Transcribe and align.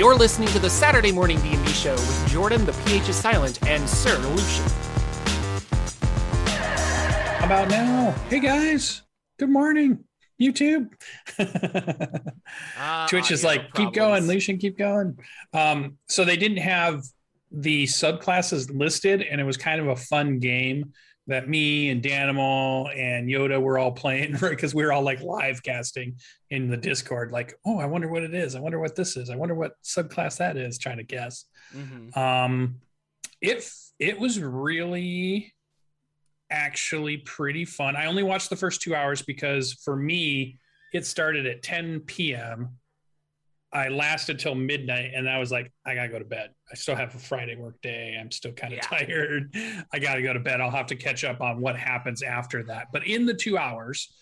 You're 0.00 0.14
listening 0.14 0.48
to 0.48 0.58
the 0.58 0.70
Saturday 0.70 1.12
Morning 1.12 1.38
D&D 1.42 1.72
Show 1.72 1.92
with 1.92 2.30
Jorphdan, 2.30 2.64
the 2.64 2.72
PH 2.86 3.10
is 3.10 3.16
silent, 3.16 3.62
and 3.68 3.86
Sir 3.86 4.16
Lucien. 4.16 4.66
How 6.46 7.44
about 7.44 7.68
now? 7.68 8.12
Hey 8.30 8.40
guys, 8.40 9.02
good 9.38 9.50
morning, 9.50 10.02
YouTube. 10.40 10.88
Uh, 12.78 13.06
Twitch 13.08 13.30
is 13.30 13.44
audio 13.44 13.60
like, 13.60 13.74
keep 13.74 13.92
going, 13.92 13.94
problems. 13.94 14.28
Lucien, 14.28 14.56
keep 14.56 14.78
going. 14.78 15.18
Um, 15.52 15.98
so 16.08 16.24
they 16.24 16.38
didn't 16.38 16.56
have 16.58 17.04
the 17.52 17.84
subclasses 17.84 18.74
listed, 18.74 19.20
and 19.20 19.38
it 19.38 19.44
was 19.44 19.58
kind 19.58 19.82
of 19.82 19.88
a 19.88 19.96
fun 19.96 20.38
game 20.38 20.94
that 21.26 21.48
me 21.48 21.90
and 21.90 22.02
Danimal 22.02 22.96
and 22.96 23.28
Yoda 23.28 23.60
were 23.60 23.78
all 23.78 23.92
playing 23.92 24.32
right 24.40 24.50
because 24.50 24.74
we 24.74 24.84
were 24.84 24.92
all 24.92 25.02
like 25.02 25.20
live 25.20 25.62
casting 25.62 26.16
in 26.50 26.68
the 26.68 26.76
Discord. 26.76 27.30
Like, 27.30 27.54
oh, 27.64 27.78
I 27.78 27.86
wonder 27.86 28.08
what 28.08 28.22
it 28.22 28.34
is. 28.34 28.54
I 28.54 28.60
wonder 28.60 28.80
what 28.80 28.96
this 28.96 29.16
is. 29.16 29.30
I 29.30 29.36
wonder 29.36 29.54
what 29.54 29.72
subclass 29.84 30.38
that 30.38 30.56
is. 30.56 30.78
Trying 30.78 30.96
to 30.98 31.04
guess. 31.04 31.44
Mhm. 31.74 32.16
Um, 32.16 32.80
it 33.40 33.70
it 33.98 34.18
was 34.18 34.40
really 34.40 35.54
actually 36.50 37.18
pretty 37.18 37.64
fun. 37.64 37.94
I 37.96 38.06
only 38.06 38.22
watched 38.22 38.50
the 38.50 38.56
first 38.56 38.82
two 38.82 38.94
hours 38.94 39.22
because 39.22 39.72
for 39.72 39.94
me, 39.94 40.58
it 40.92 41.06
started 41.06 41.46
at 41.46 41.62
10 41.62 42.00
p.m. 42.00 42.70
I 43.72 43.88
lasted 43.88 44.38
till 44.40 44.54
midnight, 44.56 45.12
and 45.14 45.28
I 45.28 45.38
was 45.38 45.52
like, 45.52 45.70
I 45.86 45.94
gotta 45.94 46.08
go 46.08 46.18
to 46.18 46.24
bed. 46.24 46.50
I 46.70 46.74
still 46.74 46.96
have 46.96 47.14
a 47.14 47.18
Friday 47.18 47.54
work 47.54 47.80
day. 47.82 48.16
I'm 48.20 48.30
still 48.32 48.52
kind 48.52 48.72
of 48.72 48.78
Yeah. 48.78 48.98
tired. 48.98 49.54
I 49.92 49.98
gotta 50.00 50.22
go 50.22 50.32
to 50.32 50.40
bed. 50.40 50.60
I'll 50.60 50.70
have 50.72 50.86
to 50.88 50.96
catch 50.96 51.22
up 51.22 51.40
on 51.40 51.60
what 51.60 51.76
happens 51.78 52.22
after 52.22 52.64
that. 52.64 52.88
But 52.92 53.06
in 53.06 53.26
the 53.26 53.34
two 53.34 53.56
hours, 53.58 54.12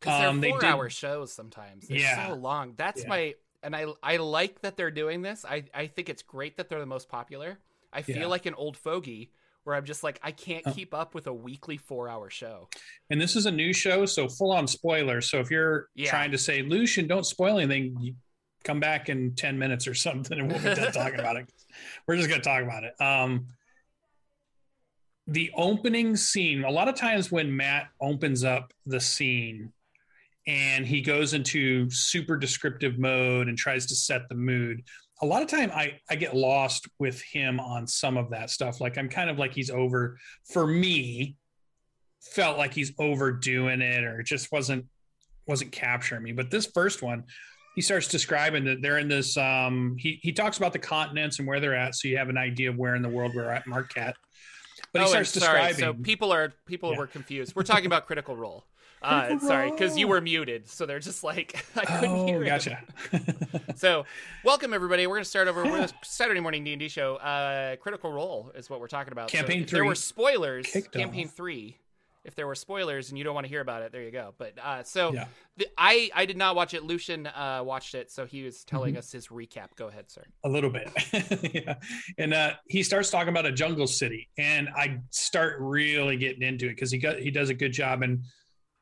Because 0.00 0.20
they're 0.20 0.28
Um, 0.28 0.40
they 0.40 0.50
did- 0.50 0.60
four-hour 0.60 0.90
shows 0.90 1.32
sometimes. 1.32 1.88
They're 1.88 1.98
Yeah. 1.98 2.28
so 2.28 2.34
long. 2.34 2.74
That's 2.76 3.02
Yeah. 3.02 3.08
my 3.08 3.34
and 3.62 3.74
I 3.74 3.86
I 4.02 4.16
like 4.18 4.60
that 4.60 4.76
they're 4.76 4.90
doing 4.90 5.22
this. 5.22 5.46
I 5.46 5.64
I 5.72 5.86
think 5.86 6.10
it's 6.10 6.20
great 6.20 6.58
that 6.58 6.68
they're 6.68 6.80
the 6.80 6.84
most 6.84 7.08
popular. 7.08 7.58
I 7.90 8.02
feel 8.02 8.18
Yeah. 8.18 8.26
like 8.26 8.44
an 8.44 8.52
old 8.54 8.76
fogey 8.76 9.30
where 9.62 9.74
I'm 9.76 9.86
just 9.86 10.02
like 10.02 10.18
I 10.22 10.30
can't 10.32 10.62
Oh. 10.66 10.72
keep 10.72 10.92
up 10.92 11.14
with 11.14 11.26
a 11.26 11.32
weekly 11.32 11.78
four-hour 11.78 12.28
show. 12.28 12.68
and 13.08 13.18
this 13.18 13.34
is 13.34 13.46
a 13.46 13.50
new 13.50 13.72
show, 13.72 14.04
so 14.04 14.28
full 14.28 14.52
on 14.52 14.66
spoilers. 14.66 15.30
So 15.30 15.40
if 15.40 15.50
you're 15.50 15.88
Yeah. 15.94 16.10
trying 16.10 16.32
to 16.32 16.38
say 16.38 16.60
Lucien, 16.60 17.06
don't 17.06 17.24
spoil 17.24 17.58
anything, 17.58 17.96
you 18.00 18.14
come 18.64 18.80
back 18.80 19.08
in 19.08 19.34
10 19.34 19.58
minutes 19.58 19.86
or 19.86 19.94
something 19.94 20.38
and 20.38 20.50
we'll 20.50 20.58
be 20.58 20.74
done 20.74 20.92
talking 20.92 21.20
about 21.20 21.36
it. 21.36 21.48
We're 22.06 22.16
just 22.16 22.28
gonna 22.28 22.42
talk 22.42 22.62
about 22.62 22.84
it. 22.84 23.00
Um 23.00 23.48
the 25.26 25.50
opening 25.56 26.16
scene, 26.16 26.64
a 26.64 26.70
lot 26.70 26.88
of 26.88 26.96
times 26.96 27.32
when 27.32 27.54
Matt 27.56 27.88
opens 28.00 28.44
up 28.44 28.72
the 28.84 29.00
scene 29.00 29.72
and 30.46 30.86
he 30.86 31.00
goes 31.00 31.32
into 31.32 31.88
super 31.90 32.36
descriptive 32.36 32.98
mode 32.98 33.48
and 33.48 33.56
tries 33.56 33.86
to 33.86 33.94
set 33.94 34.28
the 34.28 34.34
mood, 34.34 34.82
a 35.22 35.26
lot 35.26 35.42
of 35.42 35.48
time 35.48 35.70
I, 35.72 35.98
I 36.10 36.16
get 36.16 36.36
lost 36.36 36.86
with 36.98 37.22
him 37.22 37.58
on 37.58 37.86
some 37.86 38.16
of 38.16 38.30
that 38.30 38.50
stuff. 38.50 38.80
Like 38.80 38.98
I'm 38.98 39.08
kind 39.08 39.30
of 39.30 39.38
like 39.38 39.54
he's 39.54 39.70
over 39.70 40.18
for 40.52 40.66
me, 40.66 41.36
felt 42.20 42.58
like 42.58 42.74
he's 42.74 42.92
overdoing 42.98 43.80
it 43.80 44.04
or 44.04 44.20
it 44.20 44.26
just 44.26 44.52
wasn't 44.52 44.86
wasn't 45.46 45.72
capturing 45.72 46.22
me. 46.22 46.32
But 46.32 46.50
this 46.50 46.66
first 46.66 47.02
one, 47.02 47.24
he 47.74 47.80
starts 47.82 48.08
describing 48.08 48.64
that 48.64 48.80
they're 48.82 48.98
in 48.98 49.08
this 49.08 49.36
um 49.36 49.96
he 49.98 50.18
he 50.22 50.32
talks 50.32 50.56
about 50.58 50.72
the 50.72 50.78
continents 50.78 51.38
and 51.38 51.48
where 51.48 51.60
they're 51.60 51.74
at, 51.74 51.94
so 51.94 52.08
you 52.08 52.16
have 52.16 52.28
an 52.28 52.38
idea 52.38 52.70
of 52.70 52.76
where 52.76 52.94
in 52.94 53.02
the 53.02 53.08
world 53.08 53.32
we're 53.34 53.50
at, 53.50 53.66
Marquet. 53.66 54.12
But 54.92 55.00
he 55.02 55.06
oh, 55.06 55.10
starts 55.10 55.30
sorry. 55.30 55.72
describing 55.72 55.96
So 55.98 56.02
people 56.02 56.32
are 56.32 56.52
people 56.66 56.92
Yeah. 56.92 56.98
were 56.98 57.06
confused. 57.06 57.54
We're 57.56 57.62
talking 57.64 57.86
about 57.86 58.06
Critical 58.06 58.36
Role. 58.36 58.64
Uh, 59.02 59.26
Critical 59.26 59.48
sorry, 59.48 59.70
because 59.70 59.98
you 59.98 60.08
were 60.08 60.20
muted, 60.20 60.66
so 60.68 60.86
they're 60.86 60.98
just 60.98 61.22
like 61.22 61.64
I 61.76 61.84
couldn't 61.84 62.10
Oh, 62.16 62.26
hear. 62.26 62.44
gotcha. 62.44 62.78
So, 63.76 64.06
welcome 64.44 64.72
everybody. 64.72 65.06
We're 65.08 65.16
going 65.16 65.24
to 65.24 65.28
start 65.28 65.48
over 65.48 65.64
with 65.64 65.92
a 65.92 66.06
Saturday 66.06 66.38
morning 66.40 66.62
D 66.64 66.72
and 66.74 66.80
D 66.80 66.88
show. 66.88 67.16
Uh, 67.16 67.74
Critical 67.76 68.12
Role 68.12 68.52
is 68.54 68.70
what 68.70 68.78
we're 68.80 68.86
talking 68.88 69.12
about. 69.12 69.30
So 69.30 69.38
Campaign 69.38 69.62
if 69.64 69.70
There 69.70 69.84
were 69.84 69.96
spoilers. 69.96 70.66
kicked 70.68 70.92
campaign 70.92 71.26
off. 71.26 71.34
three. 71.34 71.76
If 72.24 72.34
there 72.34 72.46
were 72.46 72.54
spoilers 72.54 73.10
and 73.10 73.18
you 73.18 73.24
don't 73.24 73.34
want 73.34 73.44
to 73.44 73.48
hear 73.48 73.60
about 73.60 73.82
it, 73.82 73.92
there 73.92 74.02
you 74.02 74.10
go. 74.10 74.34
But 74.38 74.54
uh, 74.62 74.82
so 74.82 75.12
Yeah. 75.12 75.26
the, 75.56 75.66
I 75.76 76.10
I 76.14 76.24
did 76.26 76.36
not 76.38 76.56
watch 76.56 76.72
it. 76.74 76.82
Lucien 76.82 77.26
uh, 77.26 77.60
watched 77.64 77.94
it, 77.94 78.10
so 78.10 78.24
he 78.24 78.42
was 78.42 78.64
telling 78.64 78.94
Mhm. 78.94 78.98
us 78.98 79.12
his 79.12 79.28
recap. 79.28 79.68
Go 79.76 79.88
ahead, 79.88 80.10
sir. 80.10 80.24
a 80.44 80.48
little 80.48 80.70
bit 80.70 80.90
yeah 81.54 81.74
and 82.18 82.34
uh 82.34 82.52
he 82.68 82.82
starts 82.82 83.10
talking 83.10 83.28
about 83.30 83.46
a 83.46 83.52
jungle 83.52 83.86
city 83.86 84.28
and 84.38 84.68
i 84.76 84.98
start 85.10 85.56
really 85.58 86.16
getting 86.16 86.42
into 86.42 86.66
it 86.66 86.70
because 86.70 86.90
he 86.90 86.98
got 86.98 87.18
he 87.18 87.30
does 87.30 87.48
a 87.50 87.54
good 87.54 87.72
job 87.72 88.02
and 88.02 88.22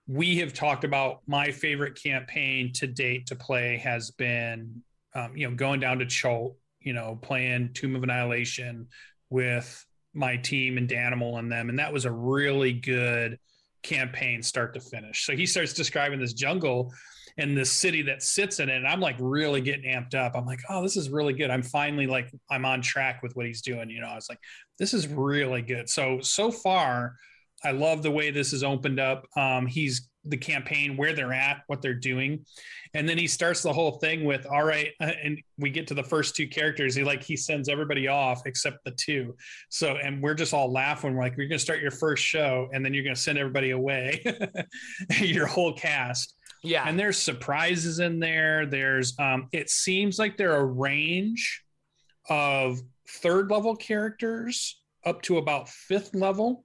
we 0.08 0.38
have 0.38 0.52
talked 0.52 0.82
about 0.84 1.20
my 1.26 1.50
favorite 1.52 2.00
campaign 2.02 2.72
to 2.72 2.86
date 2.88 3.26
to 3.26 3.36
play 3.36 3.76
has 3.78 4.10
been 4.12 4.82
um, 5.14 5.36
you 5.36 5.48
know 5.48 5.54
going 5.54 5.78
down 5.80 5.98
to 6.00 6.06
Chult, 6.06 6.56
you 6.80 6.92
know 6.92 7.18
playing 7.22 7.72
tomb 7.74 7.94
of 7.94 8.02
annihilation 8.02 8.88
with 9.30 9.86
my 10.14 10.36
team 10.36 10.78
and 10.78 10.88
Danimal 10.88 11.38
and 11.38 11.50
them 11.50 11.68
and 11.68 11.78
that 11.78 11.92
was 11.92 12.04
a 12.04 12.12
really 12.12 12.72
good 12.72 13.38
campaign 13.82 14.42
start 14.42 14.74
to 14.74 14.80
finish 14.80 15.26
so 15.26 15.34
he 15.34 15.46
starts 15.46 15.72
describing 15.72 16.20
this 16.20 16.32
jungle 16.32 16.92
and 17.38 17.56
the 17.56 17.64
city 17.64 18.02
that 18.02 18.22
sits 18.22 18.60
in 18.60 18.68
it. 18.68 18.76
And 18.76 18.86
I'm 18.86 19.00
like 19.00 19.16
really 19.18 19.60
getting 19.60 19.90
amped 19.90 20.14
up. 20.14 20.32
I'm 20.34 20.44
like, 20.44 20.60
oh, 20.68 20.82
this 20.82 20.96
is 20.96 21.10
really 21.10 21.32
good. 21.32 21.50
I'm 21.50 21.62
finally 21.62 22.06
like, 22.06 22.30
I'm 22.50 22.64
on 22.64 22.82
track 22.82 23.22
with 23.22 23.34
what 23.34 23.46
he's 23.46 23.62
doing. 23.62 23.88
You 23.90 24.00
know, 24.00 24.08
I 24.08 24.14
was 24.14 24.28
like, 24.28 24.40
this 24.78 24.92
is 24.92 25.08
really 25.08 25.62
good. 25.62 25.88
So, 25.88 26.20
so 26.20 26.50
far, 26.50 27.16
I 27.64 27.70
love 27.70 28.02
the 28.02 28.10
way 28.10 28.30
this 28.30 28.50
has 28.50 28.62
opened 28.62 29.00
up. 29.00 29.26
Um, 29.36 29.66
he's 29.66 30.08
the 30.24 30.36
campaign, 30.36 30.96
where 30.96 31.12
they're 31.12 31.32
at, 31.32 31.62
what 31.66 31.82
they're 31.82 31.94
doing. 31.94 32.44
And 32.94 33.08
then 33.08 33.18
he 33.18 33.26
starts 33.26 33.62
the 33.62 33.72
whole 33.72 33.92
thing 33.98 34.24
with, 34.24 34.46
all 34.46 34.62
right. 34.64 34.90
uh, 35.00 35.10
And 35.22 35.40
we 35.58 35.70
get 35.70 35.86
to 35.88 35.94
the 35.94 36.02
first 36.04 36.36
two 36.36 36.46
characters. 36.46 36.94
He 36.94 37.02
like, 37.02 37.22
he 37.22 37.36
sends 37.36 37.68
everybody 37.68 38.06
off 38.08 38.42
except 38.46 38.84
the 38.84 38.92
two. 38.92 39.34
So, 39.68 39.96
and 39.96 40.22
we're 40.22 40.34
just 40.34 40.54
all 40.54 40.70
laughing. 40.72 41.14
We're 41.16 41.22
like, 41.24 41.36
you're 41.36 41.48
going 41.48 41.58
to 41.58 41.64
start 41.64 41.80
your 41.80 41.90
first 41.90 42.22
show 42.22 42.68
and 42.72 42.84
then 42.84 42.94
you're 42.94 43.02
going 43.04 43.16
to 43.16 43.20
send 43.20 43.36
everybody 43.38 43.70
away, 43.70 44.22
your 45.20 45.46
whole 45.46 45.72
cast 45.72 46.34
Yeah, 46.62 46.84
and 46.86 46.96
there's 46.98 47.16
surprises 47.18 47.98
in 47.98 48.20
there 48.20 48.66
there's 48.66 49.18
um 49.18 49.48
it 49.52 49.68
seems 49.70 50.18
like 50.18 50.36
there 50.36 50.52
are 50.52 50.60
a 50.60 50.64
range 50.64 51.64
of 52.28 52.80
third 53.08 53.50
level 53.50 53.74
characters 53.74 54.80
up 55.04 55.22
to 55.22 55.38
about 55.38 55.68
fifth 55.68 56.14
level 56.14 56.64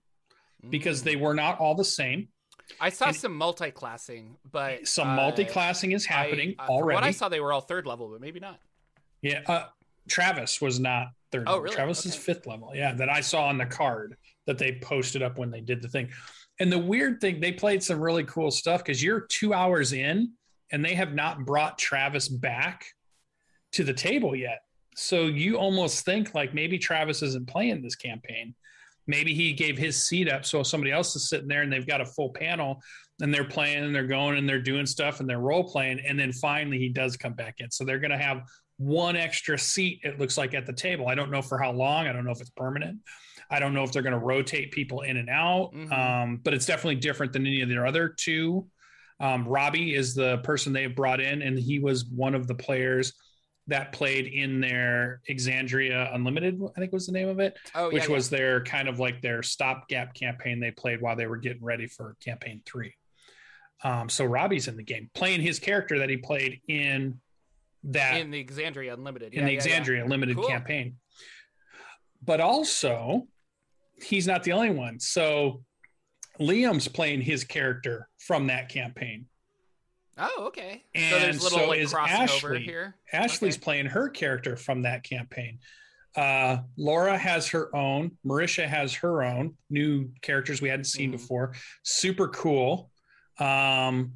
because 0.69 1.01
Mm. 1.01 1.06
they 1.06 1.16
were 1.16 1.34
not 1.34 1.59
all 1.59 1.74
the 1.75 1.84
same 1.84 2.28
I 2.80 2.90
saw 2.90 3.08
and- 3.08 3.16
some 3.16 3.36
multi-classing, 3.36 4.38
but 4.52 4.88
some 4.88 5.10
uh, 5.10 5.16
multi-classing 5.16 5.92
is 5.94 6.06
happening 6.06 6.56
I, 6.60 6.66
uh, 6.66 6.68
already 6.68 6.96
What 6.96 7.04
I 7.04 7.12
saw, 7.12 7.30
they 7.30 7.40
were 7.40 7.54
all 7.54 7.62
third 7.62 7.86
level, 7.86 8.10
but 8.10 8.22
maybe 8.22 8.40
not. 8.40 8.60
yeah 9.22 9.42
uh 9.48 9.66
travis 10.10 10.62
was 10.62 10.80
not 10.80 11.08
third 11.32 11.44
Oh, 11.48 11.52
level. 11.52 11.64
really? 11.64 11.76
travis 11.76 12.06
is 12.06 12.16
fifth 12.16 12.46
level 12.48 12.72
yeah 12.74 12.94
that 12.94 13.10
i 13.10 13.20
saw 13.20 13.48
on 13.48 13.58
the 13.58 13.66
card 13.66 14.16
that 14.46 14.58
they 14.58 14.80
posted 14.82 15.22
up 15.22 15.38
when 15.38 15.52
they 15.52 15.60
did 15.60 15.82
the 15.82 15.90
thing 15.90 16.08
and 16.62 16.72
the 16.72 16.78
weird 16.80 17.20
thing 17.20 17.40
they 17.42 17.52
played 17.52 17.84
some 17.84 18.00
really 18.00 18.24
cool 18.24 18.50
stuff 18.52 18.82
because 18.84 19.04
you're 19.04 19.22
two 19.22 19.54
hours 19.54 19.92
in 19.92 20.32
and 20.72 20.86
they 20.86 20.94
have 20.96 21.14
not 21.14 21.46
brought 21.46 21.78
travis 21.78 22.30
back 22.30 22.86
to 23.74 23.84
the 23.84 23.94
table 23.94 24.34
yet 24.34 24.60
so 24.96 25.24
you 25.26 25.58
almost 25.58 26.06
think 26.06 26.34
like 26.34 26.54
maybe 26.54 26.78
travis 26.78 27.22
isn't 27.22 27.48
playing 27.48 27.82
this 27.82 27.96
campaign 27.96 28.56
maybe 29.07 29.34
he 29.34 29.53
gave 29.53 29.78
his 29.78 30.07
seat 30.07 30.29
up 30.29 30.45
so 30.45 30.62
somebody 30.63 30.91
else 30.91 31.16
is 31.16 31.29
sitting 31.29 31.47
there 31.47 31.62
and 31.63 31.72
they've 31.72 31.88
got 31.88 32.01
a 32.01 32.06
full 32.06 32.29
panel 32.31 32.81
and 33.22 33.34
they're 33.34 33.45
playing 33.45 33.84
and 33.84 33.95
they're 33.95 34.06
going 34.06 34.38
and 34.38 34.47
they're 34.47 34.62
doing 34.62 34.85
stuff 34.85 35.19
and 35.19 35.29
they're 35.29 35.40
role 35.40 35.63
playing 35.63 36.00
and 36.06 36.19
then 36.19 36.31
finally 36.31 36.78
he 36.78 36.90
does 36.90 37.18
come 37.18 37.34
back 37.34 37.56
in. 37.59 37.72
So 37.72 37.84
they're 37.84 38.00
going 38.00 38.12
to 38.12 38.18
have 38.18 38.41
one 38.78 39.16
extra 39.16 39.57
seat 39.57 40.01
it 40.03 40.19
looks 40.19 40.38
like 40.38 40.53
at 40.53 40.68
the 40.68 40.73
table. 40.73 41.07
I 41.07 41.16
don't 41.16 41.31
know 41.31 41.41
for 41.41 41.57
how 41.57 41.72
long. 41.72 42.06
I 42.07 42.13
don't 42.13 42.25
know 42.25 42.31
if 42.31 42.41
it's 42.41 42.51
permanent. 42.51 43.00
I 43.50 43.59
don't 43.59 43.73
know 43.73 43.84
if 43.84 43.91
they're 43.91 44.03
going 44.03 44.13
to 44.13 44.19
rotate 44.19 44.72
people 44.72 45.01
in 45.01 45.18
and 45.18 45.29
out 45.29 45.72
Mhm. 45.74 45.91
um, 45.91 46.39
but 46.44 46.53
it's 46.53 46.66
definitely 46.66 46.97
different 46.97 47.34
than 47.34 47.47
any 47.47 47.62
of 47.62 47.69
their 47.69 47.88
other 47.88 48.09
two. 48.09 48.68
Um, 49.19 49.48
robbie 49.48 49.95
is 49.95 50.13
the 50.13 50.38
person 50.39 50.74
they 50.74 50.86
brought 50.86 51.19
in 51.19 51.42
and 51.42 51.57
he 51.57 51.80
was 51.80 52.06
one 52.06 52.36
of 52.36 52.45
the 52.45 52.53
players 52.53 53.13
that 53.68 53.92
played 53.92 54.28
in 54.28 54.62
their 54.62 55.19
exandria 55.30 56.14
unlimited 56.16 56.60
i 56.75 56.80
think 56.80 56.92
was 56.94 57.06
the 57.06 57.12
name 57.12 57.28
of 57.28 57.40
it 57.40 57.58
Oh, 57.75 57.90
which 57.92 58.08
yeah, 58.08 58.14
was 58.16 58.30
their 58.30 58.64
kind 58.64 58.88
of 58.88 59.00
like 59.00 59.22
their 59.22 59.44
stopgap 59.44 60.14
campaign 60.14 60.60
they 60.60 60.72
played 60.72 61.02
while 61.02 61.16
they 61.16 61.28
were 61.28 61.38
getting 61.38 61.64
ready 61.64 61.88
for 61.88 62.16
campaign 62.24 62.62
three. 62.66 62.94
Um, 63.84 64.10
so 64.10 64.25
Robbie's 64.25 64.68
in 64.68 64.75
the 64.75 64.84
game 64.84 65.10
playing 65.14 65.42
his 65.42 65.60
character 65.60 66.00
that 66.00 66.10
he 66.10 66.18
played 66.18 66.62
in 66.68 67.19
that 67.84 68.19
in 68.19 68.31
the 68.31 68.44
Exandria 68.44 68.94
Unlimited. 68.94 69.34
in 69.34 69.42
Yeah, 69.42 69.48
the. 69.50 69.58
Exandria 69.58 70.10
limited 70.10 70.36
Cool. 70.36 70.48
campaign. 70.48 70.96
But 72.24 72.42
also, 72.42 73.28
he's 74.02 74.25
not 74.25 74.44
the 74.44 74.54
only 74.54 74.72
one. 74.72 75.00
So 75.00 75.63
Liam's 76.40 76.88
playing 76.88 77.22
his 77.22 77.44
character 77.44 78.10
from 78.18 78.48
that 78.48 78.70
campaign. 78.70 79.25
Oh, 80.18 80.46
okay. 80.48 80.84
And 80.96 81.14
so 81.14 81.19
there's 81.19 81.44
little 81.44 81.60
so 81.60 81.68
like 81.68 81.80
is 81.80 81.94
Ashley. 81.94 82.62
here. 82.64 82.96
Ashley's 83.14 83.56
Okay. 83.56 83.64
playing 83.64 83.86
her 83.88 84.10
character 84.10 84.56
from 84.56 84.81
that 84.84 85.04
campaign. 85.04 85.60
Uh, 86.16 86.58
Laura 86.78 87.18
has 87.18 87.48
her 87.50 87.74
own. 87.75 88.18
Marisha 88.25 88.68
has 88.68 88.94
her 88.96 89.22
own 89.24 89.56
new 89.69 90.10
characters 90.22 90.62
we 90.62 90.69
hadn't 90.69 90.86
seen 90.86 91.10
Mhm. 91.10 91.14
before. 91.14 91.54
Super 91.84 92.28
cool. 92.30 92.92
Um, 93.38 94.14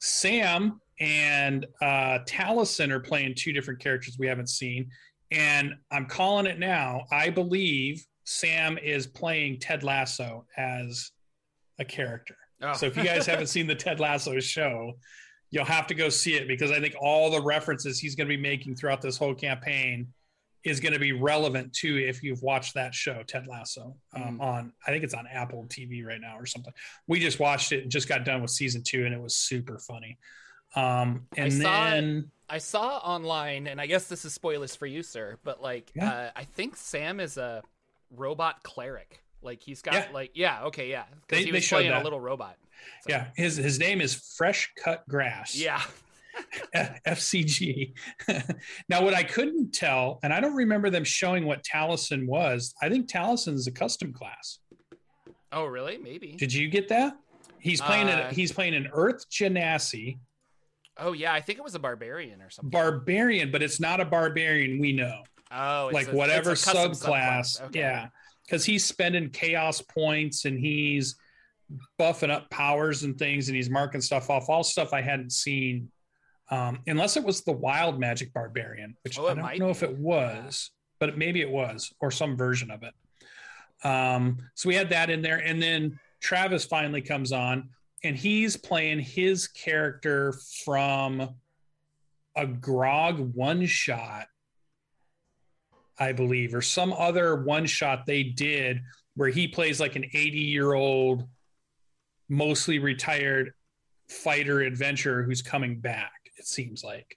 Sam 0.00 0.80
and 1.00 1.66
uh, 1.82 2.20
Taliesin 2.26 2.90
are 2.90 3.00
playing 3.00 3.34
two 3.34 3.52
different 3.52 3.80
characters 3.80 4.16
we 4.18 4.26
haven't 4.28 4.48
seen. 4.48 4.90
And 5.30 5.74
I'm 5.90 6.06
calling 6.06 6.46
it 6.46 6.58
now. 6.60 7.06
I 7.10 7.30
believe 7.30 8.04
Sam 8.24 8.78
is 8.78 9.06
playing 9.06 9.58
Ted 9.58 9.82
Lasso 9.82 10.46
as 10.56 11.10
a 11.80 11.84
character. 11.84 12.36
Oh. 12.64 12.72
So 12.74 12.86
if 12.86 12.96
you 12.96 13.04
guys 13.04 13.26
haven't 13.26 13.48
seen 13.48 13.66
the 13.66 13.74
Ted 13.74 14.00
Lasso 14.00 14.38
show, 14.40 14.94
you'll 15.50 15.64
have 15.64 15.86
to 15.88 15.94
go 15.94 16.08
see 16.08 16.34
it 16.34 16.48
because 16.48 16.70
I 16.70 16.80
think 16.80 16.94
all 17.00 17.30
the 17.30 17.40
references 17.42 17.98
he's 17.98 18.14
going 18.16 18.28
to 18.28 18.36
be 18.36 18.40
making 18.42 18.74
throughout 18.76 19.00
this 19.00 19.16
whole 19.16 19.34
campaign 19.34 20.08
is 20.64 20.80
going 20.80 20.94
to 20.94 20.98
be 20.98 21.12
relevant 21.12 21.72
to 21.74 21.98
if 21.98 22.22
you've 22.22 22.42
watched 22.42 22.72
that 22.74 22.94
show, 22.94 23.22
Ted 23.24 23.46
Lasso, 23.46 23.94
um, 24.16 24.38
Mm. 24.38 24.40
on 24.40 24.72
I 24.86 24.90
think 24.90 25.04
it's 25.04 25.12
on 25.14 25.26
Apple 25.26 25.66
TV 25.68 26.04
right 26.04 26.20
now 26.20 26.38
or 26.38 26.46
something. 26.46 26.72
We 27.06 27.20
just 27.20 27.38
watched 27.38 27.72
it 27.72 27.82
and 27.82 27.90
just 27.92 28.08
got 28.08 28.24
done 28.24 28.40
with 28.40 28.50
season 28.50 28.82
two, 28.82 29.04
and 29.04 29.14
it 29.14 29.20
was 29.20 29.36
super 29.36 29.78
funny. 29.78 30.16
Um, 30.74 31.26
and 31.36 31.46
I 31.46 31.48
saw 31.50 31.90
then 31.90 32.30
I 32.48 32.58
saw 32.58 32.96
online, 32.98 33.66
and 33.66 33.80
I 33.80 33.86
guess 33.86 34.06
this 34.08 34.24
is 34.24 34.32
spoilers 34.34 34.74
for 34.74 34.86
you, 34.86 35.02
sir, 35.02 35.38
but 35.44 35.62
like, 35.62 35.90
Yeah. 35.94 36.10
uh, 36.10 36.30
I 36.36 36.44
think 36.44 36.76
Sam 36.76 37.20
is 37.20 37.36
a 37.36 37.62
robot 38.10 38.62
cleric. 38.62 39.20
Like 39.44 39.62
he's 39.62 39.82
got 39.82 39.94
Yeah. 39.94 40.08
like, 40.12 40.30
yeah, 40.34 40.64
okay, 40.64 40.90
yeah, 40.90 41.04
They- 41.04 41.16
because 41.28 41.44
he 41.44 41.50
they 41.50 41.56
was 41.58 41.68
playing 41.68 41.92
a 41.92 42.02
little 42.02 42.20
robot. 42.20 42.56
So, 43.02 43.10
yeah, 43.10 43.28
his 43.36 43.56
his 43.56 43.78
name 43.78 44.00
is 44.00 44.14
Fresh 44.36 44.72
Cut 44.82 45.06
Grass. 45.08 45.54
yeah, 45.54 45.80
FCG. 47.06 47.92
now, 48.88 49.02
what 49.02 49.14
I 49.14 49.22
couldn't 49.22 49.72
tell, 49.72 50.18
and 50.22 50.32
I 50.32 50.40
don't 50.40 50.54
remember 50.54 50.90
them 50.90 51.04
showing 51.04 51.44
what 51.46 51.62
Taliesin 51.62 52.26
was. 52.26 52.74
I 52.82 52.88
think 52.88 53.08
Taliesin 53.08 53.54
is 53.54 53.66
a 53.66 53.72
custom 53.72 54.12
class. 54.12 54.58
Oh, 55.52 55.64
really? 55.66 55.98
Maybe. 55.98 56.32
Did 56.32 56.52
you 56.52 56.68
get 56.68 56.88
that? 56.88 57.16
He's 57.58 57.80
playing 57.80 58.08
Uh, 58.08 58.26
an 58.28 58.34
he's 58.34 58.52
playing 58.52 58.74
an 58.74 58.88
Earth 58.92 59.28
Genasi 59.30 60.18
Oh, 60.96 61.12
yeah. 61.12 61.32
I 61.34 61.40
think 61.40 61.58
it 61.58 61.62
was 61.62 61.74
a 61.74 61.80
barbarian 61.80 62.40
or 62.40 62.50
something. 62.50 62.70
barbarian, 62.70 63.50
but 63.50 63.62
it's 63.64 63.80
not 63.80 64.00
a 64.00 64.04
barbarian 64.04 64.78
we 64.78 64.92
know. 64.92 65.24
oh, 65.50 65.88
it's 65.88 65.94
like 65.94 66.08
a- 66.08 66.14
whatever 66.16 66.50
a 66.50 66.52
custom 66.52 66.92
subclass. 66.92 67.60
Okay. 67.62 67.80
Yeah. 67.80 68.08
Because 68.44 68.64
he's 68.64 68.84
spending 68.84 69.30
chaos 69.30 69.80
points 69.80 70.44
and 70.44 70.58
he's 70.58 71.16
buffing 71.98 72.30
up 72.30 72.50
powers 72.50 73.02
and 73.02 73.18
things 73.18 73.48
and 73.48 73.56
he's 73.56 73.70
marking 73.70 74.00
stuff 74.00 74.28
off, 74.30 74.48
all 74.48 74.62
stuff 74.62 74.92
I 74.92 75.00
hadn't 75.00 75.32
seen. 75.32 75.90
Um, 76.50 76.80
unless 76.86 77.16
it 77.16 77.24
was 77.24 77.42
the 77.42 77.52
wild 77.52 77.98
magic 77.98 78.32
barbarian, 78.34 78.96
which 79.02 79.18
Oh, 79.18 79.28
I 79.28 79.34
don't 79.34 79.58
know 79.58 79.70
if 79.70 79.82
it 79.82 79.96
was, 79.96 80.70
but 81.00 81.16
maybe 81.16 81.40
it 81.40 81.50
was, 81.50 81.92
or 82.00 82.10
some 82.10 82.36
version 82.36 82.70
of 82.70 82.82
it. 82.82 82.92
Um, 83.86 84.38
so 84.54 84.68
we 84.68 84.74
had 84.74 84.90
that 84.90 85.10
in 85.10 85.22
there, 85.22 85.38
and 85.38 85.60
then 85.60 85.98
Travis 86.20 86.64
finally 86.64 87.00
comes 87.00 87.32
on, 87.32 87.70
and 88.02 88.16
he's 88.16 88.56
playing 88.56 89.00
his 89.00 89.48
character 89.48 90.34
from 90.64 91.34
a 92.36 92.46
Grog 92.46 93.34
one 93.34 93.64
shot 93.66 94.26
I 95.98 96.12
believe, 96.12 96.54
or 96.54 96.62
some 96.62 96.92
other 96.92 97.36
one 97.42 97.66
shot 97.66 98.04
they 98.06 98.22
did 98.22 98.80
where 99.16 99.28
he 99.28 99.46
plays 99.46 99.78
like 99.80 99.94
an 99.96 100.04
80 100.12 100.38
year 100.38 100.72
old, 100.74 101.28
mostly 102.28 102.78
retired 102.78 103.52
fighter 104.08 104.60
adventurer 104.60 105.22
who's 105.22 105.40
coming 105.42 105.78
back, 105.80 106.12
it 106.36 106.46
seems 106.46 106.82
like. 106.82 107.16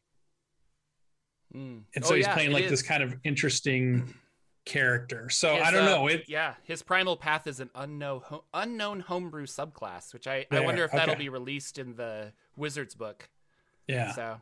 Mm. 1.55 1.83
And 1.95 2.03
Oh, 2.03 2.07
so 2.09 2.15
he's 2.15 2.25
yeah, 2.25 2.33
playing 2.33 2.51
like 2.51 2.69
this 2.69 2.81
kind 2.83 3.01
of 3.01 3.15
interesting 3.23 4.13
character. 4.65 5.29
So 5.29 5.55
His, 5.55 5.67
I 5.67 5.71
don't 5.71 5.83
uh, 5.87 5.95
know. 5.95 6.07
It 6.07 6.25
yeah, 6.27 6.53
his 6.63 6.81
primal 6.83 7.17
path 7.17 7.47
is 7.47 7.59
an 7.59 7.69
unknown 7.75 8.21
ho- 8.25 8.43
unknown 8.53 8.99
homebrew 8.99 9.45
subclass, 9.45 10.13
which 10.13 10.27
I, 10.27 10.45
I 10.51 10.59
wonder 10.59 10.83
if 10.83 10.91
that'll 10.91 11.15
be 11.15 11.29
released 11.29 11.77
in 11.79 11.95
the 11.95 12.31
Wizards 12.55 12.95
book. 12.95 13.29
yeah. 13.87 14.11
So 14.11 14.41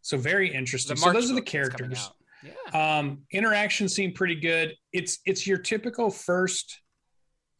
So 0.00 0.16
very 0.16 0.52
interesting. 0.52 0.96
So 0.96 1.12
those 1.12 1.30
are 1.30 1.34
the 1.34 1.42
characters. 1.42 2.10
Yeah. 2.44 2.98
Um, 2.98 3.22
interaction 3.32 3.88
seemed 3.88 4.14
pretty 4.14 4.36
good. 4.36 4.74
It's 4.92 5.18
it's 5.26 5.46
your 5.46 5.58
typical 5.58 6.10
first. 6.10 6.80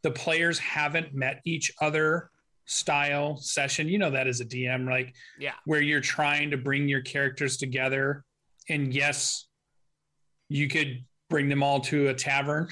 The 0.02 0.10
players 0.10 0.58
haven't 0.58 1.14
met 1.14 1.40
each 1.44 1.72
other 1.80 2.30
style 2.64 3.36
session. 3.36 3.88
You 3.88 3.98
know 3.98 4.10
that 4.10 4.26
as 4.26 4.40
a 4.40 4.44
DM, 4.44 4.88
like 4.88 5.14
Yeah. 5.38 5.52
where 5.64 5.80
you're 5.80 6.00
trying 6.00 6.50
to 6.50 6.56
bring 6.56 6.88
your 6.88 7.00
characters 7.02 7.56
together. 7.56 8.24
And 8.68 8.92
yes, 8.92 9.46
you 10.48 10.68
could 10.68 11.04
bring 11.30 11.48
them 11.48 11.62
all 11.62 11.80
to 11.80 12.08
a 12.08 12.14
tavern, 12.14 12.68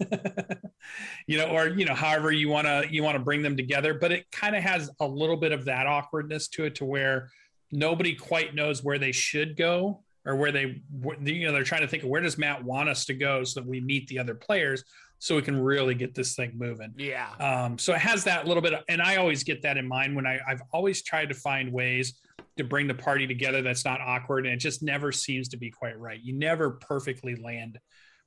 you 1.26 1.38
know, 1.38 1.46
or 1.46 1.68
you 1.68 1.84
know, 1.84 1.94
however 1.94 2.30
you 2.32 2.48
want 2.48 2.66
to 2.66 2.86
you 2.90 3.02
want 3.02 3.16
to 3.16 3.22
bring 3.22 3.42
them 3.42 3.56
together. 3.56 3.94
But 3.94 4.12
it 4.12 4.30
kind 4.30 4.54
of 4.56 4.62
has 4.62 4.90
a 5.00 5.06
little 5.06 5.36
bit 5.36 5.52
of 5.52 5.64
that 5.66 5.86
awkwardness 5.86 6.48
to 6.48 6.64
it, 6.64 6.74
to 6.76 6.84
where 6.84 7.30
nobody 7.70 8.14
quite 8.14 8.54
knows 8.54 8.82
where 8.84 8.98
they 8.98 9.12
should 9.12 9.56
go 9.56 10.02
or 10.24 10.36
where 10.36 10.52
they 10.52 10.82
you 11.22 11.46
know 11.46 11.52
they're 11.52 11.64
trying 11.64 11.80
to 11.80 11.88
think 11.88 12.02
of 12.02 12.08
where 12.08 12.20
does 12.20 12.38
Matt 12.38 12.62
want 12.62 12.88
us 12.88 13.04
to 13.06 13.14
go 13.14 13.44
so 13.44 13.60
that 13.60 13.68
we 13.68 13.80
meet 13.80 14.06
the 14.08 14.18
other 14.18 14.34
players 14.34 14.84
so 15.22 15.36
we 15.36 15.42
can 15.42 15.62
really 15.62 15.94
get 15.94 16.16
this 16.16 16.34
thing 16.34 16.50
moving. 16.56 16.92
Yeah. 16.96 17.28
Um, 17.38 17.78
so 17.78 17.92
it 17.92 18.00
has 18.00 18.24
that 18.24 18.48
little 18.48 18.60
bit, 18.60 18.74
of, 18.74 18.80
and 18.88 19.00
I 19.00 19.16
always 19.16 19.44
get 19.44 19.62
that 19.62 19.76
in 19.76 19.86
mind 19.86 20.16
when 20.16 20.26
I, 20.26 20.40
I've 20.48 20.62
always 20.72 21.04
tried 21.04 21.28
to 21.28 21.34
find 21.36 21.72
ways 21.72 22.18
to 22.56 22.64
bring 22.64 22.88
the 22.88 22.94
party 22.94 23.28
together 23.28 23.62
that's 23.62 23.84
not 23.84 24.00
awkward, 24.00 24.46
and 24.46 24.54
it 24.54 24.58
just 24.58 24.82
never 24.82 25.12
seems 25.12 25.48
to 25.50 25.56
be 25.56 25.70
quite 25.70 25.96
right. 25.96 26.18
You 26.20 26.34
never 26.34 26.72
perfectly 26.72 27.36
land 27.36 27.78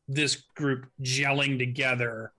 this 0.08 0.44
group 0.56 0.88
gelling 1.02 1.58
together 1.60 2.32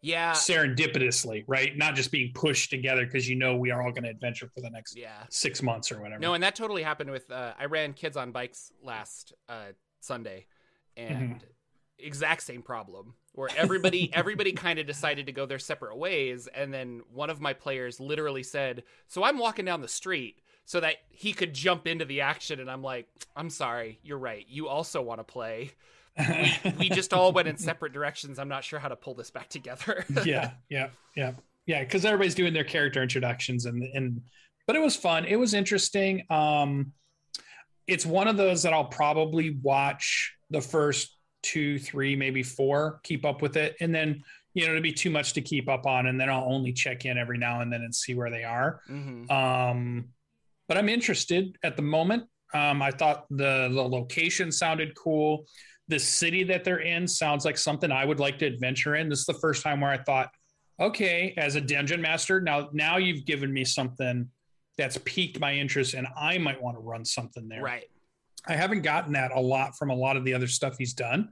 Yeah. 0.00 0.32
serendipitously, 0.32 1.44
right? 1.46 1.76
Not 1.76 1.94
just 1.94 2.12
being 2.12 2.32
pushed 2.34 2.70
together 2.70 3.04
because 3.04 3.28
you 3.28 3.36
know 3.36 3.56
we 3.56 3.70
are 3.70 3.82
all 3.82 3.90
going 3.90 4.04
to 4.04 4.10
adventure 4.10 4.48
for 4.54 4.60
the 4.60 4.70
next 4.70 4.96
Yeah. 4.96 5.24
six 5.30 5.62
months 5.62 5.90
or 5.92 6.00
whatever. 6.00 6.20
No, 6.20 6.34
and 6.34 6.42
that 6.42 6.54
totally 6.54 6.82
happened 6.82 7.10
with 7.10 7.30
uh, 7.30 7.54
I 7.58 7.66
ran 7.66 7.92
kids 7.92 8.16
on 8.16 8.32
bikes 8.32 8.72
last 8.82 9.32
uh, 9.48 9.72
Sunday, 10.00 10.46
and 10.96 11.20
Mm-hmm. 11.20 11.46
exact 11.98 12.42
same 12.42 12.62
problem 12.62 13.14
where 13.32 13.50
everybody 13.56 14.10
everybody 14.14 14.52
kind 14.52 14.78
of 14.78 14.86
decided 14.86 15.26
to 15.26 15.32
go 15.32 15.46
their 15.46 15.58
separate 15.58 15.96
ways, 15.96 16.48
and 16.54 16.72
then 16.72 17.02
one 17.12 17.30
of 17.30 17.40
my 17.40 17.52
players 17.52 17.98
literally 18.00 18.42
said, 18.42 18.84
"So 19.08 19.24
I'm 19.24 19.38
walking 19.38 19.64
down 19.64 19.80
the 19.80 19.88
street." 19.88 20.40
So 20.68 20.80
that 20.80 20.96
he 21.08 21.32
could 21.32 21.54
jump 21.54 21.86
into 21.86 22.04
the 22.04 22.20
action, 22.20 22.60
and 22.60 22.70
I'm 22.70 22.82
like, 22.82 23.08
I'm 23.34 23.48
sorry, 23.48 24.00
you're 24.02 24.18
right. 24.18 24.44
You 24.46 24.68
also 24.68 25.00
want 25.00 25.18
to 25.18 25.24
play. 25.24 25.72
We, 26.18 26.52
we 26.78 26.88
just 26.90 27.14
all 27.14 27.32
went 27.32 27.48
in 27.48 27.56
separate 27.70 27.94
directions. 27.94 28.38
I'm 28.38 28.50
not 28.50 28.64
sure 28.64 28.78
how 28.78 28.88
to 28.88 28.96
pull 28.96 29.14
this 29.14 29.30
back 29.30 29.48
together. 29.48 30.04
yeah, 30.26 30.50
yeah, 30.68 30.90
yeah, 31.16 31.32
yeah. 31.64 31.82
Because 31.82 32.04
everybody's 32.04 32.34
doing 32.34 32.52
their 32.52 32.64
character 32.64 33.02
introductions, 33.02 33.64
and 33.64 33.82
and 33.82 34.20
but 34.66 34.76
it 34.76 34.82
was 34.82 34.94
fun. 34.94 35.24
It 35.24 35.36
was 35.36 35.54
interesting. 35.54 36.26
Um, 36.28 36.92
it's 37.86 38.04
one 38.04 38.28
of 38.28 38.36
those 38.36 38.62
that 38.64 38.74
I'll 38.74 38.84
probably 38.84 39.56
watch 39.62 40.34
the 40.50 40.60
first 40.60 41.16
two, 41.42 41.78
three, 41.78 42.14
maybe 42.14 42.42
four, 42.42 43.00
keep 43.04 43.24
up 43.24 43.40
with 43.40 43.56
it, 43.56 43.74
and 43.80 43.94
then 43.94 44.22
you 44.52 44.66
know 44.66 44.72
it'd 44.72 44.82
be 44.82 44.92
too 44.92 45.08
much 45.08 45.32
to 45.32 45.40
keep 45.40 45.66
up 45.66 45.86
on, 45.86 46.08
and 46.08 46.20
then 46.20 46.28
I'll 46.28 46.52
only 46.52 46.74
check 46.74 47.06
in 47.06 47.16
every 47.16 47.38
now 47.38 47.62
and 47.62 47.72
then 47.72 47.80
and 47.80 47.94
see 47.94 48.14
where 48.14 48.28
they 48.28 48.44
are. 48.44 48.82
hmm 48.86 49.30
Um, 49.30 50.08
but 50.68 50.76
I'm 50.76 50.88
interested 50.88 51.56
at 51.62 51.76
the 51.76 51.82
moment. 51.82 52.24
Um, 52.54 52.80
I 52.80 52.90
thought 52.90 53.26
the 53.30 53.68
the 53.72 53.82
location 53.82 54.52
sounded 54.52 54.94
cool. 54.94 55.46
The 55.88 55.98
city 55.98 56.44
that 56.44 56.64
they're 56.64 56.80
in 56.80 57.08
sounds 57.08 57.44
like 57.44 57.58
something 57.58 57.90
I 57.90 58.04
would 58.04 58.20
like 58.20 58.38
to 58.38 58.46
adventure 58.46 58.94
in. 58.94 59.08
This 59.08 59.20
is 59.20 59.26
the 59.26 59.34
first 59.34 59.62
time 59.62 59.80
where 59.80 59.90
I 59.90 59.98
thought, 59.98 60.30
okay, 60.78 61.34
as 61.36 61.56
a 61.56 61.60
dungeon 61.60 62.00
master, 62.00 62.40
now 62.40 62.68
now 62.72 62.98
you've 62.98 63.24
given 63.24 63.52
me 63.52 63.64
something 63.64 64.28
that's 64.76 64.98
piqued 64.98 65.40
my 65.40 65.54
interest, 65.54 65.94
and 65.94 66.06
I 66.16 66.38
might 66.38 66.62
want 66.62 66.76
to 66.76 66.80
run 66.80 67.04
something 67.04 67.48
there. 67.48 67.62
Right. 67.62 67.84
I 68.46 68.54
haven't 68.54 68.82
gotten 68.82 69.12
that 69.12 69.32
a 69.32 69.40
lot 69.40 69.76
from 69.76 69.90
a 69.90 69.94
lot 69.94 70.16
of 70.16 70.24
the 70.24 70.32
other 70.32 70.46
stuff 70.46 70.76
he's 70.78 70.94
done 70.94 71.30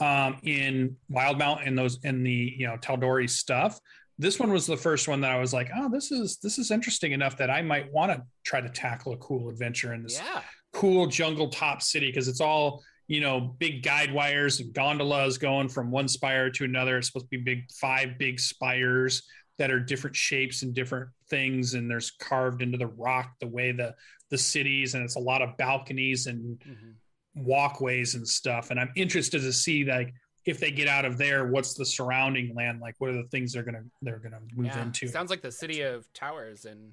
um, 0.00 0.36
in 0.42 0.96
Wildemount 1.10 1.66
and 1.66 1.76
those 1.76 1.98
in 2.04 2.22
the 2.22 2.54
you 2.56 2.66
know 2.66 2.76
Tal'Dorei 2.76 3.28
stuff. 3.28 3.80
This 4.18 4.38
one 4.38 4.52
was 4.52 4.66
the 4.66 4.76
first 4.76 5.08
one 5.08 5.20
that 5.22 5.32
I 5.32 5.38
was 5.40 5.52
like, 5.52 5.70
oh, 5.76 5.88
this 5.90 6.12
is 6.12 6.38
this 6.38 6.58
is 6.58 6.70
interesting 6.70 7.12
enough 7.12 7.36
that 7.38 7.50
I 7.50 7.62
might 7.62 7.92
want 7.92 8.12
to 8.12 8.22
try 8.44 8.60
to 8.60 8.68
tackle 8.68 9.12
a 9.12 9.16
cool 9.16 9.48
adventure 9.48 9.92
in 9.92 10.02
this 10.02 10.20
Yeah. 10.22 10.42
cool 10.72 11.06
jungle 11.06 11.48
top 11.48 11.82
city 11.82 12.06
because 12.06 12.28
it's 12.28 12.40
all 12.40 12.82
you 13.08 13.20
know 13.20 13.40
big 13.58 13.82
guide 13.82 14.12
wires 14.12 14.60
and 14.60 14.72
gondolas 14.72 15.36
going 15.38 15.68
from 15.68 15.90
one 15.90 16.08
spire 16.08 16.48
to 16.50 16.64
another. 16.64 16.98
It's 16.98 17.08
supposed 17.08 17.26
to 17.26 17.38
be 17.38 17.42
big 17.42 17.70
five 17.72 18.16
big 18.18 18.38
spires 18.40 19.22
that 19.58 19.70
are 19.70 19.78
different 19.80 20.16
shapes 20.16 20.62
and 20.62 20.74
different 20.74 21.08
things, 21.30 21.74
and 21.74 21.90
there's 21.90 22.10
carved 22.12 22.62
into 22.62 22.78
the 22.78 22.86
rock 22.88 23.32
the 23.40 23.48
way 23.48 23.72
the 23.72 23.94
the 24.30 24.38
cities, 24.38 24.94
and 24.94 25.04
it's 25.04 25.16
a 25.16 25.20
lot 25.20 25.42
of 25.42 25.56
balconies 25.56 26.26
and 26.28 26.60
hmm 26.64 26.90
walkways 27.36 28.14
and 28.14 28.26
stuff. 28.28 28.70
And 28.70 28.78
I'm 28.78 28.92
interested 28.94 29.40
to 29.40 29.52
see 29.52 29.84
like 29.84 30.14
if 30.46 30.60
they 30.60 30.70
get 30.70 30.88
out 30.88 31.04
of 31.04 31.16
there, 31.18 31.46
what's 31.46 31.74
the 31.74 31.86
surrounding 31.86 32.54
land 32.54 32.80
like? 32.80 32.94
What 32.98 33.10
are 33.10 33.14
the 33.22 33.28
things 33.28 33.52
they're 33.52 33.62
gonna 33.62 33.84
they're 34.02 34.18
gonna 34.18 34.40
move 34.54 34.66
Yeah. 34.66 34.82
into? 34.82 35.08
Sounds 35.08 35.30
like 35.30 35.42
the 35.42 35.52
city 35.52 35.80
of 35.80 36.12
towers 36.12 36.64
and. 36.64 36.92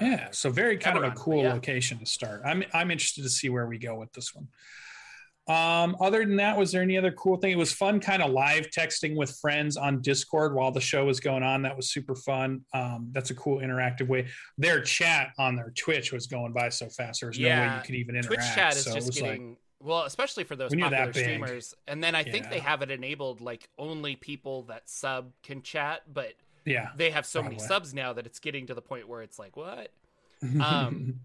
uh, 0.00 0.04
Yeah, 0.04 0.28
so 0.30 0.50
very 0.50 0.76
kind 0.76 0.96
of 0.96 1.04
a 1.04 1.10
cool 1.12 1.42
yeah. 1.42 1.52
location 1.54 1.98
to 1.98 2.06
start. 2.06 2.42
I'm 2.44 2.62
I'm 2.72 2.90
interested 2.90 3.22
to 3.22 3.30
see 3.30 3.48
where 3.48 3.66
we 3.66 3.78
go 3.78 3.96
with 3.96 4.12
this 4.12 4.34
one. 4.34 4.48
Um, 5.48 5.96
other 6.00 6.24
than 6.26 6.34
that, 6.36 6.58
was 6.58 6.72
there 6.72 6.82
any 6.82 6.98
other 6.98 7.12
cool 7.12 7.36
thing? 7.36 7.52
It 7.52 7.56
was 7.56 7.72
fun, 7.72 8.00
kind 8.00 8.20
of 8.20 8.32
live 8.32 8.66
texting 8.76 9.14
with 9.14 9.30
friends 9.38 9.76
on 9.76 10.02
Discord 10.02 10.56
while 10.56 10.72
the 10.72 10.80
show 10.80 11.04
was 11.04 11.20
going 11.20 11.44
on. 11.44 11.62
That 11.62 11.76
was 11.76 11.88
super 11.92 12.16
fun. 12.16 12.62
Um, 12.74 13.10
that's 13.12 13.30
a 13.30 13.34
cool 13.36 13.58
interactive 13.60 14.08
way. 14.08 14.26
Their 14.58 14.80
chat 14.80 15.30
on 15.38 15.54
their 15.54 15.72
Twitch 15.76 16.12
was 16.12 16.26
going 16.26 16.52
by 16.52 16.68
so 16.70 16.88
fast. 16.88 17.20
There 17.20 17.28
was 17.28 17.38
yeah, 17.38 17.60
no 17.64 17.68
way 17.70 17.76
you 17.76 17.82
could 17.82 17.94
even 17.94 18.16
interact. 18.16 18.26
Twitch 18.42 18.54
chat 18.56 18.76
is 18.76 18.84
so 18.86 18.94
just 18.94 19.12
getting 19.14 19.50
like, 19.50 19.58
well, 19.82 20.02
especially 20.02 20.44
for 20.44 20.56
those 20.56 20.74
popular 20.74 21.12
streamers. 21.12 21.74
And 21.86 22.02
then 22.02 22.14
I 22.14 22.22
think 22.22 22.50
they 22.50 22.58
have 22.60 22.82
it 22.82 22.90
enabled 22.90 23.40
like 23.40 23.68
only 23.78 24.16
people 24.16 24.62
that 24.64 24.88
sub 24.88 25.32
can 25.42 25.62
chat, 25.62 26.02
but 26.12 26.34
yeah, 26.64 26.90
they 26.96 27.10
have 27.10 27.26
so 27.26 27.40
probably. 27.40 27.56
many 27.56 27.68
subs 27.68 27.94
now 27.94 28.12
that 28.12 28.26
it's 28.26 28.38
getting 28.38 28.66
to 28.66 28.74
the 28.74 28.82
point 28.82 29.08
where 29.08 29.22
it's 29.22 29.38
like, 29.38 29.56
what? 29.56 29.90
Um, 30.60 31.20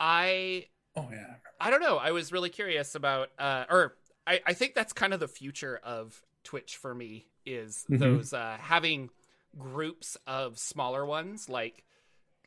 I 0.00 0.66
oh 0.96 1.08
yeah, 1.12 1.34
I 1.60 1.70
don't 1.70 1.80
know. 1.80 1.98
I 1.98 2.10
was 2.10 2.32
really 2.32 2.50
curious 2.50 2.96
about, 2.96 3.30
uh, 3.38 3.64
or 3.70 3.94
I, 4.26 4.40
I 4.44 4.52
think 4.54 4.74
that's 4.74 4.92
kind 4.92 5.14
of 5.14 5.20
the 5.20 5.28
future 5.28 5.78
of 5.84 6.20
Twitch 6.42 6.76
for 6.76 6.94
me 6.94 7.26
is 7.46 7.84
mm-hmm. 7.84 7.98
those 7.98 8.32
uh, 8.32 8.56
having 8.58 9.10
groups 9.58 10.16
of 10.26 10.58
smaller 10.58 11.04
ones 11.04 11.48
like 11.48 11.84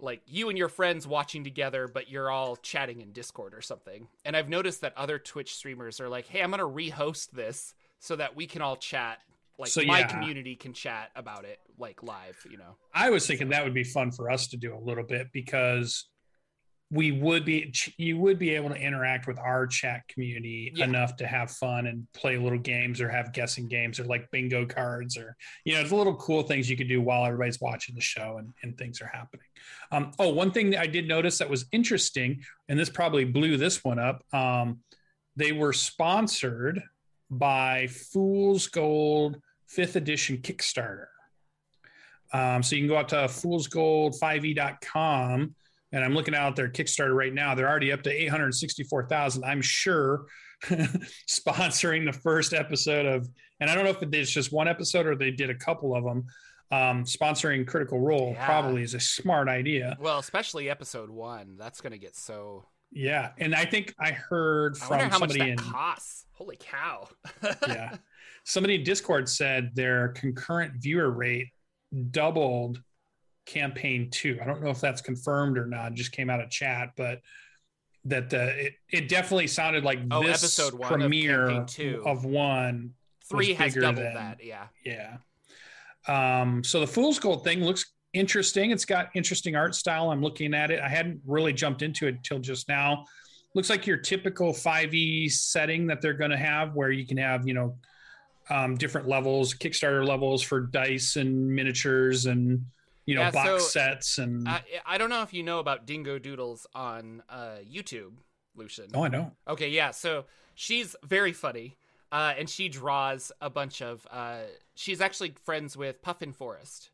like 0.03 0.21
you 0.27 0.49
and 0.49 0.57
your 0.57 0.67
friends 0.67 1.07
watching 1.07 1.43
together, 1.43 1.87
but 1.87 2.09
you're 2.09 2.29
all 2.29 2.57
chatting 2.57 3.01
in 3.01 3.11
Discord 3.11 3.53
or 3.53 3.61
something. 3.61 4.07
And 4.25 4.35
I've 4.35 4.49
noticed 4.49 4.81
that 4.81 4.95
other 4.97 5.17
Twitch 5.17 5.55
streamers 5.55 5.99
are 5.99 6.09
like, 6.09 6.27
"Hey, 6.27 6.41
I'm 6.41 6.51
gonna 6.51 6.63
rehost 6.63 7.31
this 7.31 7.73
so 7.99 8.15
that 8.17 8.35
we 8.35 8.45
can 8.45 8.61
all 8.61 8.75
chat. 8.75 9.19
Like 9.57 9.69
so, 9.69 9.81
my 9.83 9.99
yeah. 9.99 10.07
community 10.07 10.55
can 10.55 10.73
chat 10.73 11.11
about 11.15 11.45
it 11.45 11.59
like 11.77 12.03
live." 12.03 12.37
You 12.49 12.57
know. 12.57 12.75
I 12.93 13.09
was 13.09 13.25
thinking 13.25 13.49
that 13.49 13.63
would 13.63 13.73
be 13.73 13.85
fun 13.85 14.11
for 14.11 14.29
us 14.29 14.47
to 14.47 14.57
do 14.57 14.75
a 14.75 14.79
little 14.79 15.05
bit 15.05 15.31
because 15.31 16.09
we 16.93 17.11
would 17.11 17.43
be 17.43 17.73
you 17.97 18.17
would 18.19 18.37
be 18.37 18.51
able 18.51 18.69
to 18.69 18.75
interact 18.75 19.25
with 19.25 19.39
our 19.39 19.65
chat 19.65 20.07
community 20.07 20.71
yeah. 20.75 20.85
enough 20.85 21.15
to 21.15 21.25
have 21.25 21.49
fun 21.49 21.87
and 21.87 22.05
play 22.13 22.37
little 22.37 22.59
games 22.59 23.01
or 23.01 23.09
have 23.09 23.33
guessing 23.33 23.67
games 23.67 23.99
or 23.99 24.03
like 24.03 24.29
bingo 24.29 24.63
cards 24.63 25.17
or 25.17 25.35
you 25.65 25.73
know 25.73 25.81
it's 25.81 25.91
little 25.91 26.15
cool 26.17 26.43
things 26.43 26.69
you 26.69 26.77
could 26.77 26.87
do 26.87 27.01
while 27.01 27.25
everybody's 27.25 27.59
watching 27.59 27.95
the 27.95 28.01
show 28.01 28.37
and, 28.37 28.53
and 28.61 28.77
things 28.77 29.01
are 29.01 29.07
happening 29.07 29.47
um, 29.91 30.11
oh 30.19 30.29
one 30.29 30.51
thing 30.51 30.69
that 30.69 30.81
i 30.81 30.85
did 30.85 31.07
notice 31.07 31.39
that 31.39 31.49
was 31.49 31.65
interesting 31.71 32.39
and 32.69 32.77
this 32.77 32.91
probably 32.91 33.25
blew 33.25 33.57
this 33.57 33.83
one 33.83 33.97
up 33.97 34.23
um, 34.31 34.77
they 35.35 35.51
were 35.51 35.73
sponsored 35.73 36.79
by 37.31 37.87
fool's 37.87 38.67
gold 38.67 39.41
fifth 39.67 39.95
edition 39.95 40.37
kickstarter 40.37 41.07
um, 42.33 42.61
so 42.61 42.75
you 42.75 42.83
can 42.83 42.89
go 42.89 42.97
out 42.97 43.09
to 43.09 43.15
foolsgold5e.com 43.15 45.55
and 45.93 46.03
I'm 46.03 46.15
looking 46.15 46.35
out 46.35 46.55
their 46.55 46.67
Kickstarter 46.67 47.15
right 47.15 47.33
now. 47.33 47.53
They're 47.53 47.69
already 47.69 47.91
up 47.91 48.01
to 48.03 48.11
864,000. 48.11 49.43
I'm 49.45 49.61
sure 49.61 50.25
sponsoring 51.29 52.11
the 52.11 52.19
first 52.19 52.53
episode 52.53 53.05
of, 53.05 53.29
and 53.59 53.69
I 53.69 53.75
don't 53.75 53.83
know 53.83 53.91
if 53.91 54.01
it's 54.01 54.31
just 54.31 54.51
one 54.51 54.67
episode 54.67 55.05
or 55.05 55.15
they 55.15 55.31
did 55.31 55.51
a 55.51 55.55
couple 55.55 55.95
of 55.95 56.03
them. 56.03 56.25
Um, 56.71 57.03
sponsoring 57.03 57.67
Critical 57.67 57.99
Role 57.99 58.31
yeah. 58.33 58.45
probably 58.45 58.81
is 58.81 58.95
a 58.95 58.99
smart 58.99 59.47
idea. 59.47 59.95
Well, 59.99 60.17
especially 60.17 60.71
episode 60.71 61.11
one, 61.11 61.55
that's 61.59 61.79
going 61.79 61.91
to 61.91 61.99
get 61.99 62.15
so. 62.15 62.65
Yeah, 62.91 63.29
and 63.37 63.53
I 63.53 63.65
think 63.65 63.93
I 63.99 64.11
heard 64.11 64.75
from 64.77 64.99
I 64.99 65.09
somebody 65.09 65.51
in 65.51 65.57
costs. 65.57 66.25
Holy 66.31 66.57
cow! 66.59 67.07
yeah, 67.67 67.97
somebody 68.43 68.75
in 68.75 68.83
Discord 68.83 69.29
said 69.29 69.71
their 69.75 70.09
concurrent 70.09 70.73
viewer 70.77 71.11
rate 71.11 71.49
doubled 72.09 72.81
campaign 73.45 74.09
two. 74.11 74.39
I 74.41 74.45
don't 74.45 74.61
know 74.61 74.69
if 74.69 74.79
that's 74.79 75.01
confirmed 75.01 75.57
or 75.57 75.65
not. 75.65 75.91
It 75.91 75.95
just 75.95 76.11
came 76.11 76.29
out 76.29 76.41
of 76.41 76.49
chat, 76.49 76.91
but 76.95 77.21
that 78.05 78.29
the 78.29 78.65
it 78.65 78.73
it 78.89 79.09
definitely 79.09 79.47
sounded 79.47 79.83
like 79.83 79.99
oh, 80.11 80.23
this 80.23 80.43
episode 80.43 80.79
one 80.79 80.89
premiere 80.89 81.49
of, 81.49 81.67
two. 81.67 82.03
of 82.05 82.25
one 82.25 82.91
three 83.29 83.53
has 83.53 83.73
doubled 83.73 84.05
than, 84.05 84.13
that. 84.15 84.39
Yeah, 84.43 84.67
yeah. 84.85 85.17
Um, 86.07 86.63
so 86.63 86.79
the 86.79 86.87
Fool's 86.87 87.19
Gold 87.19 87.43
thing 87.43 87.63
looks 87.63 87.85
interesting. 88.13 88.71
It's 88.71 88.85
got 88.85 89.09
interesting 89.15 89.55
art 89.55 89.75
style. 89.75 90.11
I'm 90.11 90.21
looking 90.21 90.53
at 90.53 90.69
it. 90.69 90.79
I 90.79 90.89
hadn't 90.89 91.21
really 91.25 91.53
jumped 91.53 91.81
into 91.81 92.07
it 92.07 92.23
till 92.23 92.39
just 92.39 92.67
now. 92.67 93.05
Looks 93.55 93.69
like 93.69 93.85
your 93.85 93.97
typical 93.97 94.51
5e 94.51 95.31
setting 95.31 95.87
that 95.87 96.01
they're 96.01 96.13
going 96.13 96.31
to 96.31 96.37
have, 96.37 96.73
where 96.73 96.91
you 96.91 97.05
can 97.05 97.17
have 97.17 97.47
you 97.47 97.53
know 97.53 97.77
um, 98.49 98.75
different 98.75 99.07
levels, 99.07 99.53
Kickstarter 99.53 100.05
levels 100.05 100.41
for 100.41 100.61
dice 100.61 101.15
and 101.15 101.47
miniatures 101.47 102.25
and 102.25 102.65
you 103.05 103.15
know, 103.15 103.21
yeah, 103.21 103.31
box 103.31 103.47
so, 103.47 103.57
sets 103.59 104.17
and. 104.17 104.47
I, 104.47 104.63
I 104.85 104.97
don't 104.97 105.09
know 105.09 105.21
if 105.21 105.33
you 105.33 105.43
know 105.43 105.59
about 105.59 105.85
Dingo 105.85 106.19
Doodles 106.19 106.65
on 106.73 107.23
uh, 107.29 107.57
YouTube, 107.69 108.13
Lucien. 108.55 108.87
Oh, 108.93 109.03
I 109.03 109.07
know. 109.09 109.31
Okay, 109.47 109.69
yeah. 109.69 109.91
So 109.91 110.25
she's 110.55 110.95
very 111.03 111.33
funny, 111.33 111.77
uh, 112.11 112.33
and 112.37 112.49
she 112.49 112.69
draws 112.69 113.31
a 113.41 113.49
bunch 113.49 113.81
of. 113.81 114.07
Uh, 114.09 114.41
she's 114.75 115.01
actually 115.01 115.33
friends 115.43 115.75
with 115.75 116.01
Puffin 116.01 116.33
Forest. 116.33 116.89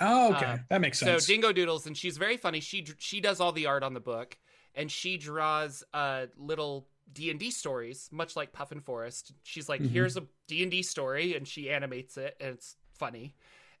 Oh, 0.00 0.34
okay, 0.34 0.46
uh, 0.46 0.58
that 0.68 0.80
makes 0.80 0.98
sense. 0.98 1.24
So 1.24 1.32
Dingo 1.32 1.52
Doodles, 1.52 1.86
and 1.86 1.96
she's 1.96 2.18
very 2.18 2.36
funny. 2.36 2.60
She 2.60 2.86
she 2.98 3.20
does 3.20 3.40
all 3.40 3.52
the 3.52 3.66
art 3.66 3.82
on 3.82 3.94
the 3.94 4.00
book, 4.00 4.38
and 4.74 4.90
she 4.90 5.16
draws 5.16 5.82
uh, 5.92 6.26
little 6.36 6.86
D 7.12 7.30
and 7.30 7.40
D 7.40 7.50
stories, 7.50 8.08
much 8.12 8.36
like 8.36 8.52
Puffin 8.52 8.80
Forest. 8.80 9.32
She's 9.42 9.68
like, 9.68 9.80
mm-hmm. 9.80 9.92
"Here's 9.92 10.16
a 10.16 10.24
D 10.46 10.62
and 10.62 10.70
D 10.70 10.82
story," 10.82 11.34
and 11.34 11.48
she 11.48 11.70
animates 11.70 12.16
it, 12.16 12.36
and 12.40 12.50
it's 12.50 12.76
funny. 12.94 13.34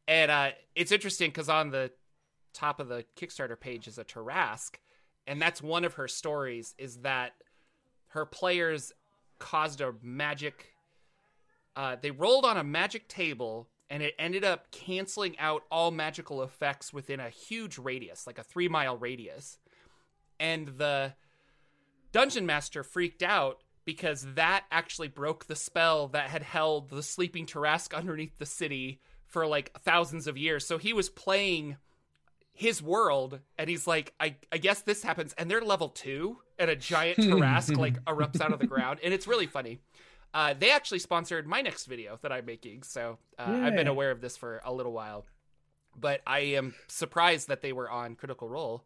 And 0.08 0.30
uh, 0.30 0.50
it's 0.74 0.90
interesting 0.90 1.28
because 1.28 1.50
on 1.50 1.70
the 1.70 1.92
top 2.54 2.80
of 2.80 2.88
the 2.88 3.04
Kickstarter 3.14 3.60
page 3.60 3.86
is 3.86 3.98
a 3.98 4.04
Tarrasque, 4.04 4.76
and 5.26 5.40
that's 5.40 5.62
one 5.62 5.84
of 5.84 5.94
her 5.94 6.08
stories. 6.08 6.74
Is 6.78 6.96
that 6.98 7.32
her 8.08 8.24
players 8.24 8.90
caused 9.38 9.82
a 9.82 9.92
magic? 10.02 10.72
Uh, 11.76 11.96
they 12.00 12.10
rolled 12.10 12.46
on 12.46 12.56
a 12.56 12.64
magic 12.64 13.06
table, 13.06 13.68
and 13.90 14.02
it 14.02 14.14
ended 14.18 14.44
up 14.44 14.70
canceling 14.70 15.38
out 15.38 15.64
all 15.70 15.90
magical 15.90 16.42
effects 16.42 16.90
within 16.90 17.20
a 17.20 17.28
huge 17.28 17.76
radius, 17.76 18.26
like 18.26 18.38
a 18.38 18.42
three 18.42 18.66
mile 18.66 18.96
radius. 18.96 19.58
And 20.40 20.68
the 20.78 21.12
dungeon 22.12 22.46
master 22.46 22.82
freaked 22.82 23.22
out 23.22 23.58
because 23.84 24.26
that 24.34 24.64
actually 24.70 25.08
broke 25.08 25.46
the 25.46 25.56
spell 25.56 26.08
that 26.08 26.30
had 26.30 26.42
held 26.42 26.88
the 26.88 27.02
sleeping 27.02 27.44
Tarrasque 27.44 27.94
underneath 27.94 28.38
the 28.38 28.46
city 28.46 29.00
for 29.28 29.46
like 29.46 29.72
thousands 29.80 30.26
of 30.26 30.36
years. 30.36 30.66
So 30.66 30.78
he 30.78 30.92
was 30.92 31.08
playing 31.08 31.76
his 32.52 32.82
world 32.82 33.38
and 33.56 33.70
he's 33.70 33.86
like, 33.86 34.12
I, 34.18 34.36
I 34.50 34.58
guess 34.58 34.80
this 34.80 35.02
happens. 35.02 35.34
And 35.38 35.50
they're 35.50 35.60
level 35.60 35.90
two 35.90 36.38
and 36.58 36.70
a 36.70 36.76
giant 36.76 37.18
Tarrasque 37.18 37.76
like 37.76 38.02
erupts 38.06 38.40
out 38.40 38.52
of 38.52 38.58
the 38.58 38.66
ground. 38.66 39.00
And 39.02 39.14
it's 39.14 39.26
really 39.26 39.46
funny. 39.46 39.78
Uh, 40.34 40.54
they 40.58 40.70
actually 40.70 40.98
sponsored 40.98 41.46
my 41.46 41.62
next 41.62 41.86
video 41.86 42.18
that 42.22 42.32
I'm 42.32 42.44
making. 42.44 42.82
So 42.82 43.18
uh, 43.38 43.60
I've 43.62 43.74
been 43.74 43.86
aware 43.86 44.10
of 44.10 44.20
this 44.20 44.36
for 44.36 44.60
a 44.64 44.72
little 44.72 44.92
while. 44.92 45.24
But 45.96 46.20
I 46.26 46.40
am 46.40 46.74
surprised 46.86 47.48
that 47.48 47.62
they 47.62 47.72
were 47.72 47.90
on 47.90 48.14
Critical 48.14 48.48
Role. 48.48 48.84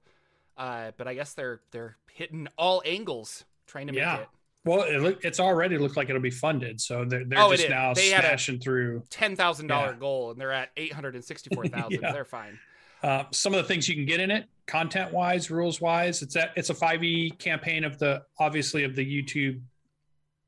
Uh, 0.57 0.93
but 0.97 1.09
I 1.09 1.15
guess 1.15 1.33
they're 1.35 1.61
they're 1.71 1.97
hitting 2.13 2.47
all 2.59 2.83
angles 2.85 3.45
trying 3.67 3.87
to 3.87 3.93
make 3.93 4.03
yeah. 4.03 4.19
it. 4.19 4.29
Well, 4.65 4.83
it 4.83 5.01
look, 5.01 5.25
it's 5.25 5.41
already 5.41 5.77
looked 5.77 5.97
like 5.97 6.09
it'll 6.09 6.23
be 6.23 6.31
funded, 6.31 6.81
so 6.81 7.05
they're, 7.05 7.25
they're 7.25 7.41
oh, 7.41 7.51
just 7.51 7.69
now 7.69 7.95
they 7.95 8.11
smashing 8.11 8.61
through 8.61 9.03
ten 9.11 9.35
thousand 9.35 9.69
yeah. 9.69 9.81
dollar 9.81 9.95
goal, 9.95 10.31
and 10.31 10.41
they're 10.41 10.53
at 10.53 10.71
eight 10.77 10.93
hundred 10.93 11.17
and 11.17 11.25
sixty 11.25 11.53
four 11.53 11.67
thousand. 11.69 12.01
yeah. 12.01 12.13
They're 12.13 12.25
fine. 12.25 12.59
Uh, 13.03 13.25
some 13.33 13.53
of 13.53 13.61
the 13.61 13.67
things 13.67 13.89
you 13.89 13.97
can 13.97 14.07
get 14.07 14.21
in 14.21 14.31
it, 14.31 14.47
content 14.67 15.13
wise, 15.13 15.51
rules 15.51 15.81
wise, 15.81 16.23
it's 16.23 16.37
a 16.37 16.51
it's 16.55 16.71
a 16.71 16.75
five 16.75 17.03
e 17.03 17.31
campaign 17.31 17.83
of 17.83 17.99
the 17.99 18.23
obviously 18.39 18.85
of 18.85 18.95
the 18.95 19.05
YouTube 19.05 19.61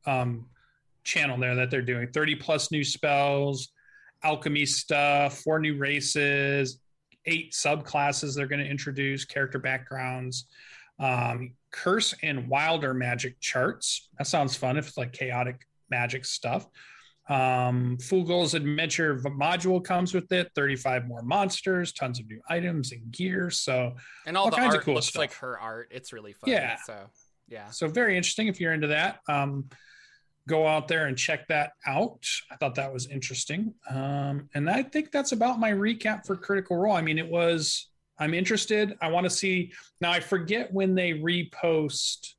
um, 0.06 0.47
channel 1.02 1.37
there 1.37 1.56
that 1.56 1.71
they're 1.71 1.83
doing. 1.83 2.06
Thirty 2.12 2.37
plus 2.37 2.71
new 2.71 2.85
spells, 2.85 3.73
alchemy 4.23 4.64
stuff, 4.66 5.38
four 5.40 5.59
new 5.59 5.76
races, 5.76 6.78
eight 7.26 7.52
subclasses 7.52 8.37
they're 8.37 8.47
going 8.47 8.62
to 8.62 8.71
introduce, 8.71 9.25
character 9.25 9.59
backgrounds. 9.59 10.47
Um, 10.99 11.55
curse 11.73 12.15
and 12.23 12.49
wilder 12.49 12.95
magic 12.95 13.41
charts. 13.41 14.09
That 14.19 14.27
sounds 14.27 14.57
fun 14.57 14.77
if 14.77 14.89
it's 14.89 14.97
like 14.97 15.13
chaotic 15.13 15.67
magic 15.91 16.25
stuff. 16.25 16.67
Um, 17.29 17.97
Fool 17.99 18.43
Adventure 18.43 19.17
module 19.17 19.83
comes 19.83 20.13
with 20.13 20.31
it. 20.31 20.51
35 20.55 21.07
more 21.07 21.23
monsters, 21.23 21.93
tons 21.93 22.21
of 22.21 22.27
new 22.27 22.41
items 22.49 22.93
and 22.93 23.11
gear. 23.11 23.51
So 23.51 23.95
and 24.27 24.37
all, 24.37 24.45
all 24.45 24.51
the 24.51 24.57
kinds 24.57 24.75
art 24.75 24.79
of 24.79 24.85
cool 24.85 24.95
looks 24.95 25.07
stuff. 25.07 25.21
like 25.21 25.35
her 25.35 25.59
art. 25.59 25.89
It's 25.91 26.13
really 26.13 26.33
fun. 26.33 26.51
Yeah. 26.51 26.77
So 26.85 26.95
yeah. 27.49 27.71
So 27.71 27.89
very 27.89 28.17
interesting 28.17 28.49
if 28.49 28.61
you're 28.61 28.75
into 28.75 28.89
that. 28.89 29.21
Um, 29.29 29.69
go 30.47 30.67
out 30.67 30.89
there 30.89 31.07
and 31.07 31.17
check 31.17 31.49
that 31.49 31.73
out. 31.87 32.27
I 32.51 32.57
thought 32.57 32.75
that 32.75 32.93
was 32.93 33.07
interesting. 33.07 33.73
Um, 33.89 34.51
and 34.55 34.69
I 34.69 34.83
think 34.83 35.11
that's 35.11 35.33
about 35.33 35.59
my 35.59 35.73
recap 35.73 36.27
for 36.27 36.37
Critical 36.37 36.77
Role. 36.77 36.95
I 36.95 37.01
mean, 37.01 37.19
it 37.19 37.29
was 37.29 37.89
I'm 38.18 38.35
interested. 38.35 38.97
I 39.00 39.09
want 39.09 39.25
to 39.25 39.30
see. 39.30 39.73
Now, 40.00 40.12
I 40.12 40.21
forget 40.21 40.73
when 40.73 40.94
they 40.94 41.12
repost 41.12 42.35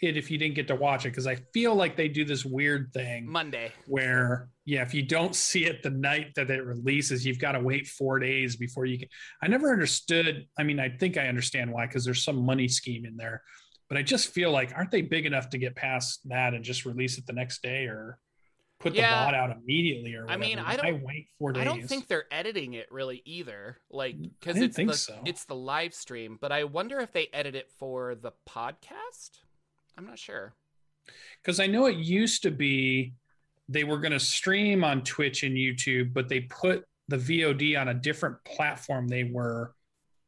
it 0.00 0.16
if 0.16 0.30
you 0.30 0.38
didn't 0.38 0.54
get 0.54 0.68
to 0.68 0.74
watch 0.74 1.06
it 1.06 1.10
because 1.10 1.26
I 1.26 1.36
feel 1.52 1.74
like 1.74 1.96
they 1.96 2.08
do 2.08 2.24
this 2.24 2.44
weird 2.44 2.92
thing 2.92 3.30
Monday 3.30 3.72
where, 3.86 4.48
yeah, 4.64 4.82
if 4.82 4.92
you 4.92 5.02
don't 5.02 5.34
see 5.34 5.64
it 5.64 5.82
the 5.82 5.90
night 5.90 6.34
that 6.36 6.50
it 6.50 6.64
releases, 6.64 7.24
you've 7.24 7.38
got 7.38 7.52
to 7.52 7.60
wait 7.60 7.86
four 7.86 8.18
days 8.18 8.56
before 8.56 8.84
you 8.84 8.98
can. 8.98 9.08
I 9.42 9.48
never 9.48 9.72
understood. 9.72 10.46
I 10.58 10.62
mean, 10.62 10.78
I 10.78 10.90
think 10.90 11.16
I 11.16 11.28
understand 11.28 11.72
why 11.72 11.86
because 11.86 12.04
there's 12.04 12.24
some 12.24 12.44
money 12.44 12.68
scheme 12.68 13.04
in 13.06 13.16
there. 13.16 13.42
But 13.88 13.98
I 13.98 14.02
just 14.02 14.28
feel 14.28 14.50
like 14.50 14.72
aren't 14.74 14.90
they 14.90 15.02
big 15.02 15.26
enough 15.26 15.50
to 15.50 15.58
get 15.58 15.76
past 15.76 16.20
that 16.28 16.54
and 16.54 16.64
just 16.64 16.84
release 16.84 17.18
it 17.18 17.26
the 17.26 17.32
next 17.32 17.62
day 17.62 17.84
or 17.84 18.18
put 18.84 18.94
Yeah. 18.94 19.20
the 19.20 19.26
bot 19.26 19.34
out 19.34 19.56
immediately 19.56 20.14
or 20.14 20.28
I 20.30 20.36
mean, 20.36 20.58
I 20.58 20.76
don't- 20.76 21.02
wait 21.02 21.28
four 21.38 21.52
days. 21.52 21.62
I 21.62 21.64
don't 21.64 21.86
think 21.88 22.06
they're 22.06 22.26
editing 22.30 22.74
it 22.74 22.90
really 22.92 23.22
either. 23.24 23.78
Like 23.90 24.16
mm, 24.16 24.30
because 24.38 24.58
it's 24.60 24.76
think 24.76 24.90
the 24.90 24.96
so. 24.96 25.20
it's 25.24 25.44
the 25.46 25.54
live 25.56 25.94
stream, 25.94 26.38
but 26.40 26.52
I 26.52 26.64
wonder 26.64 27.00
if 27.00 27.12
they 27.12 27.28
edit 27.32 27.54
it 27.54 27.70
for 27.78 28.14
the 28.14 28.32
podcast. 28.48 29.40
I'm 29.96 30.06
not 30.06 30.18
sure. 30.18 30.54
because 31.42 31.60
I 31.60 31.66
know 31.66 31.86
it 31.86 31.96
used 31.96 32.42
to 32.44 32.50
be 32.50 33.14
they 33.68 33.84
were 33.84 33.98
going 33.98 34.12
to 34.12 34.20
stream 34.20 34.84
on 34.84 35.02
Twitch 35.02 35.42
and 35.42 35.56
YouTube, 35.56 36.12
but 36.12 36.28
they 36.28 36.40
put 36.40 36.84
the 37.08 37.16
VOD 37.16 37.76
on 37.80 37.88
a 37.88 37.94
different 37.94 38.42
platform 38.44 39.08
they 39.08 39.24
were 39.24 39.74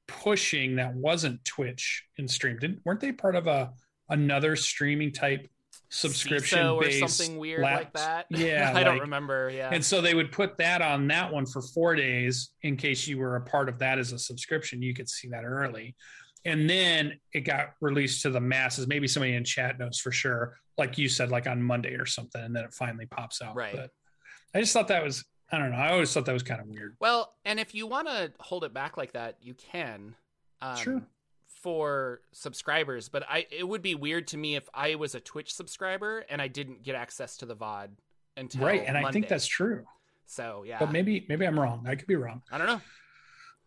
pushing 0.07 0.77
that 0.77 0.95
wasn't 0.95 1.45
Twitch 1.45 2.05
and 2.19 2.31
streamed. 2.31 2.61
Didn't, 2.61 2.81
weren't 2.85 3.01
they 3.01 3.13
part 3.13 3.37
of 3.37 3.47
a 3.47 3.73
another 4.09 4.55
streaming 4.57 5.13
type 5.13 5.49
subscription 5.89 6.59
CISO 6.59 6.75
or 6.75 6.83
based 6.83 7.17
something 7.17 7.39
weird 7.39 7.63
like 7.63 7.93
that. 7.93 8.27
Yeah, 8.31 8.73
I 8.75 8.83
don't 8.83 9.01
remember. 9.01 9.51
Yeah, 9.51 9.71
And 9.73 9.85
so 9.85 10.01
they 10.01 10.15
would 10.15 10.33
put 10.33 10.59
that 10.59 10.83
on 10.83 11.07
that 11.09 11.33
one 11.33 11.47
for 11.47 11.63
four 11.63 11.95
days 11.95 12.51
in 12.63 12.77
case 12.77 13.07
you 13.07 13.19
were 13.19 13.37
a 13.37 13.41
part 13.41 13.69
of 13.69 13.79
that 13.79 13.99
as 13.99 14.13
a 14.13 14.19
subscription. 14.19 14.83
You 14.83 14.95
could 14.95 15.09
see 15.09 15.29
that 15.29 15.45
early. 15.45 15.95
And 16.45 16.69
then 16.71 17.19
it 17.33 17.41
got 17.41 17.75
released 17.81 18.23
to 18.23 18.31
the 18.31 18.41
masses. 18.41 18.87
Maybe 18.87 19.09
somebody 19.09 19.35
in 19.35 19.45
chat 19.45 19.79
knows 19.79 19.99
for 19.99 20.13
sure, 20.13 20.57
like 20.79 20.97
you 20.97 21.09
said, 21.09 21.31
like 21.31 21.47
on 21.47 21.63
Monday 21.63 21.95
or 21.95 22.07
something. 22.07 22.41
And 22.43 22.55
then 22.55 22.65
it 22.65 22.73
finally 22.73 23.07
pops 23.07 23.43
out. 23.43 23.57
Right. 23.57 23.75
But 23.75 23.91
I 24.55 24.61
just 24.61 24.73
thought 24.73 24.89
that 24.89 25.03
was, 25.03 25.25
I 25.51 25.59
don't 25.59 25.71
know. 25.71 25.77
I 25.77 25.93
always 25.93 26.13
thought 26.13 26.25
that 26.27 26.33
was 26.33 26.43
kind 26.43 26.61
of 26.61 26.69
weird. 26.69 26.97
Well, 27.01 27.35
and 27.45 27.59
if 27.59 27.75
you 27.75 27.87
want 27.87 28.07
to 28.09 28.33
hold 28.39 28.65
it 28.65 28.73
back 28.73 28.97
like 28.97 29.13
that, 29.13 29.37
you 29.41 29.55
can. 29.55 30.15
Um, 30.61 30.77
Sure. 30.77 31.03
For 31.67 32.21
subscribers, 32.31 33.09
but 33.09 33.25
I 33.29 33.45
it 33.51 33.67
would 33.67 33.83
be 33.83 33.97
weird 33.97 34.29
to 34.29 34.37
me 34.37 34.55
if 34.55 34.69
I 34.73 34.95
was 34.95 35.17
a 35.17 35.21
Twitch 35.21 35.53
subscriber 35.53 36.25
and 36.31 36.41
I 36.41 36.47
didn't 36.47 36.85
get 36.85 36.95
access 36.95 37.37
to 37.39 37.45
the 37.45 37.57
VOD 37.57 37.89
until 38.37 38.65
right. 38.65 38.85
And 38.87 38.97
I 38.97 39.11
think 39.11 39.27
that's 39.27 39.49
true. 39.49 39.85
so. 40.27 40.63
Yeah, 40.65 40.79
But 40.79 40.93
maybe, 40.93 41.27
maybe 41.29 41.45
I'm 41.45 41.59
wrong. 41.59 41.85
I 41.85 41.97
could 41.97 42.07
be 42.07 42.15
wrong. 42.15 42.43
I 42.53 42.59
don't 42.59 42.69
know. 42.69 42.81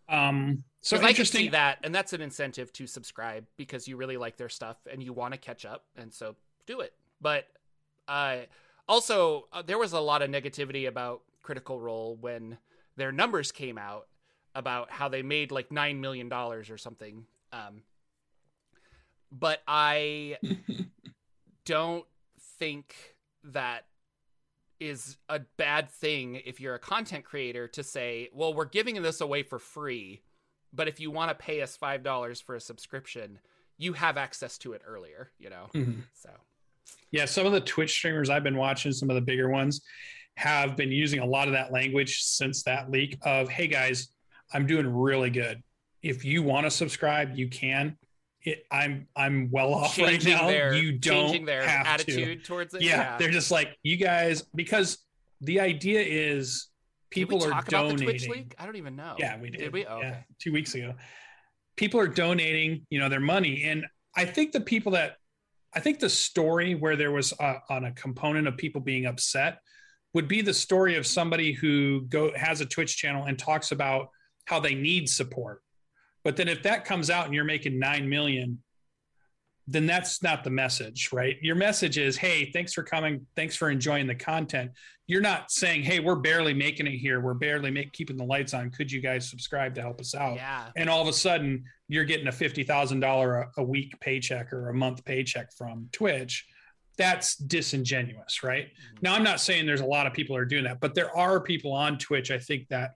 Um, 0.07 0.63
so 0.79 0.95
I 0.95 0.99
can 0.99 1.09
interesting. 1.09 1.41
see 1.41 1.49
that, 1.49 1.79
and 1.83 1.93
that's 1.93 2.13
an 2.13 2.21
incentive 2.21 2.71
to 2.71 2.87
subscribe 2.87 3.45
because 3.57 3.85
you 3.85 3.97
really 3.97 4.15
like 4.15 4.37
their 4.37 4.47
stuff 4.47 4.77
and 4.89 5.03
you 5.03 5.11
want 5.11 5.33
to 5.33 5.37
catch 5.37 5.65
up, 5.65 5.83
and 5.97 6.13
so 6.13 6.37
do 6.67 6.79
it. 6.79 6.93
But 7.19 7.47
uh, 8.07 8.37
also, 8.87 9.49
uh, 9.51 9.61
there 9.61 9.77
was 9.77 9.91
a 9.91 9.99
lot 9.99 10.21
of 10.21 10.29
negativity 10.29 10.87
about 10.87 11.23
Critical 11.43 11.81
Role 11.81 12.17
when 12.21 12.59
their 12.95 13.11
numbers 13.11 13.51
came 13.51 13.77
out 13.77 14.07
about 14.55 14.89
how 14.89 15.09
they 15.09 15.21
made 15.21 15.51
like 15.51 15.69
nine 15.69 15.99
million 15.99 16.29
dollars 16.29 16.69
or 16.69 16.77
something. 16.77 17.25
Um, 17.51 17.83
but 19.31 19.61
I 19.67 20.37
don't 21.65 22.05
think 22.57 22.95
that 23.43 23.85
is 24.79 25.17
a 25.27 25.39
bad 25.57 25.89
thing 25.89 26.41
if 26.45 26.59
you're 26.59 26.75
a 26.75 26.79
content 26.79 27.25
creator 27.25 27.67
to 27.67 27.83
say, 27.83 28.29
well, 28.33 28.53
we're 28.53 28.65
giving 28.65 29.01
this 29.01 29.21
away 29.21 29.43
for 29.43 29.59
free, 29.59 30.21
but 30.73 30.87
if 30.87 30.99
you 30.99 31.11
want 31.11 31.29
to 31.29 31.35
pay 31.35 31.61
us 31.61 31.77
$5 31.77 32.41
for 32.43 32.55
a 32.55 32.61
subscription, 32.61 33.39
you 33.77 33.93
have 33.93 34.17
access 34.17 34.57
to 34.59 34.73
it 34.73 34.81
earlier, 34.85 35.31
you 35.37 35.49
know? 35.49 35.69
Mhm. 35.73 36.03
So, 36.13 36.29
Yeah, 37.11 37.25
some 37.25 37.45
of 37.45 37.51
the 37.51 37.61
Twitch 37.61 37.91
streamers 37.91 38.29
I've 38.29 38.43
been 38.43 38.57
watching, 38.57 38.91
some 38.91 39.09
of 39.09 39.15
the 39.15 39.21
bigger 39.21 39.49
ones, 39.49 39.81
have 40.37 40.75
been 40.77 40.91
using 40.91 41.19
a 41.19 41.25
lot 41.25 41.47
of 41.47 41.53
that 41.53 41.71
language 41.71 42.21
since 42.21 42.63
that 42.63 42.89
leak 42.89 43.17
of, 43.23 43.49
hey 43.49 43.67
guys, 43.67 44.09
I'm 44.53 44.65
doing 44.65 44.87
really 44.87 45.29
good. 45.29 45.61
If 46.01 46.23
you 46.25 46.43
want 46.43 46.65
to 46.65 46.71
subscribe, 46.71 47.35
you 47.35 47.49
can. 47.49 47.97
It, 48.41 48.63
I'm 48.71 49.07
I'm 49.15 49.49
well 49.51 49.73
off 49.73 49.97
right 49.97 50.23
now. 50.23 50.47
their, 50.47 50.73
you 50.73 50.93
don't 50.93 51.27
changing 51.27 51.45
their 51.45 51.67
have 51.67 51.85
to. 51.85 51.91
attitude 51.91 52.45
towards 52.45 52.73
it. 52.73 52.81
Yeah, 52.81 53.17
they're 53.17 53.31
just 53.31 53.51
like 53.51 53.77
you 53.83 53.97
guys 53.97 54.43
because 54.55 54.97
the 55.41 55.59
idea 55.59 56.01
is 56.01 56.67
people 57.09 57.43
are 57.43 57.49
talk 57.49 57.67
about 57.67 57.97
the 57.97 58.03
Twitch 58.03 58.23
donating. 58.27 58.51
I 58.57 58.65
don't 58.65 58.77
even 58.77 58.95
know. 58.95 59.15
Yeah, 59.17 59.39
we 59.39 59.49
did. 59.49 59.59
Did 59.59 59.73
we? 59.73 59.85
Oh, 59.85 59.99
yeah, 59.99 60.07
okay. 60.07 60.25
two 60.39 60.53
weeks 60.53 60.73
ago. 60.75 60.93
People 61.75 61.99
are 61.99 62.07
donating, 62.07 62.85
you 62.89 62.99
know, 62.99 63.09
their 63.09 63.19
money, 63.19 63.63
and 63.65 63.85
I 64.15 64.25
think 64.25 64.51
the 64.51 64.61
people 64.61 64.93
that, 64.93 65.15
I 65.73 65.79
think 65.79 65.99
the 65.99 66.09
story 66.09 66.75
where 66.75 66.95
there 66.95 67.11
was 67.11 67.33
a, 67.39 67.55
on 67.69 67.85
a 67.85 67.91
component 67.93 68.47
of 68.47 68.57
people 68.57 68.81
being 68.81 69.05
upset 69.05 69.59
would 70.13 70.27
be 70.27 70.41
the 70.41 70.53
story 70.53 70.95
of 70.95 71.05
somebody 71.05 71.53
who 71.53 72.01
go 72.09 72.31
has 72.35 72.61
a 72.61 72.65
Twitch 72.65 72.97
channel 72.97 73.25
and 73.25 73.37
talks 73.37 73.71
about 73.71 74.09
how 74.45 74.59
they 74.59 74.73
need 74.73 75.07
support, 75.07 75.61
but 76.23 76.35
then 76.35 76.47
if 76.47 76.63
that 76.63 76.85
comes 76.85 77.09
out 77.09 77.25
and 77.25 77.33
you're 77.33 77.43
making 77.43 77.79
nine 77.79 78.09
million, 78.09 78.61
then 79.67 79.85
that's 79.85 80.23
not 80.23 80.43
the 80.43 80.49
message, 80.49 81.09
right? 81.13 81.37
Your 81.41 81.55
message 81.55 81.97
is, 81.97 82.17
hey, 82.17 82.49
thanks 82.51 82.73
for 82.73 82.81
coming, 82.81 83.27
thanks 83.35 83.55
for 83.55 83.69
enjoying 83.69 84.07
the 84.07 84.15
content 84.15 84.71
you're 85.09 85.21
not 85.21 85.51
saying, 85.51 85.81
"Hey, 85.81 85.99
we're 85.99 86.15
barely 86.15 86.53
making 86.53 86.85
it 86.85 86.95
here. 86.95 87.19
We're 87.19 87.33
barely 87.33 87.71
make, 87.71 87.91
keeping 87.93 88.15
the 88.15 88.23
lights 88.23 88.53
on. 88.53 88.69
Could 88.69 88.91
you 88.91 89.01
guys 89.01 89.27
subscribe 89.27 89.73
to 89.73 89.81
help 89.81 89.99
us 89.99 90.13
out?" 90.13 90.35
Yeah. 90.35 90.69
And 90.75 90.87
all 90.87 91.01
of 91.01 91.07
a 91.07 91.13
sudden, 91.13 91.63
you're 91.87 92.05
getting 92.05 92.27
a 92.27 92.31
fifty 92.31 92.63
thousand 92.63 92.99
dollar 92.99 93.49
a 93.57 93.63
week 93.63 93.99
paycheck 94.01 94.53
or 94.53 94.69
a 94.69 94.73
month 94.73 95.03
paycheck 95.05 95.51
from 95.57 95.89
Twitch. 95.91 96.45
That's 96.99 97.35
disingenuous, 97.37 98.43
right? 98.43 98.67
Mhm. 98.67 99.01
Now, 99.01 99.15
I'm 99.15 99.23
not 99.23 99.41
saying 99.41 99.65
there's 99.65 99.81
a 99.81 99.85
lot 99.85 100.05
of 100.05 100.13
people 100.13 100.35
are 100.35 100.45
doing 100.45 100.65
that, 100.65 100.79
but 100.79 100.93
there 100.93 101.15
are 101.17 101.41
people 101.41 101.73
on 101.73 101.97
Twitch. 101.97 102.29
I 102.29 102.37
think 102.37 102.67
that 102.67 102.91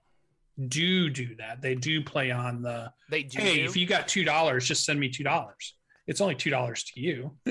do 0.68 1.10
do 1.10 1.34
that. 1.36 1.60
They 1.62 1.74
do 1.74 2.02
play 2.02 2.30
on 2.30 2.62
the 2.62 2.92
They 3.10 3.22
do. 3.22 3.40
hey, 3.40 3.56
do. 3.56 3.64
if 3.64 3.76
you 3.76 3.86
got 3.86 4.08
two 4.08 4.24
dollars, 4.24 4.66
just 4.66 4.84
send 4.84 4.98
me 5.00 5.08
two 5.08 5.24
dollars. 5.24 5.74
It's 6.06 6.20
only 6.20 6.34
two 6.34 6.50
dollars 6.50 6.84
to 6.84 7.00
you, 7.00 7.34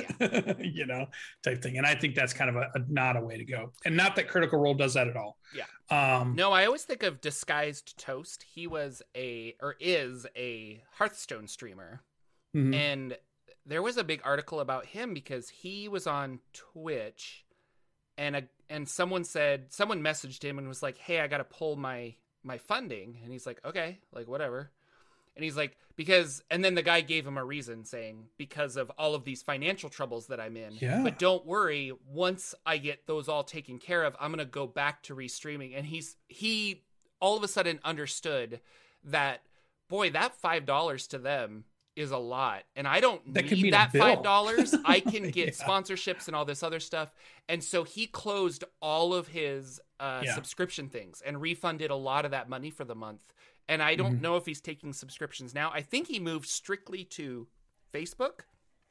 you 0.60 0.86
know, 0.86 1.08
type 1.44 1.64
thing. 1.64 1.78
And 1.80 1.88
I 1.88 1.96
think 1.96 2.14
that's 2.14 2.34
kind 2.34 2.52
of 2.52 2.56
a, 2.58 2.70
a 2.76 2.80
not 2.88 3.18
a 3.18 3.22
way 3.22 3.36
to 3.38 3.46
go. 3.46 3.74
And 3.84 3.98
not 3.98 4.16
that 4.18 4.28
Critical 4.28 4.60
Role 4.60 4.76
does 4.76 4.94
that 4.94 5.08
at 5.08 5.16
all. 5.18 5.38
Yeah. 5.56 5.64
Um, 5.90 6.36
No, 6.36 6.52
I 6.52 6.66
always 6.66 6.84
think 6.84 7.02
of 7.02 7.20
Disguised 7.20 7.98
Toast. 7.98 8.44
He 8.54 8.68
was 8.68 9.02
a 9.18 9.56
or 9.60 9.76
is 9.80 10.28
a 10.36 10.84
Hearthstone 10.98 11.48
streamer. 11.48 12.04
mhm. 12.56 12.76
And 12.76 13.18
there 13.66 13.82
was 13.82 13.98
a 13.98 14.04
big 14.04 14.22
article 14.24 14.60
about 14.60 14.86
him 14.86 15.14
because 15.16 15.50
he 15.50 15.88
was 15.88 16.06
on 16.06 16.40
Twitch 16.54 17.46
and 18.18 18.36
a 18.36 18.44
and 18.70 18.88
someone 18.88 19.24
said 19.24 19.74
someone 19.74 20.02
messaged 20.04 20.44
him 20.44 20.60
and 20.60 20.68
was 20.68 20.84
like, 20.84 20.98
"Hey, 21.00 21.20
I 21.22 21.28
got 21.28 21.40
to 21.40 21.44
pull 21.44 21.76
my 21.76 22.14
my 22.44 22.58
funding." 22.58 23.20
And 23.24 23.32
he's 23.32 23.46
like, 23.46 23.60
"Okay, 23.66 24.00
like 24.14 24.28
whatever." 24.28 24.72
And 25.36 25.44
he's 25.44 25.58
like, 25.58 25.78
"Because," 25.96 26.44
and 26.52 26.64
then 26.64 26.76
the 26.76 26.84
guy 26.84 27.02
gave 27.02 27.26
him 27.26 27.38
a 27.38 27.44
reason 27.46 27.86
saying, 27.86 28.28
"Because 28.38 28.78
of 28.78 28.92
all 28.98 29.16
of 29.16 29.24
these 29.24 29.42
financial 29.42 29.90
troubles 29.90 30.28
that 30.28 30.40
I'm 30.40 30.56
in." 30.58 30.74
Yeah. 30.80 31.02
But 31.04 31.18
don't 31.18 31.46
worry, 31.46 31.92
once 32.08 32.54
I 32.66 32.78
get 32.78 33.08
those 33.08 33.28
all 33.28 33.44
taken 33.44 33.80
care 33.80 34.04
of, 34.04 34.16
I'm 34.20 34.32
going 34.32 34.46
to 34.46 34.52
go 34.52 34.68
back 34.68 35.02
to 35.04 35.16
restreaming. 35.16 35.76
And 35.76 35.86
he's 35.88 36.18
he 36.28 36.84
all 37.20 37.36
of 37.38 37.44
a 37.44 37.48
sudden 37.48 37.80
understood 37.84 38.60
that 39.04 39.42
boy, 39.88 40.10
that 40.10 40.34
$5 40.42 41.08
to 41.10 41.18
them 41.18 41.66
is 41.96 42.12
a 42.12 42.18
lot. 42.18 42.64
And 42.76 42.88
I 42.88 43.00
don't 43.00 43.34
That 43.34 43.50
need 43.52 43.74
that 43.74 43.92
$5. 43.94 44.82
I 44.86 45.00
can 45.00 45.30
get 45.30 45.48
Yeah. 45.58 45.66
sponsorships 45.66 46.28
and 46.28 46.36
all 46.36 46.46
this 46.46 46.64
other 46.64 46.80
stuff. 46.80 47.14
And 47.48 47.64
so 47.64 47.84
he 47.84 48.08
closed 48.08 48.64
all 48.82 49.14
of 49.14 49.28
his 49.30 49.80
uh, 50.04 50.22
Yeah. 50.26 50.36
subscription 50.36 50.90
things 50.90 51.22
and 51.22 51.42
refunded 51.42 51.90
a 51.92 51.96
lot 51.96 52.26
of 52.26 52.32
that 52.32 52.50
money 52.50 52.70
for 52.70 52.84
the 52.86 52.96
month. 52.96 53.34
And 53.68 53.82
I 53.82 53.96
don't 53.96 54.18
Mhm. 54.18 54.22
know 54.22 54.36
if 54.36 54.46
he's 54.46 54.60
taking 54.62 54.92
subscriptions 54.92 55.54
now. 55.54 55.72
I 55.72 55.82
think 55.82 56.08
he 56.08 56.20
moved 56.20 56.48
strictly 56.48 57.06
to 57.06 57.48
Facebook 57.94 58.42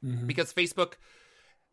Mhm. 0.03 0.25
because 0.27 0.51
Facebook 0.53 0.93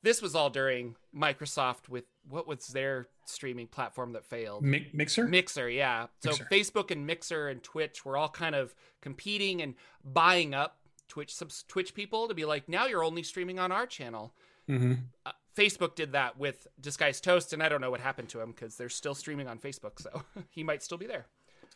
this 0.03 0.23
was 0.23 0.35
all 0.35 0.49
during 0.49 0.97
Microsoft 1.15 1.89
with 1.91 2.05
what 2.27 2.47
was 2.47 2.69
their 2.69 3.07
streaming 3.27 3.67
platform 3.67 4.13
that 4.13 4.25
failed? 4.25 4.65
Mi- 4.65 4.89
Mixer. 4.95 5.27
Mixer, 5.29 5.69
yeah. 5.69 6.07
So 6.23 6.31
Mixer. 6.31 6.45
Facebook 6.47 6.91
and 6.91 7.07
Mixer 7.07 7.49
and 7.49 7.63
Twitch 7.63 8.03
were 8.05 8.17
all 8.17 8.31
kind 8.31 8.55
of 8.55 8.75
competing 9.03 9.61
and 9.61 9.75
buying 10.03 10.55
up 10.55 10.81
Twitch 11.09 11.35
subs- 11.35 11.65
Twitch 11.65 11.93
people 11.93 12.29
to 12.29 12.35
be 12.35 12.47
like, 12.47 12.67
now 12.67 12.87
you're 12.87 13.05
only 13.05 13.23
streaming 13.23 13.59
on 13.59 13.71
our 13.73 13.87
channel. 13.87 14.35
Mhm. 14.69 15.05
Uh, 15.27 15.33
Facebook 15.57 15.95
did 15.95 16.13
that 16.13 16.39
with 16.39 16.67
Disguised 16.81 17.25
Toast, 17.25 17.53
and 17.53 17.63
I 17.63 17.69
don't 17.69 17.81
know 17.81 17.91
what 17.91 18.01
happened 18.01 18.29
to 18.31 18.41
him 18.41 18.51
because 18.53 18.77
they're 18.77 18.89
still 18.89 19.15
streaming 19.15 19.49
on 19.49 19.59
Facebook, 19.59 20.01
so 20.01 20.23
he 20.51 20.63
might 20.63 20.83
still 20.83 20.99
be 20.99 21.07
there. 21.07 21.27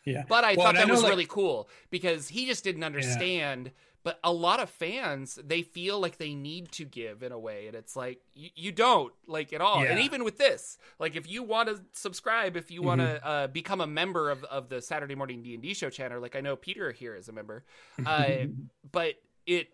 Yeah. 0.05 0.23
But 0.27 0.43
I 0.43 0.53
Well, 0.55 0.65
thought 0.67 0.75
and 0.75 0.83
I 0.83 0.85
that 0.85 0.91
was 0.91 1.01
like- 1.03 1.09
really 1.09 1.25
cool 1.25 1.67
because 1.89 2.27
he 2.29 2.45
just 2.45 2.63
didn't 2.63 2.83
understand. 2.83 3.71
But 4.03 4.19
a 4.23 4.31
lot 4.31 4.59
of 4.59 4.69
fans, 4.69 5.39
they 5.43 5.63
feel 5.63 5.99
like 5.99 6.17
they 6.19 6.35
need 6.35 6.71
to 6.73 6.85
give 6.85 7.23
in 7.23 7.31
a 7.31 7.39
way, 7.39 7.65
and 7.65 7.75
it's 7.75 7.95
like 7.95 8.19
you, 8.35 8.49
you 8.55 8.71
don't 8.71 9.11
like 9.25 9.51
at 9.51 9.61
all. 9.61 9.83
And 9.83 9.99
even 9.99 10.23
with 10.23 10.37
this, 10.37 10.77
like 10.99 11.15
if 11.15 11.27
you 11.27 11.41
want 11.41 11.69
to 11.69 11.81
subscribe, 11.91 12.55
if 12.55 12.69
you 12.69 12.83
want 12.83 13.01
to 13.01 13.07
Mm-hmm. 13.07 13.27
uh, 13.27 13.47
become 13.47 13.81
a 13.81 13.87
member 13.87 14.29
of, 14.29 14.43
of 14.43 14.69
the 14.69 14.79
Saturday 14.79 15.15
Morning 15.15 15.41
D 15.41 15.55
and 15.55 15.63
D 15.63 15.73
Show 15.73 15.89
channel, 15.89 16.21
like 16.21 16.35
I 16.35 16.41
know 16.41 16.55
Peter 16.55 16.91
here 16.91 17.15
is 17.15 17.29
a 17.29 17.31
member, 17.31 17.63
uh, 18.05 18.45
but 18.91 19.15
it 19.47 19.69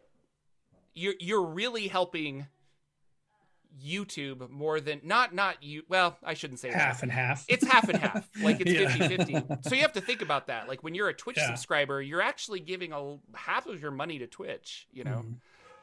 you're 0.94 1.16
you're 1.20 1.44
really 1.46 1.90
helping 1.90 2.48
YouTube 3.84 4.50
more 4.50 4.80
than 4.80 5.00
not 5.04 5.34
not 5.34 5.62
you. 5.64 5.84
Well, 5.88 6.18
I 6.24 6.34
shouldn't 6.34 6.60
say 6.60 6.70
that 6.72 6.80
half 6.80 7.04
and 7.04 7.12
half. 7.12 7.46
it's 7.48 7.66
half 7.66 7.88
and 7.90 7.98
half 8.00 8.28
like 8.42 8.60
it's 8.62 8.72
Yeah. 8.72 8.90
50 9.08 9.34
50 9.34 9.70
so 9.70 9.76
you 9.76 9.82
have 9.82 9.94
to 9.94 10.02
think 10.02 10.22
about 10.22 10.48
that 10.48 10.68
like 10.68 10.84
when 10.84 10.94
you're 10.96 11.10
a 11.10 11.14
twitch 11.14 11.38
Yeah. 11.38 11.48
subscriber 11.48 12.02
you're 12.02 12.22
actually 12.22 12.60
giving 12.60 12.92
a 12.94 13.18
half 13.36 13.68
of 13.68 13.82
your 13.82 13.92
money 13.92 14.20
to 14.20 14.28
twitch 14.28 14.88
you 14.92 15.04
know 15.04 15.24
Mhm. 15.26 15.36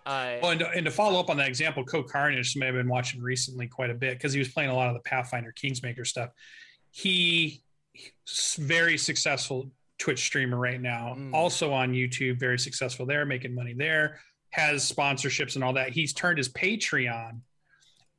Uh, 0.06 0.38
Well, 0.40 0.50
and 0.52 0.60
to, 0.60 0.68
and 0.70 0.84
to 0.86 0.90
follow 0.90 1.20
up 1.20 1.28
on 1.28 1.36
that 1.36 1.48
example, 1.48 1.84
Cohh 1.84 2.08
Carnage, 2.08 2.56
may 2.56 2.64
have 2.66 2.74
been 2.76 2.88
watching 2.88 3.20
recently 3.20 3.66
quite 3.66 3.90
a 3.90 3.94
bit 3.94 4.16
because 4.16 4.32
he 4.32 4.38
was 4.38 4.48
playing 4.48 4.70
a 4.70 4.74
lot 4.74 4.88
of 4.88 4.94
the 4.94 5.00
Pathfinder 5.00 5.52
Kingsmaker 5.52 6.06
stuff. 6.06 6.30
He 6.90 7.62
he's 7.92 8.56
very 8.58 8.96
successful 8.96 9.70
Twitch 9.98 10.20
streamer 10.20 10.56
right 10.56 10.80
now, 10.80 11.14
Mm. 11.18 11.34
also 11.34 11.72
on 11.72 11.92
YouTube, 11.92 12.38
very 12.38 12.58
successful 12.58 13.04
there, 13.04 13.26
making 13.26 13.54
money 13.54 13.74
there, 13.74 14.20
has 14.50 14.90
sponsorships 14.90 15.56
and 15.56 15.64
all 15.64 15.72
that. 15.74 15.90
He's 15.90 16.12
turned 16.14 16.38
his 16.38 16.48
Patreon. 16.48 17.40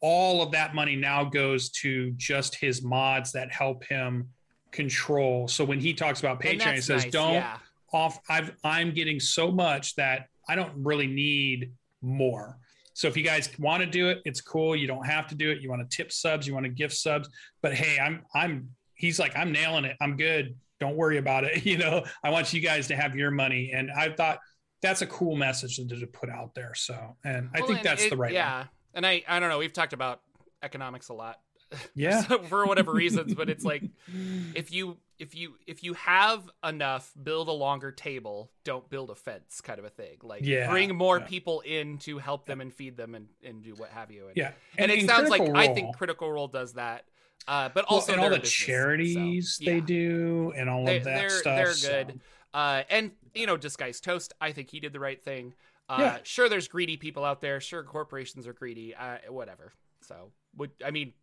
All 0.01 0.41
of 0.41 0.51
that 0.51 0.73
money 0.75 0.95
now 0.95 1.23
goes 1.25 1.69
to 1.81 2.11
just 2.11 2.55
his 2.55 2.81
mods 2.83 3.31
that 3.33 3.51
help 3.51 3.83
him 3.85 4.29
control. 4.71 5.47
So 5.47 5.63
when 5.65 5.79
he 5.79 5.93
talks 5.93 6.19
about 6.19 6.39
Patreon, 6.41 6.75
he 6.75 6.81
says, 6.81 7.03
nice, 7.05 7.11
"Don't 7.11 7.33
yeah. 7.33 7.57
off 7.91 8.19
I've 8.29 8.55
I'm 8.63 8.91
getting 8.93 9.19
so 9.19 9.51
much 9.51 9.95
that 9.95 10.27
I 10.47 10.55
don't 10.55 10.73
really 10.77 11.07
need 11.07 11.71
more. 12.01 12.57
So 12.93 13.07
if 13.07 13.15
you 13.17 13.23
guys 13.23 13.49
want 13.59 13.81
to 13.83 13.89
do 13.89 14.07
it, 14.09 14.21
it's 14.25 14.41
cool. 14.41 14.75
You 14.75 14.87
don't 14.87 15.05
have 15.05 15.27
to 15.27 15.35
do 15.35 15.49
it. 15.51 15.61
You 15.61 15.69
want 15.69 15.89
to 15.89 15.95
tip 15.97 16.11
subs, 16.11 16.45
you 16.47 16.53
want 16.53 16.65
to 16.65 16.69
gift 16.71 16.95
subs, 16.95 17.29
but 17.61 17.73
hey, 17.73 17.99
I'm 17.99 18.23
I'm 18.33 18.69
he's 18.95 19.19
like 19.19 19.35
I'm 19.37 19.51
nailing 19.51 19.85
it. 19.85 19.97
I'm 20.01 20.17
good. 20.17 20.55
Don't 20.79 20.95
worry 20.95 21.17
about 21.17 21.43
it. 21.43 21.65
You 21.69 21.77
know, 21.77 22.03
I 22.23 22.29
want 22.29 22.53
you 22.53 22.61
guys 22.61 22.87
to 22.87 22.95
have 22.95 23.15
your 23.15 23.31
money 23.31 23.71
and 23.73 23.91
I 23.91 24.09
thought 24.13 24.39
that's 24.81 25.01
a 25.01 25.07
cool 25.07 25.35
message 25.35 25.75
to, 25.77 25.85
to 25.87 26.07
put 26.07 26.29
out 26.29 26.55
there. 26.55 26.73
So, 26.73 27.17
and 27.25 27.49
I 27.53 27.59
Well, 27.59 27.67
think 27.67 27.79
and 27.79 27.87
that's 27.87 28.03
it- 28.05 28.09
the 28.11 28.17
right 28.17 28.31
Yeah, 28.31 28.59
one. 28.59 28.69
And 28.93 29.05
I 29.05 29.23
I 29.27 29.39
don't 29.39 29.49
know. 29.49 29.59
We've 29.59 29.73
talked 29.73 29.93
about 29.93 30.21
economics 30.63 31.09
a 31.09 31.13
lot. 31.13 31.39
Yeah. 31.93 32.21
for 32.23 32.65
whatever 32.65 32.91
reasons, 32.91 33.35
but 33.35 33.47
it's 33.49 33.63
like 33.63 33.83
if 34.55 34.71
you 34.71 34.97
if 35.19 35.35
you 35.35 35.53
if 35.67 35.83
you 35.83 35.93
have 35.93 36.49
enough, 36.63 37.11
build 37.21 37.47
a 37.47 37.51
longer 37.51 37.91
table. 37.91 38.49
Don't 38.63 38.89
build 38.89 39.11
a 39.11 39.15
fence, 39.15 39.61
kind 39.61 39.77
of 39.77 39.85
a 39.85 39.89
thing. 39.89 40.17
Like 40.23 40.41
Yeah, 40.43 40.69
bring 40.71 40.95
more 40.95 41.19
yeah. 41.19 41.25
people 41.27 41.59
in 41.61 41.99
to 41.99 42.17
help 42.17 42.47
them 42.47 42.59
and 42.61 42.73
feed 42.73 42.97
them 42.97 43.13
and 43.13 43.27
and 43.43 43.61
do 43.63 43.75
what 43.75 43.89
have 43.91 44.09
you. 44.11 44.27
And, 44.29 44.37
yeah. 44.37 44.51
and, 44.79 44.89
it 44.91 44.99
in 44.99 45.07
sounds 45.07 45.29
like 45.29 45.41
Critical 45.41 45.59
I 45.59 45.73
think 45.73 45.95
Critical 45.95 46.31
Role 46.31 46.47
does 46.47 46.73
that. 46.73 47.05
Uh, 47.47 47.69
but 47.69 47.85
well, 47.89 47.99
also 47.99 48.13
and 48.13 48.21
all 48.21 48.29
the 48.29 48.37
business, 48.39 48.55
so, 48.55 48.65
charities 48.65 49.57
yeah. 49.61 49.73
they 49.73 49.79
do 49.81 50.53
and 50.55 50.69
all 50.69 50.85
They- 50.85 50.97
of 50.97 51.03
that 51.03 51.19
they're- 51.19 51.29
stuff. 51.29 51.55
they're 51.55 51.73
so- 51.73 52.03
good. 52.05 52.19
Uh, 52.53 52.81
and 52.89 53.11
you 53.35 53.45
know, 53.45 53.57
Disguised 53.57 54.03
Toast, 54.03 54.33
I 54.41 54.51
think 54.53 54.71
he 54.71 54.79
did 54.79 54.91
the 54.91 54.99
right 54.99 55.23
thing. 55.23 55.53
Uh, 55.89 55.97
Yeah. 55.99 56.17
Sure, 56.23 56.47
there's 56.47 56.67
greedy 56.67 56.95
people 56.97 57.25
out 57.25 57.41
there. 57.41 57.59
Sure, 57.59 57.83
corporations 57.83 58.47
are 58.47 58.53
greedy. 58.53 58.95
Uh, 58.95 59.17
whatever. 59.29 59.73
So, 60.01 60.31
would 60.55 60.71
I 60.85 60.91
mean, 60.91 61.13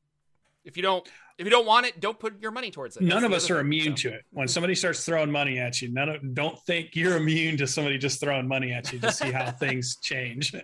if 0.64 0.76
you 0.76 0.82
don't 0.82 1.08
if 1.38 1.44
you 1.44 1.50
don't 1.50 1.66
want 1.66 1.86
it, 1.86 2.00
don't 2.00 2.18
put 2.18 2.40
your 2.40 2.50
money 2.50 2.70
towards 2.70 2.96
it. 2.96 3.02
none 3.02 3.22
That's 3.22 3.24
of 3.26 3.32
us 3.32 3.50
are 3.50 3.56
thing, 3.56 3.66
immune 3.66 3.96
so. 3.96 4.08
to 4.08 4.14
it. 4.16 4.22
When 4.30 4.48
somebody 4.48 4.74
starts 4.74 5.04
throwing 5.04 5.30
money 5.30 5.58
at 5.58 5.80
you, 5.80 5.92
none 5.92 6.08
of, 6.08 6.34
don't 6.34 6.58
think 6.66 6.96
you're 6.96 7.16
immune 7.16 7.56
to 7.58 7.66
somebody 7.66 7.98
just 7.98 8.20
throwing 8.20 8.48
money 8.48 8.72
at 8.72 8.92
you 8.92 8.98
to 9.00 9.12
see 9.12 9.30
how 9.30 9.50
things 9.60 9.96
change. 10.02 10.54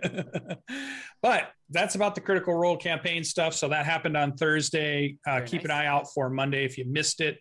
but 1.21 1.51
that's 1.69 1.95
about 1.95 2.15
the 2.15 2.21
critical 2.21 2.53
role 2.55 2.75
campaign 2.75 3.23
stuff. 3.23 3.53
So 3.53 3.67
that 3.69 3.85
happened 3.85 4.17
on 4.17 4.35
Thursday. 4.35 5.17
Uh, 5.27 5.41
keep 5.45 5.63
an 5.63 5.71
eye 5.71 5.85
out 5.85 6.07
for 6.13 6.29
Monday 6.29 6.65
if 6.65 6.77
you 6.77 6.85
missed 6.85 7.21
it. 7.21 7.37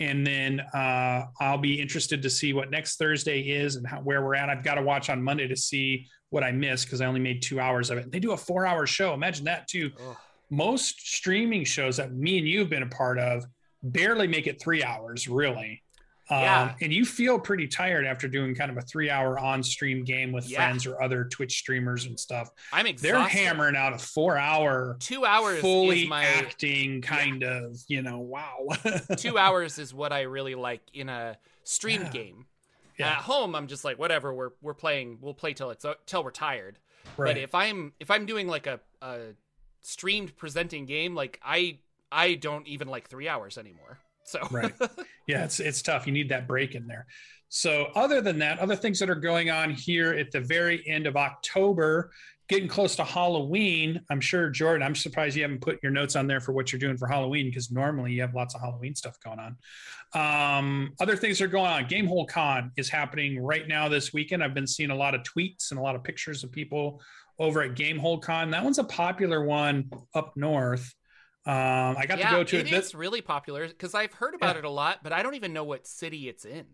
And 0.00 0.26
then 0.26 0.60
uh, 0.60 1.26
I'll 1.40 1.58
be 1.58 1.80
interested 1.80 2.20
to 2.22 2.30
see 2.30 2.52
what 2.52 2.70
next 2.70 2.96
Thursday 2.96 3.40
is 3.40 3.76
and 3.76 3.86
how, 3.86 3.98
where 3.98 4.24
we're 4.24 4.34
at. 4.34 4.48
I've 4.50 4.64
got 4.64 4.74
to 4.74 4.82
watch 4.82 5.08
on 5.08 5.22
Monday 5.22 5.46
to 5.46 5.56
see 5.56 6.08
what 6.30 6.42
I 6.42 6.50
missed 6.50 6.86
because 6.86 7.00
I 7.00 7.06
only 7.06 7.20
made 7.20 7.42
two 7.42 7.60
hours 7.60 7.90
of 7.90 7.98
it. 7.98 8.10
They 8.10 8.18
do 8.18 8.32
a 8.32 8.36
four 8.36 8.66
hour 8.66 8.86
show. 8.86 9.14
Imagine 9.14 9.44
that 9.44 9.68
too 9.68 9.92
Ugh. 10.00 10.16
most 10.50 11.00
streaming 11.00 11.64
shows 11.64 11.96
that 11.98 12.12
me 12.12 12.38
and 12.38 12.48
you 12.48 12.58
have 12.58 12.70
been 12.70 12.82
a 12.82 12.88
part 12.88 13.20
of 13.20 13.44
barely 13.84 14.26
make 14.26 14.48
it 14.48 14.60
three 14.60 14.82
hours, 14.82 15.28
really. 15.28 15.83
Um, 16.30 16.40
Yeah. 16.40 16.74
And 16.80 16.92
you 16.92 17.04
feel 17.04 17.38
pretty 17.38 17.68
tired 17.68 18.06
after 18.06 18.28
doing 18.28 18.54
kind 18.54 18.70
of 18.70 18.76
a 18.78 18.82
three 18.82 19.10
hour 19.10 19.38
on 19.38 19.62
stream 19.62 20.04
game 20.04 20.32
with 20.32 20.48
Yeah. 20.48 20.56
friends 20.66 20.86
or 20.86 21.02
other 21.02 21.24
Twitch 21.24 21.58
streamers 21.58 22.06
and 22.06 22.18
stuff. 22.18 22.48
I'm 22.72 22.86
They're 22.96 23.18
hammering 23.20 23.76
out 23.76 23.92
a 23.92 23.98
four 23.98 24.38
hour, 24.38 24.96
Two 25.00 25.24
hours 25.26 25.60
fully 25.60 26.02
is 26.04 26.08
my 26.08 26.24
acting 26.24 27.02
kind 27.02 27.42
of, 27.44 27.76
you 27.88 28.00
know, 28.02 28.18
wow. 28.20 28.66
two 29.18 29.36
hours 29.38 29.78
is 29.78 29.92
what 29.92 30.12
I 30.12 30.22
really 30.22 30.54
like 30.54 30.82
in 30.94 31.08
a 31.08 31.36
stream 31.64 32.02
Yeah. 32.02 32.10
game. 32.10 32.46
Yeah. 32.98 33.08
At 33.10 33.16
home, 33.18 33.54
I'm 33.56 33.66
just 33.66 33.84
like 33.84 33.98
whatever. 33.98 34.32
We're 34.32 34.50
we're 34.62 34.72
playing. 34.72 35.18
We'll 35.20 35.34
play 35.34 35.52
till 35.52 35.70
it's 35.70 35.84
till 36.06 36.22
we're 36.22 36.30
tired. 36.30 36.78
right. 37.16 37.34
But 37.34 37.38
if 37.38 37.54
I'm 37.54 37.92
if 37.98 38.10
I'm 38.10 38.24
doing 38.24 38.46
like 38.46 38.66
a, 38.68 38.78
a 39.02 39.18
streamed 39.82 40.36
presenting 40.36 40.86
game, 40.86 41.14
like 41.14 41.40
I 41.44 41.80
I 42.12 42.34
don't 42.34 42.66
even 42.68 42.86
like 42.88 43.08
three 43.08 43.28
hours 43.28 43.58
anymore. 43.58 43.98
So. 44.24 44.40
Right. 44.50 44.72
Yeah 45.26 45.44
it's 45.44 45.58
it's 45.58 45.80
tough. 45.80 46.06
You 46.06 46.12
need 46.12 46.28
that 46.28 46.46
break 46.46 46.74
in 46.74 46.86
there. 46.86 47.06
So 47.48 47.88
other 47.94 48.20
than 48.20 48.38
that 48.40 48.58
other 48.58 48.76
things 48.76 48.98
that 48.98 49.08
are 49.08 49.14
going 49.14 49.50
on 49.50 49.70
here 49.70 50.12
at 50.12 50.30
the 50.32 50.40
very 50.40 50.86
end 50.86 51.06
of 51.06 51.16
october 51.16 52.10
getting 52.48 52.68
close 52.68 52.94
to 52.96 53.04
halloween 53.04 54.00
i'm 54.10 54.20
sure 54.20 54.50
jordan 54.50 54.82
i'm 54.82 54.94
surprised 54.94 55.34
you 55.34 55.42
haven't 55.42 55.62
put 55.62 55.78
your 55.82 55.92
notes 55.92 56.14
on 56.14 56.26
there 56.26 56.40
for 56.40 56.52
what 56.52 56.72
you're 56.72 56.80
doing 56.80 56.96
for 56.96 57.08
halloween 57.08 57.46
because 57.46 57.70
normally 57.70 58.12
you 58.12 58.20
have 58.20 58.34
lots 58.34 58.54
of 58.54 58.60
halloween 58.60 58.94
stuff 58.94 59.16
going 59.24 59.38
on. 59.38 59.56
Um, 60.14 60.92
other 61.00 61.16
things 61.16 61.40
are 61.40 61.48
going 61.48 61.70
on. 61.70 61.84
Gamehole 61.86 62.28
con 62.28 62.70
is 62.76 62.88
happening 62.88 63.40
right 63.40 63.66
now 63.66 63.88
this 63.88 64.12
weekend. 64.12 64.44
I've 64.44 64.54
been 64.54 64.66
seeing 64.66 64.90
a 64.90 64.94
lot 64.94 65.14
of 65.14 65.22
tweets 65.22 65.70
and 65.70 65.80
a 65.80 65.82
lot 65.82 65.96
of 65.96 66.04
pictures 66.04 66.44
of 66.44 66.52
people 66.52 67.02
over 67.38 67.62
at 67.62 67.74
gamehole 67.74 68.22
con. 68.22 68.50
That 68.50 68.62
one's 68.62 68.78
a 68.78 68.84
popular 68.84 69.44
one 69.44 69.90
up 70.14 70.36
north 70.36 70.94
um, 71.46 71.96
i 71.98 72.06
got 72.06 72.18
yeah, 72.18 72.30
to 72.30 72.36
go 72.36 72.44
to 72.44 72.58
it 72.58 72.66
it 72.66 72.72
is 72.72 72.94
really 72.94 73.20
popular 73.20 73.68
because 73.68 73.94
I've 73.94 74.12
heard 74.14 74.34
about 74.34 74.54
Yeah. 74.56 74.60
it 74.60 74.64
a 74.64 74.70
lot, 74.70 75.00
but 75.02 75.12
I 75.12 75.22
don't 75.22 75.34
even 75.34 75.52
know 75.52 75.64
what 75.64 75.86
city 75.86 76.28
it's 76.28 76.44
in. 76.44 76.64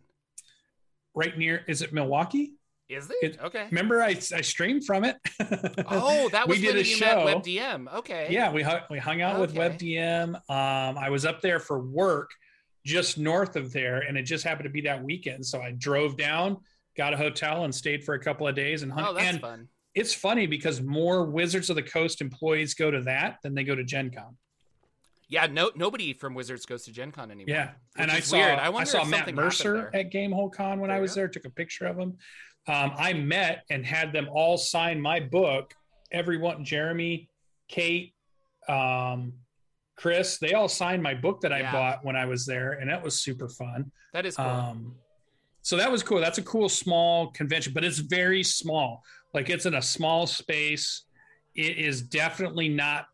right 1.14 1.36
near 1.36 1.64
is 1.66 1.82
it 1.82 1.92
milwaukee 1.92 2.54
Is 2.88 3.10
it? 3.10 3.16
It- 3.22 3.40
okay. 3.40 3.66
Remember, 3.70 4.02
I, 4.02 4.10
I 4.10 4.40
streamed 4.42 4.84
from 4.84 5.04
it. 5.04 5.16
Oh, 5.88 6.28
that 6.30 6.46
was 6.48 6.58
we 6.58 6.64
did 6.66 6.76
a 6.76 6.84
show. 6.84 7.24
met 7.24 7.36
WebDM. 7.44 7.92
Okay. 7.98 8.28
Yeah, 8.30 8.52
we 8.52 8.62
hung, 8.62 8.80
we 8.90 8.98
hung 8.98 9.22
out 9.22 9.40
with 9.40 9.56
Okay. 9.56 9.60
WebDM. 9.60 10.34
Um, 10.48 10.98
I 10.98 11.08
was 11.10 11.24
up 11.24 11.40
there 11.40 11.58
for 11.60 11.80
work, 11.80 12.30
just 12.84 13.18
north 13.18 13.56
of 13.56 13.72
there, 13.72 14.00
and 14.00 14.16
it 14.16 14.22
just 14.22 14.44
happened 14.44 14.64
to 14.64 14.70
be 14.70 14.80
that 14.82 15.02
weekend. 15.02 15.44
So 15.46 15.60
I 15.60 15.70
drove 15.72 16.16
down, 16.16 16.58
got 16.96 17.12
a 17.14 17.16
hotel, 17.16 17.64
and 17.64 17.74
stayed 17.74 18.04
for 18.04 18.14
a 18.14 18.20
couple 18.20 18.46
of 18.48 18.54
days. 18.54 18.82
And 18.82 18.90
hung. 18.92 19.04
Oh, 19.08 19.14
that's 19.14 19.26
and 19.28 19.40
fun. 19.40 19.68
it's 19.94 20.14
funny 20.14 20.46
because 20.46 20.80
more 20.80 21.24
Wizards 21.26 21.70
of 21.70 21.76
the 21.76 21.82
Coast 21.82 22.20
employees 22.20 22.74
go 22.74 22.90
to 22.90 23.02
that 23.02 23.38
than 23.42 23.54
they 23.54 23.64
go 23.64 23.74
to 23.74 23.84
Gen 23.84 24.10
Con. 24.10 24.36
Yeah, 25.30 25.46
no, 25.46 25.70
nobody 25.76 26.12
from 26.12 26.34
Wizards 26.34 26.66
goes 26.66 26.82
to 26.84 26.92
Gen 26.92 27.12
Con 27.12 27.30
anymore. 27.30 27.54
Yeah, 27.54 27.70
and 27.96 28.10
I 28.10 28.18
saw 28.18 28.36
weird. 28.36 28.58
I 28.58 28.70
I, 28.72 28.84
saw 28.84 29.04
Matt 29.04 29.32
Mercer 29.32 29.88
at 29.94 30.10
Gamehole 30.12 30.52
Con 30.52 30.80
when 30.80 30.88
There 30.88 30.98
I 30.98 31.00
was 31.00 31.14
there. 31.14 31.28
Took 31.28 31.44
a 31.44 31.50
picture 31.50 31.86
of 31.86 31.96
him. 31.96 32.18
Um, 32.66 32.92
I 32.98 33.12
met 33.12 33.64
and 33.70 33.86
had 33.86 34.12
them 34.12 34.28
all 34.30 34.58
sign 34.58 35.00
my 35.00 35.20
book. 35.20 35.72
Everyone, 36.12 36.64
Jeremy, 36.64 37.28
Kate, 37.68 38.12
um, 38.68 39.32
Chris, 39.96 40.38
they 40.38 40.54
all 40.54 40.68
signed 40.68 41.02
my 41.02 41.14
book 41.14 41.40
that 41.42 41.52
I 41.52 41.60
Yeah. 41.60 41.72
bought 41.72 42.04
when 42.04 42.16
I 42.16 42.24
was 42.24 42.44
there, 42.44 42.72
and 42.72 42.90
that 42.90 43.02
was 43.02 43.20
super 43.20 43.48
fun. 43.48 43.92
That 44.12 44.26
is 44.26 44.36
cool. 44.36 44.46
Um, 44.46 44.94
so 45.62 45.76
that 45.76 45.92
was 45.92 46.02
cool. 46.02 46.20
That's 46.20 46.38
a 46.38 46.42
cool 46.42 46.68
small 46.68 47.28
convention, 47.30 47.72
but 47.72 47.84
it's 47.84 47.98
very 47.98 48.42
small. 48.42 49.04
Like 49.32 49.48
it's 49.48 49.66
in 49.66 49.74
a 49.74 49.82
small 49.82 50.26
space. 50.26 51.04
It 51.54 51.78
is 51.78 52.02
definitely 52.02 52.68
not 52.68 53.06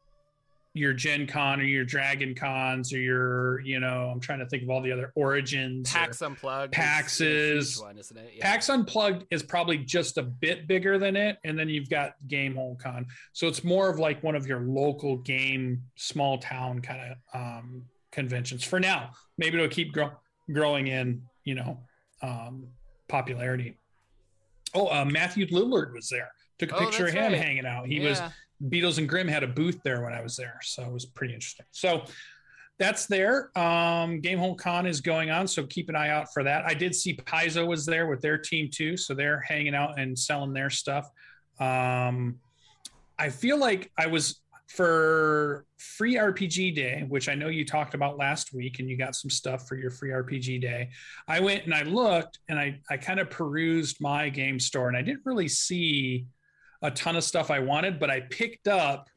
your 0.77 0.93
Gen 0.93 1.27
Con 1.27 1.61
or 1.61 1.65
your 1.65 1.85
Dragon 1.85 2.35
Cons 2.35 2.93
or 2.93 2.99
your, 3.01 3.61
you 3.61 3.81
know, 3.81 4.11
I'm 4.13 4.21
trying 4.21 4.41
to 4.41 4.47
think 4.47 4.63
of 4.63 4.71
all 4.71 4.83
the 4.83 4.93
other 4.93 5.11
origins. 5.15 5.91
or- 5.91 5.99
PAX 5.99 6.21
Unplugged. 6.23 6.73
PAX 6.73 7.21
is 7.21 7.75
is- 7.77 7.81
one, 7.83 7.97
isn't 7.99 8.17
it? 8.17 8.33
Yeah. 8.37 8.45
PAX 8.51 8.69
Unplugged 8.69 9.25
is 9.31 9.43
probably 9.43 9.79
just 9.79 10.19
a 10.19 10.23
bit 10.23 10.67
bigger 10.69 10.99
than 10.99 11.17
it, 11.17 11.39
and 11.45 11.59
then 11.59 11.69
you've 11.69 11.89
got 11.89 12.15
Game 12.29 12.55
Gamehole 12.55 12.79
Con. 12.79 13.07
So 13.33 13.49
it's 13.49 13.65
more 13.65 13.89
of 13.89 13.99
like 13.99 14.23
one 14.23 14.35
of 14.37 14.47
your 14.47 14.61
local 14.61 15.17
game, 15.17 15.83
small 15.97 16.39
town 16.39 16.81
kind 16.81 17.13
of 17.13 17.41
um, 17.41 17.83
conventions 18.13 18.63
for 18.63 18.79
now. 18.79 19.11
Maybe 19.39 19.57
it'll 19.57 19.69
keep 19.69 19.93
grow- 19.93 20.13
growing 20.53 20.87
in, 20.89 21.23
you 21.45 21.55
know, 21.55 21.81
um, 22.23 22.69
popularity. 23.09 23.79
Oh, 24.75 24.89
uh, 24.89 25.05
Matthew 25.05 25.47
Lillard 25.47 25.93
was 25.95 26.09
there. 26.09 26.31
Took 26.59 26.73
a 26.73 26.77
Oh, 26.77 26.79
picture 26.81 27.07
of 27.07 27.13
him 27.15 27.33
right. 27.33 27.41
hanging 27.43 27.67
out. 27.67 27.87
He 27.87 28.01
was 28.01 28.19
Yeah. 28.19 28.31
Beadle 28.69 28.93
and 28.99 29.09
Grimm's 29.09 29.33
had 29.33 29.43
a 29.43 29.49
booth 29.49 29.81
there 29.85 30.03
when 30.03 30.13
I 30.13 30.23
was 30.23 30.37
there, 30.37 30.59
so 30.63 30.83
it 30.83 30.93
was 30.93 31.05
pretty 31.05 31.35
interesting. 31.35 31.67
So 31.73 32.05
that's 32.79 33.07
there. 33.07 33.51
Um, 33.57 34.21
Gamehole 34.21 34.59
Con 34.59 34.87
is 34.87 35.01
going 35.01 35.31
on, 35.31 35.47
so 35.47 35.65
keep 35.65 35.89
an 35.89 35.97
eye 35.97 36.11
out 36.11 36.33
for 36.33 36.43
that. 36.43 36.65
I 36.67 36.75
did 36.75 36.95
see 36.95 37.17
Paizo 37.17 37.67
was 37.67 37.87
there 37.87 38.07
with 38.07 38.21
their 38.21 38.39
team 38.39 38.69
too, 38.73 38.97
so 38.97 39.15
they're 39.15 39.41
hanging 39.41 39.75
out 39.75 39.99
and 39.99 40.19
selling 40.19 40.53
their 40.53 40.71
stuff. 40.71 41.09
Um, 41.59 42.39
I 43.19 43.31
feel 43.31 43.59
like 43.59 43.91
I 43.99 44.07
was 44.07 44.43
for 44.69 45.65
free 45.79 46.17
RPG 46.17 46.75
day, 46.75 47.05
which 47.09 47.29
I 47.29 47.35
know 47.35 47.49
you 47.49 47.65
talked 47.65 47.95
about 47.95 48.19
last 48.19 48.53
week, 48.53 48.79
and 48.79 48.91
you 48.91 48.97
got 48.97 49.15
some 49.15 49.31
stuff 49.31 49.67
for 49.67 49.77
your 49.77 49.91
free 49.91 50.11
RPG 50.11 50.61
day. 50.61 50.91
I 51.29 51.41
went 51.41 51.65
and 51.65 51.75
I 51.75 51.83
looked 51.83 52.41
and 52.49 52.59
I 52.59 52.81
I 52.91 52.97
kind 52.97 53.21
of 53.21 53.31
perused 53.31 54.01
my 54.01 54.29
game 54.29 54.59
store, 54.61 54.89
and 54.89 54.97
I 54.97 55.03
didn't 55.03 55.23
really 55.25 55.49
see 55.49 56.27
a 56.83 56.91
ton 56.91 57.17
of 57.17 57.25
stuff 57.25 57.51
I 57.51 57.59
wanted, 57.61 57.99
but 57.99 58.11
I 58.11 58.21
picked 58.21 58.69
up 58.69 59.09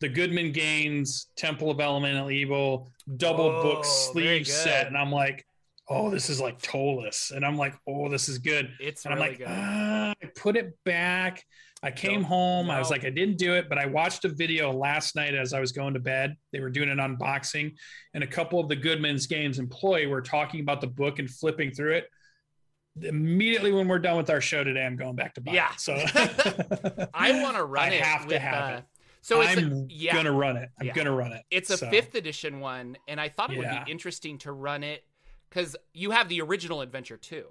the 0.00 0.08
Goodman 0.08 0.52
Games 0.52 1.26
Temple 1.36 1.70
of 1.70 1.80
Elemental 1.80 2.30
Evil 2.30 2.90
double 3.16 3.46
Oh, 3.50 3.62
book 3.62 3.84
sleeve 3.84 4.46
set, 4.46 4.86
and 4.86 4.96
I'm 4.96 5.12
like, 5.12 5.46
oh, 5.88 6.08
this 6.10 6.30
is 6.30 6.40
like 6.40 6.60
Ptolus. 6.62 7.32
And 7.32 7.44
I'm 7.44 7.56
like, 7.56 7.74
oh, 7.86 8.08
this 8.08 8.28
is 8.28 8.38
good. 8.38 8.70
It's 8.80 9.04
and 9.04 9.14
really 9.14 9.26
I'm 9.26 9.30
like, 9.32 9.38
good. 9.38 9.48
ah, 9.50 10.14
I 10.22 10.26
put 10.36 10.56
it 10.56 10.72
back. 10.84 11.44
I 11.82 11.90
came 11.90 12.22
home. 12.22 12.70
I 12.70 12.78
was 12.78 12.90
like, 12.90 13.04
I 13.06 13.10
didn't 13.10 13.38
do 13.38 13.54
it, 13.54 13.68
but 13.68 13.78
I 13.78 13.86
watched 13.86 14.24
a 14.26 14.28
video 14.28 14.70
last 14.70 15.16
night 15.16 15.34
as 15.34 15.52
I 15.54 15.60
was 15.60 15.72
going 15.72 15.94
to 15.94 16.00
bed. 16.00 16.36
They 16.52 16.60
were 16.60 16.68
doing 16.70 16.90
an 16.90 16.98
unboxing, 16.98 17.74
and 18.14 18.22
a 18.22 18.26
couple 18.26 18.60
of 18.60 18.68
the 18.68 18.76
Goodman's 18.76 19.26
Games 19.26 19.58
employee 19.58 20.06
were 20.06 20.20
talking 20.20 20.60
about 20.60 20.80
the 20.80 20.86
book 20.86 21.18
and 21.18 21.28
flipping 21.28 21.72
through 21.72 21.94
it. 21.94 22.06
Immediately 23.00 23.72
when 23.72 23.88
we're 23.88 23.98
done 23.98 24.16
with 24.16 24.30
our 24.30 24.40
show 24.40 24.64
today, 24.64 24.84
I'm 24.84 24.96
going 24.96 25.14
back 25.14 25.34
to 25.34 25.40
buy 25.40 25.52
Yeah. 25.52 25.72
it. 25.72 25.80
So 25.80 25.94
I 27.14 27.40
want 27.42 27.56
to 27.56 27.64
run 27.64 27.90
I 27.90 27.94
it. 27.94 28.02
I 28.02 28.04
have 28.04 28.22
to 28.22 28.28
with, 28.28 28.42
have 28.42 28.70
uh, 28.74 28.76
it. 28.78 28.84
So 29.22 29.40
it's 29.42 29.56
I'm 29.56 29.72
a, 29.72 29.86
yeah, 29.88 30.14
gonna 30.14 30.32
run 30.32 30.56
it. 30.56 30.70
I'm 30.80 30.86
Yeah. 30.86 30.94
gonna 30.94 31.14
run 31.14 31.32
it. 31.32 31.44
it's 31.50 31.70
a 31.70 31.76
So, 31.76 31.90
fifth 31.90 32.14
edition 32.14 32.60
one, 32.60 32.96
and 33.06 33.20
I 33.20 33.28
thought 33.28 33.52
it 33.52 33.58
would 33.58 33.68
be 33.68 33.90
interesting 33.90 34.38
to 34.38 34.52
run 34.52 34.82
it 34.82 35.04
because 35.48 35.76
you 35.92 36.10
have 36.12 36.28
the 36.28 36.40
original 36.40 36.80
adventure 36.80 37.16
too. 37.16 37.46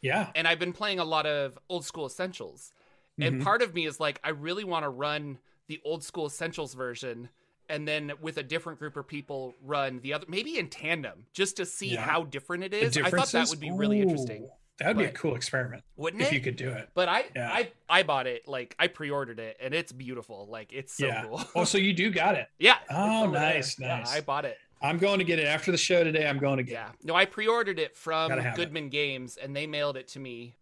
Yeah. 0.00 0.30
And 0.36 0.46
I've 0.46 0.60
been 0.60 0.72
playing 0.72 1.00
a 1.00 1.04
lot 1.04 1.26
of 1.26 1.58
old 1.68 1.84
school 1.84 2.06
essentials, 2.06 2.72
and 3.18 3.36
Mhm. 3.36 3.42
part 3.44 3.62
of 3.62 3.74
me 3.74 3.84
is 3.84 3.98
like, 3.98 4.20
I 4.22 4.30
really 4.30 4.62
want 4.64 4.84
to 4.84 4.88
run 4.88 5.38
the 5.66 5.80
old 5.84 6.02
school 6.04 6.26
essentials 6.26 6.74
version. 6.74 7.28
And 7.70 7.86
then 7.86 8.12
with 8.22 8.38
a 8.38 8.42
different 8.42 8.78
group 8.78 8.96
of 8.96 9.06
people, 9.06 9.54
run 9.60 10.00
the 10.00 10.14
other, 10.14 10.24
maybe 10.28 10.56
in 10.58 10.70
tandem, 10.70 11.26
just 11.34 11.56
to 11.58 11.66
see 11.66 11.94
Yeah. 11.94 12.00
how 12.00 12.22
different 12.22 12.64
it 12.64 12.72
is. 12.72 12.96
I 12.96 13.10
thought 13.10 13.28
that 13.32 13.48
would 13.50 13.60
be 13.60 13.70
really 13.70 14.00
interesting, 14.00 14.44
Ooh, 14.44 14.50
That 14.78 14.88
would 14.88 14.98
be 14.98 15.04
a 15.04 15.10
cool 15.12 15.34
experiment 15.34 15.82
wouldn't 15.96 16.22
it? 16.22 16.26
if 16.26 16.32
it? 16.32 16.36
you 16.36 16.40
could 16.40 16.56
do 16.56 16.70
it. 16.70 16.88
But 16.94 17.08
I, 17.08 17.24
Yeah. 17.34 17.50
I, 17.52 17.70
I 17.88 18.02
bought 18.04 18.26
it. 18.26 18.46
Like 18.46 18.76
I 18.78 18.86
pre-ordered 18.86 19.40
it, 19.40 19.56
and 19.60 19.74
it's 19.74 19.90
beautiful. 19.92 20.46
Like 20.48 20.72
it's 20.72 20.96
so 20.96 21.06
yeah. 21.06 21.24
cool. 21.24 21.42
Oh, 21.56 21.64
so 21.64 21.78
you 21.78 21.92
do 21.92 22.10
got 22.10 22.36
it. 22.36 22.46
yeah. 22.58 22.76
Oh, 22.90 23.24
over 23.24 23.32
there. 23.32 23.54
nice, 23.54 23.78
Yeah, 23.78 23.98
nice. 23.98 24.12
I 24.12 24.20
bought 24.20 24.44
it. 24.44 24.56
I'm 24.80 24.98
going 24.98 25.18
to 25.18 25.24
get 25.24 25.40
it 25.40 25.46
after 25.46 25.72
the 25.72 25.76
show 25.78 26.04
today. 26.04 26.28
I'm 26.28 26.38
going 26.38 26.58
to 26.58 26.62
get. 26.62 26.72
Yeah. 26.74 26.88
No, 27.02 27.14
I 27.16 27.24
pre-ordered 27.24 27.80
it 27.80 27.96
from 27.96 28.28
Gotta 28.28 28.48
it. 28.50 28.54
Goodman 28.54 28.88
Games, 28.90 29.36
and 29.36 29.54
they 29.56 29.66
mailed 29.66 29.96
it 29.96 30.06
to 30.08 30.20
me. 30.20 30.54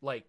Like, 0.00 0.24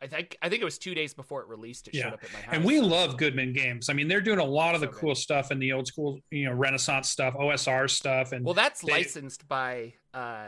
I 0.00 0.06
think 0.06 0.38
I 0.40 0.48
think 0.48 0.62
it 0.62 0.64
was 0.64 0.78
two 0.78 0.94
days 0.94 1.12
before 1.12 1.42
it 1.42 1.48
released. 1.48 1.88
It 1.88 1.94
Yeah. 1.94 2.04
showed 2.04 2.12
up 2.14 2.24
at 2.24 2.32
my 2.32 2.38
house. 2.40 2.54
And 2.54 2.64
we 2.64 2.80
love 2.80 3.18
Goodman 3.18 3.52
Games. 3.52 3.90
I 3.90 3.92
mean, 3.92 4.08
they're 4.08 4.22
doing 4.22 4.38
a 4.38 4.44
lot 4.44 4.74
of 4.74 4.80
the 4.80 4.86
So 4.86 4.92
good. 4.92 5.00
cool 5.00 5.14
stuff 5.14 5.50
in 5.50 5.58
the 5.58 5.72
old 5.74 5.86
school, 5.88 6.18
you 6.30 6.46
know, 6.46 6.52
Renaissance 6.54 7.10
stuff, 7.10 7.34
OSR 7.34 7.86
stuff, 7.90 8.32
and 8.32 8.42
well, 8.46 8.54
that's 8.54 8.80
they- 8.80 8.92
licensed 8.92 9.46
by. 9.46 9.92
uh 10.14 10.46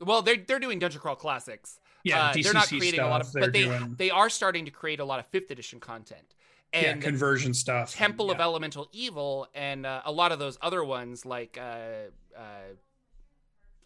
Well, 0.00 0.22
they're 0.22 0.36
they're 0.36 0.58
doing 0.58 0.78
Dungeon 0.78 1.00
Crawl 1.00 1.16
Classics. 1.16 1.78
yeah, 2.04 2.26
uh, 2.26 2.32
DCC 2.32 2.42
they're 2.44 2.52
not 2.54 2.68
creating 2.68 2.94
stuff. 2.94 3.06
a 3.06 3.10
lot 3.10 3.20
of, 3.20 3.32
but 3.32 3.52
they 3.52 3.64
doing 3.64 3.94
they 3.98 4.10
are 4.10 4.28
starting 4.28 4.64
to 4.64 4.70
create 4.70 5.00
a 5.00 5.04
lot 5.04 5.18
of 5.20 5.26
fifth 5.26 5.50
edition 5.50 5.80
content. 5.80 6.34
yeah 6.72 6.80
And 6.80 7.02
conversion 7.02 7.54
stuff. 7.54 7.94
Temple 7.94 8.26
yeah. 8.26 8.34
of 8.34 8.40
Elemental 8.40 8.88
Evil 8.92 9.48
and 9.54 9.86
uh, 9.86 10.02
a 10.04 10.12
lot 10.12 10.32
of 10.32 10.38
those 10.38 10.58
other 10.62 10.82
ones 10.84 11.24
like 11.26 11.58
uh, 11.60 12.08
uh, 12.36 12.40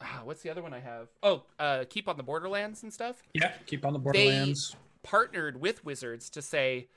ah, 0.01 0.21
what's 0.25 0.43
the 0.43 0.51
other 0.51 0.63
one 0.63 0.73
I 0.73 0.81
have? 0.81 1.09
Oh, 1.23 1.43
uh, 1.59 1.85
Keep 1.89 2.09
on 2.09 2.17
the 2.17 2.23
Borderlands 2.23 2.83
and 2.83 2.93
stuff. 2.93 3.23
Yeah, 3.35 3.53
keep 3.67 3.85
on 3.85 3.93
the 3.93 3.99
Borderlands. 3.99 4.77
Partnered 5.03 5.61
with 5.61 5.85
Wizards 5.85 6.31
to 6.31 6.43
say, 6.43 6.89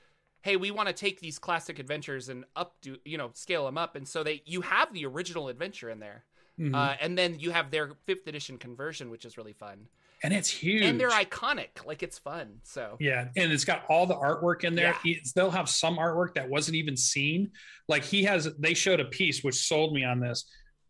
"Hey, 0.42 0.56
we 0.56 0.70
want 0.72 0.88
to 0.88 0.92
take 0.92 1.20
these 1.20 1.38
classic 1.38 1.78
adventures 1.78 2.28
and 2.28 2.44
up 2.56 2.74
do 2.82 2.96
you 3.04 3.16
know 3.18 3.30
scale 3.34 3.66
them 3.66 3.78
up." 3.78 3.94
And 3.94 4.06
so 4.08 4.24
they 4.24 4.42
you 4.46 4.62
have 4.62 4.92
the 4.92 5.06
original 5.06 5.48
adventure 5.48 5.88
in 5.90 6.00
there, 6.00 6.24
Mhm. 6.60 6.74
uh, 6.74 6.96
and 7.00 7.16
then 7.16 7.38
you 7.40 7.50
have 7.52 7.70
their 7.70 7.92
fifth 8.06 8.26
edition 8.26 8.58
conversion, 8.58 9.10
which 9.10 9.24
is 9.24 9.36
really 9.38 9.54
fun, 9.54 9.86
and 10.22 10.34
it's 10.34 10.50
huge. 10.50 10.82
and 10.82 11.00
they're 11.00 11.08
iconic. 11.10 11.84
Like 11.86 12.02
it's 12.02 12.18
fun. 12.18 12.60
So 12.64 12.96
Yeah, 13.00 13.28
and 13.36 13.50
it's 13.50 13.64
got 13.64 13.84
all 13.88 14.06
the 14.06 14.14
artwork 14.16 14.64
in 14.64 14.74
there. 14.74 14.88
Yeah. 14.88 14.98
He- 15.02 15.22
they'll 15.34 15.50
have 15.50 15.68
some 15.70 15.96
artwork 15.96 16.34
that 16.34 16.48
wasn't 16.48 16.76
even 16.76 16.96
seen. 16.96 17.52
Like 17.88 18.04
he 18.04 18.24
has, 18.24 18.48
they 18.58 18.74
showed 18.74 19.00
a 19.00 19.06
piece 19.06 19.42
which 19.42 19.54
sold 19.54 19.94
me 19.94 20.04
on 20.04 20.20
this. 20.20 20.44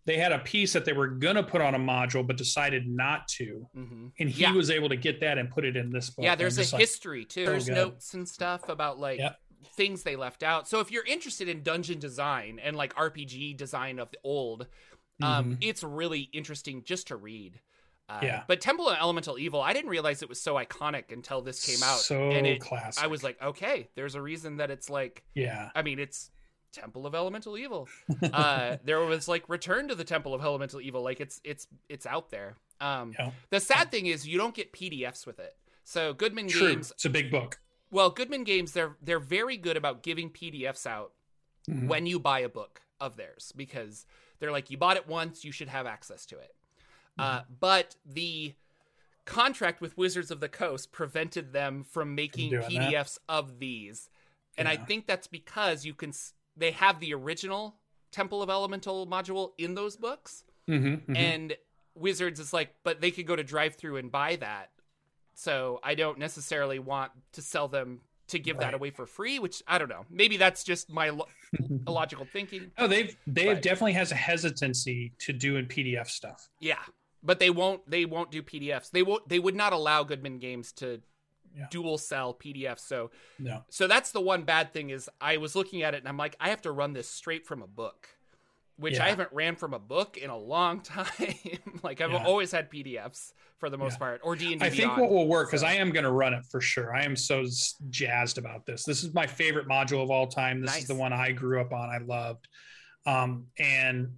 They 0.07 0.17
had 0.17 0.33
a 0.33 0.39
piece 0.41 0.73
that 0.73 0.85
they 0.85 0.93
were 0.95 1.07
gonna 1.09 1.43
put 1.45 1.61
on 1.61 1.75
a 1.77 1.79
module, 1.79 2.27
but 2.27 2.37
decided 2.37 2.89
not 2.89 3.29
to, 3.37 3.69
hmm 3.75 4.09
and 4.19 4.29
he 4.29 4.43
Yeah. 4.43 4.53
was 4.53 4.71
able 4.71 4.89
to 4.89 4.97
get 4.97 5.21
that 5.21 5.39
and 5.39 5.49
put 5.51 5.65
it 5.65 5.77
in 5.77 5.93
this 5.93 6.11
book. 6.11 6.25
Yeah, 6.25 6.35
there's 6.35 6.59
a 6.59 6.63
like, 6.75 6.81
history 6.81 7.25
too. 7.25 7.45
so 7.45 7.51
there's 7.53 7.67
good. 7.67 7.75
notes 7.77 8.15
and 8.15 8.29
stuff 8.29 8.69
about 8.69 8.99
like 8.99 9.19
Yep. 9.21 9.39
things 9.77 10.03
they 10.03 10.17
left 10.17 10.43
out. 10.43 10.67
So 10.67 10.81
if 10.81 10.91
you're 10.91 11.05
interested 11.05 11.49
in 11.49 11.63
dungeon 11.63 11.99
design 12.01 12.59
and 12.59 12.75
like 12.77 12.95
RPG 12.97 13.53
design 13.55 13.99
of 14.01 14.11
the 14.11 14.19
old, 14.25 14.67
um, 15.23 15.57
Mhm. 15.57 15.59
it's 15.61 15.83
really 15.83 16.29
interesting 16.33 16.83
just 16.85 17.09
to 17.09 17.17
read. 17.17 17.61
Uh, 18.09 18.21
Yeah. 18.23 18.43
But 18.49 18.61
Temple 18.61 18.89
of 18.89 18.99
Elemental 18.99 19.39
Evil, 19.39 19.61
I 19.61 19.73
didn't 19.73 19.91
realize 19.91 20.21
it 20.23 20.29
was 20.29 20.41
so 20.41 20.55
iconic 20.57 21.13
until 21.13 21.43
this 21.43 21.65
came 21.65 21.83
out. 21.83 22.01
So 22.01 22.31
and 22.31 22.47
it, 22.47 22.61
classic. 22.61 23.03
I 23.05 23.07
was 23.07 23.23
like, 23.23 23.41
okay, 23.41 23.89
there's 23.95 24.15
a 24.17 24.23
reason 24.23 24.57
that 24.57 24.71
it's 24.71 24.91
like. 24.91 25.23
yeah, 25.35 25.71
I 25.75 25.83
mean, 25.83 25.99
it's 26.01 26.31
Temple 26.73 27.07
of 27.07 27.15
Elemental 27.15 27.57
Evil. 27.57 27.89
uh, 28.33 28.77
there 28.85 29.01
was 29.01 29.29
like 29.29 29.49
Return 29.49 29.89
to 29.89 29.95
the 29.95 30.05
Temple 30.05 30.35
of 30.35 30.41
Elemental 30.43 30.81
Evil. 30.81 31.03
Like 31.03 31.21
it's 31.21 31.41
it's 31.45 31.67
it's 31.89 32.07
out 32.07 32.31
there. 32.31 32.57
Um, 32.81 33.15
Yeah. 33.19 33.31
The 33.51 33.61
sad 33.61 33.91
thing 33.91 34.07
is 34.07 34.27
you 34.27 34.39
don't 34.39 34.55
get 34.55 34.73
PDFs 34.73 35.27
with 35.27 35.39
it. 35.39 35.57
So 35.85 36.13
Goodman 36.15 36.49
true. 36.49 36.69
Games 36.73 36.91
It's 36.93 37.05
a 37.05 37.11
big 37.11 37.31
book. 37.31 37.61
well, 37.91 38.11
Goodman 38.11 38.45
Games 38.45 38.73
they're 38.73 38.97
they're 39.03 39.19
very 39.21 39.57
good 39.57 39.77
about 39.77 40.03
giving 40.03 40.31
PDFs 40.31 40.87
out 40.87 41.13
Mhm. 41.69 41.87
when 41.89 42.07
you 42.07 42.19
buy 42.19 42.41
a 42.41 42.49
book 42.49 42.83
of 43.01 43.17
theirs 43.17 43.53
because 43.57 44.07
they're 44.41 44.51
like 44.51 44.71
you 44.71 44.77
bought 44.79 44.97
it 44.97 45.07
once, 45.07 45.45
you 45.45 45.53
should 45.53 45.69
have 45.69 45.87
access 45.87 46.27
to 46.27 46.39
it. 46.39 46.55
Uh, 47.19 47.41
Mm-hmm. 47.41 47.53
but 47.61 47.97
the 48.07 48.55
contract 49.27 49.81
with 49.81 49.97
Wizards 49.97 50.31
of 50.31 50.41
the 50.41 50.49
Coast 50.49 50.91
prevented 50.93 51.53
them 51.53 51.85
from 51.85 52.15
making 52.15 52.51
doing 52.51 52.63
that? 52.63 52.71
PDFs 52.93 53.19
of 53.29 53.59
these, 53.59 54.09
and 54.57 54.67
I 54.67 54.77
think 54.77 55.07
that's 55.07 55.27
because 55.27 55.85
you 55.85 55.95
can 55.95 56.13
they 56.57 56.73
have 56.73 56.99
the 57.01 57.15
original 57.15 57.77
Temple 58.11 58.43
of 58.43 58.51
Elemental 58.51 59.07
module 59.07 59.53
in 59.59 59.75
those 59.75 59.97
books, 59.97 60.45
Mhm, 60.69 61.07
mhm. 61.07 61.17
and 61.17 61.57
Wizards 61.95 62.41
is 62.41 62.53
like, 62.53 62.75
but 62.83 63.01
they 63.01 63.11
could 63.11 63.27
go 63.27 63.37
to 63.37 63.45
drive 63.45 63.75
through 63.77 63.97
and 63.97 64.11
buy 64.11 64.37
that. 64.37 64.71
So 65.35 65.81
I 65.83 65.95
don't 65.95 66.19
necessarily 66.19 66.79
want 66.79 67.13
to 67.33 67.43
sell 67.43 67.69
them 67.69 68.01
to 68.31 68.39
give 68.39 68.59
that 68.59 68.75
away 68.75 68.91
for 68.91 69.07
free, 69.07 69.39
which 69.39 69.63
I 69.69 69.79
don't 69.79 69.89
know. 69.89 70.05
Maybe 70.11 70.37
that's 70.37 70.65
just 70.65 70.91
my 70.91 71.11
lo- 71.11 71.29
illogical 71.87 72.25
thinking. 72.33 72.71
Oh, 72.79 72.87
they've 72.87 73.17
they 73.27 73.47
But- 73.47 73.63
definitely 73.63 73.93
has 73.95 74.13
a 74.13 74.17
hesitancy 74.17 75.13
to 75.21 75.33
doing 75.33 75.67
PDF 75.67 76.09
stuff. 76.09 76.49
Yeah, 76.61 76.79
but 77.23 77.39
they 77.39 77.51
won't. 77.51 77.89
They 77.91 78.05
won't 78.05 78.31
do 78.31 78.43
PDFs. 78.43 78.91
They 78.91 79.03
won't. 79.03 79.29
They 79.29 79.39
would 79.39 79.55
not 79.55 79.73
allow 79.73 80.03
Goodman 80.05 80.39
Games 80.39 80.73
to 80.75 81.01
Yeah. 81.57 81.67
dual 81.71 81.99
sell 81.99 82.33
PDFs. 82.33 82.81
So, 82.81 83.11
No, 83.39 83.65
so 83.69 83.87
that's 83.89 84.13
the 84.13 84.21
one 84.21 84.45
bad 84.45 84.73
thing 84.73 84.91
is 84.91 85.11
I 85.21 85.37
was 85.39 85.57
looking 85.57 85.83
at 85.83 85.95
it 85.95 85.99
and 85.99 86.09
I'm 86.09 86.17
like, 86.17 86.37
I 86.39 86.51
have 86.51 86.63
to 86.63 86.71
run 86.73 86.93
this 86.93 87.09
straight 87.09 87.45
from 87.45 87.61
a 87.63 87.67
book, 87.67 88.09
which 88.81 88.99
I 88.99 89.09
haven't 89.11 89.29
ran 89.33 89.57
from 89.57 89.75
a 89.75 89.79
book 89.79 90.17
in 90.17 90.31
a 90.31 90.37
long 90.37 90.81
time. 90.81 91.07
like 91.83 92.01
I've 92.01 92.11
Yeah. 92.11 92.25
always 92.25 92.51
had 92.51 92.71
PDFs 92.71 93.33
for 93.59 93.69
the 93.69 93.77
most 93.77 93.95
Yeah. 93.95 93.99
part, 93.99 94.21
or 94.25 94.35
D 94.37 94.53
and 94.53 94.61
D. 94.61 94.67
I 94.67 94.71
think 94.71 94.97
what 94.97 95.11
will 95.11 95.29
work 95.29 95.49
because 95.49 95.61
so. 95.61 95.67
I 95.67 95.73
am 95.75 95.91
going 95.93 96.05
to 96.05 96.11
run 96.11 96.33
it 96.33 96.45
for 96.51 96.61
sure. 96.61 96.95
I 96.95 97.05
am 97.05 97.15
so 97.15 97.45
jazzed 97.91 98.39
about 98.39 98.65
this. 98.67 98.85
This 98.85 99.05
is 99.05 99.13
my 99.15 99.27
favorite 99.27 99.69
module 99.69 100.03
of 100.03 100.11
all 100.11 100.27
time. 100.27 100.63
This 100.63 100.71
Nice. 100.73 100.83
is 100.83 100.89
the 100.89 100.95
one 100.95 101.13
I 101.13 101.33
grew 101.33 101.61
up 101.61 101.73
on. 101.73 101.91
I 101.91 101.99
loved, 101.99 102.49
um, 103.07 103.47
and 103.59 104.15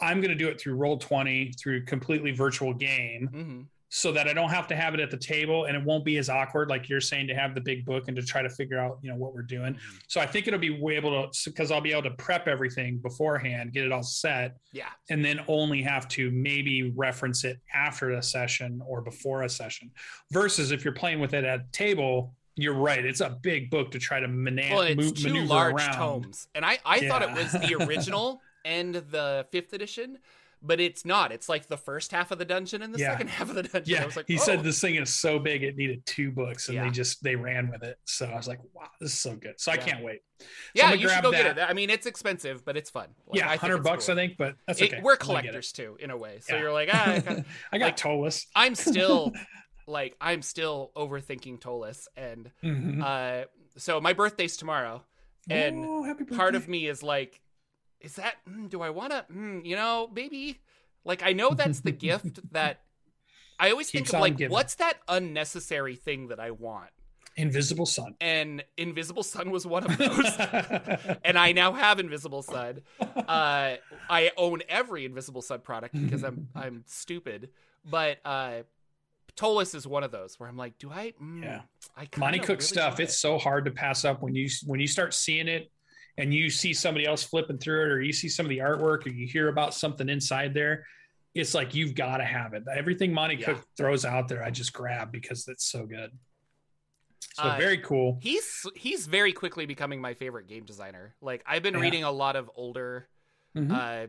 I'm 0.00 0.20
going 0.20 0.30
to 0.30 0.34
do 0.34 0.48
it 0.48 0.58
through 0.60 0.74
Roll 0.76 0.96
Twenty 0.96 1.52
through 1.52 1.84
completely 1.84 2.32
virtual 2.32 2.72
game, 2.74 3.26
hmm 3.28 3.62
so 3.96 4.10
that 4.10 4.26
I 4.26 4.32
don't 4.32 4.50
have 4.50 4.66
to 4.66 4.74
have 4.74 4.92
it 4.94 4.98
at 4.98 5.12
the 5.12 5.16
table, 5.16 5.66
and 5.66 5.76
it 5.76 5.84
won't 5.84 6.04
be 6.04 6.16
as 6.18 6.28
awkward 6.28 6.68
like 6.68 6.88
you're 6.88 7.00
saying 7.00 7.28
to 7.28 7.34
have 7.34 7.54
the 7.54 7.60
big 7.60 7.84
book 7.84 8.08
and 8.08 8.16
to 8.16 8.22
try 8.24 8.42
to 8.42 8.48
figure 8.48 8.76
out 8.76 8.98
you 9.02 9.08
know 9.08 9.14
what 9.16 9.32
we're 9.32 9.42
doing. 9.42 9.74
Mm-hmm. 9.74 9.96
So 10.08 10.20
I 10.20 10.26
think 10.26 10.48
it'll 10.48 10.58
be 10.58 10.76
way 10.82 10.96
able 10.96 11.30
to 11.30 11.50
because 11.50 11.70
I'll 11.70 11.80
be 11.80 11.92
able 11.92 12.02
to 12.02 12.10
prep 12.10 12.48
everything 12.48 12.98
beforehand, 12.98 13.72
get 13.72 13.84
it 13.84 13.92
all 13.92 14.02
set, 14.02 14.56
Yeah. 14.72 14.88
and 15.10 15.24
then 15.24 15.38
only 15.46 15.80
have 15.82 16.08
to 16.08 16.32
maybe 16.32 16.90
reference 16.96 17.44
it 17.44 17.60
after 17.72 18.10
a 18.10 18.22
session 18.22 18.82
or 18.84 19.00
before 19.00 19.42
a 19.44 19.48
session. 19.48 19.92
Versus 20.32 20.72
if 20.72 20.84
you're 20.84 20.92
playing 20.92 21.20
with 21.20 21.32
it 21.32 21.44
at 21.44 21.72
table, 21.72 22.34
you're 22.56 22.74
right. 22.74 23.04
It's 23.04 23.20
a 23.20 23.38
big 23.42 23.70
book 23.70 23.92
to 23.92 24.00
try 24.00 24.18
to 24.18 24.26
mana- 24.26 24.70
Well, 24.72 24.80
it's 24.80 24.96
move, 25.00 25.14
two 25.14 25.28
maneuver 25.28 25.46
large 25.46 25.74
around. 25.74 25.94
tomes, 25.94 26.48
and 26.56 26.64
I 26.64 26.78
I 26.84 27.06
thought 27.06 27.22
it 27.22 27.30
was 27.32 27.52
the 27.52 27.76
original 27.86 28.40
and 28.64 28.96
the 28.96 29.46
fifth 29.52 29.72
edition, 29.72 30.18
but 30.66 30.80
it's 30.80 31.04
not. 31.04 31.30
It's 31.30 31.48
like 31.48 31.66
the 31.68 31.76
first 31.76 32.10
half 32.10 32.30
of 32.30 32.38
the 32.38 32.44
dungeon 32.44 32.80
and 32.82 32.94
the 32.94 32.98
Yeah. 32.98 33.12
second 33.12 33.28
half 33.36 33.50
of 33.50 33.54
the 33.54 33.62
dungeon. 33.64 33.94
I 33.96 33.98
Yeah, 34.00 34.06
was 34.06 34.16
like, 34.16 34.26
he 34.26 34.36
oh. 34.38 34.42
said 34.42 34.62
this 34.64 34.80
thing 34.80 34.94
is 34.96 35.12
so 35.12 35.38
big 35.38 35.62
it 35.62 35.76
needed 35.76 36.04
two 36.06 36.30
books, 36.30 36.68
and 36.68 36.76
Yeah. 36.76 36.84
they 36.84 36.90
just 36.90 37.22
they 37.22 37.36
ran 37.36 37.70
with 37.70 37.82
it. 37.82 37.98
So 38.04 38.26
I 38.26 38.34
was 38.34 38.48
like, 38.48 38.60
wow, 38.72 38.88
this 39.00 39.12
is 39.12 39.18
so 39.18 39.36
good. 39.36 39.60
So 39.60 39.70
I 39.72 39.76
can't 39.76 40.02
wait. 40.02 40.20
Yeah, 40.74 40.92
you 40.94 41.08
should 41.08 41.22
go 41.22 41.30
get 41.30 41.58
it. 41.58 41.60
I 41.60 41.72
mean, 41.74 41.90
it's 41.90 42.06
expensive, 42.06 42.64
but 42.64 42.76
it's 42.76 42.90
fun. 42.90 43.08
Like, 43.26 43.38
yeah, 43.40 43.56
hundred 43.56 43.82
bucks 43.84 44.06
cool. 44.06 44.14
I 44.14 44.16
think, 44.16 44.36
but 44.38 44.56
that's 44.66 44.80
It- 44.80 44.92
okay. 44.94 45.02
we're 45.02 45.12
I'm 45.12 45.18
gonna 45.18 45.34
get 45.42 45.44
it. 45.44 45.48
collectors 45.52 45.72
too, 45.72 45.96
in 46.00 46.10
a 46.10 46.16
way. 46.16 46.38
So 46.40 46.54
Yeah. 46.54 46.62
you're 46.62 46.72
like, 46.72 46.88
ah, 46.92 47.10
I 47.12 47.20
kinda- 47.20 47.44
I 47.72 47.78
got 47.78 47.84
like- 47.86 47.96
Ptolus. 47.96 48.46
I'm 48.56 48.74
still 48.74 49.32
like 49.86 50.16
I'm 50.20 50.40
still 50.42 50.92
overthinking 50.96 51.60
Ptolus, 51.60 52.08
and 52.16 52.50
Mhm. 52.62 53.02
uh, 53.04 53.46
so 53.76 54.00
my 54.00 54.12
birthday's 54.14 54.56
tomorrow, 54.56 55.04
and 55.50 55.84
Oh, 55.84 56.02
happy 56.02 56.24
part 56.24 56.54
of 56.54 56.68
me 56.68 56.86
is 56.86 57.02
like, 57.02 57.40
is 58.04 58.14
that? 58.16 58.34
Mm, 58.48 58.68
do 58.70 58.80
I 58.82 58.90
want 58.90 59.12
to? 59.12 59.24
Mm, 59.32 59.64
you 59.64 59.74
know, 59.76 60.08
maybe. 60.14 60.60
Like 61.04 61.22
I 61.22 61.32
know 61.32 61.50
that's 61.50 61.80
the 61.80 61.90
gift 61.92 62.40
that 62.52 62.80
I 63.58 63.70
always 63.70 63.90
Keeps 63.90 64.10
think 64.10 64.14
of. 64.14 64.20
Like, 64.20 64.36
giving. 64.36 64.52
what's 64.52 64.76
that 64.76 64.94
unnecessary 65.08 65.96
thing 65.96 66.28
that 66.28 66.40
I 66.40 66.50
want? 66.50 66.90
Invisible 67.36 67.84
Sun. 67.86 68.14
And 68.20 68.62
Invisible 68.76 69.22
Sun 69.24 69.50
was 69.50 69.66
one 69.66 69.84
of 69.84 69.98
those. 69.98 71.18
and 71.24 71.36
I 71.36 71.52
now 71.52 71.72
have 71.72 71.98
Invisible 71.98 72.42
Sun. 72.42 72.82
Uh, 73.00 73.74
I 74.08 74.30
own 74.36 74.62
every 74.68 75.04
Invisible 75.04 75.42
Sun 75.42 75.60
product 75.60 75.94
because 76.00 76.22
I'm 76.22 76.48
I'm 76.54 76.84
stupid. 76.86 77.50
but 77.84 78.18
uh 78.24 78.62
Ptolus 79.36 79.74
is 79.74 79.84
one 79.84 80.04
of 80.04 80.12
those 80.12 80.38
where 80.38 80.48
I'm 80.48 80.56
like, 80.56 80.78
do 80.78 80.92
I? 80.92 81.12
Mm, 81.20 81.42
Yeah. 81.42 81.62
I 81.96 82.06
Monte 82.16 82.38
Cook 82.38 82.48
really 82.50 82.60
stuff. 82.60 83.00
It's 83.00 83.14
it. 83.14 83.18
so 83.18 83.36
hard 83.36 83.64
to 83.64 83.72
pass 83.72 84.04
up 84.04 84.22
when 84.22 84.34
you 84.36 84.48
when 84.64 84.78
you 84.78 84.86
start 84.86 85.12
seeing 85.12 85.48
it 85.48 85.70
and 86.18 86.32
you 86.32 86.50
see 86.50 86.72
somebody 86.72 87.06
else 87.06 87.22
flipping 87.22 87.58
through 87.58 87.82
it 87.82 87.88
or 87.92 88.00
you 88.02 88.12
see 88.12 88.28
some 88.28 88.46
of 88.46 88.50
the 88.50 88.58
artwork 88.58 89.06
or 89.06 89.10
you 89.10 89.26
hear 89.26 89.48
about 89.48 89.74
something 89.74 90.08
inside 90.08 90.54
there. 90.54 90.86
It's 91.34 91.54
like 91.54 91.74
you've 91.74 91.94
got 91.94 92.18
to 92.18 92.24
have 92.24 92.54
it. 92.54 92.62
Everything 92.72 93.12
Monte 93.12 93.36
Yeah. 93.36 93.46
Cook 93.54 93.64
throws 93.76 94.04
out 94.04 94.28
there, 94.28 94.44
I 94.44 94.50
just 94.50 94.72
grab 94.72 95.10
because 95.10 95.48
it's 95.48 95.66
so 95.66 95.84
good. 95.86 96.10
So 97.34 97.42
Uh, 97.42 97.56
very 97.58 97.78
cool. 97.78 98.18
He's 98.22 98.64
he's 98.76 99.06
very 99.06 99.32
quickly 99.32 99.66
becoming 99.66 100.00
my 100.00 100.14
favorite 100.14 100.46
game 100.46 100.64
designer. 100.64 101.16
Like 101.20 101.42
I've 101.46 101.62
been 101.64 101.74
Yeah. 101.74 101.80
reading 101.80 102.04
a 102.04 102.12
lot 102.12 102.36
of 102.36 102.48
older 102.54 103.08
Mhm. 103.56 103.72
uh 103.72 104.08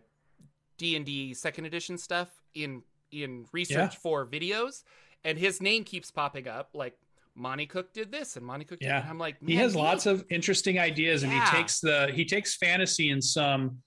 D 0.77 0.95
and 0.95 1.05
D 1.05 1.33
second 1.33 1.65
edition 1.65 1.97
stuff 1.97 2.29
in 2.53 2.83
in 3.11 3.47
research 3.53 3.93
Yeah. 3.93 3.99
for 3.99 4.27
videos, 4.27 4.83
and 5.23 5.39
his 5.39 5.61
name 5.61 5.83
keeps 5.85 6.11
popping 6.11 6.47
up. 6.47 6.69
Like 6.73 6.97
Monte 7.35 7.65
Cook 7.67 7.93
did 7.93 8.11
this, 8.11 8.37
and 8.37 8.45
Monte 8.45 8.65
Cook. 8.65 8.79
Did 8.79 8.87
Yeah. 8.87 9.01
that. 9.01 9.09
I'm 9.09 9.19
like, 9.19 9.35
he 9.45 9.55
has 9.57 9.75
lots 9.75 10.05
of 10.05 10.23
interesting 10.29 10.79
ideas 10.79 11.23
and 11.23 11.31
Yeah. 11.31 11.49
he 11.51 11.57
takes 11.57 11.79
the 11.79 12.11
he 12.13 12.23
takes 12.25 12.55
fantasy 12.55 13.09
in 13.09 13.21
some 13.21 13.81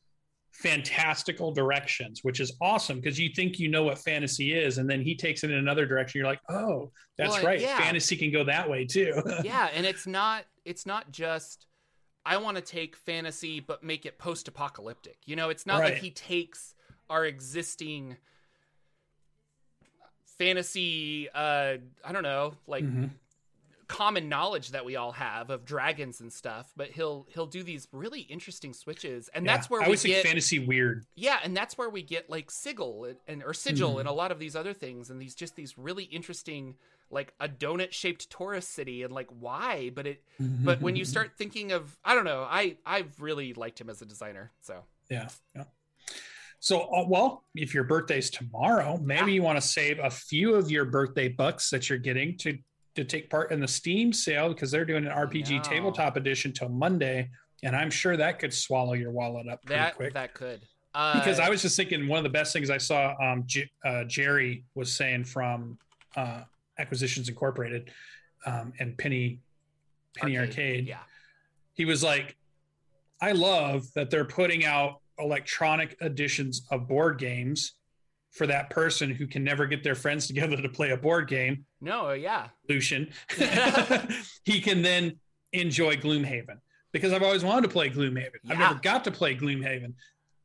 fantastical 0.52 1.52
directions 1.52 2.24
which 2.24 2.40
is 2.40 2.52
awesome 2.60 2.96
because 3.00 3.16
you 3.16 3.28
think 3.32 3.60
you 3.60 3.68
know 3.68 3.84
what 3.84 3.96
fantasy 3.96 4.52
is 4.52 4.78
and 4.78 4.90
then 4.90 5.00
he 5.00 5.14
takes 5.14 5.44
it 5.44 5.52
in 5.52 5.56
another 5.56 5.86
direction 5.86 6.18
you're 6.18 6.26
like 6.26 6.40
oh 6.48 6.90
that's 7.16 7.34
Well, 7.36 7.44
right 7.44 7.60
yeah. 7.60 7.78
fantasy 7.78 8.16
can 8.16 8.32
go 8.32 8.42
that 8.42 8.68
way 8.68 8.84
too 8.84 9.22
yeah, 9.44 9.68
and 9.72 9.86
it's 9.86 10.04
not 10.04 10.46
it's 10.64 10.84
not 10.84 11.12
just 11.12 11.66
I 12.26 12.38
want 12.38 12.56
to 12.56 12.62
take 12.62 12.96
fantasy 12.96 13.60
but 13.60 13.84
make 13.84 14.04
it 14.04 14.18
post-apocalyptic. 14.18 15.18
You 15.26 15.36
know, 15.36 15.48
it's 15.48 15.64
not 15.64 15.78
like 15.78 15.98
he 15.98 16.10
takes 16.10 16.74
our 17.08 17.24
existing 17.24 18.16
fantasy 20.38 21.28
uh 21.34 21.76
I 22.04 22.12
don't 22.12 22.22
know, 22.24 22.54
like 22.66 22.84
Mhm. 22.84 23.10
Common 23.88 24.28
knowledge 24.28 24.72
that 24.72 24.84
we 24.84 24.96
all 24.96 25.12
have 25.12 25.48
of 25.48 25.64
dragons 25.64 26.20
and 26.20 26.30
stuff, 26.30 26.72
but 26.76 26.90
he'll 26.90 27.26
he'll 27.30 27.46
do 27.46 27.62
these 27.62 27.88
really 27.90 28.20
interesting 28.20 28.74
switches. 28.74 29.30
And 29.32 29.46
Yeah. 29.46 29.56
that's 29.56 29.70
where 29.70 29.80
i 29.80 29.84
we 29.84 29.86
always 29.86 30.02
get 30.02 30.22
fantasy 30.24 30.58
weird 30.58 31.06
yeah, 31.14 31.38
and 31.42 31.56
that's 31.56 31.78
where 31.78 31.88
we 31.88 32.02
get 32.02 32.28
like 32.28 32.50
sigil 32.50 33.04
and, 33.06 33.16
and 33.26 33.42
or 33.42 33.54
sigil 33.54 33.94
Mhm. 33.94 34.00
and 34.00 34.08
a 34.08 34.12
lot 34.12 34.30
of 34.30 34.38
these 34.38 34.54
other 34.54 34.74
things 34.74 35.08
and 35.08 35.18
these 35.20 35.34
just 35.34 35.56
these 35.56 35.78
really 35.78 36.04
interesting 36.04 36.76
like 37.10 37.32
a 37.40 37.48
donut 37.48 37.92
shaped 37.92 38.28
torus 38.28 38.64
city 38.64 39.02
and 39.04 39.12
like 39.14 39.28
why 39.30 39.90
but 39.94 40.06
it 40.06 40.22
but 40.38 40.82
when 40.82 40.94
you 40.94 41.06
start 41.06 41.32
thinking 41.38 41.72
of 41.72 41.96
I 42.04 42.14
don't 42.14 42.26
know 42.26 42.42
I 42.42 42.76
I've 42.84 43.18
really 43.18 43.54
liked 43.54 43.80
him 43.80 43.88
as 43.88 44.02
a 44.02 44.06
designer 44.06 44.52
so 44.60 44.84
yeah, 45.08 45.28
yeah. 45.56 45.64
So, 46.60 46.80
uh, 46.92 47.04
well, 47.08 47.44
if 47.54 47.72
your 47.72 47.84
birthday's 47.84 48.28
tomorrow, 48.30 48.98
maybe 48.98 49.30
Yeah. 49.30 49.36
you 49.36 49.42
want 49.42 49.56
to 49.60 49.66
save 49.66 49.98
a 50.00 50.10
few 50.10 50.56
of 50.56 50.70
your 50.70 50.84
birthday 50.84 51.28
bucks 51.28 51.70
that 51.70 51.88
you're 51.88 51.98
getting 52.00 52.36
to 52.38 52.58
to 52.98 53.04
take 53.04 53.30
part 53.30 53.52
in 53.52 53.60
the 53.60 53.68
Steam 53.68 54.12
sale 54.12 54.48
because 54.48 54.70
they're 54.70 54.84
doing 54.84 55.06
an 55.06 55.12
RPG 55.12 55.62
tabletop 55.62 56.16
edition 56.16 56.52
till 56.52 56.68
Monday, 56.68 57.30
and 57.62 57.76
I'm 57.76 57.90
sure 57.90 58.16
that 58.16 58.38
could 58.38 58.52
swallow 58.52 58.94
your 58.94 59.12
wallet 59.12 59.48
up 59.48 59.64
pretty 59.64 59.78
that 59.78 59.94
quick. 59.96 60.14
that 60.14 60.34
could 60.34 60.60
uh, 60.94 61.18
because 61.18 61.38
I 61.38 61.48
was 61.48 61.62
just 61.62 61.76
thinking 61.76 62.08
one 62.08 62.18
of 62.18 62.24
the 62.24 62.30
best 62.30 62.52
things 62.52 62.70
I 62.70 62.78
saw 62.78 63.14
um, 63.22 63.44
J- 63.46 63.70
uh, 63.84 64.04
Jerry 64.04 64.64
was 64.74 64.92
saying 64.92 65.24
from 65.24 65.78
uh, 66.16 66.42
Acquisitions 66.78 67.28
Incorporated 67.28 67.90
um, 68.46 68.72
and 68.80 68.98
Penny 68.98 69.38
Penny 70.16 70.36
Arcade. 70.36 70.86
yeah 70.86 70.98
He 71.74 71.84
was 71.84 72.02
like, 72.02 72.36
I 73.22 73.32
love 73.32 73.86
that 73.94 74.10
they're 74.10 74.24
putting 74.24 74.64
out 74.64 75.00
electronic 75.20 75.96
editions 76.00 76.62
of 76.72 76.88
board 76.88 77.18
games 77.18 77.74
for 78.38 78.46
that 78.46 78.70
person 78.70 79.10
who 79.10 79.26
can 79.26 79.44
never 79.44 79.66
get 79.66 79.82
their 79.82 79.94
friends 79.94 80.26
together 80.26 80.56
to 80.56 80.68
play 80.68 80.90
a 80.90 80.96
board 80.96 81.28
game, 81.28 81.64
no 81.80 82.12
yeah 82.12 82.48
Lucien. 82.68 83.10
he 84.44 84.60
can 84.60 84.80
then 84.82 85.18
enjoy 85.52 85.96
Gloomhaven 85.96 86.58
because 86.92 87.12
I've 87.12 87.22
always 87.22 87.44
wanted 87.44 87.62
to 87.62 87.68
play 87.68 87.90
Gloomhaven. 87.90 88.38
I've 88.48 88.58
never 88.58 88.74
got 88.80 89.04
to 89.04 89.10
play 89.10 89.36
Gloomhaven. 89.36 89.92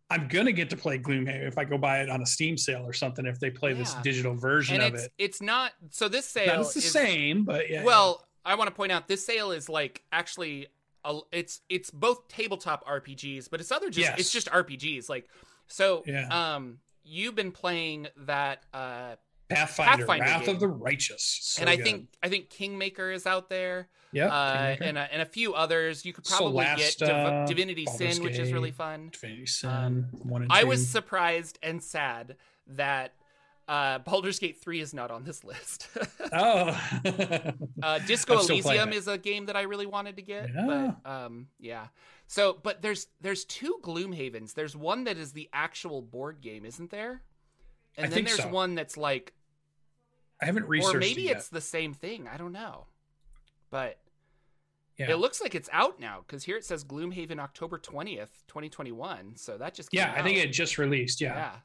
I'm 0.09 0.27
gonna 0.27 0.51
get 0.51 0.69
to 0.71 0.77
play 0.77 0.99
Gloomhaven 0.99 1.47
if 1.47 1.57
I 1.57 1.63
go 1.63 1.77
buy 1.77 2.01
it 2.01 2.09
on 2.09 2.21
a 2.21 2.25
Steam 2.25 2.57
sale 2.57 2.83
or 2.85 2.93
something. 2.93 3.25
If 3.25 3.39
they 3.39 3.49
play 3.49 3.73
this 3.73 3.93
digital 3.95 4.35
version 4.35 4.75
and 4.75 4.83
of 4.85 4.93
it's 4.95 5.03
it, 5.05 5.11
it's 5.17 5.41
not 5.41 5.71
so 5.89 6.07
this 6.09 6.25
sale 6.25 6.61
it's 6.61 6.73
the 6.73 6.79
is, 6.79 6.91
same, 6.91 7.45
but 7.45 7.69
yeah. 7.69 7.83
Well, 7.83 8.23
I 8.45 8.55
want 8.55 8.67
to 8.67 8.75
point 8.75 8.91
out 8.91 9.07
this 9.07 9.25
sale 9.25 9.51
is 9.51 9.69
like 9.69 10.03
actually 10.11 10.67
a, 11.05 11.19
it's 11.31 11.61
it's 11.69 11.89
both 11.89 12.27
tabletop 12.27 12.85
RPGs, 12.85 13.49
but 13.49 13.59
it's 13.59 13.71
other 13.71 13.89
just 13.89 14.09
Yes. 14.09 14.19
it's 14.19 14.31
just 14.31 14.47
RPGs. 14.49 15.09
Like 15.09 15.29
so, 15.67 16.03
Yeah. 16.05 16.27
um, 16.27 16.79
you've 17.03 17.35
been 17.35 17.51
playing 17.51 18.07
that, 18.25 18.63
uh, 18.73 19.15
Pathfinder, 19.49 19.97
Pathfinder 20.05 20.23
Wrath 20.25 20.45
game. 20.45 20.55
of 20.55 20.59
the 20.61 20.67
Righteous, 20.67 21.39
So 21.43 21.61
and 21.61 21.69
I 21.69 21.75
good. 21.75 21.85
think 21.85 22.07
I 22.23 22.29
think 22.29 22.49
Kingmaker 22.49 23.11
is 23.11 23.27
out 23.27 23.49
there, 23.49 23.87
yeah, 24.11 24.27
uh, 24.33 24.75
and 24.81 24.97
a, 24.97 25.01
and 25.13 25.21
a 25.21 25.25
few 25.25 25.53
others. 25.53 26.05
You 26.05 26.13
could 26.13 26.23
probably 26.23 26.65
get 26.65 26.77
Div- 26.97 27.09
Solasta, 27.09 27.47
Divinity 27.47 27.85
Baldur's 27.85 28.15
Sin, 28.15 28.23
which 28.23 28.39
is 28.39 28.51
really 28.51 28.71
fun. 28.71 29.09
Divinity 29.11 29.45
Sin, 29.45 29.69
um, 29.69 30.05
one 30.23 30.41
and 30.43 30.51
I 30.51 30.61
two. 30.61 30.67
was 30.69 30.87
surprised 30.87 31.59
and 31.61 31.83
sad 31.83 32.35
that 32.67 33.13
uh, 33.67 33.99
Baldur's 33.99 34.39
Gate 34.39 34.59
Three 34.59 34.79
is 34.79 34.91
not 34.93 35.11
on 35.11 35.23
this 35.23 35.43
list. 35.43 35.87
oh, 36.33 36.81
Uh, 37.83 37.99
Disco 38.07 38.37
I'm 38.37 38.43
still 38.43 38.59
playing 38.61 38.79
Elysium 38.81 38.93
is 38.93 39.07
a 39.07 39.17
game 39.19 39.45
that 39.47 39.55
I 39.55 39.63
really 39.63 39.85
wanted 39.85 40.15
to 40.15 40.21
get, 40.23 40.49
Yeah. 40.55 40.93
but 41.03 41.09
um, 41.09 41.47
yeah. 41.59 41.87
So, 42.33 42.57
but 42.63 42.81
there's 42.81 43.05
there's 43.21 43.45
two 43.45 43.77
Gloomhavens. 43.83 44.55
There's 44.55 44.75
one 44.75 45.03
that 45.03 45.17
is 45.17 45.33
the 45.33 45.47
actual 45.53 46.01
board 46.01 46.41
game, 46.41 46.65
isn't 46.65 46.89
there? 46.89 47.21
And 47.95 48.07
I 48.07 48.09
then 48.09 48.23
there's 48.23 48.41
so. 48.41 48.49
one 48.49 48.73
that's 48.73 48.97
like, 48.97 49.33
I 50.41 50.47
haven't 50.47 50.67
researched 50.67 50.95
or 50.95 50.99
maybe 50.99 51.27
it 51.27 51.37
it's 51.37 51.49
the 51.49 51.61
same 51.61 51.93
thing. 51.93 52.27
I 52.27 52.37
don't 52.37 52.51
know, 52.51 52.87
but 53.69 53.99
Yeah. 54.97 55.11
it 55.11 55.17
looks 55.17 55.41
like 55.43 55.53
it's 55.53 55.69
out 55.71 55.99
now 55.99 56.23
because 56.25 56.43
here 56.43 56.57
it 56.57 56.65
says 56.65 56.83
Gloomhaven 56.83 57.37
October 57.37 57.77
twentieth, 57.77 58.43
twenty 58.47 58.67
twenty 58.67 58.91
one. 58.91 59.35
So 59.35 59.59
that 59.59 59.75
just 59.75 59.89
yeah, 59.91 60.11
I 60.17 60.23
think 60.23 60.39
it 60.39 60.47
just 60.47 60.79
released. 60.79 61.21
Yeah, 61.21 61.35
yeah. 61.35 61.55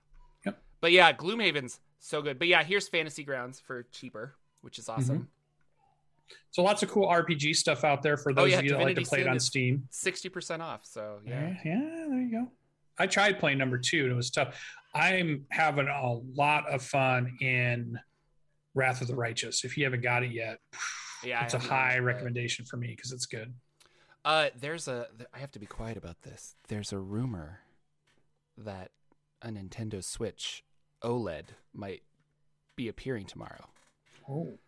Yep. 0.44 0.62
But 0.82 0.92
yeah, 0.92 1.14
Gloomhaven's 1.14 1.80
so 1.98 2.20
good. 2.20 2.38
But 2.38 2.48
yeah, 2.48 2.62
here's 2.62 2.88
Fantasy 2.88 3.24
Grounds 3.24 3.58
for 3.58 3.84
cheaper, 3.84 4.34
which 4.60 4.78
is 4.78 4.84
mm-hmm. 4.84 5.00
awesome. 5.00 5.28
So 6.50 6.62
lots 6.62 6.82
of 6.82 6.88
cool 6.90 7.06
RPG 7.08 7.54
stuff 7.56 7.84
out 7.84 8.02
there 8.02 8.16
for 8.16 8.30
Oh, 8.32 8.34
those 8.34 8.50
yeah, 8.52 8.58
of 8.58 8.64
you 8.64 8.70
that 8.70 8.78
like 8.78 8.86
to 8.88 8.94
Divinity 9.02 9.08
play 9.08 9.20
it 9.20 9.28
on 9.28 9.38
Steam. 9.40 9.86
Sixty 9.90 10.28
percent 10.28 10.62
off. 10.62 10.84
So 10.84 11.18
yeah. 11.26 11.54
Yeah, 11.64 11.72
yeah, 11.74 12.06
there 12.08 12.20
you 12.20 12.30
go. 12.30 12.50
I 12.98 13.06
tried 13.06 13.38
playing 13.38 13.58
number 13.58 13.78
two 13.78 14.02
and 14.04 14.12
it 14.12 14.16
was 14.16 14.30
tough. 14.30 14.60
I'm 14.94 15.44
having 15.50 15.86
a 15.88 16.14
lot 16.34 16.68
of 16.68 16.82
fun 16.82 17.36
in 17.40 17.98
Wrath 18.74 19.00
of 19.02 19.06
the 19.08 19.14
Righteous. 19.14 19.64
If 19.64 19.76
you 19.76 19.84
haven't 19.84 20.02
got 20.02 20.22
it 20.22 20.32
yet, 20.32 20.58
Yeah, 21.24 21.42
it's 21.44 21.54
a 21.54 21.58
high 21.58 21.98
recommendation 21.98 22.64
for 22.64 22.76
me 22.76 22.88
because 22.94 23.10
it's 23.12 23.26
good. 23.26 23.52
Uh, 24.24 24.50
there's 24.58 24.86
a. 24.88 25.08
I 25.34 25.38
have 25.38 25.50
to 25.52 25.58
be 25.58 25.66
quiet 25.66 25.96
about 25.96 26.22
this. 26.22 26.54
There's 26.68 26.92
a 26.92 26.98
rumor 26.98 27.60
that 28.56 28.90
a 29.42 29.48
Nintendo 29.48 30.02
Switch 30.04 30.62
OLED 31.02 31.46
might 31.74 32.02
be 32.76 32.86
appearing 32.88 33.26
tomorrow. 33.26 33.66
Oh, 34.28 34.58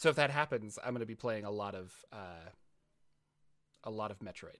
So 0.00 0.08
if 0.08 0.16
that 0.16 0.30
happens, 0.30 0.78
I'm 0.82 0.94
going 0.94 1.00
to 1.00 1.06
be 1.06 1.14
playing 1.14 1.44
a 1.44 1.50
lot 1.50 1.74
of 1.74 1.92
uh, 2.10 2.48
a 3.84 3.90
lot 3.90 4.10
of 4.10 4.18
Metroid. 4.20 4.56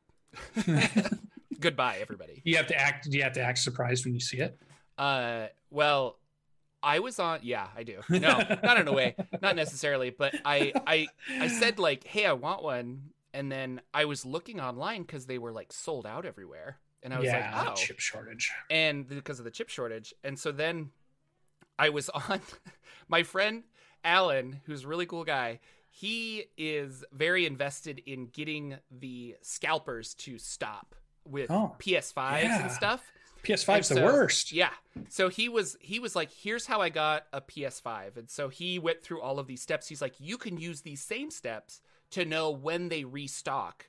Goodbye, 1.61 1.96
everybody. 1.98 2.42
you 2.44 2.59
have 2.59 2.66
to 2.66 2.79
act. 2.79 3.11
Do 3.11 3.16
you 3.16 3.22
have 3.22 3.33
to 3.33 3.40
act 3.40 3.57
surprised 3.57 4.05
when 4.05 4.12
you 4.12 4.20
see 4.20 4.37
it? 4.37 4.61
Uh, 4.98 5.46
well, 5.70 6.18
I 6.83 6.98
was 6.98 7.18
on. 7.18 7.38
Yeah, 7.42 7.68
I 7.74 7.85
do. 7.85 8.00
No, 8.11 8.42
not 8.62 8.79
in 8.79 8.87
a 8.87 8.92
way, 8.92 9.16
not 9.40 9.57
necessarily. 9.57 10.11
But 10.11 10.35
I, 10.44 10.74
I, 10.87 11.07
I 11.31 11.48
said 11.48 11.79
like, 11.79 12.05
hey, 12.05 12.26
I 12.26 12.35
want 12.35 12.62
one, 12.62 13.05
and 13.33 13.50
then 13.50 13.81
I 13.94 14.05
was 14.05 14.26
looking 14.26 14.61
online 14.61 15.03
because 15.03 15.24
they 15.24 15.38
were 15.38 15.53
like 15.53 15.72
sold 15.72 16.05
out 16.05 16.26
everywhere, 16.26 16.76
and 17.03 17.14
I 17.14 17.18
was 17.18 17.29
yeah, 17.29 17.62
like, 17.62 17.70
oh, 17.70 17.74
chip 17.76 17.98
shortage. 17.98 18.53
and 18.68 19.09
because 19.09 19.38
of 19.38 19.46
the 19.46 19.50
chip 19.50 19.70
shortage. 19.70 20.12
And 20.22 20.38
so 20.38 20.53
then 20.53 20.90
I 21.79 21.88
was 21.88 22.09
on 22.29 22.42
my 23.09 23.22
friend 23.22 23.62
Alan, 24.04 24.60
who's 24.64 24.84
a 24.84 24.88
really 24.88 25.06
cool 25.06 25.24
guy. 25.24 25.60
He 25.90 26.44
is 26.56 27.04
very 27.12 27.46
invested 27.46 28.00
in 28.06 28.26
getting 28.26 28.76
the 28.90 29.36
scalpers 29.42 30.14
to 30.14 30.38
stop 30.38 30.94
with 31.24 31.50
Oh, 31.50 31.74
PS5s 31.78 32.42
yeah. 32.42 32.62
and 32.62 32.70
stuff. 32.70 33.02
PS5's 33.44 33.90
And 33.90 34.00
the 34.00 34.04
worst. 34.04 34.52
Yeah. 34.52 34.70
So 35.08 35.28
he 35.28 35.48
was 35.48 35.76
he 35.80 35.98
was 35.98 36.14
like, 36.14 36.30
here's 36.30 36.66
how 36.66 36.80
I 36.80 36.90
got 36.90 37.24
a 37.32 37.40
PS5. 37.40 38.16
And 38.18 38.30
so 38.30 38.48
he 38.48 38.78
went 38.78 39.03
through 39.03 39.20
all 39.22 39.38
of 39.38 39.46
these 39.46 39.62
steps. 39.62 39.88
He's 39.88 40.03
like, 40.03 40.14
you 40.20 40.36
can 40.36 40.59
use 40.59 40.82
these 40.82 41.03
same 41.03 41.30
steps 41.30 41.80
to 42.11 42.24
know 42.24 42.51
when 42.51 42.88
they 42.88 43.05
restock. 43.05 43.86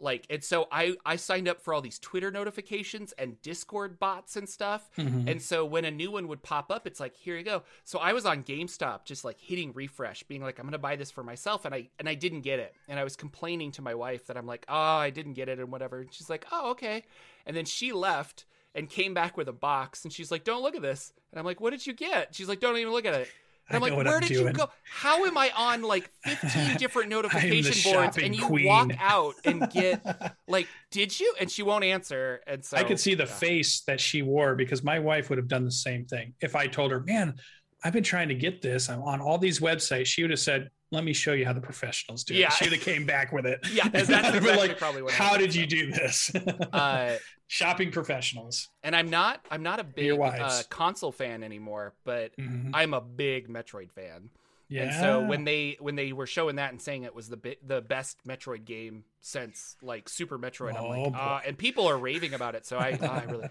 Like, 0.00 0.26
and 0.30 0.42
so 0.42 0.66
I 0.72 0.96
I 1.04 1.16
signed 1.16 1.46
up 1.48 1.60
for 1.60 1.74
all 1.74 1.80
these 1.80 1.98
Twitter 1.98 2.30
notifications 2.30 3.12
and 3.12 3.40
Discord 3.42 3.98
bots 3.98 4.36
and 4.36 4.48
stuff. 4.48 4.88
Mhm. 4.96 5.30
And 5.30 5.42
so 5.42 5.64
when 5.64 5.84
a 5.84 5.90
new 5.90 6.10
one 6.10 6.26
would 6.28 6.42
pop 6.42 6.70
up, 6.70 6.86
it's 6.86 7.00
like, 7.00 7.14
here 7.14 7.36
you 7.36 7.44
go. 7.44 7.62
So 7.84 7.98
I 7.98 8.12
was 8.12 8.24
on 8.26 8.42
GameStop 8.42 9.04
just 9.04 9.24
like 9.24 9.38
hitting 9.38 9.72
refresh, 9.72 10.22
being 10.24 10.42
like, 10.42 10.58
I'm 10.58 10.64
gonna 10.66 10.78
buy 10.78 10.96
this 10.96 11.10
for 11.10 11.22
myself, 11.22 11.64
and 11.64 11.74
I 11.74 11.88
and 11.98 12.08
I 12.08 12.14
didn't 12.14 12.40
get 12.40 12.58
it. 12.58 12.74
And 12.88 12.98
I 12.98 13.04
was 13.04 13.16
complaining 13.16 13.72
to 13.72 13.82
my 13.82 13.94
wife 13.94 14.26
that 14.26 14.36
I'm 14.36 14.46
like, 14.46 14.64
oh, 14.68 14.74
I 14.74 15.10
didn't 15.10 15.34
get 15.34 15.48
it 15.48 15.58
and 15.58 15.70
whatever. 15.70 16.00
And 16.00 16.12
she's 16.12 16.30
like, 16.30 16.46
oh, 16.50 16.70
okay. 16.70 17.04
And 17.46 17.56
then 17.56 17.64
she 17.64 17.92
left 17.92 18.46
and 18.74 18.88
came 18.88 19.12
back 19.14 19.36
with 19.36 19.48
a 19.48 19.52
box. 19.52 20.04
And 20.04 20.12
she's 20.12 20.30
like, 20.30 20.44
"Don't 20.44 20.62
look 20.62 20.76
at 20.76 20.82
this." 20.82 21.12
And 21.32 21.40
I'm 21.40 21.44
like, 21.44 21.60
"What 21.60 21.70
did 21.70 21.86
you 21.88 21.92
get?" 21.92 22.34
She's 22.36 22.48
like, 22.48 22.60
"Don't 22.60 22.76
even 22.76 22.92
look 22.92 23.04
at 23.04 23.14
it." 23.14 23.28
And 23.70 23.76
I'm 23.76 23.82
like, 23.82 23.96
"Where 23.96 24.16
I'm 24.16 24.20
did 24.20 24.28
doing. 24.28 24.46
you 24.48 24.52
go? 24.52 24.68
How 24.84 25.24
am 25.24 25.38
I 25.38 25.50
on 25.56 25.82
like 25.82 26.10
15 26.24 26.76
different 26.76 27.08
notification 27.08 27.92
boards 27.92 28.18
and 28.18 28.34
you 28.34 28.44
queen." 28.44 28.66
walk 28.66 28.90
out 28.98 29.34
and 29.44 29.70
get 29.70 30.34
like, 30.48 30.66
did 30.90 31.18
you?" 31.18 31.34
And 31.40 31.50
she 31.50 31.62
won't 31.62 31.84
answer. 31.84 32.40
And 32.46 32.64
so 32.64 32.76
I 32.76 32.84
could 32.84 32.98
see 32.98 33.14
the 33.14 33.24
yeah. 33.24 33.30
face 33.30 33.80
that 33.82 34.00
she 34.00 34.22
wore 34.22 34.54
because 34.54 34.82
my 34.82 34.98
wife 34.98 35.30
would 35.30 35.38
have 35.38 35.48
done 35.48 35.64
the 35.64 35.70
same 35.70 36.04
thing. 36.04 36.34
If 36.40 36.56
I 36.56 36.66
told 36.66 36.90
her, 36.90 37.00
man, 37.00 37.34
I've 37.84 37.92
been 37.92 38.02
trying 38.04 38.28
to 38.28 38.34
get 38.34 38.60
this. 38.60 38.90
I'm 38.90 39.02
on 39.02 39.20
all 39.20 39.38
these 39.38 39.60
websites. 39.60 40.06
She 40.06 40.22
would 40.22 40.30
have 40.30 40.40
said, 40.40 40.70
let 40.90 41.04
me 41.04 41.12
show 41.12 41.32
you 41.32 41.44
how 41.46 41.52
the 41.52 41.60
professionals 41.60 42.24
do 42.24 42.34
it. 42.34 42.38
Yeah. 42.38 42.46
it. 42.48 42.52
She 42.54 42.64
would 42.64 42.72
have 42.74 42.82
came 42.82 43.06
back 43.06 43.32
with 43.32 43.46
it. 43.46 43.60
Yeah, 43.72 43.88
that's 43.88 44.08
And 44.08 44.16
I'd 44.16 44.24
have 44.26 44.36
exactly 44.36 44.68
like, 44.68 44.78
probably 44.78 45.02
what 45.02 45.12
how 45.12 45.36
did 45.36 45.54
you 45.54 45.66
do 45.66 45.90
this? 45.92 46.30
Uh, 46.72 47.16
Shopping 47.46 47.90
professionals. 47.90 48.68
and 48.84 48.94
I'm 48.94 49.10
not 49.10 49.44
I'm 49.50 49.62
not 49.64 49.80
a 49.80 49.84
big 49.84 50.18
uh, 50.20 50.62
console 50.68 51.10
fan 51.12 51.42
anymore, 51.42 51.94
but 52.04 52.36
Mhm. 52.36 52.70
I'm 52.74 52.94
a 52.94 53.00
big 53.00 53.48
Metroid 53.48 53.90
fan. 53.90 54.30
Yeah. 54.68 54.82
And 54.84 54.94
so 54.94 55.20
when 55.26 55.42
they 55.44 55.76
when 55.80 55.96
they 55.96 56.12
were 56.12 56.28
showing 56.28 56.56
that 56.56 56.70
and 56.70 56.80
saying 56.80 57.02
it 57.02 57.12
was 57.14 57.28
the 57.28 57.36
bi- 57.36 57.56
the 57.66 57.80
best 57.80 58.18
Metroid 58.24 58.64
game 58.64 59.02
since 59.20 59.76
like 59.82 60.08
Super 60.08 60.38
Metroid, 60.38 60.76
I'm 60.76 60.84
Oh, 60.84 60.88
like, 60.88 61.12
boy. 61.12 61.18
uh, 61.18 61.40
and 61.44 61.58
people 61.58 61.88
are 61.88 61.98
raving 61.98 62.34
about 62.34 62.54
it. 62.54 62.64
So 62.66 62.78
I, 62.78 62.90
I 63.02 63.24
really 63.24 63.48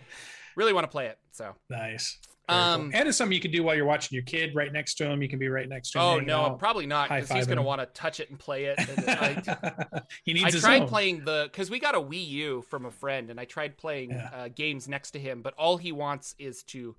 really 0.60 0.74
want 0.74 0.84
to 0.84 0.89
play 0.91 1.07
it. 1.07 1.18
So 1.32 1.55
nice. 1.70 2.20
Very 2.49 2.60
cool. 2.62 2.68
um, 2.74 2.91
and 2.95 3.07
it's 3.07 3.18
something 3.18 3.36
you 3.36 3.41
can 3.41 3.51
do 3.51 3.62
while 3.64 3.76
you're 3.76 3.86
watching 3.86 4.16
your 4.16 4.24
kid 4.26 4.55
right 4.55 4.74
next 4.74 4.95
to 4.95 5.05
him. 5.10 5.22
You 5.22 5.30
can 5.30 5.38
be 5.39 5.47
right 5.49 5.70
next 5.70 5.91
to 5.91 5.99
him. 5.99 6.03
oh 6.05 6.20
no, 6.20 6.38
out. 6.41 6.60
probably 6.60 6.86
not 6.88 7.07
because 7.10 7.32
he's 7.32 7.45
gonna 7.47 7.62
want 7.62 7.80
to 7.80 7.86
touch 7.88 8.20
it 8.20 8.30
and 8.30 8.38
play 8.39 8.66
it. 8.66 8.78
And 8.80 9.10
I, 9.10 10.01
he 10.26 10.34
needs 10.34 10.45
I 10.47 10.51
his 10.51 10.62
tried 10.62 10.82
own. 10.82 10.88
playing 10.88 11.24
the 11.26 11.47
because 11.51 11.70
we 11.70 11.80
got 11.80 11.95
a 11.95 11.99
Wii 12.01 12.28
U 12.28 12.62
from 12.70 12.86
a 12.86 12.91
friend, 12.91 13.30
and 13.30 13.39
I 13.39 13.45
tried 13.45 13.78
playing 13.78 14.10
Yeah. 14.12 14.30
uh, 14.34 14.47
games 14.49 14.88
next 14.88 15.12
to 15.12 15.20
him, 15.20 15.41
but 15.43 15.53
all 15.60 15.78
he 15.78 15.91
wants 15.91 16.34
is 16.39 16.64
to 16.64 16.95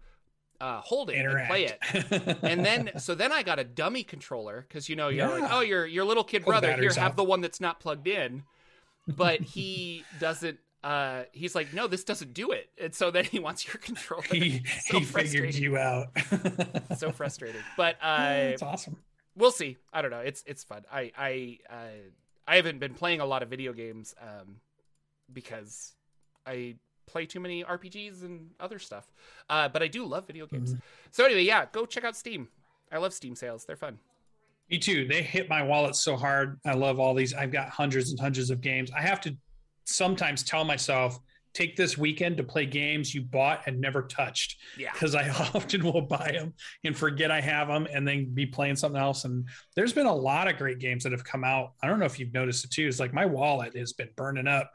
uh, 0.60 0.80
hold 0.82 1.10
it 1.10 1.16
Interact. 1.16 1.38
and 1.40 1.48
play 1.48 1.64
it. 2.30 2.38
and 2.42 2.64
then 2.64 2.90
so 2.98 3.14
then 3.16 3.32
I 3.32 3.42
got 3.42 3.58
a 3.58 3.64
dummy 3.64 4.04
controller 4.04 4.64
because 4.68 4.88
you 4.88 4.94
know 4.94 5.08
you're 5.08 5.26
like 5.28 5.50
oh 5.52 5.60
your 5.62 5.84
your 5.84 6.04
little 6.04 6.22
kid 6.24 6.44
Pull 6.44 6.52
brother 6.52 6.68
here 6.68 6.76
batteries 6.76 6.96
have 6.96 7.16
the 7.16 7.24
one 7.24 7.40
that's 7.40 7.60
not 7.60 7.80
plugged 7.80 8.06
in, 8.06 8.44
but 9.08 9.40
he 9.40 10.04
doesn't. 10.20 10.58
Uh, 10.82 11.24
he's 11.32 11.54
like 11.54 11.74
no 11.74 11.86
this 11.86 12.04
doesn't 12.04 12.32
do 12.32 12.52
it, 12.52 12.70
and 12.80 12.94
so 12.94 13.10
then 13.10 13.24
he 13.24 13.38
wants 13.38 13.66
your 13.66 13.76
controller. 13.82 14.22
he 14.22 14.62
So 14.86 14.98
he 14.98 15.04
figured 15.04 15.54
you 15.54 15.76
out. 15.76 16.08
so 16.96 17.12
frustrating, 17.12 17.60
but 17.76 17.96
uh, 18.02 18.18
That's 18.28 18.62
awesome. 18.62 18.96
we'll 19.36 19.50
see. 19.50 19.76
I 19.92 20.00
don't 20.02 20.10
know. 20.10 20.20
It's 20.20 20.42
it's 20.46 20.64
fun. 20.64 20.84
I 20.90 21.12
I 21.16 21.58
uh, 21.68 21.74
I 22.48 22.56
haven't 22.56 22.78
been 22.80 22.94
playing 22.94 23.20
a 23.20 23.26
lot 23.26 23.42
of 23.42 23.50
video 23.50 23.72
games 23.72 24.14
um, 24.20 24.56
because 25.32 25.94
I 26.46 26.76
play 27.06 27.26
too 27.26 27.40
many 27.40 27.62
RPGs 27.64 28.22
and 28.22 28.50
other 28.58 28.78
stuff. 28.78 29.10
Uh, 29.48 29.68
but 29.68 29.82
I 29.82 29.88
do 29.88 30.04
love 30.06 30.26
video 30.26 30.46
games. 30.46 30.70
Mm-hmm. 30.70 30.80
So 31.10 31.24
anyway, 31.26 31.42
yeah, 31.42 31.66
go 31.72 31.84
check 31.84 32.04
out 32.04 32.16
Steam. 32.16 32.48
I 32.90 32.98
love 32.98 33.12
Steam 33.12 33.34
sales. 33.34 33.64
They're 33.64 33.76
fun. 33.76 33.98
Me 34.70 34.78
too. 34.78 35.06
They 35.06 35.22
hit 35.22 35.48
my 35.48 35.62
wallet 35.62 35.96
so 35.96 36.16
hard. 36.16 36.58
I 36.64 36.74
love 36.74 37.00
all 37.00 37.12
these. 37.14 37.34
I've 37.34 37.50
got 37.52 37.68
hundreds 37.68 38.10
and 38.10 38.20
hundreds 38.20 38.50
of 38.50 38.60
games. 38.60 38.90
I 38.96 39.02
have 39.02 39.20
to 39.22 39.36
sometimes 39.90 40.42
tell 40.42 40.64
myself, 40.64 41.18
take 41.52 41.74
this 41.76 41.98
weekend 41.98 42.36
to 42.36 42.44
play 42.44 42.64
games 42.64 43.12
you 43.12 43.20
bought 43.22 43.62
and 43.66 43.80
never 43.80 44.02
touched 44.02 44.56
Yeah. 44.78 44.92
because 44.92 45.14
I 45.16 45.28
often 45.54 45.82
will 45.84 46.02
buy 46.02 46.30
them 46.32 46.54
and 46.84 46.96
forget 46.96 47.30
I 47.32 47.40
have 47.40 47.66
them 47.66 47.88
and 47.92 48.06
then 48.06 48.32
be 48.32 48.46
playing 48.46 48.76
something 48.76 49.00
else. 49.00 49.24
And 49.24 49.48
there's 49.74 49.92
been 49.92 50.06
a 50.06 50.14
lot 50.14 50.46
of 50.48 50.56
great 50.58 50.78
games 50.78 51.02
that 51.02 51.12
have 51.12 51.24
come 51.24 51.42
out. 51.42 51.72
I 51.82 51.88
don't 51.88 51.98
know 51.98 52.06
if 52.06 52.20
you've 52.20 52.32
noticed 52.32 52.64
it 52.64 52.70
too. 52.70 52.86
It's 52.86 53.00
like 53.00 53.12
my 53.12 53.26
wallet 53.26 53.76
has 53.76 53.92
been 53.92 54.10
burning 54.16 54.46
up. 54.46 54.70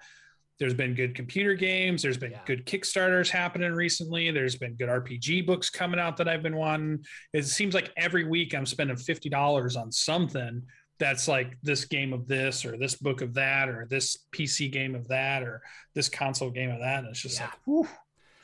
There's 0.60 0.74
been 0.74 0.96
good 0.96 1.16
computer 1.16 1.54
games. 1.54 2.02
There's 2.02 2.18
been 2.18 2.32
Yeah. 2.32 2.42
good 2.46 2.66
Kickstarters 2.66 3.30
happening 3.30 3.72
recently. 3.74 4.32
There's 4.32 4.56
been 4.58 4.76
good 4.76 4.90
RPG 4.90 5.46
books 5.46 5.70
coming 5.70 6.00
out 6.00 6.18
that 6.18 6.28
I've 6.30 6.44
been 6.44 6.56
wanting. 6.58 7.06
It 7.34 7.44
seems 7.44 7.74
like 7.74 7.92
every 7.98 8.26
week 8.26 8.54
I'm 8.54 8.66
spending 8.66 8.96
fifty 8.98 9.28
dollars 9.30 9.76
on 9.78 9.92
something 9.94 10.62
that's 10.98 11.28
like 11.28 11.58
this 11.62 11.86
game 11.86 12.14
of 12.14 12.28
this 12.28 12.66
or 12.66 12.78
this 12.78 12.96
book 12.96 13.22
of 13.22 13.34
that 13.34 13.68
or 13.70 13.86
this 13.90 14.18
PC 14.32 14.72
game 14.72 14.96
of 14.96 15.08
that 15.10 15.44
or 15.44 15.62
this 15.94 16.08
console 16.10 16.50
game 16.50 16.72
of 16.72 16.80
that. 16.80 17.00
And 17.00 17.10
it's 17.10 17.22
just 17.22 17.38
Yeah. 17.40 17.46
like, 17.48 17.60
whew, 17.66 17.88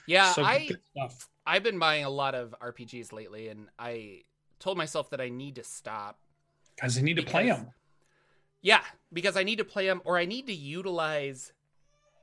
Yeah, 0.05 0.33
so 0.33 0.43
I, 0.43 0.69
stuff. 0.95 1.29
I've 1.45 1.63
been 1.63 1.79
buying 1.79 2.03
a 2.03 2.09
lot 2.09 2.35
of 2.35 2.53
RPGs 2.61 3.13
lately, 3.13 3.47
and 3.47 3.69
I 3.79 4.23
told 4.59 4.77
myself 4.77 5.09
that 5.11 5.21
I 5.21 5.29
need 5.29 5.55
to 5.55 5.63
stop. 5.63 6.17
because 6.75 6.97
I 6.97 7.01
need 7.01 7.17
to 7.17 7.23
play 7.23 7.45
them. 7.47 7.71
Yeah, 8.61 8.83
because 9.13 9.37
I 9.37 9.43
need 9.43 9.57
to 9.57 9.65
play 9.65 9.85
them, 9.85 10.01
or 10.03 10.17
I 10.17 10.25
need 10.25 10.47
to 10.47 10.53
utilize 10.53 11.53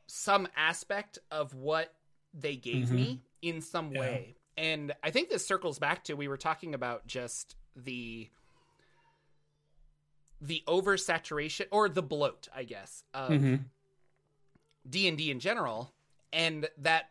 some 0.07 0.49
aspect 0.57 1.19
of 1.31 1.55
what 1.55 1.95
they 2.35 2.57
gave 2.57 2.89
Mhm. 2.89 2.91
me 2.93 3.21
in 3.41 3.61
some 3.63 3.93
Yeah. 3.93 4.01
way. 4.01 4.37
And 4.57 4.93
I 5.03 5.11
think 5.13 5.29
this 5.31 5.47
circles 5.47 5.79
back 5.79 6.03
to 6.05 6.15
we 6.15 6.27
were 6.29 6.37
talking 6.37 6.75
about 6.75 7.07
just 7.07 7.55
the 7.77 8.29
the 10.41 10.63
oversaturation 10.67 11.67
or 11.71 11.89
the 11.89 12.03
bloat, 12.03 12.49
I 12.55 12.65
guess, 12.65 13.03
of 13.13 13.31
Mhm. 13.31 13.65
D 14.89 15.09
and 15.09 15.19
D 15.19 15.31
in 15.31 15.41
general, 15.41 15.93
and 16.33 16.69
that 16.79 17.11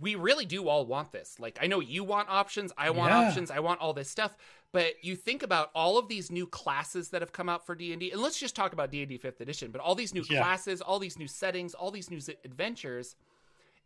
we 0.00 0.14
really 0.16 0.44
do 0.44 0.68
all 0.68 0.84
want 0.86 1.12
this. 1.12 1.38
Like 1.38 1.58
I 1.62 1.66
know 1.66 1.80
you 1.80 2.02
want 2.04 2.28
options, 2.28 2.72
I 2.76 2.90
want 2.90 3.12
Yeah. 3.12 3.28
options, 3.28 3.50
I 3.50 3.60
want 3.60 3.80
all 3.80 3.92
this 3.92 4.10
stuff, 4.10 4.36
but 4.72 5.02
you 5.04 5.14
think 5.14 5.42
about 5.44 5.70
all 5.74 5.96
of 5.98 6.08
these 6.08 6.30
new 6.32 6.46
classes 6.48 7.10
that 7.10 7.22
have 7.22 7.30
come 7.32 7.48
out 7.48 7.64
for 7.64 7.74
D 7.76 7.92
and 7.92 8.00
D, 8.00 8.10
and 8.10 8.20
let's 8.20 8.38
just 8.40 8.56
talk 8.56 8.72
about 8.72 8.90
D 8.90 9.00
and 9.02 9.08
D 9.08 9.18
Fifth 9.18 9.40
Edition. 9.40 9.70
But 9.70 9.80
all 9.80 9.94
these 9.94 10.12
new 10.12 10.24
Yeah. 10.28 10.40
classes, 10.42 10.80
all 10.82 10.98
these 10.98 11.16
new 11.18 11.28
settings, 11.28 11.74
all 11.74 11.90
these 11.92 12.10
new 12.10 12.20
z- 12.20 12.36
adventures, 12.44 13.14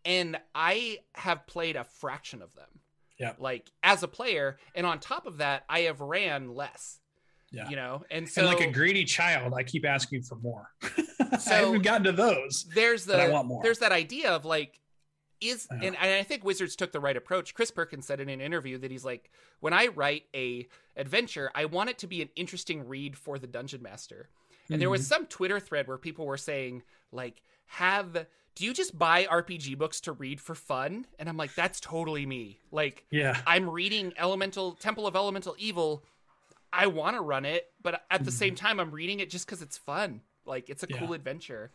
and 0.04 0.40
I 0.54 1.00
have 1.16 1.46
played 1.46 1.76
a 1.76 1.84
fraction 1.84 2.40
of 2.40 2.54
them. 2.54 2.80
Yeah. 3.18 3.34
Like 3.38 3.70
as 3.82 4.02
a 4.02 4.08
player, 4.08 4.58
and 4.74 4.86
on 4.86 4.98
top 5.00 5.26
of 5.26 5.36
that, 5.38 5.64
I 5.68 5.80
have 5.80 6.00
ran 6.00 6.54
less. 6.54 7.00
Yeah. 7.50 7.68
You 7.70 7.76
know, 7.76 8.02
and 8.10 8.28
so 8.28 8.42
and 8.42 8.48
like 8.48 8.60
a 8.66 8.70
greedy 8.70 9.04
child, 9.04 9.54
I 9.54 9.62
keep 9.62 9.86
asking 9.86 10.22
for 10.22 10.34
more. 10.36 10.70
I 11.32 11.38
So- 11.38 11.50
haven't 11.52 11.82
gotten 11.82 12.04
to 12.04 12.12
those. 12.12 12.66
there's 12.74 13.04
the 13.06 13.14
but 13.14 13.20
I 13.20 13.28
want 13.30 13.48
more. 13.48 13.62
there's 13.62 13.78
that 13.78 13.92
idea 13.92 14.30
of 14.32 14.44
like 14.44 14.80
is 15.40 15.66
Yeah. 15.70 15.76
and, 15.76 15.96
and 15.96 16.14
I 16.14 16.22
think 16.24 16.44
Wizards 16.44 16.74
took 16.76 16.92
the 16.92 17.00
right 17.00 17.16
approach. 17.16 17.54
Chris 17.54 17.70
Perkins 17.70 18.06
said 18.06 18.20
in 18.20 18.28
an 18.28 18.40
interview 18.40 18.76
that 18.78 18.90
he's 18.90 19.04
like, 19.04 19.30
when 19.60 19.72
I 19.72 19.86
write 19.86 20.24
a 20.34 20.66
adventure, 20.96 21.50
I 21.54 21.64
want 21.66 21.90
it 21.90 21.98
to 21.98 22.06
be 22.06 22.22
an 22.22 22.28
interesting 22.36 22.86
read 22.88 23.16
for 23.16 23.38
the 23.38 23.46
dungeon 23.46 23.82
master. 23.82 24.28
And 24.70 24.82
there 24.82 24.90
was 24.90 25.02
Mm-hmm. 25.02 25.08
some 25.14 25.26
Twitter 25.26 25.60
thread 25.60 25.86
where 25.88 25.96
people 25.96 26.26
were 26.26 26.36
saying 26.36 26.82
like, 27.12 27.40
have 27.66 28.26
do 28.56 28.64
you 28.64 28.74
just 28.74 28.98
buy 28.98 29.24
RPG 29.26 29.78
books 29.78 30.00
to 30.02 30.12
read 30.12 30.40
for 30.40 30.56
fun? 30.56 31.06
And 31.20 31.28
I'm 31.28 31.36
like, 31.36 31.54
that's 31.54 31.78
totally 31.80 32.26
me. 32.26 32.58
Like 32.72 33.06
Yeah. 33.10 33.40
I'm 33.46 33.70
reading 33.70 34.12
Elemental 34.18 34.72
Temple 34.72 35.06
of 35.06 35.14
Elemental 35.14 35.54
Evil. 35.58 36.02
I 36.72 36.86
want 36.86 37.16
to 37.16 37.20
run 37.22 37.44
it, 37.44 37.66
but 37.82 38.02
at 38.10 38.24
the 38.24 38.30
same 38.30 38.54
time, 38.54 38.78
I'm 38.80 38.90
reading 38.90 39.20
it 39.20 39.30
just 39.30 39.46
because 39.46 39.62
it's 39.62 39.78
fun. 39.78 40.20
Like 40.44 40.68
it's 40.68 40.82
a 40.82 40.86
Mm-hmm. 40.86 40.94
Yeah. 40.94 41.06
cool 41.06 41.14
adventure. 41.14 41.70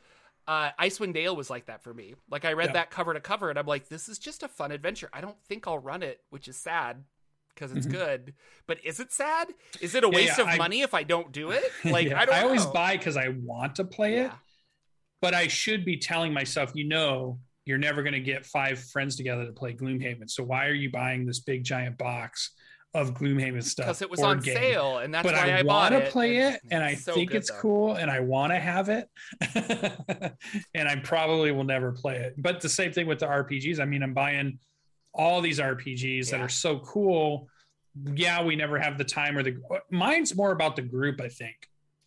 Uh, 0.47 0.71
Icewind 0.79 1.13
Dale 1.13 1.35
was 1.35 1.49
like 1.49 1.67
that 1.67 1.83
for 1.83 1.93
me. 1.93 2.15
Like 2.29 2.43
I 2.45 2.53
read 2.53 2.69
Yeah. 2.69 2.73
that 2.73 2.91
cover 2.91 3.13
to 3.13 3.19
cover, 3.21 3.49
and 3.49 3.57
I'm 3.57 3.65
like, 3.65 3.87
this 3.89 4.09
is 4.09 4.19
just 4.19 4.43
a 4.43 4.47
fun 4.47 4.71
adventure. 4.71 5.09
I 5.13 5.21
don't 5.21 5.37
think 5.47 5.67
I'll 5.67 5.79
run 5.79 6.03
it, 6.03 6.21
which 6.31 6.47
is 6.47 6.57
sad 6.57 7.03
because 7.55 7.71
it's 7.71 7.87
Mhm. 7.87 7.91
good. 7.91 8.33
But 8.67 8.83
is 8.83 8.99
it 8.99 9.11
sad? 9.11 9.47
Is 9.79 9.95
it 9.95 10.03
a 10.03 10.07
Yeah, 10.09 10.15
waste 10.15 10.39
of 10.39 10.47
I- 10.47 10.57
money 10.57 10.81
if 10.81 10.93
I 10.93 11.03
don't 11.03 11.31
do 11.31 11.51
it? 11.51 11.63
Like 11.85 12.11
I 12.11 12.25
don't. 12.25 12.35
always 12.43 12.65
know. 12.65 12.71
buy 12.73 12.97
because 12.97 13.15
I 13.17 13.29
want 13.29 13.75
to 13.77 13.85
play 13.85 14.17
it, 14.17 14.31
but 15.21 15.33
I 15.33 15.47
should 15.47 15.85
be 15.85 15.97
telling 15.97 16.33
myself, 16.33 16.71
you 16.75 16.87
know, 16.87 17.39
you're 17.65 17.77
never 17.77 18.03
going 18.03 18.13
to 18.13 18.19
get 18.19 18.45
five 18.45 18.83
friends 18.91 19.15
together 19.15 19.45
to 19.45 19.53
play 19.53 19.73
Gloomhaven. 19.73 20.29
So 20.29 20.43
why 20.43 20.67
are 20.67 20.73
you 20.73 20.91
buying 20.91 21.25
this 21.25 21.39
big 21.39 21.63
giant 21.63 21.97
box 21.97 22.51
of 22.93 23.13
Gloomhaven 23.13 23.63
stuff? 23.63 23.85
because 23.87 24.01
it 24.01 24.09
was 24.09 24.19
on 24.21 24.39
game? 24.39 24.55
sale, 24.55 24.99
and 24.99 25.13
that's 25.13 25.25
but 25.25 25.33
why 25.35 25.51
I, 25.51 25.59
I, 25.59 25.63
bought 25.63 25.91
want 25.91 26.03
to 26.03 26.07
it. 26.07 26.11
play 26.11 26.37
it, 26.37 26.61
and 26.71 26.83
I 26.83 26.95
so 26.95 27.13
think 27.13 27.31
good, 27.31 27.37
it's 27.37 27.51
though. 27.51 27.59
cool, 27.59 27.95
and 27.95 28.09
I 28.11 28.19
want 28.19 28.53
to 28.53 28.59
have 28.59 28.89
it, 28.89 29.09
and 30.73 30.87
I 30.87 30.95
probably 30.97 31.51
will 31.51 31.63
never 31.63 31.91
play 31.91 32.17
it. 32.17 32.35
But 32.37 32.61
the 32.61 32.69
same 32.69 32.91
thing 32.91 33.07
with 33.07 33.19
the 33.19 33.27
RPGs. 33.27 33.79
I 33.79 33.85
mean, 33.85 34.03
I'm 34.03 34.13
buying 34.13 34.59
all 35.13 35.41
these 35.41 35.59
RPGs 35.59 36.31
that 36.31 36.39
are 36.41 36.49
so 36.49 36.79
cool. 36.79 37.47
Yeah, 38.15 38.43
we 38.43 38.55
never 38.55 38.79
have 38.79 38.97
the 38.97 39.03
time 39.03 39.37
or 39.37 39.43
the. 39.43 39.57
Mine's 39.91 40.35
more 40.35 40.51
about 40.51 40.75
the 40.75 40.81
group. 40.81 41.21
I 41.21 41.29
think 41.29 41.55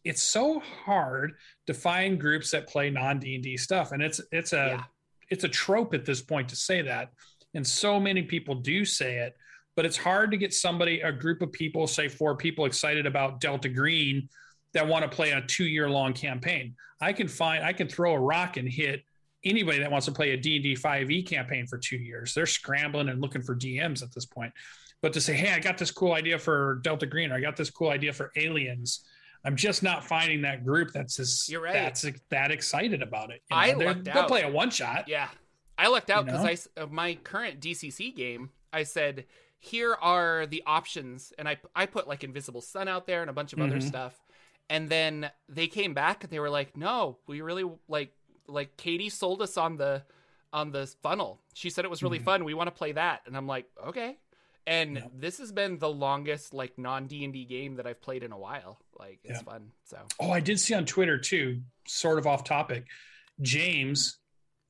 it's 0.04 0.22
so 0.22 0.60
hard 0.60 1.34
to 1.66 1.74
find 1.74 2.20
groups 2.20 2.50
that 2.52 2.68
play 2.68 2.90
non 2.90 3.18
D 3.18 3.34
and 3.34 3.44
D 3.44 3.56
stuff, 3.56 3.92
and 3.92 4.02
it's 4.02 4.20
it's 4.32 4.52
a 4.52 4.56
Yeah. 4.78 4.82
it's 5.30 5.44
a 5.44 5.48
trope 5.48 5.94
at 5.94 6.04
this 6.04 6.22
point 6.22 6.48
to 6.50 6.56
say 6.56 6.82
that, 6.82 7.10
and 7.54 7.66
so 7.66 7.98
many 8.00 8.22
people 8.22 8.54
do 8.56 8.84
say 8.84 9.18
it 9.18 9.36
but 9.76 9.84
it's 9.84 9.96
hard 9.96 10.30
to 10.32 10.36
get 10.36 10.52
somebody, 10.52 11.00
a 11.02 11.12
group 11.12 11.42
of 11.42 11.52
people, 11.52 11.86
say 11.86 12.08
four 12.08 12.34
people, 12.34 12.64
excited 12.64 13.06
about 13.06 13.40
Delta 13.40 13.68
Green 13.68 14.28
that 14.72 14.86
want 14.86 15.04
to 15.04 15.08
play 15.14 15.30
a 15.32 15.42
two 15.42 15.66
year 15.66 15.88
long 15.88 16.12
campaign. 16.12 16.74
I 17.00 17.12
can 17.12 17.28
find, 17.28 17.62
I 17.62 17.72
can 17.74 17.86
throw 17.88 18.14
a 18.14 18.18
rock 18.18 18.56
and 18.56 18.66
hit 18.68 19.04
anybody 19.44 19.78
that 19.78 19.90
wants 19.90 20.06
to 20.06 20.12
play 20.12 20.30
a 20.32 20.36
D&D 20.36 20.74
5e 20.74 21.26
campaign 21.28 21.66
for 21.66 21.78
two 21.78 21.98
years. 21.98 22.34
They're 22.34 22.46
scrambling 22.46 23.10
and 23.10 23.20
looking 23.20 23.42
for 23.42 23.54
DMs 23.54 24.02
at 24.02 24.12
this 24.12 24.24
point. 24.24 24.52
But 25.02 25.12
to 25.12 25.20
say, 25.20 25.34
hey, 25.34 25.52
I 25.52 25.60
got 25.60 25.76
this 25.76 25.90
cool 25.90 26.14
idea 26.14 26.38
for 26.38 26.80
Delta 26.82 27.06
Green, 27.06 27.30
or 27.30 27.34
I 27.36 27.40
got 27.40 27.54
this 27.54 27.68
cool 27.70 27.90
idea 27.90 28.12
for 28.14 28.32
aliens. 28.34 29.04
I'm 29.44 29.54
just 29.54 29.82
not 29.82 30.04
finding 30.04 30.40
that 30.42 30.64
group 30.64 30.90
that's 30.92 31.20
as 31.20 31.48
You're 31.48 31.60
right. 31.62 31.74
that's 31.74 32.04
that 32.30 32.50
excited 32.50 33.02
about 33.02 33.30
it. 33.30 33.42
You 33.50 33.56
I 33.56 33.72
know, 33.72 33.78
they're- 33.78 33.86
lucked 33.88 34.04
they'll 34.04 34.24
play 34.24 34.42
a 34.42 34.50
one 34.50 34.70
shot. 34.70 35.06
Yeah. 35.06 35.28
I 35.78 35.88
lucked 35.88 36.10
out 36.10 36.24
You 36.24 36.32
because 36.32 36.68
know? 36.76 36.82
I 36.84 36.86
my 36.86 37.14
current 37.22 37.60
DCC 37.60 38.16
game. 38.16 38.50
I 38.72 38.82
said, 38.82 39.26
"Here 39.58 39.94
are 39.94 40.46
the 40.46 40.62
options," 40.66 41.32
and 41.38 41.48
I 41.48 41.58
I 41.74 41.86
put 41.86 42.06
like 42.08 42.22
Invisible 42.24 42.60
Sun 42.60 42.88
out 42.88 43.06
there 43.06 43.20
and 43.20 43.30
a 43.30 43.32
bunch 43.32 43.52
of 43.52 43.60
other 43.60 43.78
Mhm. 43.78 43.88
stuff. 43.88 44.20
And 44.68 44.88
then 44.88 45.30
they 45.48 45.68
came 45.68 45.94
back 45.94 46.24
and 46.24 46.32
they 46.32 46.40
were 46.40 46.50
like, 46.50 46.76
"No, 46.76 47.18
we 47.26 47.40
really 47.40 47.64
like 47.88 48.12
like 48.48 48.76
Katie 48.76 49.08
sold 49.10 49.42
us 49.42 49.56
on 49.56 49.76
the 49.76 50.04
on 50.52 50.70
the 50.70 50.86
funnel. 51.02 51.40
She 51.54 51.68
said 51.70 51.84
it 51.84 51.90
was 51.90 52.02
really 52.02 52.20
Mhm. 52.20 52.24
fun. 52.24 52.44
We 52.44 52.54
want 52.54 52.68
to 52.68 52.72
play 52.74 52.92
that." 52.92 53.22
And 53.26 53.36
I'm 53.36 53.46
like, 53.46 53.70
"Okay." 53.84 54.18
And 54.68 54.96
Yeah. 54.96 55.06
this 55.12 55.38
has 55.38 55.52
been 55.52 55.78
the 55.78 55.88
longest 55.90 56.52
like 56.54 56.76
non 56.78 57.06
D 57.06 57.22
and 57.24 57.32
D 57.32 57.44
game 57.44 57.76
that 57.76 57.86
I've 57.86 58.00
played 58.00 58.22
in 58.24 58.32
a 58.32 58.38
while. 58.38 58.80
Like 58.98 59.20
it's 59.24 59.42
fun. 59.42 59.72
So 59.84 60.06
Oh, 60.18 60.30
I 60.30 60.40
did 60.40 60.58
see 60.58 60.74
on 60.74 60.84
Twitter 60.86 61.18
too, 61.18 61.62
sort 61.86 62.18
of 62.18 62.26
off 62.26 62.42
topic. 62.44 62.86
James, 63.40 64.18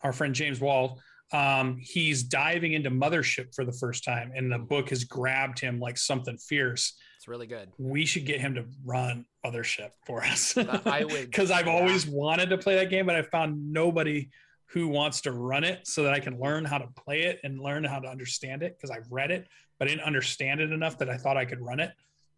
our 0.03 0.13
friend 0.13 0.35
James 0.35 0.61
Wall, 0.61 1.01
um, 1.33 1.79
he's 1.81 2.23
diving 2.23 2.73
into 2.75 2.91
Mothership 2.91 3.55
for 3.55 3.65
the 3.65 3.73
first 3.73 4.05
time, 4.05 4.33
and 4.35 4.51
the 4.51 4.59
book 4.59 4.91
has 4.91 5.05
grabbed 5.05 5.59
him 5.59 5.81
like 5.81 5.99
something 5.99 6.39
fierce. 6.39 6.95
it's 7.17 7.27
really 7.29 7.47
good. 7.49 7.71
We 7.79 8.07
should 8.07 8.27
get 8.27 8.41
him 8.41 8.55
to 8.55 8.65
run 8.85 9.27
Mothership 9.45 9.91
for 10.07 10.23
us. 10.25 10.57
I 10.57 11.05
would- 11.05 11.11
because 11.27 11.51
I've 11.51 11.67
yeah. 11.67 11.73
always 11.73 12.07
wanted 12.07 12.51
to 12.51 12.59
play 12.59 12.77
that 12.77 12.91
game, 12.91 13.07
but 13.07 13.17
I 13.17 13.23
found 13.23 13.73
nobody 13.73 14.29
who 14.71 14.89
wants 14.89 15.21
to 15.23 15.33
run 15.33 15.65
it 15.65 15.87
so 15.87 16.03
that 16.05 16.13
I 16.13 16.21
can 16.21 16.39
learn 16.41 16.65
how 16.65 16.79
to 16.79 16.89
play 17.05 17.23
it 17.23 17.41
and 17.45 17.61
learn 17.61 17.85
how 17.85 17.99
to 18.01 18.09
understand 18.09 18.63
it 18.63 18.77
because 18.77 18.91
I've 18.91 19.11
read 19.11 19.31
it, 19.31 19.47
but 19.79 19.87
I 19.89 19.91
didn't 19.93 20.05
understand 20.05 20.61
it 20.61 20.73
enough 20.73 20.99
that 20.99 21.09
I 21.09 21.17
thought 21.17 21.37
I 21.37 21.45
could 21.45 21.61
run 21.61 21.81
it. 21.81 21.93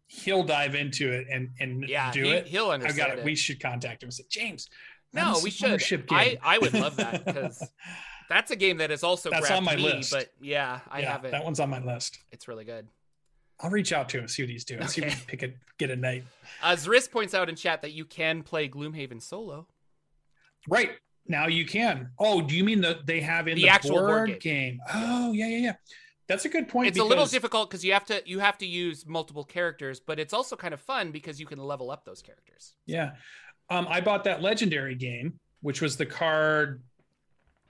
He'll 0.07 0.43
dive 0.43 0.73
into 0.73 1.11
it 1.11 1.27
and 1.31 1.49
and 1.59 1.87
Yeah, 1.87 2.11
do 2.11 2.23
he, 2.23 2.31
it. 2.31 2.47
he'll 2.47 2.67
I've 2.71 2.81
understand 2.81 2.97
got 3.09 3.17
it. 3.17 3.21
it. 3.21 3.25
We 3.25 3.35
should 3.35 3.59
contact 3.59 4.01
him 4.01 4.07
and 4.07 4.13
say, 4.13 4.23
James. 4.29 4.67
No, 5.13 5.39
we 5.43 5.49
should. 5.51 6.05
I. 6.11 6.37
I 6.43 6.57
would 6.59 6.73
love 6.73 6.95
that 6.97 7.25
because 7.25 7.67
that's 8.29 8.51
a 8.51 8.55
game 8.55 8.77
that 8.77 8.91
is 8.91 9.03
also 9.03 9.29
That's 9.29 9.51
on 9.51 9.63
my 9.63 9.75
me, 9.75 9.83
list. 9.83 10.11
But 10.11 10.31
yeah, 10.39 10.79
I 10.89 11.01
yeah, 11.01 11.11
haven't. 11.13 11.31
that 11.31 11.43
one's 11.43 11.59
on 11.59 11.69
my 11.69 11.83
list. 11.83 12.19
It's 12.31 12.47
really 12.47 12.63
good. 12.63 12.87
I'll 13.59 13.71
reach 13.71 13.91
out 13.91 14.07
to 14.09 14.19
him, 14.19 14.27
see 14.27 14.43
what 14.43 14.49
he's 14.49 14.63
doing, 14.63 14.87
see 14.87 15.01
if 15.01 15.07
we 15.07 15.11
can 15.11 15.25
pick 15.27 15.43
a 15.43 15.49
get 15.77 15.89
a 15.89 15.95
night. 15.95 16.23
Uh, 16.63 16.73
Zris 16.73 17.11
points 17.11 17.33
out 17.33 17.49
in 17.49 17.55
chat 17.55 17.81
that 17.81 17.91
you 17.91 18.05
can 18.05 18.43
play 18.43 18.69
Gloomhaven 18.69 19.21
solo. 19.21 19.67
Right 20.67 20.91
now, 21.27 21.47
you 21.47 21.65
can. 21.65 22.11
Oh, 22.19 22.41
do 22.41 22.55
you 22.55 22.63
mean 22.63 22.81
that 22.81 23.05
they 23.05 23.19
have 23.19 23.47
in 23.47 23.55
The 23.55 23.63
the, 23.63 23.69
actual 23.69 23.97
board 23.97 24.27
board, 24.27 24.39
game? 24.39 24.79
Oh, 24.93 25.33
yeah, 25.33 25.47
yeah, 25.47 25.57
yeah. 25.57 25.73
That's 26.27 26.45
a 26.45 26.49
good 26.49 26.67
point. 26.67 26.87
It's 26.87 26.99
a 26.99 27.03
little 27.03 27.25
difficult 27.25 27.69
because 27.69 27.83
you 27.83 27.91
have 27.93 28.05
to 28.05 28.21
you 28.25 28.37
have 28.39 28.57
to 28.59 28.65
use 28.65 29.05
multiple 29.07 29.43
characters, 29.43 29.99
but 29.99 30.19
it's 30.19 30.33
also 30.33 30.55
kind 30.55 30.75
of 30.75 30.79
fun 30.79 31.11
because 31.11 31.39
you 31.39 31.47
can 31.47 31.57
level 31.57 31.89
up 31.89 32.05
those 32.05 32.21
characters. 32.21 32.75
Yeah. 32.85 33.13
Um, 33.71 33.87
I 33.89 33.99
bought 33.99 34.23
that 34.25 34.41
legendary 34.41 34.95
game, 34.95 35.39
which 35.61 35.81
was 35.81 35.97
the 35.97 36.05
card 36.05 36.83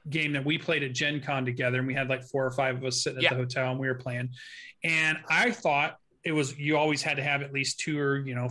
game 0.10 0.34
that 0.34 0.43
we 0.45 0.57
played 0.57 0.84
at 0.84 0.93
Gen 0.93 1.22
Con 1.22 1.45
together. 1.45 1.80
And 1.80 1.88
we 1.88 1.93
had 1.93 2.10
like 2.10 2.24
four 2.24 2.45
or 2.45 2.51
five 2.51 2.78
of 2.78 2.84
us 2.86 3.03
sitting 3.03 3.18
at 3.20 3.24
Yeah. 3.24 3.30
the 3.30 3.36
hotel 3.38 3.72
and 3.72 3.80
we 3.80 3.88
were 3.88 3.95
playing. 3.95 4.30
And 4.84 5.18
I 5.30 5.51
thought 5.51 5.97
it 6.24 6.32
was, 6.32 6.57
you 6.57 6.78
always 6.78 7.01
had 7.01 7.18
to 7.18 7.24
have 7.24 7.41
at 7.41 7.53
least 7.53 7.80
two 7.80 7.99
or, 7.99 8.20
you 8.20 8.36
know, 8.36 8.49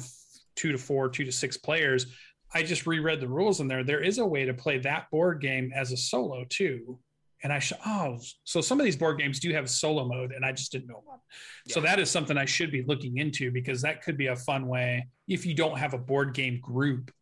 two 0.56 0.72
to 0.72 0.78
four, 0.78 1.08
two 1.08 1.24
to 1.24 1.32
six 1.32 1.56
players. 1.56 2.06
I 2.54 2.62
just 2.62 2.86
reread 2.86 3.20
the 3.20 3.28
rules 3.28 3.60
in 3.60 3.68
there. 3.68 3.84
There 3.84 4.02
is 4.02 4.18
a 4.18 4.26
way 4.26 4.44
to 4.46 4.54
play 4.54 4.78
that 4.78 5.10
board 5.10 5.40
game 5.40 5.70
as 5.74 5.92
a 5.92 5.96
solo 5.96 6.44
too. 6.48 6.98
And 7.44 7.52
I 7.52 7.60
should, 7.60 7.76
oh, 7.86 8.18
so 8.42 8.60
some 8.60 8.80
of 8.80 8.84
these 8.84 8.96
board 8.96 9.18
games 9.18 9.38
do 9.38 9.52
have 9.52 9.70
solo 9.70 10.06
mode 10.06 10.32
and 10.32 10.44
I 10.44 10.50
just 10.52 10.72
didn't 10.72 10.88
know 10.88 11.02
about. 11.06 11.20
So 11.68 11.80
that 11.82 12.00
is 12.00 12.10
something 12.10 12.36
I 12.36 12.46
should 12.46 12.72
be 12.72 12.82
looking 12.82 13.18
into 13.18 13.52
because 13.52 13.80
that 13.82 14.02
could 14.02 14.16
be 14.16 14.26
a 14.26 14.34
fun 14.34 14.66
way 14.66 15.06
if 15.28 15.46
you 15.46 15.54
don't 15.54 15.78
have 15.78 15.94
a 15.94 15.98
board 15.98 16.34
game 16.34 16.58
group 16.60 17.12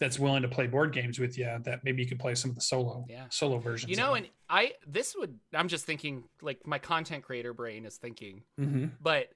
that's 0.00 0.18
willing 0.18 0.42
to 0.42 0.48
play 0.48 0.66
board 0.66 0.92
games 0.92 1.18
with 1.18 1.36
you 1.36 1.50
that 1.64 1.82
maybe 1.82 2.02
you 2.02 2.08
could 2.08 2.20
play 2.20 2.34
some 2.34 2.50
of 2.50 2.54
the 2.54 2.60
solo 2.60 3.04
Yeah. 3.08 3.24
solo 3.30 3.58
versions. 3.58 3.90
You 3.90 3.96
know, 3.96 4.14
and 4.14 4.28
I 4.48 4.74
this 4.86 5.14
would 5.16 5.38
I'm 5.52 5.68
just 5.68 5.84
thinking 5.86 6.24
like 6.42 6.66
my 6.66 6.78
content 6.78 7.24
creator 7.24 7.52
brain 7.52 7.84
is 7.84 7.96
thinking, 7.96 8.42
mm-hmm. 8.60 8.86
but 9.00 9.30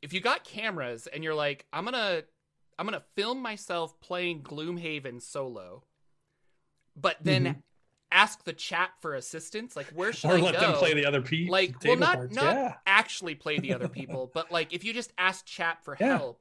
if 0.00 0.12
you 0.12 0.20
got 0.20 0.44
cameras 0.44 1.06
and 1.08 1.22
you're 1.24 1.34
like, 1.34 1.66
I'm 1.72 1.84
gonna 1.84 2.22
I'm 2.78 2.86
gonna 2.86 3.02
film 3.16 3.42
myself 3.42 4.00
playing 4.00 4.42
Gloomhaven 4.42 5.20
solo, 5.20 5.82
but 6.96 7.16
then 7.22 7.44
Mhm. 7.44 7.62
ask 8.10 8.44
the 8.44 8.52
chat 8.52 8.90
for 9.00 9.14
assistance, 9.14 9.76
like 9.76 9.88
where 9.88 10.12
should 10.12 10.30
or 10.30 10.38
I 10.38 10.40
let 10.40 10.54
go? 10.54 10.60
them 10.60 10.72
play 10.74 10.94
the 10.94 11.04
other 11.04 11.20
people? 11.20 11.52
like 11.52 11.74
well 11.84 11.96
not 11.96 12.14
cards. 12.14 12.34
not 12.34 12.54
yeah. 12.54 12.74
actually 12.86 13.34
play 13.34 13.58
the 13.58 13.74
other 13.74 13.88
people 13.88 14.30
but 14.32 14.50
like 14.50 14.72
if 14.72 14.84
you 14.84 14.94
just 14.94 15.12
ask 15.18 15.44
chat 15.44 15.84
for 15.84 15.96
Yeah. 16.00 16.16
help 16.16 16.40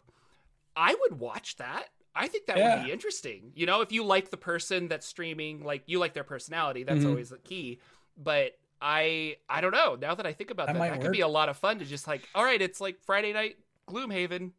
i 0.76 0.96
would 1.02 1.20
watch 1.20 1.58
that 1.58 1.90
i 2.18 2.28
think 2.28 2.46
that 2.48 2.58
Yeah. 2.58 2.78
would 2.78 2.86
be 2.86 2.92
interesting 2.92 3.52
you 3.56 3.66
know 3.66 3.82
if 3.82 3.92
you 3.92 4.04
like 4.04 4.30
the 4.32 4.38
person 4.38 4.88
that's 4.88 5.06
streaming 5.08 5.64
like 5.64 5.84
you 5.86 6.00
like 6.00 6.14
their 6.14 6.24
personality 6.24 6.84
that's 6.84 7.02
Mhm. 7.04 7.10
always 7.10 7.30
the 7.30 7.38
key 7.38 7.80
but 8.18 8.58
i 8.82 9.38
i 9.50 9.62
don't 9.62 9.72
know 9.72 9.96
now 9.96 10.14
that 10.16 10.26
i 10.26 10.34
think 10.34 10.52
about 10.52 10.68
That 10.68 10.74
that 10.74 10.92
that, 10.92 11.02
could 11.02 11.12
be 11.12 11.22
a 11.22 11.28
lot 11.28 11.50
of 11.50 11.58
fun 11.58 11.80
to 11.80 11.86
just 11.86 12.08
like 12.08 12.28
all 12.36 12.44
right 12.44 12.62
it's 12.62 12.80
like 12.82 13.00
friday 13.02 13.34
night 13.34 13.58
gloomhaven 13.88 14.52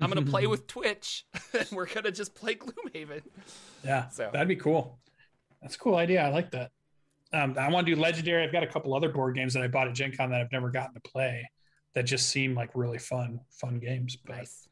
i'm 0.00 0.08
gonna 0.08 0.22
play 0.26 0.46
with 0.52 0.66
twitch 0.66 1.26
and 1.52 1.68
we're 1.72 1.86
gonna 1.86 2.10
just 2.10 2.34
play 2.34 2.54
gloomhaven 2.54 3.22
Yeah, 3.84 4.08
So- 4.08 4.30
that'd 4.32 4.48
be 4.48 4.56
cool. 4.56 4.98
That's 5.62 5.74
a 5.74 5.78
cool 5.78 5.96
idea. 5.96 6.22
I 6.22 6.28
like 6.28 6.50
that. 6.52 6.70
Um, 7.34 7.54
I 7.58 7.68
want 7.70 7.86
to 7.86 7.94
do 7.94 8.00
legendary. 8.00 8.42
I've 8.44 8.52
got 8.52 8.62
a 8.62 8.66
couple 8.66 8.94
other 8.94 9.10
board 9.10 9.34
games 9.34 9.52
that 9.54 9.62
I 9.62 9.68
bought 9.68 9.88
at 9.88 9.94
Gen 9.94 10.12
Con 10.16 10.30
that 10.30 10.40
I've 10.40 10.50
never 10.52 10.70
gotten 10.70 10.94
to 10.94 11.00
play 11.00 11.46
that 11.94 12.04
just 12.04 12.28
seem 12.30 12.54
like 12.54 12.70
really 12.74 12.98
fun, 12.98 13.40
fun 13.50 13.78
games. 13.78 14.16
But 14.16 14.36
nice 14.36 14.68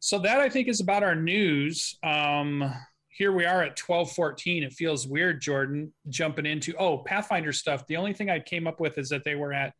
so 0.00 0.18
that 0.20 0.40
I 0.40 0.48
think 0.48 0.68
is 0.68 0.80
about 0.80 1.02
our 1.02 1.14
news. 1.14 1.96
Um, 2.02 2.72
here 3.08 3.32
we 3.32 3.44
are 3.44 3.62
at 3.62 3.76
twelve 3.76 4.12
fourteen. 4.12 4.62
It 4.62 4.72
feels 4.72 5.06
weird, 5.06 5.40
Jordan, 5.40 5.92
jumping 6.08 6.46
into 6.46 6.74
oh 6.76 6.98
Pathfinder 6.98 7.52
stuff. 7.52 7.86
The 7.86 7.96
only 7.96 8.12
thing 8.12 8.30
I 8.30 8.38
came 8.40 8.66
up 8.66 8.80
with 8.80 8.96
is 8.98 9.08
that 9.08 9.24
they 9.24 9.34
were 9.34 9.52
at 9.52 9.74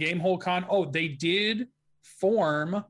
Gamehole 0.00 0.40
Con. 0.40 0.64
Oh, 0.68 0.84
they 0.84 1.08
did 1.08 1.68
form 2.02 2.84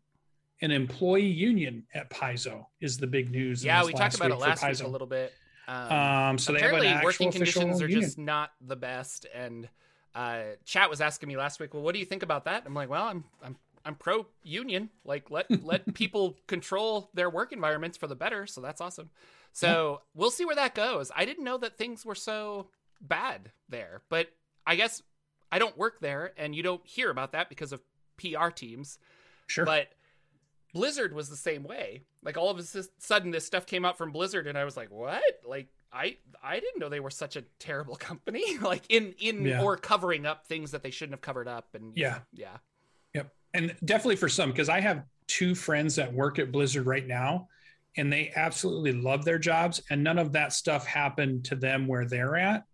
an 0.62 0.70
employee 0.70 1.22
union 1.26 1.85
at 1.95 2.11
Paizo. 2.11 2.64
Is 2.80 2.97
the 2.99 3.07
big 3.07 3.30
news? 3.30 3.64
yeah 3.64 3.85
we 3.85 3.93
talked 3.93 4.14
about 4.14 4.30
it 4.30 4.37
last 4.37 4.66
week 4.66 4.80
a 4.80 4.87
little 4.87 5.07
bit 5.07 5.32
um, 5.66 5.93
Um, 5.93 6.39
so 6.39 6.53
they 6.53 6.61
have 6.61 6.72
apparently 6.72 7.05
working 7.05 7.32
conditions 7.32 7.80
are 7.80 7.89
union. 7.89 8.03
just 8.03 8.18
not 8.18 8.51
the 8.61 8.76
best 8.76 9.26
and 9.35 9.68
uh 10.14 10.43
chat 10.64 10.89
was 10.89 11.01
asking 11.01 11.28
me 11.28 11.37
last 11.37 11.59
week 11.59 11.74
well 11.74 11.82
what 11.82 11.93
do 11.93 11.99
you 11.99 12.05
think 12.05 12.22
about 12.22 12.45
that 12.45 12.62
i'm 12.66 12.74
like 12.74 12.89
well 12.89 13.07
i'm 13.07 13.24
i'm 13.43 13.57
i'm 13.85 13.95
pro 13.95 14.26
union 14.43 14.91
like 15.05 15.30
let 15.30 15.47
let 15.64 15.95
people 15.95 16.37
control 16.47 17.11
their 17.14 17.30
work 17.30 17.53
environments 17.53 17.97
for 17.97 18.07
the 18.07 18.14
better 18.16 18.47
so 18.47 18.61
that's 18.61 18.80
awesome 18.80 19.11
so 19.53 20.01
we'll 20.14 20.30
see 20.30 20.45
where 20.45 20.57
that 20.57 20.74
goes 20.74 21.11
i 21.16 21.24
didn't 21.24 21.45
know 21.45 21.59
that 21.59 21.76
things 21.78 22.05
were 22.05 22.14
so 22.14 22.68
bad 23.01 23.51
there 23.68 24.03
but 24.09 24.28
i 24.66 24.74
guess 24.74 25.03
i 25.53 25.59
don't 25.59 25.76
work 25.78 26.01
there 26.01 26.32
and 26.37 26.55
you 26.55 26.62
don't 26.62 26.87
hear 26.87 27.11
about 27.11 27.32
that 27.32 27.49
because 27.49 27.72
of 27.72 27.80
pr 28.16 28.49
teams 28.55 28.99
sure. 29.47 29.64
but 29.64 29.89
Blizzard 30.72 31.12
was 31.14 31.28
the 31.28 31.37
same 31.37 31.62
way. 31.62 32.03
Like 32.24 32.37
all 32.37 32.51
of 32.51 32.59
a 32.59 32.62
sudden, 32.99 33.30
this 33.30 33.47
stuff 33.47 33.64
came 33.64 33.85
out 33.85 33.97
from 33.97 34.11
Blizzard, 34.11 34.49
and 34.49 34.59
I 34.59 34.64
was 34.64 34.76
like, 34.76 34.91
"What? 34.91 35.22
Like 35.47 35.68
I 35.93 36.16
I 36.43 36.59
didn't 36.59 36.80
know 36.80 36.89
they 36.89 36.99
were 36.99 37.11
such 37.11 37.37
a 37.37 37.43
terrible 37.61 37.95
company. 38.11 38.59
like 38.59 38.82
in 38.89 39.14
in 39.20 39.45
Yeah. 39.45 39.62
or 39.62 39.76
covering 39.76 40.26
up 40.26 40.49
things 40.49 40.72
that 40.72 40.82
they 40.82 40.91
shouldn't 40.91 41.12
have 41.12 41.20
covered 41.20 41.47
up." 41.47 41.76
And 41.76 41.97
Yeah. 41.97 42.18
yeah. 42.32 42.57
And 43.55 43.75
definitely 43.85 44.17
for 44.17 44.29
some, 44.29 44.51
because 44.51 44.69
I 44.69 44.81
have 44.81 45.05
two 45.27 45.55
friends 45.55 45.97
that 45.97 46.13
work 46.13 46.39
at 46.39 46.53
Blizzard 46.53 46.87
right 46.87 47.07
now, 47.07 47.49
and 47.97 48.13
they 48.13 48.33
absolutely 48.35 48.93
love 48.93 49.25
their 49.25 49.39
jobs, 49.39 49.81
and 49.89 50.03
none 50.03 50.19
of 50.19 50.33
that 50.33 50.53
stuff 50.53 50.85
happened 50.85 51.45
to 51.47 51.55
them 51.55 51.87
where 51.87 52.05
they're 52.05 52.37
at. 52.37 52.65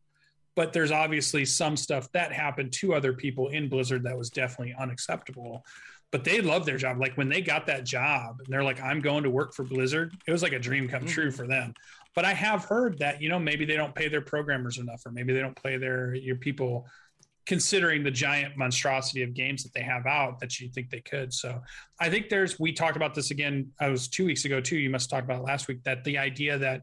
But 0.57 0.72
there's 0.72 0.91
obviously 0.91 1.45
some 1.45 1.76
stuff 1.76 2.11
that 2.12 2.33
happened 2.33 2.72
to 2.72 2.95
other 2.95 3.12
people 3.12 3.49
in 3.49 3.68
Blizzard 3.68 4.03
that 4.05 4.16
was 4.16 4.31
definitely 4.31 4.74
unacceptable. 4.78 5.64
But 6.11 6.24
they 6.24 6.41
love 6.41 6.66
their 6.66 6.76
job. 6.76 6.99
Like 6.99 7.16
when 7.16 7.28
they 7.28 7.41
got 7.41 7.66
that 7.66 7.85
job 7.85 8.41
and 8.41 8.49
they're 8.49 8.64
like, 8.64 8.83
I'm 8.83 9.01
going 9.01 9.22
to 9.22 9.31
work 9.31 9.55
for 9.55 9.62
Blizzard, 9.62 10.12
it 10.26 10.33
was 10.33 10.43
like 10.43 10.53
a 10.53 10.59
dream 10.59 10.89
come 10.89 11.03
mm-hmm. 11.03 11.09
true 11.09 11.31
for 11.31 11.47
them. 11.47 11.72
But 12.16 12.24
I 12.24 12.35
have 12.35 12.64
heard 12.64 12.99
that, 12.99 13.22
you 13.22 13.28
know, 13.28 13.39
maybe 13.39 13.64
they 13.64 13.76
don't 13.76 13.95
pay 13.95 14.09
their 14.09 14.20
programmers 14.20 14.78
enough, 14.78 15.07
or 15.07 15.12
maybe 15.12 15.33
they 15.33 15.41
don't 15.41 15.62
pay 15.62 15.76
their 15.76 16.14
your 16.14 16.37
people 16.37 16.87
considering 17.47 18.03
the 18.03 18.11
giant 18.11 18.57
monstrosity 18.57 19.22
of 19.22 19.34
games 19.34 19.62
that 19.62 19.72
they 19.74 19.82
have 19.82 20.07
out 20.07 20.38
that 20.41 20.61
you 20.61 20.68
think 20.68 20.91
they 20.91 21.01
could. 21.01 21.32
So 21.32 21.61
I 21.99 22.11
think 22.11 22.28
there's 22.28 22.61
we 22.61 22.72
talked 22.72 22.97
about 22.97 23.14
this 23.14 23.30
again. 23.30 23.70
I 23.80 23.88
was 23.88 24.09
two 24.09 24.26
weeks 24.26 24.45
ago 24.45 24.61
too. 24.61 24.76
You 24.76 24.91
must 24.91 25.11
talk 25.11 25.24
about 25.24 25.41
it 25.41 25.45
last 25.45 25.68
week 25.68 25.82
that 25.84 26.05
the 26.05 26.18
idea 26.18 26.59
that 26.59 26.82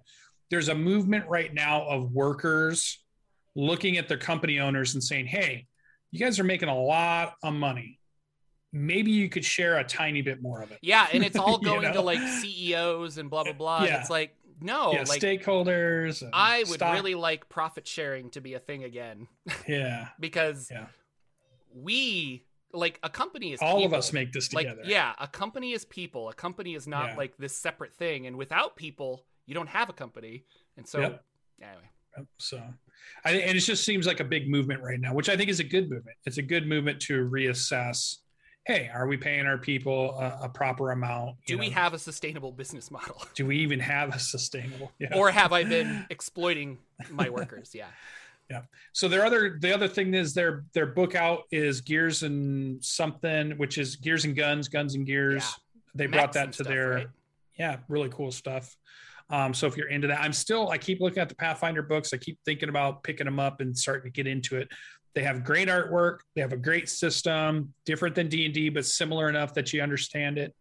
there's 0.49 0.69
a 0.69 0.75
movement 0.75 1.27
right 1.27 1.53
now 1.53 1.87
of 1.87 2.11
workers 2.11 3.03
looking 3.55 3.97
at 3.97 4.07
their 4.07 4.17
company 4.17 4.59
owners 4.59 4.93
and 4.93 5.03
saying, 5.03 5.27
"Hey, 5.27 5.67
you 6.11 6.19
guys 6.19 6.39
are 6.39 6.43
making 6.43 6.69
a 6.69 6.77
lot 6.77 7.33
of 7.43 7.53
money. 7.53 7.99
Maybe 8.71 9.11
you 9.11 9.29
could 9.29 9.45
share 9.45 9.77
a 9.77 9.83
tiny 9.83 10.21
bit 10.21 10.41
more 10.41 10.61
of 10.61 10.71
it." 10.71 10.79
yeah, 10.81 11.07
and 11.11 11.23
it's 11.23 11.37
all 11.37 11.59
You 11.61 11.67
going 11.67 11.93
to 11.93 12.01
like 12.01 12.19
CEOs 12.19 13.17
and 13.17 13.29
blah 13.29 13.43
blah 13.43 13.53
blah. 13.53 13.83
Yeah. 13.83 13.99
it's 13.99 14.09
like 14.09 14.36
no, 14.59 14.91
yeah, 14.93 15.03
like 15.07 15.21
stakeholders. 15.21 16.23
I 16.33 16.59
would 16.59 16.67
stock- 16.79 16.93
really 16.95 17.15
like 17.15 17.47
profit 17.49 17.87
sharing 17.87 18.29
to 18.31 18.41
be 18.41 18.53
a 18.55 18.59
thing 18.59 18.83
again 18.83 19.27
yeah. 19.67 20.09
because 20.19 20.69
Yeah. 20.71 20.87
we 21.73 22.43
like 22.73 22.99
a 23.03 23.09
company 23.09 23.53
is 23.53 23.61
All 23.61 23.85
of 23.85 23.93
us 23.93 24.11
make 24.13 24.33
this 24.33 24.53
like 24.53 24.67
together. 24.67 24.81
yeah 24.87 25.13
a 25.19 25.27
company 25.27 25.71
is 25.71 25.85
people 25.85 26.29
a 26.29 26.33
company 26.33 26.75
is 26.75 26.85
not 26.87 27.09
Yeah. 27.11 27.15
like 27.15 27.37
this 27.37 27.55
separate 27.55 27.93
thing 27.93 28.27
and 28.27 28.35
without 28.37 28.75
people 28.75 29.23
you 29.45 29.53
don't 29.53 29.69
have 29.69 29.89
a 29.89 29.93
company 29.93 30.43
and 30.75 30.85
so 30.87 30.99
Yep. 30.99 31.23
anyway 31.61 32.27
So, 32.37 32.61
I 33.23 33.31
and 33.31 33.57
it 33.57 33.61
just 33.61 33.85
seems 33.85 34.05
like 34.07 34.19
a 34.19 34.23
big 34.25 34.49
movement 34.49 34.81
right 34.81 34.99
now, 34.99 35.13
which 35.13 35.29
I 35.29 35.37
think 35.37 35.49
is 35.51 35.59
a 35.59 35.63
good 35.63 35.87
movement. 35.89 36.17
It's 36.25 36.39
a 36.39 36.41
good 36.41 36.67
movement 36.67 36.99
to 37.03 37.13
reassess. 37.29 38.17
Hey, 38.67 38.91
are 38.93 39.07
we 39.07 39.15
paying 39.15 39.45
our 39.45 39.57
people 39.57 40.19
a, 40.19 40.39
a 40.43 40.49
proper 40.49 40.91
amount? 40.91 41.37
Do 41.45 41.57
we 41.57 41.69
have 41.69 41.93
a 41.93 41.99
sustainable 41.99 42.51
business 42.51 42.91
model? 42.91 43.23
Do 43.33 43.45
we 43.45 43.55
even 43.59 43.79
have 43.79 44.13
a 44.13 44.19
sustainable? 44.19 44.91
Yeah. 44.99 45.15
Or 45.15 45.31
have 45.31 45.53
I 45.53 45.63
been 45.63 46.05
exploiting 46.09 46.77
my 47.09 47.29
workers? 47.29 47.71
Yeah. 47.73 47.85
Yeah. 48.51 48.63
So 48.91 49.07
their 49.07 49.25
other 49.25 49.57
the 49.61 49.73
other 49.73 49.87
thing 49.87 50.13
is 50.13 50.33
their 50.33 50.65
their 50.73 50.85
book 50.85 51.15
out 51.15 51.43
is 51.49 51.79
Gears 51.79 52.23
and 52.23 52.83
something, 52.83 53.51
which 53.51 53.77
is 53.77 53.95
Gears 53.95 54.25
and 54.25 54.35
Guns, 54.35 54.67
Guns 54.67 54.95
and 54.95 55.05
Gears. 55.05 55.45
Yeah. 55.45 55.85
They 55.95 56.05
brought 56.07 56.33
that 56.33 56.47
to 56.47 56.53
stuff, 56.55 56.67
their 56.67 56.89
right? 56.89 57.07
yeah, 57.57 57.77
really 57.87 58.09
cool 58.09 58.31
stuff. 58.31 58.75
Um, 59.29 59.53
so 59.53 59.67
if 59.67 59.75
you're 59.75 59.89
into 59.89 60.07
that, 60.07 60.21
I'm 60.21 60.33
still 60.33 60.69
I 60.69 60.77
keep 60.77 61.01
looking 61.01 61.19
at 61.19 61.29
the 61.29 61.35
Pathfinder 61.35 61.83
books. 61.83 62.13
I 62.13 62.17
keep 62.17 62.37
thinking 62.45 62.69
about 62.69 63.03
picking 63.03 63.25
them 63.25 63.39
up 63.39 63.61
and 63.61 63.77
starting 63.77 64.11
to 64.11 64.15
get 64.15 64.27
into 64.27 64.57
it. 64.57 64.69
They 65.15 65.23
have 65.23 65.43
great 65.43 65.67
artwork. 65.67 66.19
They 66.35 66.41
have 66.41 66.53
a 66.53 66.57
great 66.57 66.89
system, 66.89 67.73
different 67.85 68.15
than 68.15 68.27
D 68.27 68.45
and 68.45 68.53
D, 68.53 68.69
but 68.69 68.85
similar 68.85 69.29
enough 69.29 69.53
that 69.55 69.73
you 69.73 69.81
understand 69.81 70.37
it. 70.37 70.53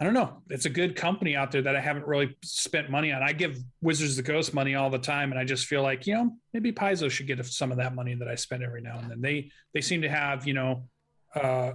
I 0.00 0.04
don't 0.04 0.14
know. 0.14 0.42
It's 0.48 0.64
a 0.64 0.70
good 0.70 0.96
company 0.96 1.36
out 1.36 1.50
there 1.50 1.60
that 1.60 1.76
I 1.76 1.80
haven't 1.80 2.06
really 2.06 2.34
spent 2.42 2.88
money 2.88 3.12
on. 3.12 3.22
I 3.22 3.32
give 3.32 3.58
Wizards 3.82 4.18
of 4.18 4.24
the 4.24 4.32
Coast 4.32 4.54
money 4.54 4.74
all 4.74 4.88
the 4.88 4.98
time, 4.98 5.30
and 5.30 5.38
I 5.38 5.44
just 5.44 5.66
feel 5.66 5.82
like 5.82 6.06
you 6.06 6.14
know 6.14 6.30
maybe 6.54 6.72
Paizo 6.72 7.10
should 7.10 7.26
get 7.26 7.44
some 7.44 7.70
of 7.70 7.76
that 7.76 7.94
money 7.94 8.14
that 8.14 8.26
I 8.26 8.34
spend 8.34 8.62
every 8.62 8.80
now 8.80 8.98
and 8.98 9.10
then. 9.10 9.20
They 9.20 9.50
they 9.74 9.82
seem 9.82 10.00
to 10.00 10.08
have 10.08 10.46
you 10.46 10.54
know 10.54 10.84
uh, 11.34 11.72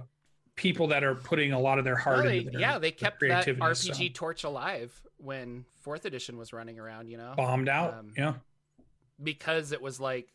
people 0.56 0.88
that 0.88 1.04
are 1.04 1.14
putting 1.14 1.52
a 1.52 1.60
lot 1.60 1.78
of 1.78 1.84
their 1.84 1.94
heart 1.94 2.24
well, 2.24 2.28
into 2.28 2.50
their, 2.50 2.60
yeah 2.60 2.78
they 2.80 2.90
kept 2.90 3.20
that 3.20 3.46
RPG 3.46 4.08
so. 4.08 4.12
torch 4.12 4.42
alive 4.42 5.00
when 5.18 5.64
fourth 5.82 6.04
edition 6.04 6.36
was 6.36 6.52
running 6.52 6.80
around. 6.80 7.08
You 7.08 7.18
know, 7.18 7.34
bombed 7.36 7.68
out. 7.68 7.94
Um, 7.94 8.12
yeah, 8.16 8.34
because 9.22 9.70
it 9.70 9.80
was 9.80 10.00
like 10.00 10.26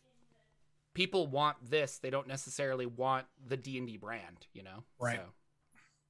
people 0.94 1.26
want 1.26 1.56
this; 1.68 1.98
they 1.98 2.10
don't 2.10 2.28
necessarily 2.28 2.86
want 2.86 3.26
the 3.46 3.56
D 3.56 3.78
and 3.78 3.86
D 3.86 3.96
brand. 3.96 4.46
You 4.52 4.62
know, 4.64 4.84
right. 4.98 5.20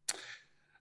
So. 0.09 0.17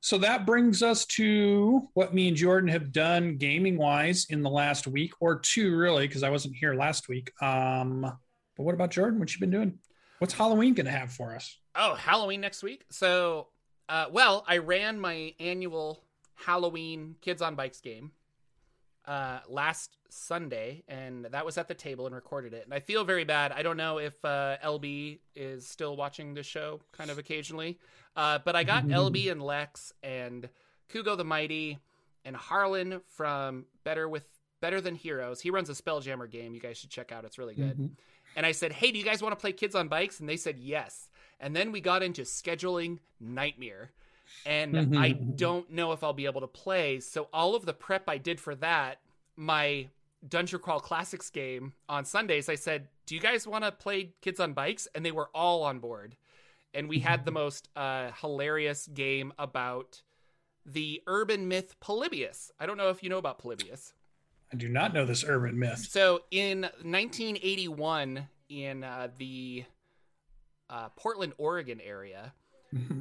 So 0.04 0.18
that 0.18 0.48
brings 0.48 0.82
us 0.82 1.06
to 1.06 1.88
what 1.94 2.12
me 2.12 2.28
and 2.28 2.36
Jordan 2.36 2.70
have 2.70 2.92
done 2.92 3.38
gaming 3.38 3.78
wise 3.78 4.26
in 4.32 4.42
the 4.42 4.50
last 4.50 4.88
week 4.88 5.14
or 5.20 5.40
two, 5.40 5.76
really, 5.76 6.08
because 6.08 6.24
I 6.24 6.32
wasn't 6.32 6.56
here 6.56 6.74
last 6.74 7.08
week. 7.08 7.32
Um, 7.40 8.02
but 8.58 8.64
what 8.64 8.74
about 8.74 8.90
Jordan? 8.90 9.20
What 9.20 9.32
you 9.32 9.40
been 9.40 9.52
doing? 9.52 9.78
What's 10.18 10.34
Halloween 10.34 10.74
going 10.74 10.88
to 10.88 10.92
have 10.92 11.12
for 11.12 11.36
us? 11.36 11.56
Oh, 11.76 11.94
Halloween 11.94 12.42
next 12.42 12.64
week. 12.64 12.84
So, 12.90 13.50
uh, 13.90 14.06
well, 14.12 14.44
I 14.48 14.58
ran 14.58 15.00
my 15.00 15.36
annual 15.40 16.04
Halloween 16.34 17.16
Kids 17.22 17.44
on 17.44 17.54
Bikes 17.54 17.80
game 17.80 18.12
uh, 19.06 19.40
last 19.48 19.98
Sunday, 20.10 20.84
and 20.88 21.26
that 21.26 21.46
was 21.46 21.58
at 21.58 21.68
the 21.68 21.74
table 21.74 22.06
and 22.06 22.16
recorded 22.16 22.54
it. 22.54 22.66
And 22.66 22.74
I 22.74 22.80
feel 22.80 23.04
very 23.04 23.24
bad. 23.24 23.52
I 23.52 23.64
don't 23.64 23.78
know 23.78 23.98
if 23.98 24.24
uh, 24.24 24.58
LB 24.64 25.20
is 25.36 25.68
still 25.68 25.96
watching 25.96 26.34
the 26.34 26.44
show, 26.44 26.82
kind 26.92 27.10
of 27.10 27.18
occasionally, 27.18 27.80
uh, 28.16 28.40
but 28.44 28.56
I 28.56 28.64
got 28.64 28.86
LB 28.86 29.32
and 29.32 29.42
Lex 29.42 29.94
and 30.04 30.50
Kugo 30.94 31.18
the 31.18 31.24
Mighty 31.24 31.80
and 32.26 32.36
Harlan 32.36 33.02
from 33.08 33.66
Better 33.84 34.08
with 34.08 34.24
Better 34.62 34.82
Than 34.82 34.96
Heroes. 34.96 35.42
He 35.42 35.50
runs 35.50 35.70
a 35.70 35.74
Spelljammer 35.74 36.30
game. 36.30 36.54
You 36.54 36.60
guys 36.60 36.78
should 36.78 36.92
check 36.92 37.12
out. 37.12 37.26
It's 37.26 37.40
really 37.40 37.56
good. 37.56 37.74
Mm-hmm. 37.74 37.94
And 38.36 38.46
I 38.46 38.52
said, 38.52 38.72
"Hey, 38.72 38.92
do 38.92 39.00
you 39.00 39.04
guys 39.04 39.22
want 39.22 39.34
to 39.34 39.42
play 39.42 39.52
Kids 39.52 39.76
on 39.76 39.88
Bikes?" 39.88 40.20
And 40.20 40.30
they 40.30 40.38
said 40.38 40.60
yes. 40.60 41.10
And 41.40 41.56
then 41.56 41.72
we 41.72 41.82
got 41.82 42.04
into 42.04 42.22
scheduling 42.22 43.00
nightmare 43.20 43.92
and 44.46 44.74
mm-hmm. 44.74 44.98
I 44.98 45.12
don't 45.12 45.72
know 45.72 45.92
if 45.92 46.04
I'll 46.04 46.14
be 46.14 46.26
able 46.26 46.42
to 46.42 46.48
play. 46.48 47.00
So 47.00 47.28
all 47.34 47.56
of 47.56 47.66
the 47.66 47.74
prep 47.74 48.10
I 48.10 48.18
did 48.18 48.40
for 48.40 48.56
that, 48.56 49.00
my 49.36 49.88
Dungeon 50.28 50.60
Crawl 50.60 50.80
Classics 50.80 51.30
game 51.30 51.74
on 51.90 52.06
Sundays, 52.06 52.50
I 52.50 52.56
said, 52.56 52.88
"Do 53.06 53.16
you 53.16 53.22
guys 53.22 53.48
want 53.48 53.64
to 53.64 53.72
play 53.72 54.14
Kids 54.22 54.40
on 54.40 54.54
Bikes?" 54.54 54.88
And 54.94 55.06
they 55.06 55.12
were 55.12 55.30
all 55.34 55.64
on 55.64 55.80
board, 55.80 56.16
and 56.74 56.88
we 56.90 57.00
had 57.00 57.26
the 57.26 57.32
most 57.32 57.70
uh, 57.76 58.12
hilarious 58.20 58.88
game 58.88 59.34
about 59.40 60.02
the 60.66 61.02
urban 61.08 61.48
myth 61.48 61.76
Polybius. 61.80 62.52
I 62.60 62.66
don't 62.66 62.78
know 62.78 62.90
if 62.90 63.02
you 63.04 63.10
know 63.10 63.18
about 63.18 63.40
Polybius. 63.40 63.94
I 64.54 64.58
do 64.58 64.68
not 64.68 64.94
know 64.94 65.06
this 65.06 65.24
urban 65.24 65.58
myth. 65.58 65.88
So 65.90 66.22
in 66.30 66.62
1981, 66.84 68.28
in 68.50 68.84
uh, 68.84 69.08
the 69.18 69.64
uh, 70.70 70.90
Portland, 70.98 71.34
Oregon 71.38 71.80
area, 71.82 72.34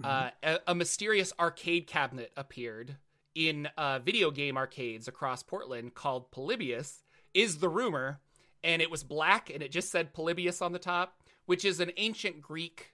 uh, 0.04 0.30
a, 0.66 0.74
mysterious 0.74 1.32
arcade 1.38 1.86
cabinet 1.86 2.32
appeared 2.36 2.96
in 3.34 3.68
uh, 3.76 3.98
video 4.00 4.30
game 4.30 4.56
arcades 4.56 5.08
across 5.08 5.42
Portland 5.42 5.94
called 5.94 6.30
Polybius, 6.30 7.04
is 7.34 7.58
the 7.58 7.68
rumor. 7.68 8.20
And 8.62 8.82
it 8.82 8.90
was 8.90 9.02
black 9.02 9.50
and 9.50 9.62
it 9.62 9.70
just 9.70 9.90
said 9.90 10.12
Polybius 10.12 10.60
on 10.60 10.72
the 10.72 10.78
top, 10.78 11.22
which 11.46 11.64
is 11.64 11.80
an 11.80 11.92
ancient 11.96 12.42
Greek. 12.42 12.92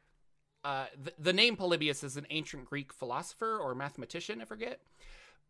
Uh, 0.62 0.86
th- 1.02 1.16
the 1.18 1.32
name 1.32 1.56
Polybius 1.56 2.04
is 2.04 2.16
an 2.16 2.26
ancient 2.30 2.66
Greek 2.66 2.92
philosopher 2.92 3.58
or 3.58 3.74
mathematician, 3.74 4.40
I 4.40 4.44
forget. 4.44 4.80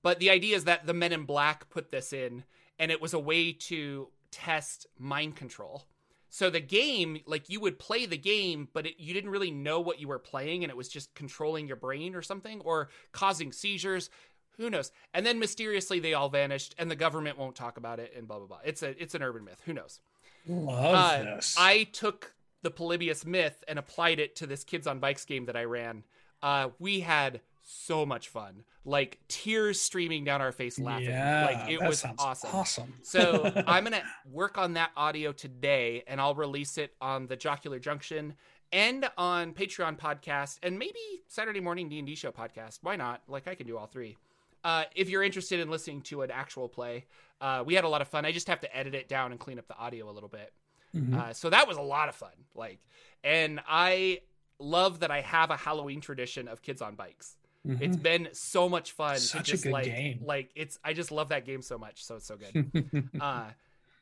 But 0.03 0.18
the 0.18 0.31
idea 0.31 0.57
is 0.57 0.64
that 0.64 0.87
the 0.87 0.95
men 0.95 1.12
in 1.12 1.24
black 1.24 1.68
put 1.68 1.91
this 1.91 2.12
in, 2.12 2.45
and 2.79 2.91
it 2.91 3.01
was 3.03 3.12
a 3.12 3.18
way 3.18 3.53
to 3.53 4.09
test 4.31 4.87
mind 4.99 5.37
control. 5.37 5.85
So 6.29 6.51
the 6.51 6.61
game, 6.61 7.20
like 7.27 7.49
you 7.49 7.61
would 7.61 7.79
play 7.79 8.07
the 8.07 8.18
game, 8.18 8.68
but 8.72 8.87
it, 8.87 8.95
you 8.99 9.14
didn't 9.14 9.31
really 9.31 9.51
know 9.51 9.81
what 9.81 10.01
you 10.01 10.09
were 10.09 10.18
playing, 10.18 10.64
and 10.64 10.70
it 10.70 10.77
was 10.77 10.89
just 10.89 11.14
controlling 11.14 11.66
your 11.66 11.77
brain 11.77 12.14
or 12.14 12.22
something, 12.22 12.61
or 12.61 12.89
causing 13.12 13.53
seizures. 13.53 14.11
Who 14.59 14.70
knows? 14.70 14.91
And 15.14 15.24
then 15.24 15.39
mysteriously 15.39 16.01
they 16.01 16.14
all 16.14 16.29
vanished, 16.29 16.74
and 16.79 16.91
the 16.91 16.97
government 16.97 17.39
won't 17.39 17.55
talk 17.55 17.77
about 17.77 18.01
it, 18.01 18.12
and 18.16 18.27
blah 18.27 18.39
blah 18.39 18.47
blah. 18.47 18.59
It's 18.64 18.83
a 18.83 19.01
it's 19.01 19.14
an 19.14 19.22
urban 19.22 19.45
myth. 19.45 19.62
Who 19.66 19.72
knows? 19.72 20.01
Love 20.49 20.95
uh, 20.95 21.22
this. 21.22 21.57
I 21.59 21.85
took 21.85 22.35
the 22.62 22.70
Polybius 22.70 23.24
myth 23.24 23.62
and 23.68 23.79
applied 23.79 24.18
it 24.18 24.37
to 24.37 24.47
this 24.47 24.64
kids 24.64 24.87
on 24.87 24.99
bikes 24.99 25.24
game 25.24 25.47
that 25.47 25.57
I 25.57 25.64
ran. 25.64 26.05
Uh, 26.43 26.70
we 26.79 27.01
had 27.01 27.41
so 27.69 28.07
much 28.07 28.29
fun. 28.29 28.62
Like 28.85 29.19
tears 29.27 29.81
streaming 29.81 30.25
down 30.25 30.41
our 30.41 30.53
face 30.53 30.79
laughing. 30.79 31.09
Yeah, 31.09 31.47
like 31.47 31.71
it 31.71 31.83
was 31.83 32.05
awesome. 32.19 32.51
Awesome. 32.53 32.95
so 33.03 33.53
I'm 33.67 33.85
gonna 33.85 34.03
work 34.31 34.57
on 34.57 34.75
that 34.75 34.93
audio 34.97 35.33
today 35.33 36.05
and 36.07 36.21
I'll 36.21 36.37
release 36.37 36.79
it 36.79 36.95
on 37.01 37.27
the 37.27 37.37
Jocular 37.37 37.81
Junction 37.81 38.35
and 38.73 39.11
on 39.19 39.53
Patreon 39.53 39.99
podcast 39.99 40.59
and 40.62 40.79
maybe 40.79 41.01
Saturday 41.27 41.61
morning 41.61 41.89
D 41.89 41.99
and 41.99 42.07
D 42.07 42.14
show 42.14 42.31
podcast. 42.31 42.79
Why 42.83 42.95
not? 42.95 43.23
Like 43.27 43.49
I 43.49 43.57
can 43.57 43.67
do 43.67 43.77
all 43.77 43.87
three. 43.87 44.17
Uh, 44.62 44.85
if 44.95 45.09
you're 45.09 45.25
interested 45.25 45.59
in 45.61 45.69
listening 45.69 46.03
to 46.03 46.23
an 46.23 46.31
actual 46.31 46.69
play, 46.69 47.05
uh, 47.41 47.64
we 47.67 47.75
had 47.75 47.85
a 47.85 47.89
lot 47.89 48.01
of 48.01 48.09
fun. 48.09 48.25
I 48.25 48.33
just 48.33 48.49
have 48.49 48.61
to 48.61 48.77
edit 48.77 48.95
it 48.95 49.09
down 49.09 49.33
and 49.33 49.41
clean 49.41 49.59
up 49.59 49.67
the 49.67 49.77
audio 49.77 50.09
a 50.09 50.12
little 50.12 50.29
bit. 50.29 50.53
Mm-hmm. 50.95 51.19
Uh, 51.19 51.33
so 51.33 51.51
that 51.51 51.69
was 51.69 51.77
a 51.77 51.83
lot 51.83 52.09
of 52.09 52.14
fun. 52.14 52.33
Like, 52.55 52.79
and 53.23 53.61
I 53.69 54.21
love 54.59 55.01
that 55.01 55.11
I 55.11 55.21
have 55.21 55.51
a 55.51 55.57
Halloween 55.57 56.01
tradition 56.01 56.49
of 56.49 56.62
kids 56.62 56.81
on 56.81 56.95
bikes. 56.95 57.37
Mm-hmm. 57.67 57.83
It's 57.83 57.97
been 57.97 58.29
so 58.33 58.69
much 58.69 58.93
fun. 58.93 59.19
Such 59.19 59.47
just 59.47 59.64
a 59.64 59.69
good 59.69 59.73
like, 59.73 59.85
game. 59.85 60.21
Like 60.25 60.51
it's 60.55 60.79
I 60.85 60.93
just 60.93 61.11
love 61.11 61.31
that 61.31 61.45
game 61.45 61.62
so 61.62 61.79
much. 61.79 62.05
So 62.05 62.17
it's 62.17 62.27
so 62.27 62.37
good. 62.37 63.09
uh, 63.21 63.47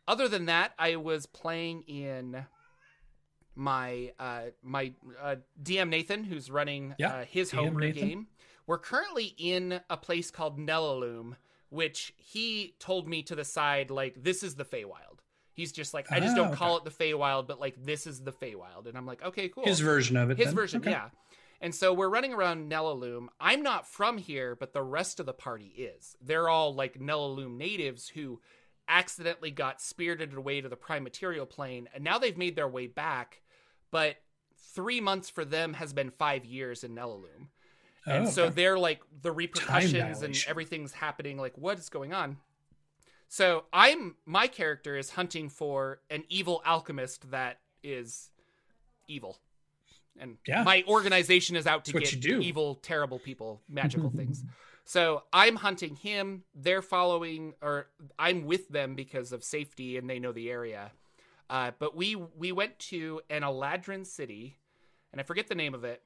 other 0.06 0.28
than 0.28 0.46
that, 0.46 0.72
I 0.78 0.96
was 0.96 1.26
playing 1.26 1.82
in 1.82 2.44
my 3.54 4.12
uh, 4.18 4.42
my 4.62 4.92
uh, 5.22 5.36
DM 5.62 5.88
Nathan, 5.88 6.24
who's 6.24 6.50
running 6.50 6.94
yeah, 6.98 7.14
uh, 7.14 7.24
his 7.24 7.50
DM 7.50 7.56
homebrew 7.56 7.86
Nathan. 7.88 8.08
game. 8.08 8.26
We're 8.66 8.78
currently 8.78 9.34
in 9.36 9.80
a 9.90 9.96
place 9.96 10.30
called 10.30 10.58
Nelaloom, 10.58 11.36
which 11.68 12.14
he 12.16 12.74
told 12.78 13.08
me 13.08 13.22
to 13.24 13.34
the 13.34 13.44
side 13.44 13.90
like 13.90 14.22
this 14.22 14.42
is 14.42 14.54
the 14.54 14.64
Feywild. 14.64 15.20
He's 15.52 15.70
just 15.70 15.94
like 15.94 16.10
I 16.10 16.18
just 16.18 16.34
don't 16.34 16.46
ah, 16.46 16.50
okay. 16.50 16.58
call 16.58 16.76
it 16.78 16.84
the 16.84 16.90
Feywild, 16.90 17.46
but 17.46 17.60
like 17.60 17.76
this 17.82 18.06
is 18.06 18.20
the 18.20 18.32
Feywild, 18.32 18.88
and 18.88 18.96
I'm 18.96 19.06
like 19.06 19.22
okay, 19.24 19.48
cool. 19.48 19.64
His 19.64 19.80
version 19.80 20.16
of 20.16 20.30
it. 20.30 20.36
His 20.36 20.46
then. 20.46 20.54
version, 20.54 20.80
okay. 20.80 20.90
yeah. 20.90 21.08
And 21.60 21.74
so 21.74 21.92
we're 21.92 22.08
running 22.08 22.32
around 22.32 22.70
Nelaloom. 22.70 23.28
I'm 23.40 23.62
not 23.62 23.86
from 23.86 24.18
here, 24.18 24.54
but 24.54 24.72
the 24.72 24.82
rest 24.82 25.20
of 25.20 25.26
the 25.26 25.32
party 25.32 25.72
is. 25.76 26.16
They're 26.20 26.48
all 26.48 26.74
like 26.74 26.98
Nelaloom 26.98 27.56
natives 27.56 28.08
who 28.08 28.40
accidentally 28.88 29.50
got 29.50 29.80
spirited 29.80 30.34
away 30.34 30.60
to 30.60 30.68
the 30.68 30.76
prime 30.76 31.04
material 31.04 31.46
plane, 31.46 31.88
and 31.94 32.04
now 32.04 32.18
they've 32.18 32.36
made 32.36 32.56
their 32.56 32.68
way 32.68 32.86
back. 32.86 33.42
But 33.90 34.16
three 34.74 35.00
months 35.00 35.30
for 35.30 35.44
them 35.44 35.74
has 35.74 35.92
been 35.92 36.10
five 36.10 36.44
years 36.44 36.84
in 36.84 36.94
Nelaloom. 36.94 37.48
Oh, 38.06 38.12
and 38.12 38.26
oh, 38.26 38.30
so 38.30 38.50
they're 38.50 38.78
like 38.78 39.00
the 39.22 39.32
repercussions 39.32 40.22
and 40.22 40.36
everything's 40.46 40.92
happening. 40.92 41.38
Like, 41.38 41.56
what 41.56 41.78
is 41.78 41.88
going 41.88 42.12
on? 42.12 42.36
So 43.28 43.64
I'm 43.72 44.16
my 44.26 44.46
character 44.46 44.96
is 44.96 45.10
hunting 45.10 45.48
for 45.48 46.00
an 46.10 46.24
evil 46.28 46.62
alchemist 46.66 47.30
that 47.30 47.60
is 47.82 48.30
evil 49.08 49.38
and 50.18 50.36
yeah. 50.46 50.62
my 50.62 50.84
organization 50.86 51.56
is 51.56 51.66
out 51.66 51.84
to 51.86 51.92
That's 51.92 52.14
get 52.14 52.40
evil, 52.40 52.76
terrible 52.76 53.18
people, 53.18 53.60
magical 53.68 54.10
things. 54.10 54.44
So 54.84 55.22
I'm 55.32 55.56
hunting 55.56 55.96
him. 55.96 56.44
They're 56.54 56.82
following, 56.82 57.54
or 57.62 57.86
I'm 58.18 58.44
with 58.44 58.68
them 58.68 58.94
because 58.94 59.32
of 59.32 59.42
safety, 59.42 59.96
and 59.96 60.08
they 60.08 60.18
know 60.18 60.32
the 60.32 60.50
area. 60.50 60.92
Uh, 61.48 61.72
but 61.78 61.96
we 61.96 62.14
we 62.14 62.52
went 62.52 62.78
to 62.78 63.20
an 63.30 63.42
Eladrin 63.42 64.06
city, 64.06 64.56
and 65.12 65.20
I 65.20 65.24
forget 65.24 65.48
the 65.48 65.54
name 65.54 65.74
of 65.74 65.84
it, 65.84 66.02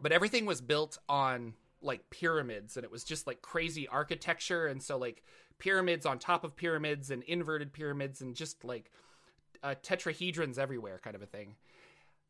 but 0.00 0.12
everything 0.12 0.46
was 0.46 0.60
built 0.60 0.98
on 1.08 1.54
like 1.80 2.10
pyramids, 2.10 2.76
and 2.76 2.84
it 2.84 2.90
was 2.90 3.04
just 3.04 3.26
like 3.26 3.42
crazy 3.42 3.88
architecture, 3.88 4.66
and 4.66 4.82
so 4.82 4.98
like 4.98 5.22
pyramids 5.58 6.06
on 6.06 6.18
top 6.18 6.42
of 6.42 6.56
pyramids 6.56 7.10
and 7.10 7.22
inverted 7.24 7.72
pyramids 7.72 8.20
and 8.20 8.34
just 8.34 8.64
like 8.64 8.90
uh, 9.62 9.74
tetrahedrons 9.82 10.58
everywhere, 10.58 11.00
kind 11.02 11.14
of 11.14 11.22
a 11.22 11.26
thing. 11.26 11.54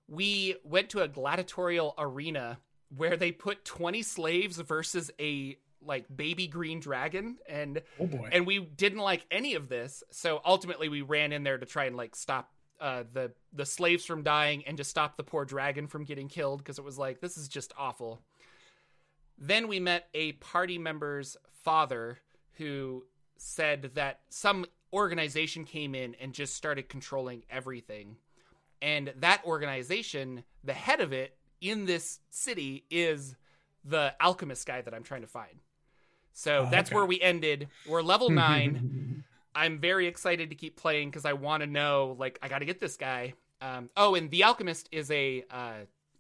We 0.09 0.57
went 0.65 0.91
to 0.91 1.01
a 1.01 1.09
gladiatorial 1.09 1.95
arena 1.99 2.59
where 2.97 3.17
they 3.17 3.33
put 3.33 3.65
20 3.65 4.03
slaves 4.03 4.59
versus 4.59 5.11
a 5.19 5.57
like 5.85 6.05
baby 6.15 6.47
green 6.47 6.79
dragon 6.79 7.39
and 7.49 7.83
Oh 7.99 8.07
boy. 8.07 8.29
and 8.31 8.47
we 8.47 8.61
didn't 8.61 9.01
like 9.01 9.27
any 9.31 9.55
of 9.55 9.69
this. 9.69 10.03
So 10.11 10.41
ultimately 10.45 10.89
we 10.89 11.03
ran 11.03 11.33
in 11.33 11.43
there 11.43 11.59
to 11.59 11.67
try 11.67 11.87
and 11.87 11.97
like 11.97 12.15
stop 12.15 12.53
uh, 12.81 13.05
the 13.13 13.33
the 13.53 13.65
slaves 13.67 14.05
from 14.05 14.23
dying 14.23 14.65
and 14.67 14.77
to 14.77 14.85
stop 14.85 15.17
the 15.17 15.23
poor 15.23 15.45
dragon 15.45 15.87
from 15.87 16.05
getting 16.05 16.29
killed 16.29 16.59
because 16.59 16.79
it 16.79 16.85
was 16.85 16.99
like 16.99 17.21
this 17.21 17.37
is 17.37 17.49
just 17.49 17.73
awful. 17.79 18.21
Then 19.39 19.67
we 19.69 19.81
met 19.81 20.09
a 20.15 20.33
party 20.33 20.79
member's 20.79 21.37
father 21.65 22.19
who 22.59 23.05
said 23.39 23.91
that 23.95 24.21
some 24.29 24.67
organization 24.93 25.65
came 25.65 25.95
in 25.95 26.15
and 26.21 26.33
just 26.33 26.55
started 26.55 26.89
controlling 26.89 27.43
everything 27.51 28.17
and 28.83 29.15
that 29.17 29.43
organization 29.47 30.45
the 30.63 30.75
head 30.75 31.01
of 31.01 31.13
it 31.15 31.37
in 31.63 31.87
this 31.87 32.21
city 32.29 32.85
is 32.91 33.35
the 33.85 34.13
alchemist 34.21 34.67
guy 34.67 34.83
that 34.83 34.93
i'm 34.93 35.03
trying 35.05 35.23
to 35.23 35.27
find 35.27 35.61
so 36.35 36.65
Oh, 36.67 36.69
that's 36.71 36.91
okay. 36.91 36.97
where 36.97 37.07
we 37.07 37.21
ended 37.21 37.69
we're 37.89 38.03
level 38.03 38.29
9 38.47 39.25
I'm 39.55 39.79
very 39.81 40.07
excited 40.07 40.49
to 40.49 40.57
keep 40.57 40.77
playing 40.77 41.11
because 41.11 41.27
I 41.27 41.35
want 41.35 41.63
to 41.63 41.67
know, 41.67 42.17
like, 42.19 42.39
I 42.43 42.49
got 42.49 42.61
to 42.61 42.65
get 42.65 42.81
this 42.81 42.97
guy. 42.97 43.35
Um, 43.61 43.91
oh, 43.99 44.15
and 44.15 44.31
the 44.31 44.45
Alchemist 44.45 44.89
is 44.93 45.11
a 45.11 45.45
uh, 45.51 45.73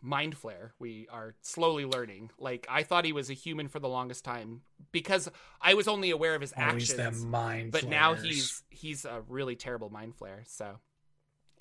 mind 0.03 0.37
flayer. 0.39 0.73
We 0.79 1.09
are 1.11 1.35
slowly 1.41 1.87
learning. 1.87 2.31
Like, 2.39 2.67
I 2.69 2.83
thought 2.83 3.07
he 3.07 3.15
was 3.15 3.31
a 3.31 3.33
human 3.33 3.69
for 3.69 3.79
the 3.79 3.89
longest 3.89 4.23
time 4.23 4.61
because 4.93 5.31
I 5.63 5.73
was 5.73 5.89
only 5.89 6.11
aware 6.11 6.35
of 6.35 6.43
his 6.43 6.53
Always 6.53 6.91
actions. 6.91 7.25
But 7.73 7.85
now 7.89 8.13
he's 8.13 8.63
he's 8.69 9.07
a 9.07 9.23
really 9.29 9.57
terrible 9.57 9.89
mind 9.89 10.13
flayer. 10.21 10.47
So 10.47 10.79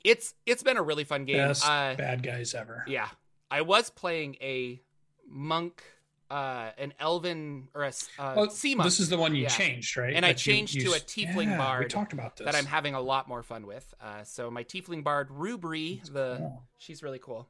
it's 0.04 0.34
it's 0.46 0.64
been 0.64 0.78
a 0.78 0.82
really 0.82 1.04
fun 1.04 1.26
game. 1.26 1.38
best 1.38 1.66
Uh, 1.66 1.96
bad 1.96 2.24
guys 2.24 2.54
ever. 2.54 2.84
yeah, 2.88 3.10
I 3.50 3.62
was 3.62 3.90
playing 3.90 4.36
a 4.42 4.82
monk, 5.28 5.84
uh, 6.30 6.72
an 6.78 6.94
elven 7.00 7.70
or 7.74 7.84
a 7.84 7.94
uh, 8.20 8.34
Oh, 8.38 8.48
sea 8.50 8.76
monk. 8.76 8.86
this 8.86 9.00
is 9.00 9.10
the 9.10 9.18
one 9.18 9.36
you 9.36 9.44
Yeah. 9.44 9.50
changed, 9.50 9.96
right? 9.98 10.14
And 10.16 10.26
I 10.26 10.30
That 10.30 10.46
you 10.46 10.54
changed 10.54 10.82
to 10.82 10.94
a 10.94 11.00
tiefling 11.00 11.46
yeah, 11.58 11.80
We 11.80 11.86
talked 11.86 12.14
about 12.14 12.36
this. 12.38 12.46
that 12.46 12.56
I'm 12.56 12.66
having 12.66 12.96
a 12.96 13.02
lot 13.02 13.28
more 13.28 13.44
fun 13.44 13.66
with. 13.66 13.94
Uh, 14.02 14.24
so 14.24 14.50
my 14.52 14.64
tiefling 14.64 15.04
bard 15.04 15.30
Rubri, 15.30 16.02
the 16.12 16.38
cool. 16.40 16.64
she's 16.78 17.04
really 17.04 17.20
cool, 17.20 17.50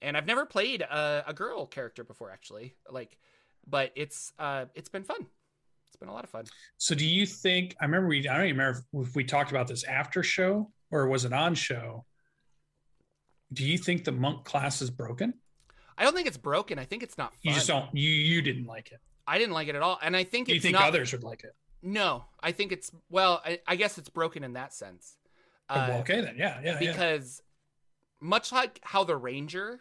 and 0.00 0.16
I've 0.16 0.26
never 0.26 0.46
played 0.46 0.82
a, 0.82 1.24
a 1.26 1.34
girl 1.34 1.66
character 1.66 2.04
before 2.04 2.30
actually. 2.30 2.74
Like, 2.90 3.18
but 3.66 3.92
it's 3.94 4.32
uh, 4.38 4.66
it's 4.74 4.88
been 4.88 5.04
fun. 5.04 5.26
It's 5.88 5.96
been 5.96 6.08
a 6.08 6.14
lot 6.14 6.24
of 6.24 6.30
fun. 6.30 6.46
So 6.78 6.94
do 6.94 7.06
you 7.06 7.26
think 7.26 7.76
I 7.80 7.84
remember 7.84 8.08
we 8.08 8.26
I 8.28 8.36
don't 8.36 8.46
even 8.46 8.58
remember 8.58 8.82
if 8.94 9.14
we 9.14 9.24
talked 9.24 9.50
about 9.50 9.68
this 9.68 9.84
after 9.84 10.22
show 10.22 10.70
or 10.92 11.08
was 11.08 11.24
it 11.24 11.32
on 11.32 11.54
show? 11.56 12.04
Do 13.52 13.64
you 13.64 13.76
think 13.76 14.04
the 14.04 14.12
monk 14.12 14.44
class 14.44 14.80
is 14.80 14.90
broken? 14.90 15.34
I 15.98 16.04
don't 16.04 16.14
think 16.14 16.26
it's 16.28 16.36
broken. 16.36 16.78
I 16.78 16.84
think 16.84 17.02
it's 17.02 17.18
not 17.18 17.32
fun. 17.32 17.40
You 17.42 17.52
just 17.54 17.66
don't 17.66 17.94
you 17.94 18.08
you 18.08 18.42
didn't 18.42 18.66
like 18.66 18.92
it. 18.92 19.00
I 19.26 19.38
didn't 19.38 19.54
like 19.54 19.68
it 19.68 19.74
at 19.74 19.82
all, 19.82 19.98
and 20.02 20.16
I 20.16 20.24
think 20.24 20.48
it's 20.48 20.52
Do 20.52 20.54
you 20.54 20.60
think 20.60 20.74
not. 20.74 20.88
others 20.88 21.12
would 21.12 21.22
like 21.24 21.44
it? 21.44 21.54
No, 21.82 22.24
I 22.40 22.52
think 22.52 22.72
it's 22.72 22.90
well. 23.10 23.42
I, 23.44 23.60
I 23.66 23.76
guess 23.76 23.98
it's 23.98 24.08
broken 24.08 24.44
in 24.44 24.52
that 24.54 24.72
sense. 24.72 25.16
Oh, 25.68 25.74
Uh, 25.74 25.86
well, 25.90 25.98
okay 26.00 26.20
then. 26.20 26.36
Yeah, 26.38 26.60
yeah, 26.62 26.78
yeah. 26.80 26.92
because 26.92 27.42
much 28.20 28.52
like 28.52 28.78
how 28.82 29.02
the 29.04 29.16
ranger 29.16 29.80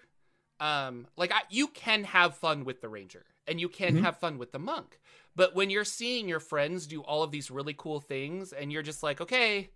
um 0.59 1.07
like 1.16 1.32
I, 1.32 1.41
you 1.49 1.68
can 1.68 2.03
have 2.05 2.36
fun 2.38 2.66
with 2.66 2.82
the 2.82 2.89
ranger 2.89 3.26
and 3.47 3.59
you 3.59 3.70
can 3.70 3.95
Mhm. 3.97 4.01
have 4.01 4.18
fun 4.20 4.38
with 4.39 4.51
the 4.51 4.59
monk 4.59 4.99
but 5.36 5.55
when 5.55 5.70
you're 5.70 5.86
seeing 5.86 6.28
your 6.28 6.39
friends 6.39 6.88
do 6.88 7.01
all 7.01 7.22
of 7.24 7.32
these 7.32 7.51
really 7.51 7.76
cool 7.78 7.99
things 7.99 8.51
and 8.51 8.72
you're 8.72 8.82
just 8.82 9.03
like 9.03 9.22
okay 9.22 9.70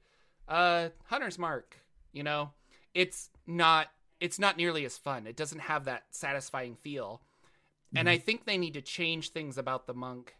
uh 0.47 0.89
hunter's 1.05 1.37
mark 1.39 1.77
you 2.13 2.23
know 2.23 2.51
it's 2.93 3.29
not 3.47 3.87
it's 4.19 4.39
not 4.39 4.57
nearly 4.57 4.85
as 4.85 4.97
fun 4.97 5.25
it 5.27 5.35
doesn't 5.35 5.59
have 5.59 5.85
that 5.85 6.03
satisfying 6.11 6.75
feel 6.75 7.21
and 7.95 8.09
i 8.09 8.17
think 8.17 8.45
they 8.45 8.57
need 8.57 8.73
to 8.73 8.81
change 8.81 9.29
things 9.29 9.57
about 9.57 9.87
the 9.87 9.93
monk 9.93 10.35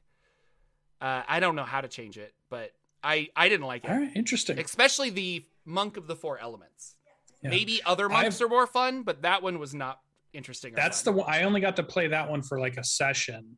uh 1.02 1.24
i 1.28 1.40
don't 1.40 1.56
know 1.56 1.64
how 1.64 1.82
to 1.82 1.88
change 1.88 2.18
it 2.18 2.34
but 2.50 2.72
i 3.04 3.28
i 3.36 3.50
didn't 3.50 3.66
like 3.66 3.84
it 3.86 3.90
All 3.92 3.98
right, 3.98 4.12
interesting. 4.16 4.60
especially 4.60 5.10
the 5.10 5.46
monk 5.66 5.98
of 5.98 6.06
the 6.06 6.16
four 6.16 6.38
elements. 6.38 6.96
Yeah. 7.42 7.50
Maybe 7.50 7.82
other 7.86 8.08
monks 8.08 8.36
I've- 8.36 8.44
are 8.46 8.48
more 8.48 8.68
fun, 8.68 9.02
but 9.02 9.24
that 9.24 9.42
one 9.42 9.58
was 9.58 9.74
not 9.74 10.00
interesting. 10.32 10.74
That's 10.76 11.02
the 11.02 11.12
one 11.12 11.26
I 11.28 11.42
only 11.44 11.60
got 11.60 11.76
to 11.78 11.84
play 11.84 12.08
that 12.08 12.30
one 12.30 12.44
for 12.44 12.60
like 12.60 12.78
a 12.78 12.84
session 12.84 13.58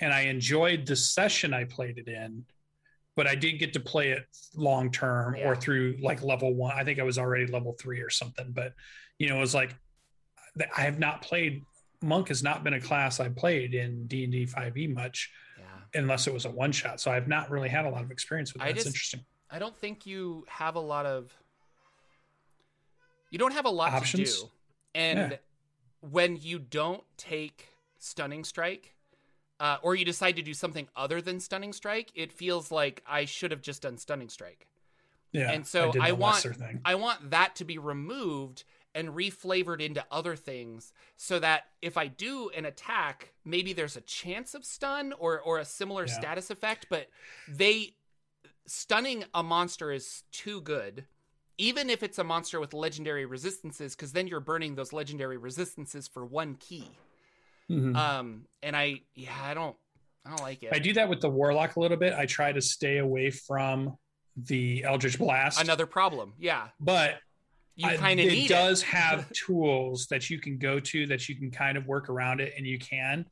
and 0.00 0.12
I 0.14 0.22
enjoyed 0.22 0.86
the 0.86 0.96
session 0.96 1.52
I 1.52 1.64
played 1.64 1.98
it 1.98 2.08
in, 2.08 2.44
but 3.14 3.26
I 3.26 3.34
didn't 3.34 3.58
get 3.58 3.72
to 3.74 3.80
play 3.80 4.10
it 4.10 4.26
long 4.54 4.90
term 4.90 5.36
or 5.42 5.54
through 5.54 5.98
like 6.00 6.22
level 6.22 6.54
one. 6.54 6.74
I 6.76 6.84
think 6.84 6.98
I 6.98 7.02
was 7.02 7.18
already 7.18 7.46
level 7.46 7.74
three 7.78 8.00
or 8.00 8.10
something, 8.10 8.52
but 8.52 8.74
you 9.18 9.28
know, 9.28 9.36
it 9.36 9.40
was 9.40 9.54
like 9.54 9.74
I 10.76 10.82
have 10.82 10.98
not 10.98 11.22
played 11.22 11.62
monk 12.02 12.28
has 12.28 12.42
not 12.42 12.64
been 12.64 12.74
a 12.74 12.80
class 12.80 13.20
I 13.20 13.28
played 13.28 13.74
in 13.74 14.06
D 14.06 14.24
and 14.24 14.32
D 14.32 14.46
five 14.46 14.76
E 14.76 14.86
much 14.88 15.30
Yeah, 15.58 16.00
unless 16.00 16.26
it 16.26 16.32
was 16.34 16.44
a 16.46 16.50
one 16.50 16.72
shot. 16.72 17.00
So 17.00 17.10
I've 17.12 17.28
not 17.28 17.50
really 17.50 17.68
had 17.68 17.84
a 17.84 17.90
lot 17.90 18.02
of 18.02 18.10
experience 18.10 18.52
with 18.52 18.62
I 18.62 18.66
that. 18.66 18.70
It's 18.76 18.84
just- 18.84 18.94
interesting. 18.94 19.20
I 19.50 19.58
don't 19.58 19.76
think 19.76 20.06
you 20.06 20.46
have 20.48 20.76
a 20.76 20.80
lot 20.80 21.04
of. 21.04 21.30
You 23.30 23.38
don't 23.38 23.52
have 23.52 23.66
a 23.66 23.70
lot 23.70 23.92
Options? 23.92 24.34
to 24.34 24.40
do, 24.46 24.50
and 24.94 25.32
Yeah. 25.32 25.36
when 26.00 26.36
you 26.36 26.58
don't 26.58 27.04
take 27.18 27.68
stunning 27.98 28.44
strike, 28.44 28.94
uh, 29.62 29.76
or 29.82 29.94
you 29.94 30.04
decide 30.04 30.34
to 30.36 30.42
do 30.42 30.52
something 30.52 30.88
other 30.96 31.22
than 31.22 31.38
stunning 31.38 31.72
strike, 31.72 32.10
it 32.14 32.32
feels 32.32 32.72
like 32.72 33.00
I 33.06 33.24
should 33.24 33.52
have 33.52 33.62
just 33.62 33.82
done 33.82 33.96
stunning 33.96 34.28
strike. 34.28 34.66
Yeah. 35.30 35.50
and 35.52 35.66
so 35.66 35.92
did 35.92 36.02
I 36.02 36.12
want-. 36.12 36.44
I 36.84 36.94
want 36.96 37.30
that 37.30 37.56
to 37.56 37.64
be 37.64 37.78
removed 37.78 38.64
and 38.94 39.08
reflavored 39.10 39.80
into 39.80 40.04
other 40.10 40.36
things 40.36 40.92
so 41.16 41.38
that 41.38 41.62
if 41.80 41.96
I 41.96 42.08
do 42.08 42.50
an 42.50 42.66
attack, 42.66 43.32
maybe 43.42 43.72
there's 43.72 43.96
a 43.96 44.02
chance 44.02 44.52
of 44.54 44.64
stun 44.64 45.14
or 45.18 45.40
or 45.40 45.58
a 45.58 45.64
similar 45.64 46.06
Yeah. 46.06 46.12
status 46.12 46.50
effect, 46.50 46.86
but 46.90 47.08
they 47.48 47.94
stunning 48.66 49.24
a 49.32 49.42
monster 49.42 49.92
is 49.92 50.24
too 50.32 50.60
good. 50.60 51.06
Even 51.56 51.88
if 51.88 52.02
it's 52.02 52.18
a 52.18 52.24
monster 52.24 52.58
with 52.58 52.74
legendary 52.74 53.24
resistances, 53.24 53.94
because 53.94 54.12
then 54.12 54.26
you're 54.26 54.40
burning 54.40 54.74
those 54.74 54.92
legendary 54.92 55.36
resistances 55.36 56.08
for 56.08 56.24
one 56.26 56.56
ki. 56.56 56.90
Mhm. 57.72 57.96
Um, 57.96 58.42
and 58.62 58.76
I, 58.76 59.00
yeah, 59.14 59.30
I 59.42 59.54
don't, 59.54 59.76
I 60.24 60.30
don't 60.30 60.42
like 60.42 60.62
it. 60.62 60.70
I 60.72 60.78
do 60.78 60.92
that 60.94 61.08
with 61.08 61.20
the 61.20 61.30
warlock 61.30 61.76
a 61.76 61.80
little 61.80 61.96
bit. 61.96 62.12
I 62.12 62.26
try 62.26 62.52
to 62.52 62.60
stay 62.60 62.98
away 62.98 63.30
from 63.30 63.96
the 64.36 64.84
Eldritch 64.84 65.18
Blast. 65.18 65.60
Another 65.60 65.86
problem, 65.86 66.34
yeah. 66.38 66.68
but 66.80 67.16
You 67.76 67.88
kind 67.96 68.20
of 68.20 68.26
it 68.26 68.48
does 68.48 68.82
it. 68.82 68.86
have 68.88 69.30
tools 69.32 70.06
that 70.08 70.30
you 70.30 70.38
can 70.38 70.58
go 70.58 70.78
to 70.80 71.06
that 71.06 71.28
you 71.28 71.34
can 71.34 71.50
kind 71.50 71.76
of 71.76 71.86
work 71.86 72.08
around 72.08 72.40
it 72.40 72.52
and 72.56 72.66
you 72.66 72.78
can 72.78 73.26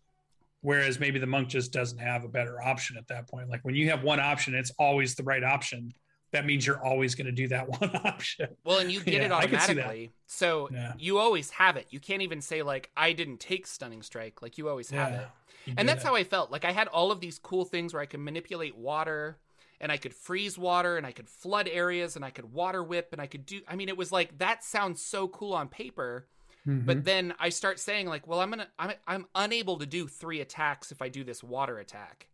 whereas 0.62 1.00
maybe 1.00 1.18
the 1.18 1.26
monk 1.26 1.48
just 1.48 1.72
doesn't 1.72 1.98
have 1.98 2.24
a 2.24 2.28
better 2.28 2.60
option 2.62 2.96
at 2.98 3.06
that 3.08 3.26
point 3.28 3.48
like 3.48 3.60
when 3.64 3.74
you 3.74 3.88
have 3.88 4.02
one 4.02 4.20
option 4.20 4.54
it's 4.54 4.70
always 4.78 5.14
the 5.14 5.22
right 5.22 5.44
option 5.44 5.92
that 6.32 6.46
means 6.46 6.66
you're 6.66 6.82
always 6.84 7.14
going 7.14 7.26
to 7.26 7.32
do 7.32 7.48
that 7.48 7.68
one 7.80 7.90
option 8.04 8.48
Well, 8.64 8.78
and 8.78 8.90
you 8.90 9.00
get 9.00 9.14
Yeah, 9.14 9.26
it 9.26 9.32
I 9.32 9.46
can 9.46 9.60
see 9.60 9.74
that. 9.74 9.84
automatically. 9.86 10.12
So 10.26 10.68
Yeah. 10.72 10.92
you 10.98 11.18
always 11.18 11.50
have 11.50 11.76
it. 11.76 11.86
You 11.90 12.00
can't 12.00 12.22
even 12.22 12.40
say 12.40 12.62
like 12.62 12.90
I 12.96 13.12
didn't 13.12 13.40
take 13.40 13.66
stunning 13.66 14.02
strike. 14.02 14.42
Like 14.42 14.58
you 14.58 14.68
always 14.68 14.90
have 14.90 15.12
it. 15.12 15.28
And 15.76 15.88
that's 15.88 16.02
how 16.02 16.14
I 16.14 16.24
felt. 16.24 16.50
Like 16.50 16.64
I 16.64 16.72
had 16.72 16.88
all 16.88 17.10
of 17.12 17.20
these 17.20 17.38
cool 17.38 17.64
things 17.64 17.92
where 17.92 18.02
I 18.02 18.06
could 18.06 18.20
manipulate 18.20 18.76
water 18.76 19.38
and 19.80 19.90
I 19.90 19.96
could 19.96 20.14
freeze 20.14 20.58
water 20.58 20.96
and 20.96 21.06
I 21.06 21.12
could 21.12 21.28
flood 21.28 21.68
areas 21.70 22.16
and 22.16 22.24
I 22.24 22.30
could 22.30 22.52
water 22.52 22.82
whip 22.82 23.08
and 23.12 23.20
I 23.20 23.26
could 23.26 23.46
do 23.46 23.60
I 23.68 23.76
mean 23.76 23.88
it 23.88 23.96
was 23.96 24.12
like 24.12 24.38
that 24.38 24.62
sounds 24.64 25.00
so 25.02 25.28
cool 25.28 25.52
on 25.54 25.68
paper, 25.68 26.26
Mm-hmm. 26.68 26.84
but 26.84 27.04
then 27.06 27.32
I 27.40 27.48
start 27.48 27.78
saying 27.80 28.06
like, 28.06 28.26
well, 28.26 28.38
I'm 28.40 28.50
going 28.50 28.58
to 28.60 28.68
I'm 28.78 28.92
I'm 29.06 29.26
unable 29.34 29.78
to 29.78 29.86
do 29.86 30.06
3 30.06 30.42
attacks 30.42 30.92
if 30.92 31.00
I 31.00 31.08
do 31.08 31.24
this 31.24 31.42
water 31.42 31.78
attack. 31.78 32.26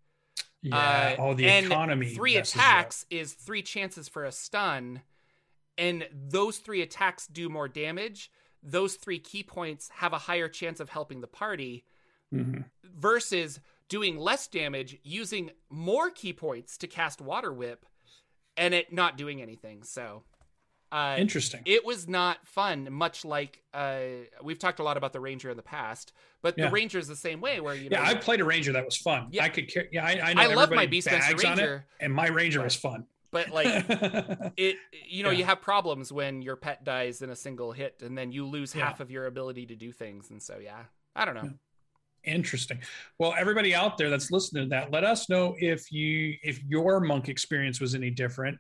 Yeah 0.62 0.76
Uh, 1.18 1.22
oh 1.22 1.34
the 1.34 1.46
and 1.48 1.66
economy 1.66 2.14
Three 2.14 2.34
messes 2.36 2.54
up. 2.56 2.60
attacks 2.60 3.06
is 3.10 3.34
three 3.34 3.62
chances 3.62 4.08
for 4.08 4.24
a 4.24 4.32
stun, 4.32 5.02
and 5.78 6.08
those 6.12 6.58
three 6.58 6.82
attacks 6.82 7.26
do 7.26 7.48
more 7.48 7.68
damage. 7.68 8.30
Those 8.62 8.96
three 8.96 9.18
ki 9.18 9.42
points 9.44 9.88
have 9.96 10.12
a 10.12 10.18
higher 10.18 10.48
chance 10.48 10.80
of 10.80 10.88
helping 10.90 11.20
the 11.20 11.26
party 11.28 11.84
Mhm. 12.34 12.64
versus 12.82 13.60
doing 13.88 14.16
less 14.18 14.48
damage 14.48 14.98
using 15.04 15.52
more 15.70 16.10
ki 16.10 16.32
points 16.32 16.76
to 16.78 16.88
cast 16.88 17.20
Water 17.20 17.52
Whip 17.52 17.86
and 18.56 18.74
it 18.74 18.92
not 18.92 19.16
doing 19.16 19.40
anything. 19.40 19.84
So, 19.84 20.24
uh, 20.96 21.16
interesting 21.18 21.60
it 21.66 21.84
was 21.84 22.08
not 22.08 22.36
fun. 22.46 22.88
Much 22.90 23.24
like 23.24 23.62
uh, 23.74 23.98
we've 24.42 24.58
talked 24.58 24.78
a 24.80 24.82
lot 24.82 24.96
about 24.96 25.12
the 25.12 25.20
Ranger 25.20 25.50
in 25.50 25.56
the 25.56 25.62
past, 25.62 26.12
but 26.42 26.56
Yeah. 26.56 26.66
the 26.66 26.70
Ranger 26.72 26.98
is 26.98 27.08
the 27.08 27.16
same 27.16 27.40
way. 27.40 27.60
Where 27.60 27.74
you 27.74 27.90
know, 27.90 27.98
yeah 27.98 28.08
i 28.08 28.14
played 28.14 28.40
a 28.40 28.44
ranger 28.44 28.72
that 28.72 28.84
was 28.84 28.96
fun 28.96 29.28
Yeah. 29.30 29.44
i 29.44 29.48
could 29.48 29.68
care 29.72 29.86
yeah 29.92 30.04
i, 30.04 30.12
I 30.30 30.32
know 30.34 30.42
I 30.42 30.54
love 30.54 30.70
my 30.70 30.86
Beast 30.86 31.08
bags 31.08 31.26
on 31.26 31.32
it, 31.32 31.44
Ranger, 31.44 31.86
and 32.00 32.12
my 32.12 32.28
ranger 32.28 32.58
but- 32.60 32.64
was 32.64 32.76
fun 32.76 33.06
but 33.32 33.50
like 33.50 33.66
it 34.56 34.76
you 35.06 35.22
know 35.24 35.30
Yeah. 35.30 35.38
you 35.38 35.44
have 35.44 35.60
problems 35.60 36.12
when 36.12 36.40
your 36.42 36.56
pet 36.56 36.84
dies 36.84 37.20
in 37.22 37.30
a 37.30 37.36
single 37.36 37.72
hit 37.72 38.00
and 38.02 38.16
then 38.16 38.32
you 38.32 38.46
lose 38.46 38.72
half 38.72 39.00
of 39.00 39.10
your 39.10 39.26
ability 39.26 39.66
to 39.66 39.74
do 39.76 39.92
things 39.92 40.30
and 40.30 40.40
so 40.42 40.58
yeah 40.62 40.84
i 41.14 41.24
don't 41.24 41.34
know 41.34 41.50
Interesting. 42.24 42.80
Well, 43.20 43.34
everybody 43.38 43.72
out 43.72 43.96
there 43.98 44.10
that's 44.10 44.32
listening 44.32 44.64
to 44.64 44.68
that, 44.70 44.90
let 44.90 45.04
us 45.04 45.28
know 45.28 45.54
if 45.60 45.92
you 45.92 46.34
if 46.42 46.60
your 46.64 46.98
monk 46.98 47.28
experience 47.28 47.80
was 47.80 47.94
any 47.94 48.10
different, 48.10 48.58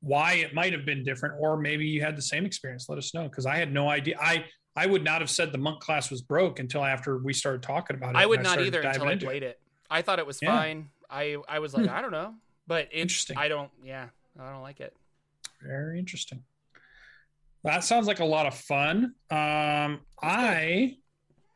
why 0.00 0.34
it 0.34 0.54
might 0.54 0.72
have 0.72 0.84
been 0.84 1.04
different, 1.04 1.36
or 1.38 1.56
maybe 1.56 1.86
you 1.86 2.00
had 2.00 2.16
the 2.16 2.22
same 2.22 2.46
experience. 2.46 2.88
Let 2.88 2.98
us 2.98 3.14
know 3.14 3.24
because 3.24 3.46
I 3.46 3.56
had 3.56 3.72
no 3.72 3.88
idea. 3.88 4.16
I 4.20 4.44
I 4.76 4.86
would 4.86 5.02
not 5.02 5.20
have 5.20 5.30
said 5.30 5.52
the 5.52 5.58
monk 5.58 5.80
class 5.80 6.10
was 6.10 6.20
broke 6.20 6.58
until 6.58 6.84
after 6.84 7.18
we 7.18 7.32
started 7.32 7.62
talking 7.62 7.96
about 7.96 8.14
it. 8.14 8.18
I 8.18 8.26
would 8.26 8.42
not 8.42 8.60
either 8.60 8.80
until 8.80 9.08
I 9.08 9.16
played 9.16 9.42
it. 9.42 9.46
it. 9.46 9.60
I 9.90 10.02
thought 10.02 10.18
it 10.18 10.26
was 10.26 10.38
yeah. 10.42 10.56
fine. 10.56 10.90
I 11.10 11.36
I 11.48 11.60
was 11.60 11.74
like, 11.74 11.86
hmm. 11.86 11.94
I 11.94 12.02
don't 12.02 12.12
know, 12.12 12.34
but 12.66 12.88
interesting. 12.92 13.36
I 13.38 13.48
don't. 13.48 13.70
Yeah, 13.82 14.08
I 14.38 14.52
don't 14.52 14.62
like 14.62 14.80
it. 14.80 14.94
Very 15.62 15.98
interesting. 15.98 16.42
That 17.64 17.82
sounds 17.82 18.06
like 18.06 18.20
a 18.20 18.24
lot 18.24 18.46
of 18.46 18.54
fun. 18.54 19.14
Um, 19.30 20.00
I 20.22 20.96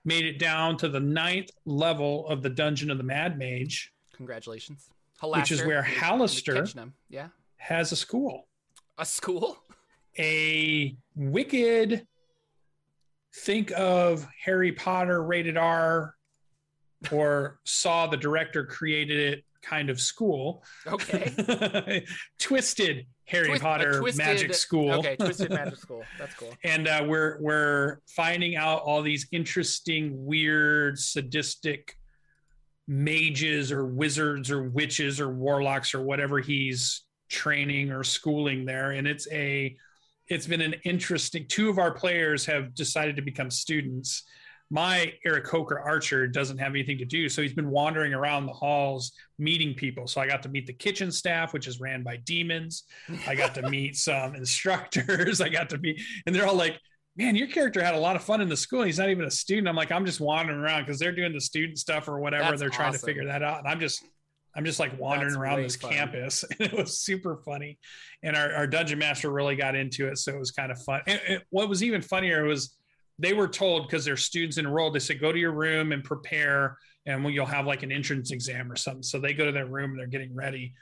made 0.04 0.24
it 0.24 0.38
down 0.38 0.76
to 0.78 0.88
the 0.88 0.98
ninth 0.98 1.50
level 1.66 2.26
of 2.28 2.42
the 2.42 2.50
Dungeon 2.50 2.90
of 2.90 2.98
the 2.98 3.04
Mad 3.04 3.38
Mage. 3.38 3.92
Congratulations. 4.16 4.88
Halaster, 5.22 5.36
which 5.36 5.52
is 5.52 5.64
where 5.64 5.82
Halaster 5.82 6.90
yeah. 7.08 7.28
Has 7.60 7.92
a 7.92 7.96
school. 7.96 8.48
A 8.98 9.04
school? 9.04 9.62
A 10.18 10.96
wicked, 11.14 12.06
think 13.36 13.70
of 13.76 14.26
Harry 14.44 14.72
Potter 14.72 15.22
rated 15.22 15.56
R 15.56 16.14
or 17.12 17.60
saw 17.64 18.06
the 18.06 18.16
director 18.16 18.64
created 18.64 19.34
it 19.34 19.44
kind 19.62 19.90
of 19.90 20.00
school. 20.00 20.64
Okay. 20.86 22.04
Twisted 22.38 23.06
Harry 23.26 23.48
Twist, 23.48 23.62
Potter 23.62 24.00
twisted, 24.00 24.24
Magic 24.24 24.54
School. 24.54 24.92
Okay, 24.94 25.16
Twisted 25.16 25.50
Magic 25.50 25.76
School. 25.78 26.02
That's 26.18 26.34
cool. 26.34 26.52
and 26.64 26.88
uh, 26.88 27.04
we're 27.06 27.38
we're 27.40 28.00
finding 28.08 28.56
out 28.56 28.82
all 28.82 29.02
these 29.02 29.28
interesting, 29.30 30.24
weird, 30.26 30.98
sadistic 30.98 31.94
mages 32.88 33.70
or 33.70 33.86
wizards 33.86 34.50
or 34.50 34.64
witches 34.64 35.20
or 35.20 35.32
warlocks 35.32 35.94
or 35.94 36.02
whatever 36.02 36.40
he's 36.40 37.02
training 37.30 37.90
or 37.90 38.04
schooling 38.04 38.64
there, 38.64 38.92
and 38.92 39.06
it's 39.06 39.26
a 39.32 39.76
it's 40.28 40.46
been 40.46 40.60
an 40.60 40.74
interesting. 40.84 41.46
Two 41.48 41.70
of 41.70 41.78
our 41.78 41.92
players 41.92 42.44
have 42.46 42.74
decided 42.74 43.16
to 43.16 43.22
become 43.22 43.50
students 43.50 44.24
my 44.70 45.12
Aarakocra 45.26 45.84
Archer 45.84 46.28
doesn't 46.28 46.58
have 46.58 46.70
anything 46.70 46.96
to 46.98 47.04
do. 47.04 47.28
So 47.28 47.42
he's 47.42 47.52
been 47.52 47.70
wandering 47.70 48.14
around 48.14 48.46
the 48.46 48.52
halls 48.52 49.12
meeting 49.38 49.74
people. 49.74 50.06
So 50.06 50.20
I 50.20 50.28
got 50.28 50.42
to 50.44 50.48
meet 50.48 50.66
the 50.66 50.72
kitchen 50.72 51.10
staff, 51.10 51.52
which 51.52 51.66
is 51.66 51.80
ran 51.80 52.04
by 52.04 52.16
demons. 52.18 52.84
I 53.26 53.34
got 53.34 53.54
to 53.56 53.68
meet 53.68 53.96
some 53.96 54.36
instructors. 54.36 55.40
I 55.40 55.48
got 55.48 55.70
to 55.70 55.78
meet, 55.78 56.00
and 56.24 56.34
they're 56.34 56.46
all 56.46 56.54
like, 56.54 56.78
man, 57.16 57.34
your 57.34 57.48
character 57.48 57.82
had 57.82 57.94
a 57.94 57.98
lot 57.98 58.14
of 58.14 58.22
fun 58.22 58.40
in 58.40 58.48
the 58.48 58.56
school. 58.56 58.84
He's 58.84 58.98
not 58.98 59.10
even 59.10 59.24
a 59.24 59.30
student. 59.30 59.68
I'm 59.68 59.74
like, 59.74 59.90
I'm 59.90 60.06
just 60.06 60.20
wandering 60.20 60.60
around 60.60 60.84
because 60.84 61.00
they're 61.00 61.14
doing 61.14 61.32
the 61.32 61.40
student 61.40 61.78
stuff 61.78 62.08
or 62.08 62.20
whatever. 62.20 62.44
That's 62.44 62.60
they're 62.60 62.70
trying 62.70 62.90
awesome. 62.90 63.00
to 63.00 63.06
figure 63.06 63.26
that 63.26 63.42
out. 63.42 63.58
And 63.58 63.68
I'm 63.68 63.80
just, 63.80 64.04
I'm 64.56 64.64
just 64.64 64.80
like 64.80 64.98
wandering 64.98 65.28
That's 65.28 65.36
around 65.36 65.62
this 65.62 65.76
fun. 65.76 65.92
campus. 65.92 66.44
And 66.58 66.72
it 66.72 66.76
was 66.76 66.98
super 66.98 67.36
funny. 67.44 67.78
And 68.22 68.36
our, 68.36 68.52
our 68.52 68.66
dungeon 68.66 68.98
master 68.98 69.30
really 69.30 69.56
got 69.56 69.74
into 69.74 70.08
it. 70.08 70.18
So 70.18 70.32
it 70.32 70.38
was 70.38 70.50
kind 70.50 70.72
of 70.72 70.82
fun. 70.82 71.02
And, 71.06 71.20
and 71.28 71.42
what 71.50 71.68
was 71.68 71.82
even 71.82 72.02
funnier 72.02 72.44
was 72.44 72.76
they 73.18 73.32
were 73.32 73.48
told 73.48 73.86
because 73.86 74.04
they're 74.04 74.16
students 74.16 74.58
enrolled, 74.58 74.94
they 74.94 74.98
said, 74.98 75.20
go 75.20 75.30
to 75.30 75.38
your 75.38 75.52
room 75.52 75.92
and 75.92 76.02
prepare, 76.02 76.78
and 77.06 77.24
you'll 77.32 77.46
have 77.46 77.66
like 77.66 77.82
an 77.82 77.92
entrance 77.92 78.30
exam 78.30 78.70
or 78.72 78.76
something. 78.76 79.02
So 79.02 79.18
they 79.18 79.34
go 79.34 79.44
to 79.44 79.52
their 79.52 79.66
room 79.66 79.90
and 79.90 80.00
they're 80.00 80.06
getting 80.06 80.34
ready. 80.34 80.74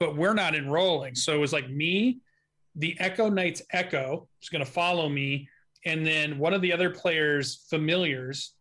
But 0.00 0.16
we're 0.16 0.34
not 0.34 0.54
enrolling. 0.54 1.14
So 1.14 1.34
it 1.34 1.38
was 1.38 1.52
like 1.52 1.70
me, 1.70 2.20
the 2.74 2.96
Echo 3.00 3.28
Knights 3.28 3.62
Echo 3.72 4.28
is 4.42 4.48
going 4.48 4.64
to 4.64 4.70
follow 4.70 5.08
me. 5.08 5.48
And 5.84 6.06
then 6.06 6.38
one 6.38 6.52
of 6.52 6.62
the 6.62 6.72
other 6.72 6.90
players' 6.90 7.66
familiars, 7.70 8.52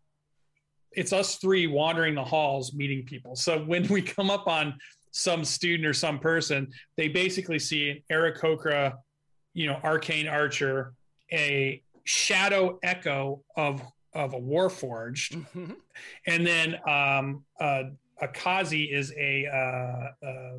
it's 0.96 1.14
us 1.14 1.36
three 1.38 1.68
wandering 1.68 2.16
the 2.16 2.24
halls 2.24 2.74
meeting 2.74 3.06
people. 3.06 3.36
So 3.36 3.60
when 3.64 3.88
we 3.88 4.02
come 4.02 4.30
up 4.30 4.48
on 4.48 4.76
some 5.12 5.46
student 5.46 5.88
or 5.88 5.94
some 5.94 6.20
person, 6.20 6.72
they 6.98 7.08
basically 7.08 7.60
see 7.60 7.90
an 7.90 8.02
Aarakocra, 8.12 8.94
you 9.54 9.68
know, 9.68 9.80
arcane 9.84 10.28
archer, 10.28 10.94
a 11.32 11.82
shadow 12.04 12.80
echo 12.84 13.44
of 13.56 13.82
of 14.14 14.34
a 14.34 14.40
warforged, 14.40 15.36
mm-hmm. 15.36 15.74
and 16.28 16.48
then 16.48 16.76
um, 16.88 17.44
uh, 17.60 17.84
Kazi 18.34 18.86
is 18.86 19.12
a 19.18 19.46
uh, 19.48 20.26
uh, 20.26 20.58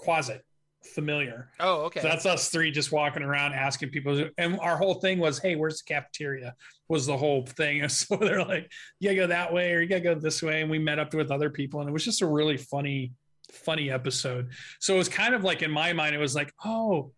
Quasit 0.00 0.40
familiar. 0.84 1.48
Oh, 1.60 1.82
okay. 1.82 2.00
So 2.00 2.08
that's 2.08 2.26
us 2.26 2.48
three 2.48 2.70
just 2.70 2.92
walking 2.92 3.22
around 3.22 3.54
asking 3.54 3.90
people. 3.90 4.28
And 4.38 4.58
our 4.60 4.76
whole 4.76 4.94
thing 4.94 5.18
was, 5.18 5.38
hey, 5.38 5.56
where's 5.56 5.82
the 5.82 5.94
cafeteria? 5.94 6.54
Was 6.88 7.06
the 7.06 7.16
whole 7.16 7.46
thing. 7.46 7.82
And 7.82 7.92
so 7.92 8.16
they're 8.16 8.44
like, 8.44 8.70
you 9.00 9.08
gotta 9.10 9.16
go 9.16 9.26
that 9.28 9.52
way 9.52 9.72
or 9.72 9.80
you 9.80 9.88
gotta 9.88 10.00
go 10.00 10.14
this 10.14 10.42
way. 10.42 10.62
And 10.62 10.70
we 10.70 10.78
met 10.78 10.98
up 10.98 11.14
with 11.14 11.30
other 11.30 11.50
people, 11.50 11.80
and 11.80 11.88
it 11.88 11.92
was 11.92 12.04
just 12.04 12.22
a 12.22 12.26
really 12.26 12.56
funny, 12.56 13.12
funny 13.50 13.90
episode. 13.90 14.50
So 14.80 14.94
it 14.94 14.98
was 14.98 15.08
kind 15.08 15.34
of 15.34 15.44
like 15.44 15.62
in 15.62 15.70
my 15.70 15.92
mind, 15.92 16.14
it 16.14 16.18
was 16.18 16.34
like, 16.34 16.52
oh, 16.64 17.12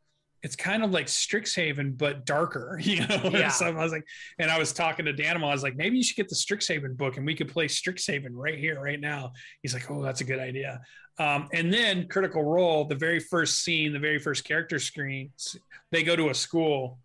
it's 0.44 0.56
kind 0.56 0.84
of 0.84 0.90
like 0.90 1.06
Strixhaven, 1.06 1.96
but 1.96 2.26
darker, 2.26 2.78
you 2.82 3.00
know? 3.06 3.30
Yeah. 3.32 3.48
so 3.48 3.66
I 3.66 3.82
was 3.82 3.92
like, 3.92 4.06
and 4.38 4.50
I 4.50 4.58
was 4.58 4.72
talking 4.72 5.06
to 5.06 5.12
Danimal, 5.14 5.48
I 5.48 5.52
was 5.52 5.62
like, 5.62 5.74
maybe 5.74 5.96
you 5.96 6.04
should 6.04 6.16
get 6.16 6.28
the 6.28 6.34
Strixhaven 6.34 6.96
book 6.98 7.16
and 7.16 7.24
we 7.24 7.34
could 7.34 7.48
play 7.48 7.66
Strixhaven 7.66 8.28
right 8.32 8.58
here, 8.58 8.80
right 8.80 9.00
now. 9.00 9.32
He's 9.62 9.72
like, 9.72 9.90
oh, 9.90 10.02
that's 10.02 10.20
a 10.20 10.24
good 10.24 10.38
idea. 10.38 10.82
Um, 11.18 11.48
and 11.52 11.72
then 11.72 12.08
Critical 12.08 12.42
Role, 12.42 12.84
the 12.84 12.94
very 12.94 13.20
first 13.20 13.62
scene, 13.62 13.92
the 13.92 13.98
very 13.98 14.18
first 14.18 14.44
character 14.44 14.78
screen, 14.78 15.30
they 15.92 16.02
go 16.02 16.16
to 16.16 16.30
a 16.30 16.34
school 16.34 16.98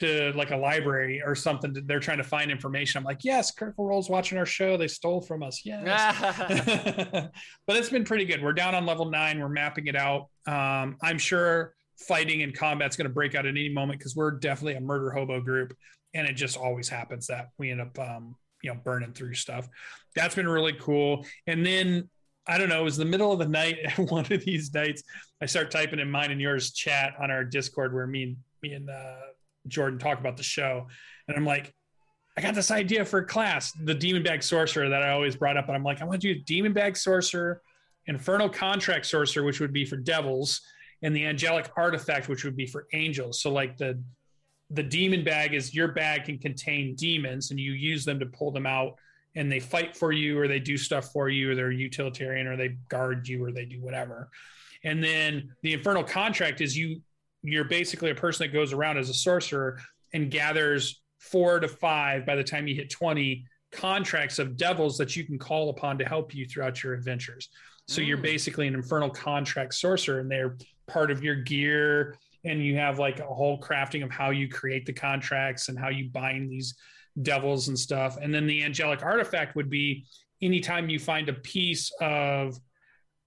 to 0.00 0.32
like 0.34 0.50
a 0.50 0.56
library 0.56 1.22
or 1.24 1.34
something. 1.34 1.74
They're 1.86 2.00
trying 2.00 2.18
to 2.18 2.24
find 2.24 2.50
information. 2.50 2.98
I'm 2.98 3.04
like, 3.04 3.22
yes, 3.22 3.50
Critical 3.50 3.86
Role's 3.86 4.10
watching 4.10 4.38
our 4.38 4.46
show. 4.46 4.76
They 4.76 4.88
stole 4.88 5.20
from 5.20 5.42
us. 5.42 5.62
Yes. 5.64 6.16
but 7.66 7.76
it's 7.76 7.90
been 7.90 8.04
pretty 8.04 8.24
good. 8.24 8.42
We're 8.42 8.54
down 8.54 8.74
on 8.74 8.86
level 8.86 9.10
nine. 9.10 9.38
We're 9.38 9.48
mapping 9.48 9.86
it 9.86 9.96
out. 9.96 10.28
Um, 10.46 10.96
I'm 11.02 11.18
sure 11.18 11.74
fighting 11.96 12.42
and 12.42 12.54
combat's 12.54 12.96
going 12.96 13.08
to 13.08 13.12
break 13.12 13.34
out 13.34 13.46
at 13.46 13.50
any 13.50 13.68
moment 13.68 13.98
because 13.98 14.16
we're 14.16 14.32
definitely 14.32 14.74
a 14.74 14.80
murder 14.80 15.10
hobo 15.10 15.40
group, 15.40 15.76
and 16.14 16.26
it 16.26 16.32
just 16.32 16.56
always 16.56 16.88
happens 16.88 17.26
that 17.26 17.48
we 17.58 17.70
end 17.70 17.82
up, 17.82 17.98
um, 17.98 18.34
you 18.62 18.72
know, 18.72 18.80
burning 18.82 19.12
through 19.12 19.34
stuff. 19.34 19.68
That's 20.16 20.34
been 20.34 20.48
really 20.48 20.72
cool. 20.72 21.26
And 21.46 21.64
then 21.64 22.08
I 22.50 22.58
don't 22.58 22.68
know, 22.68 22.80
it 22.80 22.84
was 22.84 22.96
the 22.96 23.04
middle 23.04 23.32
of 23.32 23.38
the 23.38 23.48
night. 23.48 23.76
One 24.10 24.30
of 24.30 24.44
these 24.44 24.74
nights, 24.74 25.04
I 25.40 25.46
start 25.46 25.70
typing 25.70 26.00
in 26.00 26.10
mine 26.10 26.30
and 26.32 26.40
yours 26.40 26.72
chat 26.72 27.14
on 27.20 27.30
our 27.30 27.44
Discord 27.44 27.94
where 27.94 28.06
me 28.06 28.22
and 28.24 28.36
me 28.62 28.72
and 28.72 28.90
uh, 28.90 29.16
Jordan 29.68 29.98
talk 29.98 30.18
about 30.18 30.36
the 30.36 30.42
show, 30.42 30.86
and 31.28 31.36
I'm 31.36 31.46
like. 31.46 31.72
I 32.36 32.42
got 32.42 32.54
this 32.54 32.70
idea 32.70 33.04
for 33.04 33.22
class, 33.24 33.72
the 33.84 33.92
demon 33.92 34.22
bag 34.22 34.42
sorcerer 34.42 34.88
that 34.88 35.02
I 35.02 35.10
always 35.10 35.34
brought 35.34 35.56
up. 35.56 35.66
And 35.66 35.76
I'm 35.76 35.82
like, 35.82 36.00
I 36.00 36.04
want 36.04 36.22
to 36.22 36.32
do 36.32 36.40
demon 36.42 36.72
bag 36.72 36.96
sorcerer, 36.96 37.60
infernal 38.06 38.48
contract 38.48 39.04
sorcerer, 39.06 39.42
which 39.42 39.60
would 39.60 39.72
be 39.72 39.84
for 39.84 39.96
devils, 39.96 40.62
and 41.02 41.14
the 41.14 41.26
angelic 41.26 41.68
artifact, 41.76 42.28
which 42.28 42.44
would 42.44 42.56
be 42.56 42.66
for 42.66 42.86
angels. 42.92 43.42
So 43.42 43.52
like 43.52 43.76
the 43.76 44.00
the 44.70 44.82
demon 44.82 45.24
bag 45.24 45.54
is 45.54 45.74
your 45.74 45.88
bag 45.88 46.24
can 46.24 46.38
contain 46.38 46.94
demons, 46.94 47.50
and 47.50 47.58
you 47.58 47.72
use 47.72 48.04
them 48.04 48.20
to 48.20 48.26
pull 48.26 48.52
them 48.52 48.66
out, 48.66 48.94
and 49.36 49.50
they 49.50 49.60
fight 49.60 49.96
for 49.96 50.12
you, 50.12 50.38
or 50.38 50.48
they 50.48 50.58
do 50.58 50.76
stuff 50.76 51.12
for 51.12 51.28
you, 51.28 51.50
or 51.50 51.54
they're 51.54 51.70
utilitarian, 51.70 52.46
or 52.46 52.56
they 52.56 52.76
guard 52.88 53.28
you, 53.28 53.44
or 53.44 53.52
they 53.52 53.64
do 53.64 53.80
whatever. 53.80 54.30
And 54.84 55.02
then 55.02 55.54
the 55.62 55.74
infernal 55.74 56.04
contract 56.04 56.60
is 56.60 56.76
you 56.76 57.00
you're 57.42 57.64
basically 57.64 58.10
a 58.10 58.14
person 58.14 58.46
that 58.46 58.52
goes 58.52 58.72
around 58.72 58.98
as 58.98 59.08
a 59.08 59.14
sorcerer 59.14 59.80
and 60.12 60.30
gathers 60.30 61.02
four 61.18 61.58
to 61.58 61.68
five 61.68 62.26
by 62.26 62.36
the 62.36 62.44
time 62.44 62.68
you 62.68 62.74
hit 62.74 62.90
20 62.90 63.46
contracts 63.72 64.38
of 64.38 64.58
devils 64.58 64.98
that 64.98 65.16
you 65.16 65.24
can 65.24 65.38
call 65.38 65.70
upon 65.70 65.96
to 65.96 66.04
help 66.04 66.34
you 66.34 66.44
throughout 66.44 66.82
your 66.82 66.92
adventures. 66.92 67.48
So 67.88 68.02
mm. 68.02 68.08
you're 68.08 68.18
basically 68.18 68.66
an 68.66 68.74
infernal 68.74 69.08
contract 69.08 69.74
sorcerer, 69.74 70.20
and 70.20 70.30
they're 70.30 70.56
part 70.86 71.10
of 71.10 71.22
your 71.22 71.36
gear 71.36 72.16
and 72.44 72.64
you 72.64 72.76
have 72.76 72.98
like 72.98 73.20
a 73.20 73.24
whole 73.24 73.60
crafting 73.60 74.02
of 74.02 74.10
how 74.10 74.30
you 74.30 74.48
create 74.48 74.86
the 74.86 74.92
contracts 74.92 75.68
and 75.68 75.78
how 75.78 75.88
you 75.88 76.08
bind 76.10 76.50
these 76.50 76.74
devils 77.22 77.68
and 77.68 77.78
stuff. 77.78 78.16
And 78.16 78.34
then 78.34 78.46
the 78.46 78.62
angelic 78.62 79.02
artifact 79.02 79.56
would 79.56 79.70
be 79.70 80.06
anytime 80.42 80.88
you 80.88 80.98
find 80.98 81.28
a 81.28 81.34
piece 81.34 81.92
of 82.00 82.58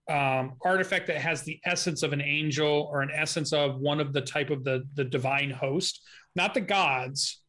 um, 0.10 0.54
artifact 0.62 1.08
that 1.08 1.18
has 1.18 1.44
the 1.44 1.60
essence 1.66 2.04
of 2.04 2.12
an 2.12 2.22
angel 2.22 2.90
or 2.92 3.02
an 3.02 3.12
essence 3.14 3.54
of 3.54 3.80
one 3.80 4.00
of 4.00 4.12
the 4.12 4.22
type 4.22 4.50
of 4.50 4.64
the 4.64 4.84
the 4.96 5.04
divine 5.04 5.50
host, 5.50 6.02
not 6.36 6.54
the 6.54 6.62
gods, 6.62 7.44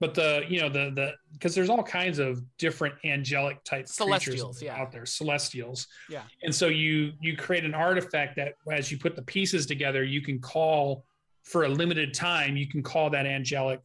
but 0.00 0.14
the 0.14 0.44
you 0.48 0.60
know 0.60 0.68
the 0.68 0.90
the 0.94 1.12
because 1.32 1.54
there's 1.54 1.70
all 1.70 1.82
kinds 1.82 2.18
of 2.18 2.42
different 2.58 2.94
angelic 3.04 3.62
type 3.64 3.88
celestials 3.88 4.62
yeah. 4.62 4.76
out 4.76 4.92
there 4.92 5.06
celestials 5.06 5.86
yeah 6.08 6.22
and 6.42 6.54
so 6.54 6.68
you 6.68 7.12
you 7.20 7.36
create 7.36 7.64
an 7.64 7.74
artifact 7.74 8.36
that 8.36 8.54
as 8.70 8.90
you 8.90 8.98
put 8.98 9.16
the 9.16 9.22
pieces 9.22 9.66
together 9.66 10.04
you 10.04 10.20
can 10.20 10.38
call 10.38 11.04
for 11.44 11.64
a 11.64 11.68
limited 11.68 12.12
time 12.12 12.56
you 12.56 12.68
can 12.68 12.82
call 12.82 13.08
that 13.10 13.26
angelic 13.26 13.80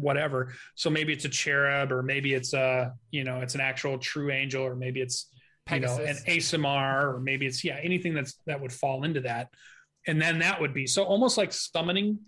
whatever 0.00 0.52
so 0.74 0.88
maybe 0.90 1.12
it's 1.12 1.24
a 1.24 1.28
cherub 1.28 1.90
or 1.92 2.02
maybe 2.02 2.34
it's 2.34 2.52
a 2.54 2.92
you 3.10 3.24
know 3.24 3.40
it's 3.40 3.54
an 3.54 3.60
actual 3.60 3.98
true 3.98 4.30
angel 4.30 4.62
or 4.62 4.74
maybe 4.76 5.00
it's 5.00 5.30
Pegasus. 5.66 5.98
you 5.98 6.04
know 6.04 6.10
an 6.10 6.16
aasimar, 6.26 7.14
or 7.14 7.20
maybe 7.20 7.46
it's 7.46 7.62
yeah 7.64 7.78
anything 7.82 8.14
that's 8.14 8.34
that 8.46 8.60
would 8.60 8.72
fall 8.72 9.04
into 9.04 9.20
that 9.20 9.48
and 10.06 10.20
then 10.20 10.38
that 10.38 10.60
would 10.60 10.72
be 10.72 10.86
so 10.86 11.02
almost 11.04 11.36
like 11.36 11.52
summoning 11.52 12.18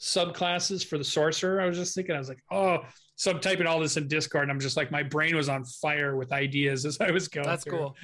subclasses 0.00 0.86
for 0.86 0.96
the 0.98 1.04
sorcerer. 1.04 1.60
I 1.60 1.66
was 1.66 1.76
just 1.76 1.94
thinking, 1.94 2.14
I 2.14 2.18
was 2.18 2.28
like, 2.28 2.42
oh, 2.52 2.78
So 3.16 3.32
I'm 3.32 3.40
typing 3.40 3.66
all 3.66 3.80
this 3.80 3.96
in 3.96 4.06
Discord, 4.06 4.44
and 4.44 4.50
I'm 4.52 4.60
just 4.60 4.76
like, 4.76 4.92
my 4.92 5.02
brain 5.02 5.34
was 5.34 5.48
on 5.48 5.64
fire 5.64 6.16
with 6.16 6.32
ideas 6.32 6.86
as 6.86 7.00
I 7.00 7.10
was 7.10 7.26
going. 7.26 7.46
That's 7.48 7.64
through. 7.64 7.78
cool. 7.78 7.96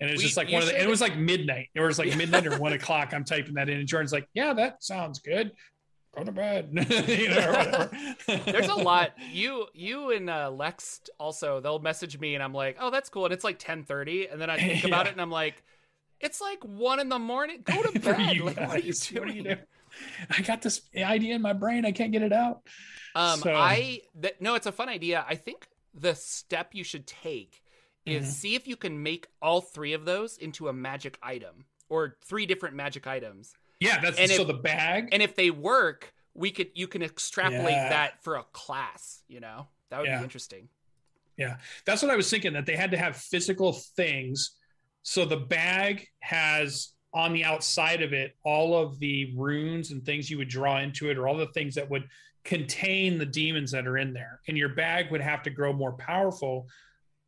And 0.00 0.08
it 0.08 0.12
was 0.12 0.20
We- 0.20 0.26
just 0.26 0.36
like 0.36 0.48
one 0.50 0.62
of 0.62 0.68
the, 0.68 0.74
and 0.74 0.84
it 0.84 0.88
was 0.88 1.00
like 1.00 1.16
midnight. 1.16 1.66
It 1.74 1.80
was 1.80 1.98
like 1.98 2.16
midnight 2.22 2.46
or 2.46 2.56
one 2.58 2.72
o'clock. 2.72 3.12
I'm 3.12 3.24
typing 3.24 3.54
that 3.54 3.68
in, 3.68 3.78
and 3.78 3.88
Jordan's 3.88 4.12
like, 4.12 4.28
"Yeah, 4.32 4.52
that 4.54 4.82
sounds 4.84 5.18
good. 5.18 5.50
Go 6.16 6.24
to 6.24 6.32
bed." 6.32 6.70
you 7.08 7.28
know, 7.28 7.36
whatever. 7.52 7.90
There's 8.50 8.68
a 8.68 8.74
lot. 8.74 9.12
You 9.32 9.66
you 9.74 10.10
and 10.12 10.28
uh, 10.30 10.50
Lex 10.50 11.00
also 11.18 11.60
they'll 11.60 11.78
message 11.78 12.18
me 12.18 12.34
and 12.34 12.42
I'm 12.42 12.54
like, 12.54 12.76
oh 12.80 12.90
that's 12.90 13.08
cool. 13.08 13.24
And 13.24 13.34
it's 13.34 13.44
like 13.44 13.58
10:30, 13.58 14.32
and 14.32 14.40
then 14.40 14.50
I 14.50 14.56
think 14.58 14.84
about 14.84 15.04
Yeah. 15.06 15.10
it 15.10 15.12
and 15.12 15.20
I'm 15.20 15.30
like, 15.30 15.62
it's 16.20 16.40
like 16.40 16.62
one 16.64 17.00
in 17.00 17.08
the 17.08 17.18
morning. 17.18 17.62
Go 17.64 17.82
to 17.82 17.98
bed. 18.00 18.34
you 18.36 18.44
like, 18.44 18.56
what 18.60 18.70
are 18.70 18.78
you 18.78 18.92
doing? 18.92 19.20
what 19.22 19.30
are 19.30 19.36
you 19.36 19.42
doing? 19.44 19.58
I 20.36 20.42
got 20.42 20.62
this 20.62 20.82
idea 20.96 21.34
in 21.34 21.42
my 21.42 21.52
brain. 21.52 21.84
I 21.84 21.92
can't 21.92 22.12
get 22.12 22.22
it 22.22 22.32
out. 22.32 22.62
Um, 23.14 23.40
So- 23.40 23.54
I 23.54 24.00
th- 24.20 24.36
no, 24.40 24.54
it's 24.54 24.66
a 24.66 24.72
fun 24.72 24.88
idea. 24.88 25.24
I 25.28 25.34
think 25.34 25.66
the 25.94 26.14
step 26.14 26.74
you 26.74 26.84
should 26.84 27.06
take 27.06 27.62
is 28.06 28.26
Mhm. 28.28 28.30
see 28.32 28.54
if 28.54 28.68
you 28.68 28.76
can 28.76 29.02
make 29.02 29.26
all 29.42 29.60
three 29.60 29.92
of 29.92 30.04
those 30.04 30.38
into 30.38 30.68
a 30.68 30.72
magic 30.72 31.18
item 31.22 31.64
or 31.88 32.16
three 32.24 32.46
different 32.46 32.76
magic 32.76 33.06
items. 33.06 33.52
Yeah, 33.80 34.00
that's 34.00 34.18
And 34.18 34.30
so 34.30 34.42
if- 34.42 34.46
the 34.48 34.54
bag. 34.54 35.08
And 35.12 35.22
if 35.22 35.34
they 35.34 35.50
work, 35.50 36.12
we 36.34 36.50
could 36.50 36.68
you 36.74 36.86
can 36.86 37.02
extrapolate 37.02 37.72
Yeah. 37.72 37.88
that 37.88 38.22
for 38.22 38.36
a 38.36 38.44
class. 38.52 39.22
You 39.28 39.40
know, 39.40 39.68
that 39.88 39.98
would 40.00 40.06
Yeah. 40.08 40.18
be 40.18 40.24
interesting. 40.24 40.68
Yeah. 41.36 41.58
That's 41.86 42.02
what 42.02 42.10
I 42.10 42.16
was 42.16 42.28
thinking 42.30 42.52
that 42.52 42.66
they 42.66 42.76
had 42.76 42.90
to 42.92 42.98
have 42.98 43.16
physical 43.16 43.72
things. 43.72 44.56
So 45.02 45.24
the 45.24 45.38
bag 45.38 46.06
has 46.20 46.92
on 47.14 47.32
the 47.32 47.42
outside 47.44 48.02
of 48.02 48.12
it 48.12 48.36
all 48.44 48.76
of 48.78 48.98
the 49.00 49.34
runes 49.34 49.90
and 49.90 50.04
things 50.04 50.30
you 50.30 50.38
would 50.38 50.48
draw 50.48 50.78
into 50.80 51.10
it, 51.10 51.16
or 51.18 51.26
all 51.26 51.36
the 51.36 51.46
things 51.48 51.74
that 51.74 51.88
would 51.90 52.08
contain 52.44 53.18
the 53.18 53.26
demons 53.26 53.70
that 53.72 53.86
are 53.86 53.98
in 53.98 54.12
there. 54.12 54.40
And 54.46 54.56
your 54.56 54.68
bag 54.68 55.10
would 55.10 55.20
have 55.20 55.42
to 55.44 55.50
grow 55.50 55.72
more 55.72 55.94
powerful 55.94 56.68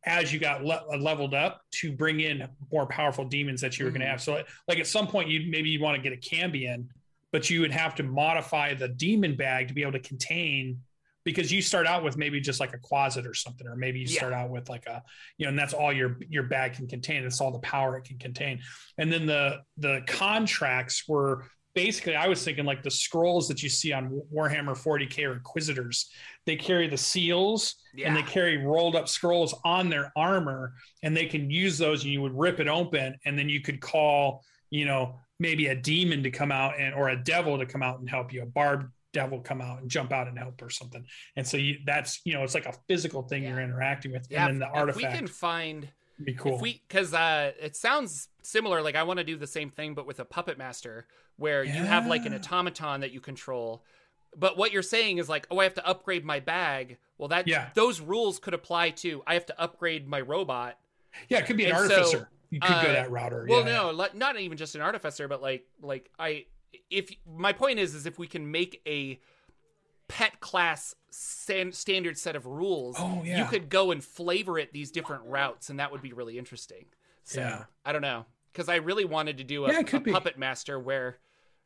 as 0.05 0.33
you 0.33 0.39
got 0.39 0.63
le- 0.63 0.83
uh, 0.91 0.97
leveled 0.97 1.33
up 1.33 1.61
to 1.71 1.91
bring 1.91 2.19
in 2.19 2.47
more 2.71 2.85
powerful 2.85 3.25
demons 3.25 3.61
that 3.61 3.77
you 3.77 3.85
were 3.85 3.91
going 3.91 4.01
to 4.01 4.05
mm-hmm. 4.05 4.11
have. 4.11 4.21
So, 4.21 4.43
like 4.67 4.79
at 4.79 4.87
some 4.87 5.07
point, 5.07 5.29
you 5.29 5.49
maybe 5.49 5.69
you 5.69 5.81
want 5.81 6.01
to 6.01 6.01
get 6.01 6.13
a 6.13 6.21
Cambion, 6.21 6.87
but 7.31 7.49
you 7.49 7.61
would 7.61 7.71
have 7.71 7.95
to 7.95 8.03
modify 8.03 8.73
the 8.73 8.87
demon 8.87 9.35
bag 9.35 9.67
to 9.69 9.73
be 9.73 9.81
able 9.81 9.93
to 9.93 9.99
contain 9.99 10.79
because 11.25 11.51
you 11.51 11.61
start 11.61 11.87
out 11.87 12.03
with 12.03 12.17
maybe 12.17 12.41
just 12.41 12.59
like 12.59 12.73
a 12.73 12.77
closet 12.77 13.25
or 13.25 13.33
something, 13.33 13.65
or 13.65 13.75
maybe 13.75 13.99
you 13.99 14.07
Yeah. 14.07 14.17
start 14.17 14.33
out 14.33 14.49
with 14.49 14.67
like 14.69 14.85
a, 14.87 15.01
you 15.37 15.45
know, 15.45 15.49
and 15.49 15.59
that's 15.59 15.73
all 15.73 15.93
your 15.93 16.17
your 16.29 16.43
bag 16.43 16.73
can 16.73 16.87
contain. 16.87 17.23
It's 17.23 17.39
all 17.39 17.51
the 17.51 17.59
power 17.59 17.97
it 17.97 18.03
can 18.03 18.17
contain. 18.17 18.61
And 18.97 19.11
then 19.11 19.25
the 19.25 19.61
the 19.77 20.01
contracts 20.05 21.07
were 21.07 21.45
basically, 21.73 22.15
I 22.15 22.27
was 22.27 22.43
thinking 22.43 22.65
like 22.65 22.83
the 22.83 22.91
scrolls 22.91 23.47
that 23.47 23.63
you 23.63 23.69
see 23.69 23.91
on 23.93 24.21
Warhammer 24.33 24.75
40k 24.77 25.27
or 25.27 25.33
Inquisitors. 25.33 26.09
They 26.45 26.55
carry 26.55 26.87
the 26.87 26.97
seals 26.97 27.75
Yeah. 27.93 28.07
and 28.07 28.15
they 28.17 28.21
carry 28.23 28.57
rolled 28.57 28.95
up 28.95 29.07
scrolls 29.07 29.53
on 29.65 29.89
their 29.89 30.11
armor, 30.15 30.73
and 31.03 31.15
they 31.15 31.25
can 31.25 31.49
use 31.49 31.77
those. 31.77 32.03
And 32.03 32.11
you 32.13 32.21
would 32.21 32.37
rip 32.37 32.59
it 32.59 32.67
open, 32.67 33.15
and 33.25 33.37
then 33.37 33.49
you 33.49 33.61
could 33.61 33.81
call, 33.81 34.43
you 34.69 34.85
know, 34.85 35.19
maybe 35.39 35.67
a 35.67 35.75
demon 35.75 36.23
to 36.23 36.31
come 36.31 36.51
out 36.51 36.79
and 36.79 36.93
or 36.93 37.09
a 37.09 37.23
devil 37.23 37.57
to 37.57 37.65
come 37.65 37.81
out 37.83 37.99
and 37.99 38.09
help 38.09 38.31
you, 38.31 38.43
a 38.43 38.45
barbed 38.45 38.91
devil 39.13 39.39
come 39.39 39.61
out 39.61 39.79
and 39.81 39.89
jump 39.91 40.11
out 40.11 40.27
and 40.27 40.37
help 40.39 40.59
or 40.61 40.69
something. 40.69 41.05
And 41.35 41.45
so 41.47 41.57
you 41.57 41.77
that's 41.85 42.19
you 42.25 42.33
know 42.33 42.43
it's 42.43 42.55
like 42.55 42.65
a 42.65 42.73
physical 42.87 43.21
thing 43.23 43.43
Yeah. 43.43 43.49
you're 43.49 43.61
interacting 43.61 44.11
with, 44.11 44.25
yeah, 44.29 44.47
and 44.47 44.61
then 44.61 44.69
the 44.71 44.81
if- 44.83 44.89
if 44.89 44.95
we 44.95 45.03
can 45.03 45.27
find 45.27 45.87
be 46.23 46.33
cool. 46.33 46.55
If 46.55 46.61
we, 46.61 46.81
because 46.87 47.13
uh, 47.13 47.51
it 47.59 47.75
sounds 47.75 48.29
similar. 48.41 48.81
Like 48.81 48.95
I 48.95 49.03
want 49.03 49.19
to 49.19 49.23
do 49.23 49.35
the 49.37 49.47
same 49.47 49.69
thing, 49.69 49.93
but 49.93 50.05
with 50.05 50.19
a 50.19 50.25
puppet 50.25 50.57
master, 50.57 51.07
where 51.37 51.63
you 51.63 51.71
have 51.83 52.05
like 52.07 52.25
an 52.25 52.33
automaton 52.33 53.01
that 53.01 53.11
you 53.11 53.19
control. 53.19 53.83
But 54.35 54.57
what 54.57 54.71
you're 54.71 54.81
saying 54.81 55.19
is 55.19 55.29
like, 55.29 55.47
oh, 55.51 55.59
I 55.59 55.63
have 55.63 55.75
to 55.75 55.85
upgrade 55.87 56.25
my 56.25 56.39
bag. 56.39 56.97
Well, 57.17 57.29
that 57.29 57.47
Yeah. 57.47 57.69
those 57.75 58.01
rules 58.01 58.39
could 58.39 58.53
apply 58.53 58.91
to. 58.91 59.21
I 59.27 59.35
have 59.35 59.45
to 59.47 59.61
upgrade 59.61 60.07
my 60.07 60.21
robot. 60.21 60.77
yeah, 61.29 61.37
it 61.39 61.45
could 61.45 61.57
be 61.57 61.65
an 61.65 61.75
and 61.75 61.87
so, 61.87 61.95
artificer. 61.95 62.29
you 62.49 62.59
could 62.59 62.71
uh, 62.71 62.83
go 62.83 62.93
that 62.93 63.11
route. 63.11 63.33
Or, 63.33 63.45
Well, 63.47 63.59
yeah, 63.59 63.91
no, 63.91 64.07
not 64.15 64.39
even 64.39 64.57
just 64.57 64.73
an 64.75 64.81
artificer, 64.81 65.27
but 65.27 65.41
like, 65.41 65.65
like 65.81 66.09
I, 66.17 66.45
if 66.89 67.11
my 67.27 67.53
point 67.53 67.77
is, 67.79 67.93
is 67.93 68.05
if 68.07 68.17
we 68.17 68.25
can 68.27 68.49
make 68.49 68.81
a 68.87 69.19
pet 70.07 70.39
class 70.39 70.95
san- 71.09 71.71
standard 71.71 72.17
set 72.17 72.35
of 72.35 72.45
rules, 72.45 72.95
Oh, 72.99 73.23
you 73.23 73.45
could 73.45 73.69
go 73.69 73.91
and 73.91 74.03
flavor 74.03 74.57
it 74.59 74.73
these 74.73 74.91
different 74.91 75.23
routes, 75.25 75.69
and 75.69 75.79
that 75.79 75.91
would 75.91 76.01
be 76.01 76.13
really 76.13 76.37
interesting. 76.37 76.85
So 77.23 77.41
Yeah. 77.41 77.65
I 77.85 77.91
don't 77.93 78.01
know, 78.01 78.25
because 78.51 78.69
I 78.69 78.75
really 78.75 79.05
wanted 79.05 79.37
to 79.37 79.43
do 79.43 79.65
a, 79.65 79.71
Yeah, 79.71 79.79
a 79.79 79.99
puppet 80.01 80.37
master 80.37 80.79
where, 80.79 81.19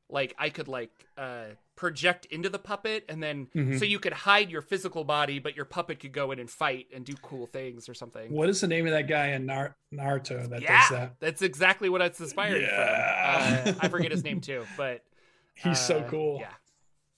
like, 0.10 0.34
I 0.38 0.50
could 0.50 0.68
like 0.68 0.92
uh, 1.18 1.46
project 1.76 2.26
into 2.28 2.48
the 2.50 2.60
puppet, 2.60 3.06
and 3.10 3.22
then 3.22 3.48
Mhm. 3.56 3.78
so 3.80 3.86
you 3.86 4.00
could 4.00 4.14
hide 4.14 4.50
your 4.52 4.62
physical 4.62 5.04
body, 5.04 5.40
but 5.40 5.56
your 5.56 5.66
puppet 5.66 6.00
could 6.00 6.12
go 6.12 6.32
in 6.32 6.40
and 6.40 6.50
fight 6.50 6.88
and 6.94 7.06
do 7.06 7.14
cool 7.22 7.46
things 7.48 7.88
or 7.90 7.94
something. 7.94 8.32
What 8.32 8.50
is 8.50 8.62
the 8.62 8.68
name 8.68 8.86
of 8.88 8.92
that 8.94 9.08
guy 9.08 9.28
in 9.30 9.46
Nar- 9.46 9.76
Naruto 9.94 10.48
that 10.50 10.62
yeah, 10.62 10.82
does 10.82 10.90
that? 10.92 11.20
that's 11.20 11.42
exactly 11.42 11.90
what 11.90 12.02
it's 12.02 12.20
inspired 12.20 12.62
Yeah. 12.62 13.64
from. 13.64 13.74
Uh, 13.76 13.78
I 13.82 13.90
forget 13.90 14.12
his 14.12 14.24
name 14.24 14.42
too, 14.42 14.66
but 14.78 15.04
He's 15.56 15.80
so 15.80 16.00
uh, 16.00 16.10
cool. 16.10 16.38
Yeah, 16.40 16.54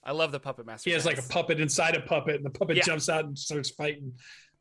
I 0.09 0.11
love 0.11 0.31
the 0.31 0.39
puppet 0.39 0.65
master. 0.65 0.89
He 0.89 0.93
has 0.95 1.05
like 1.05 1.19
a 1.19 1.29
puppet 1.29 1.59
inside 1.61 1.95
a 1.95 2.01
puppet, 2.01 2.37
and 2.37 2.45
the 2.45 2.49
puppet 2.49 2.77
Yeah. 2.77 2.83
jumps 2.83 3.09
out 3.09 3.25
and 3.25 3.37
starts 3.37 3.69
fighting. 3.69 4.11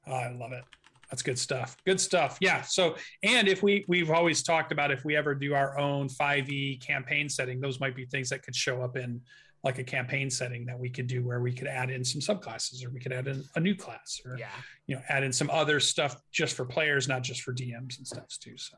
Oh, 0.06 0.12
I 0.12 0.30
love 0.30 0.52
it. 0.52 0.62
That's 1.10 1.22
good 1.22 1.38
stuff. 1.38 1.74
Good 1.86 1.98
stuff. 1.98 2.36
Yeah. 2.42 2.60
So, 2.60 2.96
and 3.22 3.48
if 3.48 3.62
we 3.62 3.86
we've 3.88 4.10
always 4.10 4.42
talked 4.42 4.72
about 4.72 4.90
if 4.90 5.06
we 5.06 5.16
ever 5.16 5.34
do 5.34 5.54
our 5.54 5.78
own 5.78 6.06
5e 6.10 6.84
campaign 6.86 7.30
setting, 7.30 7.60
those 7.62 7.80
might 7.80 7.96
be 7.96 8.04
things 8.04 8.28
that 8.28 8.42
could 8.42 8.54
show 8.54 8.82
up 8.82 8.94
in 8.98 9.22
like 9.64 9.78
a 9.78 9.84
campaign 9.84 10.28
setting 10.28 10.66
that 10.66 10.78
we 10.78 10.90
could 10.90 11.06
do 11.06 11.24
where 11.24 11.40
we 11.40 11.52
could 11.54 11.66
add 11.66 11.88
in 11.90 12.04
some 12.04 12.20
subclasses 12.20 12.84
or 12.84 12.90
we 12.90 13.00
could 13.00 13.12
add 13.12 13.26
in 13.26 13.42
a 13.56 13.60
new 13.60 13.74
class 13.74 14.20
or 14.26 14.36
Yeah, 14.38 14.48
you 14.86 14.96
know 14.96 15.02
add 15.08 15.24
in 15.24 15.32
some 15.32 15.48
other 15.50 15.80
stuff 15.80 16.14
just 16.30 16.54
for 16.54 16.64
players 16.64 17.08
not 17.08 17.22
just 17.24 17.40
for 17.42 17.52
dms 17.52 17.98
and 17.98 18.06
stuff 18.06 18.26
too 18.40 18.56
so 18.56 18.76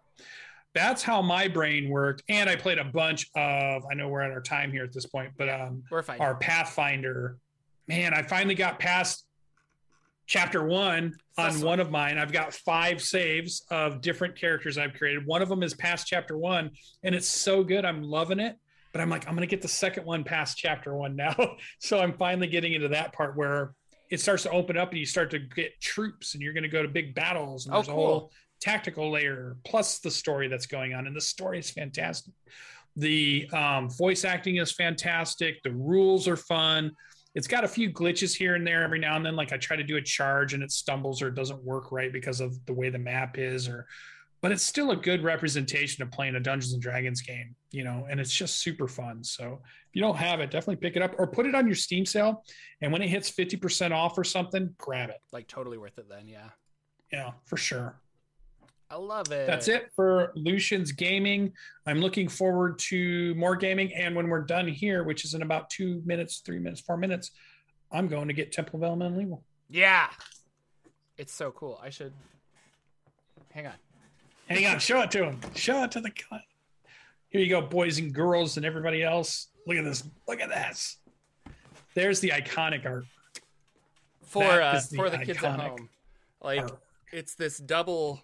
that's 0.75 1.03
how 1.03 1.21
my 1.21 1.49
brain 1.49 1.89
worked. 1.89 2.23
And 2.29 2.49
i 2.49 2.57
played 2.57 2.79
a 2.79 2.85
bunch 2.85 3.27
of 3.37 3.83
i 3.91 3.95
know 3.95 4.09
we're 4.09 4.23
at 4.23 4.31
our 4.31 4.41
time 4.43 4.71
here 4.73 4.85
at 4.85 4.93
this 4.93 5.07
point 5.07 5.33
but 5.37 5.49
um 5.49 5.83
we're 5.91 6.03
fine. 6.03 6.21
our 6.21 6.35
pathfinder. 6.37 7.37
Man 7.89 8.15
i 8.15 8.23
finally 8.23 8.55
got 8.55 8.79
past 8.79 9.27
chapter 10.27 10.63
one 10.65 11.15
on 11.37 11.47
Awesome. 11.49 11.63
one 11.63 11.81
of 11.81 11.91
mine. 11.91 12.19
I've 12.19 12.33
got 12.33 12.53
five 12.55 13.03
saves 13.03 13.65
of 13.71 14.01
different 14.01 14.37
characters 14.37 14.79
i've 14.79 14.95
created. 14.95 15.27
One 15.27 15.43
of 15.43 15.49
them 15.49 15.63
is 15.63 15.75
past 15.75 16.07
chapter 16.07 16.37
one 16.39 16.71
and 17.03 17.15
it's 17.15 17.29
so 17.29 17.65
good. 17.65 17.85
I'm 17.85 18.03
loving 18.03 18.39
it 18.41 18.57
but 18.93 19.01
i'm 19.01 19.09
like 19.09 19.25
i'm 19.29 19.35
going 19.37 19.47
to 19.49 19.51
get 19.51 19.63
the 19.63 19.69
second 19.69 20.05
one 20.05 20.25
past 20.25 20.57
chapter 20.59 20.95
one 20.95 21.15
now. 21.17 21.35
So 21.79 21.99
i'm 22.01 22.13
finally 22.13 22.47
getting 22.49 22.73
into 22.75 22.89
that 22.89 23.13
part 23.13 23.37
where 23.37 23.73
it 24.11 24.19
starts 24.21 24.43
to 24.43 24.51
open 24.51 24.77
up 24.77 24.91
and 24.91 24.99
you 24.99 25.07
start 25.07 25.31
to 25.31 25.39
get 25.39 25.81
troops 25.81 26.35
and 26.35 26.43
you're 26.43 26.53
going 26.53 26.65
to 26.65 26.69
go 26.69 26.83
to 26.83 26.89
big 26.89 27.15
battles 27.15 27.67
and 27.67 27.75
Oh, 27.75 27.79
there's 27.79 27.89
a 27.89 27.93
whole 27.93 28.33
tactical 28.61 29.11
layer 29.11 29.57
plus 29.65 29.99
the 29.99 30.11
story 30.11 30.49
that's 30.49 30.67
going 30.67 30.95
on. 30.95 31.07
And 31.07 31.17
the 31.17 31.21
story 31.21 31.59
is 31.59 31.71
fantastic. 31.71 32.35
The 32.97 33.49
um, 33.53 33.89
voice 33.89 34.25
acting 34.25 34.57
is 34.57 34.73
fantastic. 34.73 35.63
The 35.63 35.73
rules 35.73 36.29
are 36.29 36.37
fun. 36.37 36.93
It's 37.35 37.47
got 37.47 37.65
a 37.65 37.69
few 37.69 37.93
glitches 37.93 38.35
here 38.35 38.57
and 38.57 38.67
there 38.67 38.83
every 38.83 38.99
now 38.99 39.15
and 39.15 39.25
then 39.25 39.37
like 39.37 39.53
i 39.53 39.57
try 39.57 39.77
to 39.77 39.85
do 39.85 39.97
a 39.97 40.03
charge 40.03 40.53
and 40.53 40.65
it 40.65 40.73
stumbles 40.73 41.23
or 41.23 41.29
it 41.29 41.37
doesn't 41.37 41.63
work 41.63 41.93
right 41.93 42.13
because 42.13 42.41
of 42.41 42.65
the 42.67 42.73
way 42.73 42.91
the 42.91 42.99
map 42.99 43.39
is 43.39 43.69
or 43.69 43.87
but 44.41 44.51
it's 44.51 44.65
still 44.65 44.91
a 44.91 44.97
good 44.97 45.23
representation 45.23 46.03
of 46.03 46.11
playing 46.11 46.35
a 46.35 46.41
dungeons 46.41 46.73
and 46.73 46.83
dragons 46.83 47.21
game 47.21 47.55
you 47.71 47.85
know 47.85 48.05
and 48.11 48.19
it's 48.19 48.33
just 48.33 48.59
super 48.61 48.89
fun. 48.89 49.23
So 49.23 49.61
if 49.63 49.95
you 49.95 50.03
don't 50.03 50.17
have 50.17 50.41
it 50.41 50.51
definitely 50.51 50.77
pick 50.77 50.97
it 50.97 51.03
up 51.03 51.15
or 51.19 51.27
put 51.29 51.47
it 51.47 51.55
on 51.55 51.67
your 51.67 51.77
steam 51.77 52.05
sale. 52.05 52.43
And 52.81 52.93
when 52.93 53.01
it 53.01 53.09
hits 53.09 53.31
50% 53.31 53.93
off 53.93 54.19
or 54.19 54.25
something 54.25 54.75
grab 54.77 55.11
it. 55.11 55.21
Like 55.33 55.47
totally 55.47 55.79
worth 55.79 55.99
it 55.99 56.09
then. 56.09 56.27
Yeah, 56.27 56.49
yeah 57.13 57.31
for 57.45 57.57
sure 57.57 58.01
I 58.91 58.97
love 58.97 59.31
it. 59.31 59.47
that's 59.47 59.69
it 59.69 59.91
for 59.95 60.33
Lucien's 60.35 60.91
gaming. 60.91 61.53
I'm 61.87 62.01
looking 62.01 62.29
forward 62.29 62.79
to 62.81 63.35
more 63.37 63.55
gaming. 63.55 63.95
And 63.95 64.17
when 64.17 64.29
we're 64.29 64.43
done 64.43 64.67
here, 64.67 65.05
which 65.05 65.25
is 65.25 65.35
in 65.35 65.43
about 65.43 65.71
two 65.71 66.03
minutes, 66.05 66.39
three 66.45 66.59
minutes, 66.59 66.81
four 66.81 66.97
minutes, 66.97 67.31
I'm 67.93 68.09
going 68.09 68.27
to 68.29 68.35
get 68.35 68.51
Temple 68.53 68.79
of 68.81 68.85
Elemental 68.85 69.21
Evil. 69.21 69.45
Yeah, 69.69 70.09
it's 71.17 71.33
so 71.33 71.53
cool. 71.53 71.79
I 71.83 71.91
should 71.91 72.13
hang 73.53 73.69
on. 73.69 73.75
Hang 74.49 74.67
on, 74.67 74.81
show 74.81 75.01
it 75.03 75.13
to 75.13 75.25
him. 75.25 75.41
Show 75.55 75.85
it 75.85 75.93
to 75.93 76.01
the. 76.01 76.11
cl- 76.11 76.43
Here 77.29 77.41
you 77.41 77.49
go, 77.49 77.63
boys 77.63 77.99
and 77.99 78.13
girls, 78.13 78.57
and 78.57 78.67
everybody 78.67 79.05
else. 79.05 79.49
Look 79.69 79.77
at 79.77 79.85
this. 79.85 80.03
Look 80.27 80.41
at 80.41 80.49
this. 80.49 80.97
There's 81.95 82.19
the 82.19 82.31
iconic 82.31 82.85
art. 82.85 83.05
for 84.25 84.43
uh, 84.45 84.81
the 84.91 84.97
for 84.97 85.11
the 85.11 85.19
kids 85.19 85.45
at 85.45 85.61
home. 85.61 85.89
Like 86.43 86.63
art. 86.63 86.81
it's 87.13 87.37
this 87.37 87.59
double 87.59 88.23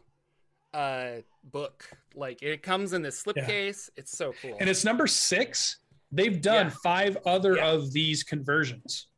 uh 0.77 1.22
book. 1.45 1.89
Like 2.14 2.43
it 2.43 2.62
comes 2.62 2.93
in 2.93 3.03
this 3.03 3.22
slipcase. 3.22 3.89
It's 3.97 4.16
so 4.16 4.33
cool. 4.43 4.57
And 4.61 4.68
it's 4.68 4.85
number 4.85 5.07
six. 5.07 5.79
They've 6.12 6.41
done 6.41 6.66
Yeah. 6.66 6.74
five 6.83 7.16
other 7.27 7.57
Yeah. 7.57 7.70
of 7.70 7.93
these 7.93 8.22
conversions. 8.22 9.09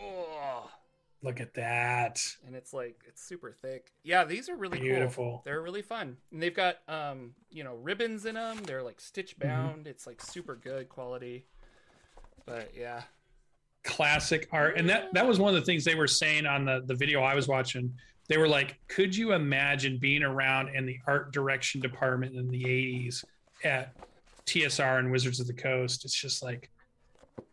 oh, 0.00 0.70
Look 1.22 1.40
at 1.40 1.54
that. 1.54 2.22
and 2.46 2.56
it's 2.56 2.72
like 2.72 3.02
it's 3.06 3.22
super 3.22 3.52
thick. 3.52 3.92
Yeah, 4.02 4.24
these 4.24 4.48
are 4.48 4.56
really 4.56 4.78
cool. 4.78 4.86
Beautiful. 4.88 5.42
They're 5.44 5.62
really 5.62 5.82
fun. 5.82 6.16
And 6.32 6.42
they've 6.42 6.54
got 6.54 6.76
um, 6.88 7.34
you 7.50 7.62
know, 7.64 7.74
ribbons 7.74 8.24
in 8.26 8.34
them. 8.36 8.58
They're 8.64 8.82
like 8.82 9.00
stitch 9.00 9.38
Mm-hmm. 9.38 9.48
bound. 9.48 9.86
It's 9.86 10.06
like 10.06 10.20
super 10.22 10.56
good 10.56 10.88
quality. 10.88 11.46
But 12.46 12.72
yeah. 12.76 13.02
classic 13.84 14.48
art. 14.52 14.76
And 14.76 14.88
that 14.90 15.12
that 15.14 15.26
was 15.26 15.38
one 15.38 15.54
of 15.54 15.60
the 15.60 15.66
things 15.66 15.84
they 15.84 15.94
were 15.94 16.08
saying 16.08 16.46
on 16.46 16.64
the 16.64 16.82
the 16.86 16.94
video 16.94 17.22
I 17.22 17.34
was 17.34 17.46
watching. 17.48 17.92
They 18.30 18.38
were 18.38 18.46
like, 18.46 18.78
"Could 18.86 19.14
you 19.16 19.32
imagine 19.32 19.98
being 19.98 20.22
around 20.22 20.68
in 20.68 20.86
the 20.86 21.00
art 21.08 21.32
direction 21.32 21.80
department 21.80 22.36
in 22.36 22.48
the 22.48 22.62
'80s 22.62 23.24
at 23.64 23.92
TSR 24.46 25.00
and 25.00 25.10
Wizards 25.10 25.40
of 25.40 25.48
the 25.48 25.52
Coast?" 25.52 26.04
It's 26.04 26.14
just 26.14 26.40
like 26.40 26.70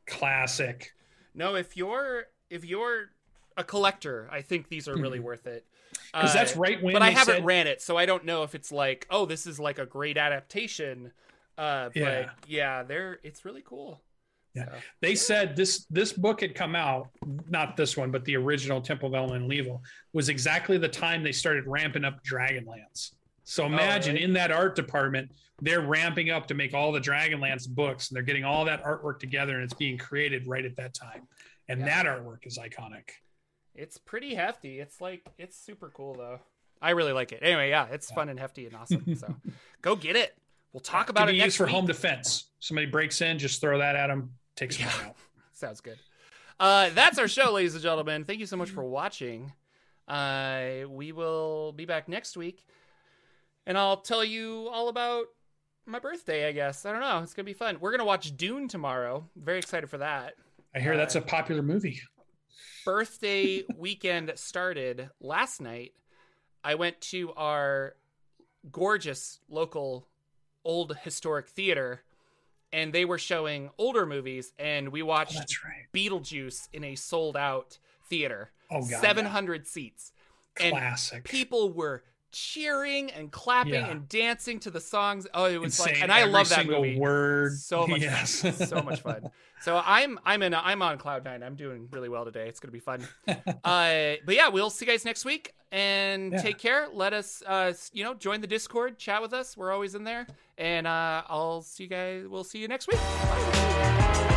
classic. 0.06 0.94
No, 1.34 1.56
if 1.56 1.76
you're 1.76 2.28
if 2.52 2.64
you're 2.64 3.10
a 3.58 3.64
collector, 3.64 4.30
I 4.32 4.42
think 4.44 4.70
these 4.70 4.88
are 4.88 4.96
really 4.96 5.20
worth 5.20 5.48
it. 5.48 5.66
Because 6.14 6.30
Uh, 6.30 6.34
that's 6.34 6.56
right 6.56 6.82
when 6.82 6.94
but 6.94 7.02
I 7.02 7.10
haven't 7.10 7.38
said- 7.38 7.46
ran 7.46 7.66
it, 7.66 7.82
so 7.82 7.98
I 7.98 8.06
don't 8.06 8.24
know 8.24 8.44
if 8.44 8.54
it's 8.54 8.72
like, 8.72 9.08
oh, 9.10 9.26
this 9.26 9.48
is 9.48 9.60
like 9.60 9.80
a 9.80 9.86
great 9.88 10.16
adaptation. 10.16 11.12
Uh, 11.58 11.90
Yeah. 11.96 12.04
But 12.38 12.50
yeah, 12.50 12.84
they're 12.84 13.20
it's 13.24 13.44
really 13.46 13.64
cool. 13.66 14.00
Yeah. 14.58 14.80
They 15.02 15.16
said 15.16 15.56
this 15.56 15.86
this 15.90 16.12
book 16.14 16.42
had 16.42 16.56
come 16.56 16.76
out 16.76 17.10
not 17.50 17.78
this 17.78 17.96
one 17.98 18.12
but 18.12 18.26
the 18.26 18.36
original 18.36 18.82
temple 18.82 19.08
of 19.10 19.16
Elemental 19.16 19.54
Evil 19.54 19.82
was 20.14 20.30
exactly 20.30 20.78
the 20.78 20.88
time 20.90 21.24
they 21.24 21.32
started 21.32 21.66
ramping 21.68 22.04
up 22.06 22.24
dragonlance 22.24 23.14
so 23.44 23.64
oh, 23.64 23.68
imagine 23.68 24.14
really? 24.16 24.26
in 24.26 24.34
that 24.34 24.52
art 24.52 24.76
department 24.76 25.32
they're 25.62 25.82
ramping 25.82 26.30
up 26.30 26.48
to 26.48 26.54
make 26.54 26.74
all 26.74 26.92
the 26.92 27.00
dragonlance 27.00 27.68
books 27.68 28.10
and 28.10 28.16
they're 28.16 28.24
getting 28.24 28.44
all 28.46 28.66
that 28.66 28.84
artwork 28.84 29.20
together 29.20 29.56
and 29.56 29.64
it's 29.64 29.74
being 29.74 29.98
created 29.98 30.48
right 30.48 30.66
at 30.66 30.76
that 30.76 30.94
time 30.94 31.28
and 31.70 31.80
Yeah. 31.82 31.86
that 31.86 32.06
artwork 32.06 32.46
is 32.46 32.58
iconic 32.58 33.10
It's 33.76 33.98
pretty 33.98 34.34
hefty. 34.36 34.80
It's 34.80 35.00
like 35.02 35.22
it's 35.38 35.56
super 35.58 35.90
cool 35.94 36.14
though. 36.16 36.40
I 36.82 36.92
really 36.92 37.12
like 37.14 37.32
it. 37.32 37.40
Anyway, 37.42 37.70
yeah, 37.70 37.88
it's 37.92 38.12
fun 38.12 38.30
and 38.30 38.40
hefty 38.40 38.66
and 38.68 38.76
awesome. 38.76 39.16
So 39.16 39.36
go 39.82 39.96
get 39.96 40.16
it. 40.16 40.36
We'll 40.74 40.82
talk 40.82 41.10
about 41.10 41.28
it 41.30 41.32
be 41.34 41.38
next 41.40 41.46
used 41.46 41.58
for 41.58 41.66
week. 41.66 41.74
home 41.74 41.86
defense 41.88 42.50
somebody 42.60 42.86
breaks 42.88 43.22
in 43.22 43.40
just 43.40 43.62
throw 43.62 43.78
that 43.80 43.96
at 43.96 44.08
them 44.08 44.32
takes 44.58 44.76
them 44.78 44.88
Yeah. 44.90 45.08
out 45.08 45.16
Sounds 45.54 45.80
good. 45.82 45.98
Uh, 46.60 46.90
that's 46.94 47.18
our 47.18 47.28
show, 47.28 47.52
ladies 47.54 47.74
and 47.76 47.82
gentlemen. 47.84 48.26
Thank 48.26 48.40
you 48.40 48.46
so 48.46 48.58
much 48.58 48.70
for 48.72 48.84
watching. 48.84 49.54
Uh, 50.08 50.82
we 50.90 51.12
will 51.12 51.72
be 51.72 51.86
back 51.86 52.08
next 52.10 52.36
week, 52.38 52.66
and 53.66 53.78
I'll 53.78 53.98
tell 53.98 54.24
you 54.24 54.68
all 54.72 54.90
about 54.90 55.26
my 55.86 56.00
birthday. 56.00 56.48
I 56.48 56.52
guess 56.52 56.86
I 56.86 56.92
don't 56.92 57.02
know. 57.02 57.20
It's 57.24 57.34
gonna 57.34 57.46
be 57.46 57.54
fun. 57.54 57.78
We're 57.80 57.92
gonna 57.92 58.06
watch 58.06 58.36
Dune 58.38 58.68
tomorrow. 58.68 59.26
Very 59.36 59.60
excited 59.60 59.90
for 59.90 60.00
that. 60.00 60.34
I 60.76 60.80
hear 60.80 60.96
that's 60.98 61.16
a 61.16 61.22
popular 61.22 61.62
movie 61.64 62.02
birthday 62.86 63.64
weekend 63.78 64.32
started 64.36 65.10
last 65.20 65.60
night. 65.62 65.94
I 66.64 66.76
went 66.76 67.00
to 67.02 67.34
our 67.34 67.96
gorgeous 68.72 69.40
local 69.50 70.08
old 70.64 70.96
historic 71.04 71.48
theater 71.50 72.02
and 72.74 72.92
they 72.94 73.06
were 73.06 73.18
showing 73.18 73.70
older 73.78 74.06
movies 74.06 74.54
and 74.60 74.90
we 74.90 75.02
oh, 75.02 75.06
watched 75.06 75.36
that's 75.36 75.64
right 75.64 75.86
Beetlejuice 75.94 76.68
in 76.74 76.84
a 76.84 76.96
sold 76.96 77.38
out 77.38 77.78
theater. 78.10 78.52
oh 78.72 78.82
god 78.82 79.02
700 79.02 79.68
seats. 79.68 80.12
And 80.60 80.72
classic 80.74 81.24
people 81.24 81.72
were 81.72 82.04
cheering 82.32 83.10
and 83.12 83.32
clapping 83.32 83.74
Yeah. 83.74 83.88
and 83.90 84.08
dancing 84.10 84.60
to 84.62 84.72
the 84.72 84.82
songs. 84.82 85.28
Oh, 85.34 85.46
it 85.46 85.62
was 85.62 85.80
and 85.80 85.88
like, 85.88 86.02
and 86.02 86.12
I 86.12 86.22
every 86.22 86.34
love 86.34 86.50
that 86.50 86.66
movie. 86.68 86.98
word 86.98 87.54
So 87.54 87.88
much 87.88 88.02
yes 88.02 88.42
fun. 88.42 88.54
so 88.54 88.82
much 88.82 89.02
fun. 89.02 89.30
So 89.62 89.82
I'm 89.84 90.20
I'm 90.26 90.44
in 90.44 90.54
I'm 90.54 90.82
on 90.82 90.98
cloud 90.98 91.24
nine. 91.26 91.44
I'm 91.44 91.56
doing 91.56 91.88
really 91.92 92.10
well 92.10 92.26
today. 92.26 92.48
It's 92.48 92.60
gonna 92.60 92.72
be 92.72 92.80
fun. 92.80 93.02
uh, 93.28 93.34
but 93.64 94.36
yeah, 94.36 94.50
we'll 94.50 94.70
see 94.70 94.86
you 94.86 94.92
guys 94.92 95.04
next 95.04 95.26
week 95.26 95.54
and 95.72 96.32
Yeah. 96.32 96.42
take 96.42 96.58
care. 96.58 96.88
Let 96.94 97.14
us 97.14 97.42
uh 97.46 97.74
you 97.92 98.04
know 98.04 98.14
join 98.14 98.42
the 98.42 98.48
Discord, 98.48 98.98
chat 98.98 99.22
with 99.22 99.34
us. 99.34 99.58
We're 99.58 99.72
always 99.72 99.96
in 99.96 100.04
there, 100.04 100.28
and 100.58 100.86
uh, 100.88 101.24
I'll 101.28 101.62
see 101.64 101.84
you 101.84 101.90
guys. 101.90 102.26
We'll 102.28 102.44
see 102.44 102.60
you 102.60 102.68
next 102.68 102.88
week. 102.88 103.00
Bye. 103.00 104.34